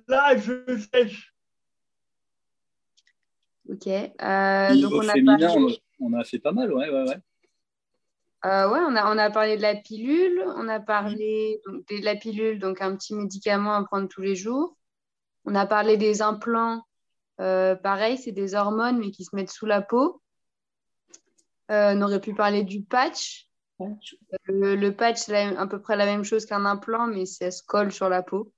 là, 0.08 0.36
je 0.36 0.86
sèche. 0.92 1.34
Ok. 3.68 3.86
Euh, 3.86 4.80
donc 4.80 4.92
au 4.92 5.02
on 5.02 5.08
a 5.08 5.12
féminin, 5.12 5.38
parlé, 5.38 5.80
on, 6.00 6.06
on 6.06 6.12
a 6.18 6.24
fait 6.24 6.38
pas 6.38 6.52
mal, 6.52 6.72
ouais, 6.72 6.88
ouais, 6.88 7.08
ouais. 7.08 7.18
euh, 8.44 8.70
ouais, 8.70 8.80
on 8.80 8.94
a, 8.94 9.12
on 9.12 9.18
a 9.18 9.30
parlé 9.30 9.56
de 9.56 9.62
la 9.62 9.74
pilule, 9.74 10.44
on 10.54 10.68
a 10.68 10.78
parlé 10.78 11.60
donc, 11.66 11.86
de 11.88 12.04
la 12.04 12.14
pilule, 12.14 12.58
donc 12.58 12.80
un 12.80 12.94
petit 12.94 13.14
médicament 13.14 13.74
à 13.74 13.84
prendre 13.84 14.08
tous 14.08 14.22
les 14.22 14.36
jours. 14.36 14.76
On 15.44 15.54
a 15.54 15.66
parlé 15.66 15.96
des 15.96 16.22
implants, 16.22 16.84
euh, 17.40 17.74
pareil, 17.74 18.18
c'est 18.18 18.32
des 18.32 18.54
hormones, 18.54 18.98
mais 18.98 19.10
qui 19.10 19.24
se 19.24 19.34
mettent 19.34 19.50
sous 19.50 19.66
la 19.66 19.82
peau. 19.82 20.20
Euh, 21.70 21.94
on 21.96 22.02
aurait 22.02 22.20
pu 22.20 22.34
parler 22.34 22.62
du 22.62 22.82
patch. 22.82 23.45
Le, 24.46 24.74
le 24.74 24.92
patch, 24.96 25.18
c'est 25.18 25.36
à 25.56 25.66
peu 25.66 25.80
près 25.80 25.96
la 25.96 26.06
même 26.06 26.24
chose 26.24 26.46
qu'un 26.46 26.64
implant, 26.64 27.06
mais 27.06 27.26
ça 27.26 27.50
se 27.50 27.62
colle 27.62 27.92
sur 27.92 28.08
la 28.08 28.22
peau. 28.22 28.52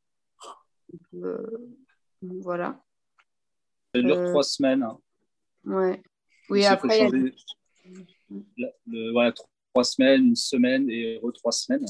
Donc, 0.92 1.24
euh, 1.24 1.46
voilà. 2.22 2.80
Ça 3.94 4.00
dure 4.02 4.16
Euh, 4.16 4.30
trois 4.30 4.42
semaines. 4.44 4.82
hein. 4.82 4.98
Ouais. 5.64 6.02
Oui, 6.50 6.64
après, 6.64 6.98
il 6.98 7.00
y 7.00 7.02
a- 7.02 7.08
changer 7.10 7.34
la- 8.58 8.72
le- 8.86 9.12
voilà, 9.12 9.32
trois 9.72 9.84
semaines, 9.84 10.26
une 10.28 10.36
semaine 10.36 10.88
et 10.90 11.18
re 11.22 11.32
trois 11.32 11.52
semaines. 11.52 11.86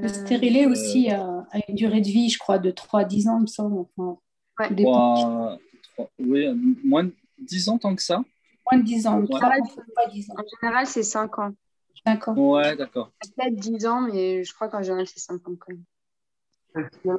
Le 0.00 0.08
stérilet 0.08 0.66
Euh, 0.66 0.70
aussi 0.70 1.10
a, 1.10 1.46
a 1.50 1.58
une 1.68 1.74
durée 1.74 2.00
de 2.00 2.06
vie, 2.08 2.30
je 2.30 2.38
crois, 2.38 2.58
de 2.58 2.70
3 2.70 3.00
à 3.00 3.04
10 3.04 3.28
ans, 3.28 3.36
il 3.38 3.42
me 3.42 3.46
semble. 3.46 3.78
Enfin, 3.96 4.18
Ouais. 4.58 4.68
tout 4.68 4.74
dépend. 4.74 4.92
Trois- 5.14 5.58
trois- 5.94 6.10
oui, 6.18 6.46
moins 6.84 7.04
de 7.04 7.12
10 7.38 7.68
ans 7.68 7.78
tant 7.78 7.94
que 7.94 8.02
ça. 8.02 8.22
Moins 8.70 8.80
de 8.80 8.84
10 8.86 9.06
ans. 9.06 9.20
Ouais. 9.20 9.34
ans, 9.34 9.40
pas 9.94 10.06
10 10.10 10.30
ans. 10.30 10.34
En 10.36 10.44
général, 10.60 10.86
c'est 10.86 11.02
5 11.02 11.38
ans. 11.38 11.54
5 12.06 12.28
ans. 12.28 12.34
Ouais, 12.36 12.76
d'accord. 12.76 13.10
Peut-être 13.20 13.54
10 13.56 13.86
ans, 13.86 14.02
mais 14.02 14.44
je 14.44 14.52
crois 14.54 14.68
qu'en 14.68 14.82
général, 14.82 15.06
c'est 15.06 15.20
5 15.20 15.46
ans 15.48 15.56
quand 15.58 15.72
même. 15.72 15.84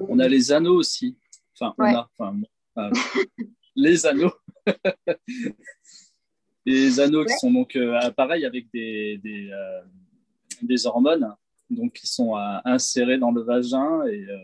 On 0.08 0.20
a 0.20 0.28
les 0.28 0.52
anneaux 0.52 0.76
aussi. 0.78 1.18
Enfin, 1.60 1.74
on 1.78 1.84
Ouais. 1.84 1.94
a. 1.96 2.10
Enfin, 2.18 2.38
euh, 2.78 2.92
les 3.76 4.06
anneaux. 4.06 4.32
les 6.66 7.00
anneaux 7.00 7.26
qui 7.26 7.32
Ouais. 7.32 7.38
sont 7.40 7.52
donc 7.52 7.76
euh, 7.76 8.12
pareil 8.12 8.46
avec 8.46 8.70
des, 8.72 9.18
des, 9.24 9.50
euh, 9.52 9.82
des 10.62 10.86
hormones 10.86 11.36
donc 11.70 11.94
qui 11.94 12.08
sont 12.08 12.36
euh, 12.38 12.58
insérées 12.66 13.18
dans 13.18 13.32
le 13.32 13.42
vagin 13.42 14.04
et, 14.08 14.26
euh, 14.28 14.38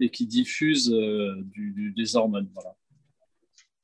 et 0.00 0.10
qui 0.10 0.26
diffusent 0.26 0.92
euh, 0.92 1.34
du- 1.42 1.72
du- 1.72 1.92
des 1.92 2.16
hormones. 2.16 2.48
Voilà. 2.54 2.74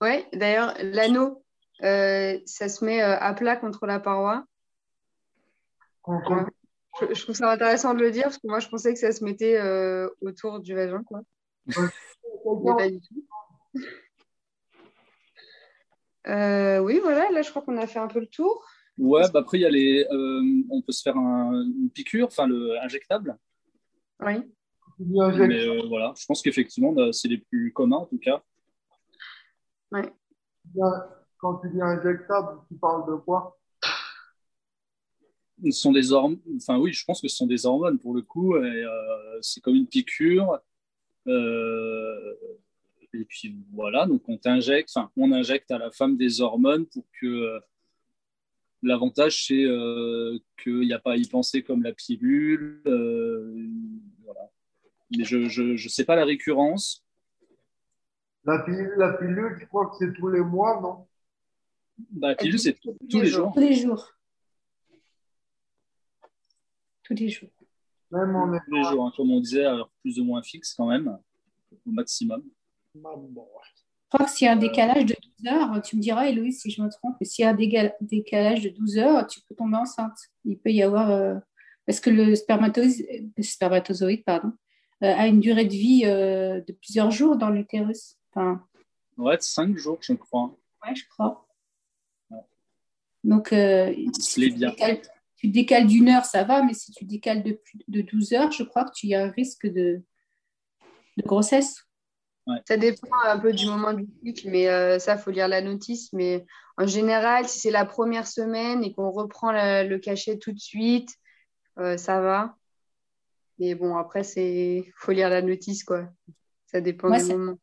Ouais, 0.00 0.26
d'ailleurs, 0.32 0.74
l'anneau, 0.82 1.43
euh, 1.82 2.38
ça 2.46 2.68
se 2.68 2.84
met 2.84 3.02
euh, 3.02 3.16
à 3.18 3.34
plat 3.34 3.56
contre 3.56 3.86
la 3.86 4.00
paroi. 4.00 4.44
Je, 7.00 7.14
je 7.14 7.22
trouve 7.22 7.34
ça 7.34 7.50
intéressant 7.50 7.94
de 7.94 8.00
le 8.00 8.10
dire 8.10 8.24
parce 8.24 8.38
que 8.38 8.46
moi, 8.46 8.60
je 8.60 8.68
pensais 8.68 8.92
que 8.92 8.98
ça 8.98 9.10
se 9.12 9.24
mettait 9.24 9.58
euh, 9.58 10.08
autour 10.20 10.60
du 10.60 10.74
vagin, 10.74 11.02
quoi. 11.02 11.20
Mais 11.66 11.74
pas 12.76 12.88
du 12.90 13.00
tout. 13.00 13.24
Euh, 16.26 16.78
oui, 16.78 17.00
voilà, 17.02 17.30
là, 17.30 17.42
je 17.42 17.50
crois 17.50 17.60
qu'on 17.60 17.76
a 17.76 17.86
fait 17.86 17.98
un 17.98 18.08
peu 18.08 18.18
le 18.18 18.26
tour. 18.26 18.64
Ouais, 18.96 19.22
bah 19.32 19.40
après, 19.40 19.58
il 19.58 19.60
y 19.60 19.66
a 19.66 19.70
les, 19.70 20.06
euh, 20.10 20.62
on 20.70 20.80
peut 20.80 20.92
se 20.92 21.02
faire 21.02 21.18
un- 21.18 21.64
une 21.64 21.90
piqûre, 21.90 22.28
enfin 22.28 22.46
le 22.46 22.78
injectable. 22.80 23.36
Oui. 24.20 24.36
Mais 24.98 25.66
euh, 25.68 25.82
voilà, 25.88 26.14
je 26.16 26.24
pense 26.24 26.40
qu'effectivement, 26.40 26.92
bah, 26.92 27.12
c'est 27.12 27.28
les 27.28 27.36
plus 27.36 27.72
communs 27.74 27.98
en 27.98 28.06
tout 28.06 28.18
cas. 28.18 28.42
Ouais. 29.92 30.10
Quand 31.44 31.56
tu 31.56 31.68
dis 31.68 31.82
injectable, 31.82 32.58
tu 32.68 32.74
parles 32.76 33.06
de 33.06 33.16
quoi? 33.16 33.58
Ce 35.62 35.72
sont 35.72 35.92
des 35.92 36.10
hormones, 36.10 36.40
enfin 36.56 36.78
oui, 36.78 36.94
je 36.94 37.04
pense 37.04 37.20
que 37.20 37.28
ce 37.28 37.36
sont 37.36 37.46
des 37.46 37.66
hormones 37.66 37.98
pour 37.98 38.14
le 38.14 38.22
coup, 38.22 38.54
euh, 38.54 39.38
c'est 39.42 39.60
comme 39.60 39.74
une 39.74 39.86
piqûre. 39.86 40.58
Euh, 41.26 42.34
et 43.12 43.26
puis 43.26 43.54
voilà, 43.74 44.06
donc 44.06 44.26
on 44.26 44.38
t'injecte, 44.38 44.88
enfin 44.96 45.10
on 45.18 45.32
injecte 45.32 45.70
à 45.70 45.76
la 45.76 45.90
femme 45.90 46.16
des 46.16 46.40
hormones 46.40 46.86
pour 46.86 47.04
que 47.20 47.26
euh, 47.26 47.60
l'avantage 48.82 49.44
c'est 49.46 49.66
qu'il 50.62 50.80
n'y 50.80 50.94
a 50.94 50.98
pas 50.98 51.12
à 51.12 51.16
y 51.16 51.28
penser 51.28 51.62
comme 51.62 51.82
la 51.82 51.92
pilule. 51.92 52.80
voilà. 54.24 54.50
Mais 55.14 55.24
je 55.24 55.50
je, 55.50 55.76
je 55.76 55.88
sais 55.90 56.06
pas 56.06 56.16
la 56.16 56.24
récurrence. 56.24 57.04
la 58.44 58.60
pilule, 58.60 58.94
la 58.96 59.12
pilule, 59.12 59.58
je 59.60 59.66
crois 59.66 59.90
que 59.90 59.96
c'est 59.98 60.14
tous 60.14 60.28
les 60.28 60.40
mois, 60.40 60.80
non? 60.80 61.06
La 62.18 62.34
pilule 62.34 62.58
c'est 62.58 62.74
tous 62.80 63.20
les 63.20 63.26
jours. 63.26 63.52
Tous 63.54 63.60
les 63.60 63.74
jours. 63.74 64.10
Tous 67.02 67.14
les 67.14 67.28
jours. 67.28 67.50
Même 68.10 68.34
en 68.36 68.46
Tous 68.66 68.74
les 68.74 68.84
jours, 68.84 69.06
hein, 69.06 69.12
comme 69.16 69.30
on 69.30 69.40
disait, 69.40 69.64
alors 69.64 69.90
plus 70.00 70.18
ou 70.20 70.24
moins 70.24 70.42
fixe 70.42 70.74
quand 70.74 70.86
même, 70.88 71.18
au 71.86 71.90
maximum. 71.90 72.42
Je 72.94 73.00
crois 74.08 74.26
que 74.26 74.30
s'il 74.30 74.44
y 74.46 74.48
a 74.48 74.52
un 74.52 74.56
décalage 74.56 75.06
de 75.06 75.16
12 75.42 75.52
heures, 75.52 75.82
tu 75.82 75.96
me 75.96 76.00
diras, 76.00 76.28
Héloïse, 76.28 76.60
si 76.60 76.70
je 76.70 76.80
me 76.80 76.88
trompe, 76.88 77.16
mais 77.20 77.26
s'il 77.26 77.44
y 77.44 77.46
a 77.46 77.50
un 77.50 77.90
décalage 78.00 78.62
de 78.62 78.68
12 78.68 78.98
heures, 78.98 79.26
tu 79.26 79.40
peux 79.40 79.54
tomber 79.56 79.76
enceinte. 79.76 80.16
Il 80.44 80.58
peut 80.58 80.70
y 80.70 80.82
avoir. 80.82 81.10
euh, 81.10 81.34
Parce 81.86 81.98
que 82.00 82.10
le 82.10 82.34
spermatozoïde, 82.36 84.24
pardon, 84.24 84.52
euh, 85.02 85.12
a 85.14 85.26
une 85.26 85.40
durée 85.40 85.64
de 85.64 85.72
vie 85.72 86.02
euh, 86.04 86.60
de 86.60 86.72
plusieurs 86.72 87.10
jours 87.10 87.36
dans 87.36 87.50
l'utérus. 87.50 88.16
Enfin, 88.30 88.64
Ouais, 89.16 89.36
cinq 89.40 89.76
jours, 89.76 89.98
je 90.00 90.12
crois. 90.14 90.56
ouais, 90.86 90.94
je 90.94 91.04
crois. 91.08 91.43
Donc, 93.24 93.52
euh, 93.52 93.92
si 94.20 94.50
tu 94.50 94.56
bien. 94.56 94.70
décales, 94.70 95.00
tu 95.36 95.48
décales 95.48 95.86
d'une 95.86 96.08
heure, 96.08 96.24
ça 96.24 96.44
va, 96.44 96.62
mais 96.62 96.74
si 96.74 96.92
tu 96.92 97.04
décales 97.04 97.42
de, 97.42 97.52
plus 97.52 97.78
de 97.88 98.02
12 98.02 98.32
heures, 98.34 98.52
je 98.52 98.62
crois 98.62 98.84
que 98.84 98.92
tu 98.94 99.06
y 99.08 99.14
as 99.14 99.24
un 99.24 99.30
risque 99.30 99.66
de, 99.66 100.02
de 101.16 101.22
grossesse. 101.22 101.82
Ça 102.68 102.76
dépend 102.76 103.08
un 103.26 103.38
peu 103.38 103.52
du 103.54 103.66
moment 103.66 103.94
du 103.94 104.06
cycle, 104.22 104.50
mais 104.50 104.68
euh, 104.68 104.98
ça, 104.98 105.16
faut 105.16 105.30
lire 105.30 105.48
la 105.48 105.62
notice. 105.62 106.12
Mais 106.12 106.44
en 106.76 106.86
général, 106.86 107.48
si 107.48 107.58
c'est 107.58 107.70
la 107.70 107.86
première 107.86 108.26
semaine 108.26 108.84
et 108.84 108.92
qu'on 108.92 109.10
reprend 109.10 109.50
la- 109.50 109.82
le 109.84 109.98
cachet 109.98 110.38
tout 110.38 110.52
de 110.52 110.58
suite, 110.58 111.08
euh, 111.78 111.96
ça 111.96 112.20
va. 112.20 112.56
Mais 113.58 113.74
bon, 113.74 113.96
après, 113.96 114.24
c'est 114.24 114.84
faut 114.96 115.12
lire 115.12 115.30
la 115.30 115.40
notice, 115.40 115.84
quoi. 115.84 116.06
Ça 116.66 116.80
dépend 116.82 117.08
Moi, 117.08 117.18
du 117.18 117.24
ça- 117.24 117.34
moment. 117.36 117.58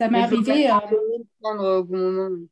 Ça 0.00 0.08
m'est 0.08 0.20
arrivé, 0.22 0.70
euh, 0.70 0.74
prendre 1.40 1.78
au 1.80 1.84
bon 1.84 1.98
moment. 2.12 2.46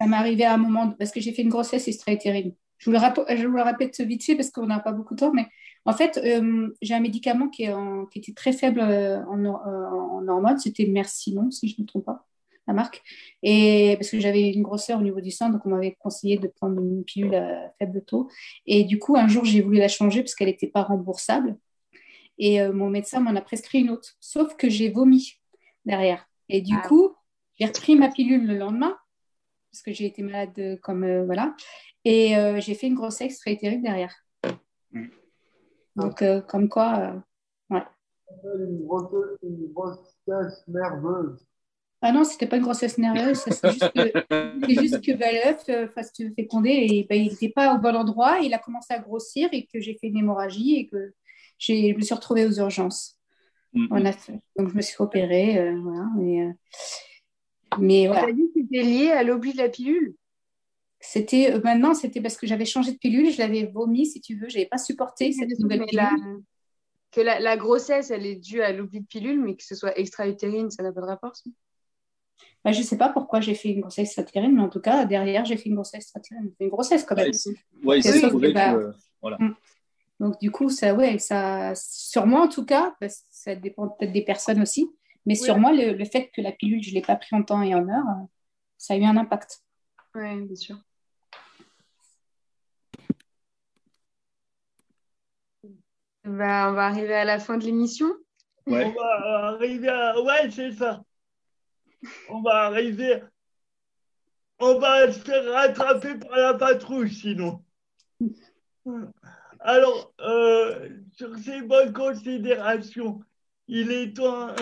Ça 0.00 0.06
m'est 0.06 0.16
arrivé 0.16 0.44
à 0.44 0.54
un 0.54 0.58
moment, 0.58 0.90
parce 0.92 1.10
que 1.10 1.20
j'ai 1.20 1.32
fait 1.32 1.42
une 1.42 1.48
grossesse 1.48 1.88
extra-utérine. 1.88 2.54
Je 2.78 2.86
vous 2.90 2.92
le, 2.92 2.98
rapo- 2.98 3.24
je 3.28 3.46
vous 3.46 3.56
le 3.56 3.62
répète 3.62 4.00
vite 4.00 4.24
fait 4.24 4.36
parce 4.36 4.50
qu'on 4.50 4.66
n'a 4.66 4.78
pas 4.78 4.92
beaucoup 4.92 5.14
de 5.14 5.20
temps, 5.20 5.32
mais 5.32 5.46
en 5.84 5.92
fait, 5.92 6.18
euh, 6.22 6.68
j'ai 6.82 6.94
un 6.94 7.00
médicament 7.00 7.48
qui, 7.48 7.64
est 7.64 7.72
en- 7.72 8.06
qui 8.06 8.20
était 8.20 8.32
très 8.34 8.52
faible 8.52 8.80
euh, 8.80 9.24
en, 9.26 9.44
euh, 9.44 9.50
en 10.20 10.28
hormones, 10.28 10.58
c'était 10.58 10.86
Mercinon, 10.86 11.50
si 11.50 11.68
je 11.68 11.74
ne 11.78 11.82
me 11.82 11.88
trompe 11.88 12.04
pas, 12.04 12.26
la 12.68 12.74
marque. 12.74 13.02
Et 13.42 13.96
parce 13.98 14.10
que 14.10 14.20
j'avais 14.20 14.52
une 14.52 14.62
grosseur 14.62 15.00
au 15.00 15.02
niveau 15.02 15.20
du 15.20 15.30
sein, 15.32 15.50
donc 15.50 15.66
on 15.66 15.70
m'avait 15.70 15.96
conseillé 15.98 16.38
de 16.38 16.46
prendre 16.46 16.80
une 16.80 17.02
pilule 17.04 17.34
à 17.34 17.72
faible 17.78 18.04
taux. 18.04 18.28
Et 18.66 18.84
du 18.84 18.98
coup, 19.00 19.16
un 19.16 19.26
jour, 19.26 19.44
j'ai 19.44 19.60
voulu 19.62 19.78
la 19.78 19.88
changer 19.88 20.22
parce 20.22 20.34
qu'elle 20.36 20.48
n'était 20.48 20.66
pas 20.68 20.82
remboursable. 20.84 21.56
Et 22.38 22.60
euh, 22.60 22.72
mon 22.72 22.90
médecin 22.90 23.18
m'en 23.20 23.34
a 23.34 23.40
prescrit 23.40 23.80
une 23.80 23.90
autre, 23.90 24.14
sauf 24.20 24.54
que 24.56 24.68
j'ai 24.68 24.90
vomi 24.90 25.32
derrière. 25.84 26.28
Et 26.48 26.60
du 26.60 26.74
Ah. 26.76 26.86
coup, 26.86 27.10
j'ai 27.58 27.66
repris 27.66 27.96
ma 27.96 28.08
pilule 28.10 28.46
le 28.46 28.56
lendemain 28.56 28.96
parce 29.78 29.82
que 29.84 29.92
j'ai 29.92 30.06
été 30.06 30.22
malade 30.22 30.58
euh, 30.58 30.76
comme 30.82 31.04
euh, 31.04 31.24
voilà 31.24 31.54
et 32.04 32.36
euh, 32.36 32.60
j'ai 32.60 32.74
fait 32.74 32.88
une 32.88 32.96
grossesse 32.96 33.26
extra-utérine 33.32 33.82
derrière. 33.82 34.14
Donc 35.94 36.22
euh, 36.22 36.40
comme 36.40 36.68
quoi, 36.68 36.98
euh, 37.70 37.74
ouais. 37.74 37.82
Une 38.44 38.84
grossesse, 38.84 39.38
une 39.42 39.72
grossesse 39.72 40.64
nerveuse. 40.66 41.46
Ah 42.00 42.12
non, 42.12 42.24
c'était 42.24 42.46
pas 42.46 42.56
une 42.56 42.62
grossesse 42.62 42.98
nerveuse, 42.98 43.38
c'est 43.38 43.70
juste 43.70 43.92
que, 43.92 44.12
c'est 44.66 44.74
juste 44.74 45.04
que 45.04 45.12
bah, 45.16 45.26
l'œuf 45.32 45.92
fasse 45.92 46.12
féconder 46.36 46.70
et 46.70 47.06
bah, 47.08 47.16
il 47.16 47.28
n'était 47.28 47.48
pas 47.48 47.74
au 47.74 47.78
bon 47.78 47.94
endroit, 47.94 48.38
il 48.40 48.54
a 48.54 48.58
commencé 48.58 48.94
à 48.94 48.98
grossir 48.98 49.48
et 49.52 49.66
que 49.66 49.80
j'ai 49.80 49.96
fait 50.00 50.08
une 50.08 50.18
hémorragie 50.18 50.76
et 50.76 50.86
que 50.88 51.14
j'ai, 51.58 51.92
je 51.92 51.96
me 51.96 52.02
suis 52.02 52.14
retrouvée 52.14 52.46
aux 52.46 52.58
urgences. 52.58 53.16
Mhm. 53.72 53.88
On 53.90 54.04
a 54.04 54.12
fait- 54.12 54.40
donc 54.56 54.70
je 54.70 54.74
me 54.74 54.82
suis 54.82 54.96
opérée, 55.00 55.58
euh, 55.58 55.80
voilà. 55.80 56.06
Mais, 56.16 56.46
euh, 56.46 56.52
mais 57.80 58.06
voilà. 58.06 58.22
T'as 58.26 58.32
dit 58.32 58.50
que 58.54 58.60
c'était 58.60 58.82
lié 58.82 59.10
à 59.10 59.22
l'oubli 59.22 59.52
de 59.52 59.58
la 59.58 59.68
pilule 59.68 60.14
C'était 61.00 61.52
euh, 61.52 61.60
maintenant, 61.62 61.94
c'était 61.94 62.20
parce 62.20 62.36
que 62.36 62.46
j'avais 62.46 62.64
changé 62.64 62.92
de 62.92 62.98
pilule, 62.98 63.30
je 63.30 63.38
l'avais 63.38 63.66
vomi, 63.66 64.06
si 64.06 64.20
tu 64.20 64.36
veux, 64.36 64.48
j'avais 64.48 64.66
pas 64.66 64.78
supporté 64.78 65.32
cette 65.32 65.58
nouvelle 65.58 65.84
pilule. 65.86 65.96
la- 65.96 66.36
Que 67.10 67.20
la, 67.20 67.40
la 67.40 67.56
grossesse, 67.56 68.10
elle 68.10 68.26
est 68.26 68.36
due 68.36 68.60
à 68.60 68.72
l'oubli 68.72 69.00
de 69.00 69.06
pilule, 69.06 69.40
mais 69.40 69.56
que 69.56 69.64
ce 69.64 69.74
soit 69.74 69.98
extra-utérine, 69.98 70.70
ça 70.70 70.82
n'a 70.82 70.92
pas 70.92 71.00
de 71.00 71.06
rapport. 71.06 71.34
ça? 71.36 71.48
Bah, 72.64 72.72
je 72.72 72.82
sais 72.82 72.98
pas 72.98 73.08
pourquoi 73.08 73.40
j'ai 73.40 73.54
fait 73.54 73.70
une 73.70 73.80
grossesse 73.80 74.08
extra-utérine, 74.08 74.54
mais 74.54 74.62
en 74.62 74.68
tout 74.68 74.80
cas, 74.80 75.04
derrière, 75.04 75.44
j'ai 75.44 75.56
fait 75.56 75.68
une 75.68 75.76
grossesse 75.76 76.02
extra-utérine. 76.02 76.52
Une 76.60 76.68
grossesse 76.68 77.04
quand 77.04 77.14
même. 77.16 77.30
Ouais, 77.84 78.00
ouais, 78.34 78.52
bah, 78.52 78.74
euh, 78.74 78.92
voilà. 79.22 79.38
Donc, 80.20 80.38
du 80.40 80.50
coup, 80.50 80.68
ça, 80.68 80.94
ouais, 80.94 81.18
ça, 81.18 81.72
sur 81.76 82.26
moi 82.26 82.42
en 82.42 82.48
tout 82.48 82.64
cas, 82.64 82.94
parce 83.00 83.20
que 83.20 83.26
ça 83.30 83.54
dépend 83.54 83.88
peut-être 83.88 84.12
des 84.12 84.24
personnes 84.24 84.60
aussi, 84.60 84.90
mais 85.28 85.34
sur 85.34 85.58
moi, 85.58 85.72
le, 85.72 85.92
le 85.92 86.04
fait 86.06 86.30
que 86.34 86.40
la 86.40 86.52
pilule, 86.52 86.82
je 86.82 86.88
ne 86.88 86.94
l'ai 86.94 87.02
pas 87.02 87.16
pris 87.16 87.36
en 87.36 87.42
temps 87.42 87.60
et 87.60 87.74
en 87.74 87.86
heure, 87.86 88.08
euh, 88.08 88.24
ça 88.78 88.94
a 88.94 88.96
eu 88.96 89.04
un 89.04 89.18
impact. 89.18 89.62
Oui, 90.14 90.40
bien 90.40 90.56
sûr. 90.56 90.78
Bah, 96.24 96.70
on 96.70 96.72
va 96.72 96.86
arriver 96.86 97.14
à 97.14 97.26
la 97.26 97.38
fin 97.38 97.58
de 97.58 97.64
l'émission. 97.66 98.06
On 98.66 98.70
va 98.72 99.48
arriver 99.48 99.88
à. 99.88 100.18
Ouais, 100.18 100.50
c'est 100.50 100.72
ça. 100.72 101.02
On 102.30 102.40
va 102.40 102.62
arriver. 102.64 103.22
On 104.58 104.78
va 104.78 105.12
se 105.12 105.18
faire 105.18 105.44
rattraper 105.52 106.14
par 106.14 106.38
la 106.38 106.54
patrouille 106.54 107.12
sinon. 107.12 107.62
Alors, 109.60 110.14
euh, 110.20 110.88
sur 111.12 111.36
ces 111.36 111.60
bonnes 111.60 111.92
considérations, 111.92 113.20
il 113.66 113.90
est 113.92 114.16
temps, 114.16 114.54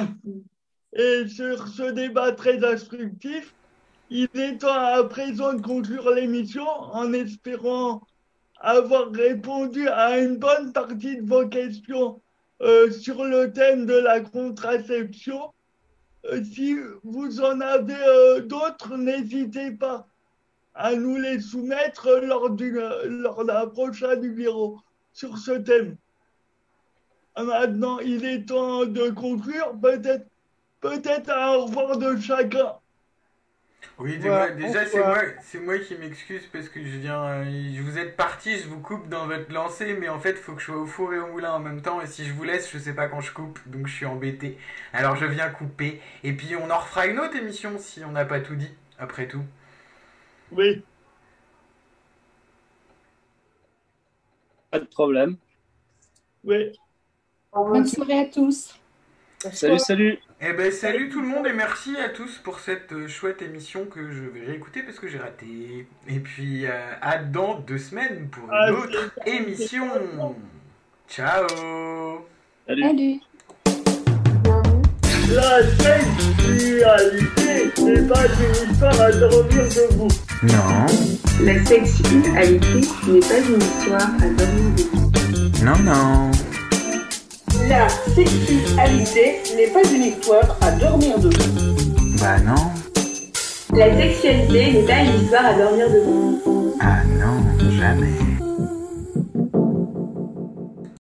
et 0.96 1.28
sur 1.28 1.68
ce 1.68 1.90
débat 1.90 2.32
très 2.32 2.64
instructif, 2.64 3.54
il 4.08 4.28
est 4.34 4.58
temps 4.58 4.72
à 4.72 5.04
présent 5.04 5.52
de 5.52 5.60
conclure 5.60 6.10
l'émission 6.10 6.66
en 6.66 7.12
espérant 7.12 8.00
avoir 8.60 9.10
répondu 9.12 9.88
à 9.88 10.18
une 10.18 10.38
bonne 10.38 10.72
partie 10.72 11.18
de 11.18 11.28
vos 11.28 11.46
questions 11.48 12.20
euh, 12.62 12.90
sur 12.90 13.24
le 13.24 13.52
thème 13.52 13.84
de 13.84 13.92
la 13.92 14.20
contraception. 14.20 15.52
Euh, 16.24 16.42
si 16.42 16.78
vous 17.04 17.42
en 17.42 17.60
avez 17.60 17.94
euh, 17.94 18.40
d'autres, 18.40 18.96
n'hésitez 18.96 19.72
pas 19.72 20.06
à 20.74 20.94
nous 20.94 21.16
les 21.16 21.40
soumettre 21.40 22.08
lors, 22.22 22.48
du, 22.50 22.80
lors 23.04 23.44
d'un 23.44 23.66
prochain 23.66 24.16
numéro 24.16 24.78
sur 25.12 25.36
ce 25.36 25.52
thème. 25.52 25.96
Maintenant, 27.36 27.98
il 27.98 28.24
est 28.24 28.46
temps 28.46 28.86
de 28.86 29.10
conclure. 29.10 29.78
Peut-être 29.78 30.26
peut-être 30.88 31.30
un 31.30 31.54
au 31.54 31.66
revoir 31.66 31.98
de 31.98 32.16
chacun. 32.16 32.78
Oui, 33.98 34.18
Voilà, 34.18 34.50
déjà, 34.50 34.84
c'est 34.86 35.02
moi, 35.04 35.18
c'est 35.42 35.58
moi 35.58 35.78
qui 35.78 35.94
m'excuse 35.96 36.46
parce 36.52 36.68
que 36.68 36.82
je 36.84 36.98
viens. 36.98 37.22
euh, 37.24 37.44
je 37.74 37.80
vous 37.82 37.96
êtes 37.98 38.16
parti, 38.16 38.58
je 38.58 38.68
vous 38.68 38.80
coupe 38.80 39.08
dans 39.08 39.26
votre 39.26 39.50
lancée, 39.52 39.94
mais 39.94 40.08
en 40.08 40.18
fait, 40.20 40.30
il 40.32 40.36
faut 40.36 40.52
que 40.54 40.60
je 40.60 40.66
sois 40.66 40.76
au 40.78 40.86
four 40.86 41.14
et 41.14 41.18
au 41.18 41.28
moulin 41.28 41.52
en 41.52 41.60
même 41.60 41.80
temps. 41.82 42.00
Et 42.02 42.06
si 42.06 42.24
je 42.26 42.32
vous 42.34 42.44
laisse, 42.44 42.70
je 42.72 42.78
sais 42.78 42.94
pas 42.94 43.08
quand 43.08 43.20
je 43.22 43.32
coupe, 43.32 43.58
donc 43.66 43.86
je 43.86 43.94
suis 43.94 44.06
embêté. 44.06 44.58
Alors 44.92 45.16
je 45.16 45.24
viens 45.26 45.48
couper. 45.50 46.00
Et 46.24 46.32
puis 46.34 46.56
on 46.56 46.70
en 46.70 46.78
refera 46.78 47.06
une 47.06 47.18
autre 47.18 47.36
émission 47.36 47.78
si 47.78 48.04
on 48.04 48.12
n'a 48.12 48.24
pas 48.26 48.40
tout 48.40 48.56
dit, 48.56 48.70
après 48.98 49.28
tout. 49.28 49.44
Oui. 50.50 50.86
Pas 54.70 54.78
de 54.78 54.84
problème. 54.86 55.38
Oui. 56.44 56.72
Bonne 57.72 57.86
soirée 57.86 58.20
à 58.20 58.26
tous. 58.26 58.74
Salut, 59.50 59.78
salut. 59.78 60.18
Eh 60.40 60.52
ben 60.52 60.70
salut 60.70 61.08
tout 61.08 61.22
le 61.22 61.26
monde 61.26 61.46
et 61.46 61.52
merci 61.54 61.96
à 61.96 62.10
tous 62.10 62.36
pour 62.44 62.60
cette 62.60 62.92
euh, 62.92 63.08
chouette 63.08 63.40
émission 63.40 63.86
que 63.86 64.10
je 64.10 64.22
vais 64.22 64.44
réécouter 64.44 64.82
parce 64.82 64.98
que 64.98 65.08
j'ai 65.08 65.16
raté. 65.18 65.86
Et 66.08 66.20
puis 66.20 66.66
euh, 66.66 66.70
à 67.00 67.16
dans 67.18 67.58
deux 67.60 67.78
semaines 67.78 68.28
pour 68.30 68.44
une 68.44 68.50
Ah, 68.52 68.70
autre 68.72 69.12
émission. 69.24 69.88
Ciao. 71.08 71.46
Salut. 72.68 73.20
La 75.30 75.62
sexualité 75.78 77.72
n'est 77.82 78.06
pas 78.06 78.26
une 78.26 78.70
histoire 78.72 79.00
à 79.00 79.10
dormir 79.12 79.64
debout. 79.64 80.08
Non. 80.42 80.86
La 81.44 81.64
sexualité 81.64 82.28
n'est 82.30 83.20
pas 83.20 83.38
une 83.38 83.62
histoire 83.62 84.02
à 84.02 84.28
dormir 84.28 84.68
debout. 84.76 85.64
Non, 85.64 85.78
non. 85.78 86.30
La 87.68 87.88
sexualité 87.88 89.40
n'est 89.56 89.66
pas 89.68 89.82
une 89.92 90.02
histoire 90.04 90.56
à 90.60 90.70
dormir 90.72 91.18
debout. 91.18 91.74
Bah 92.20 92.38
non. 92.38 92.70
La 93.76 93.96
sexualité 93.96 94.72
n'est 94.72 94.86
pas 94.86 95.00
une 95.00 95.22
histoire 95.22 95.46
à 95.46 95.54
dormir 95.54 95.88
debout. 95.90 96.76
Ah 96.80 97.02
non, 97.18 97.70
jamais. 97.72 98.35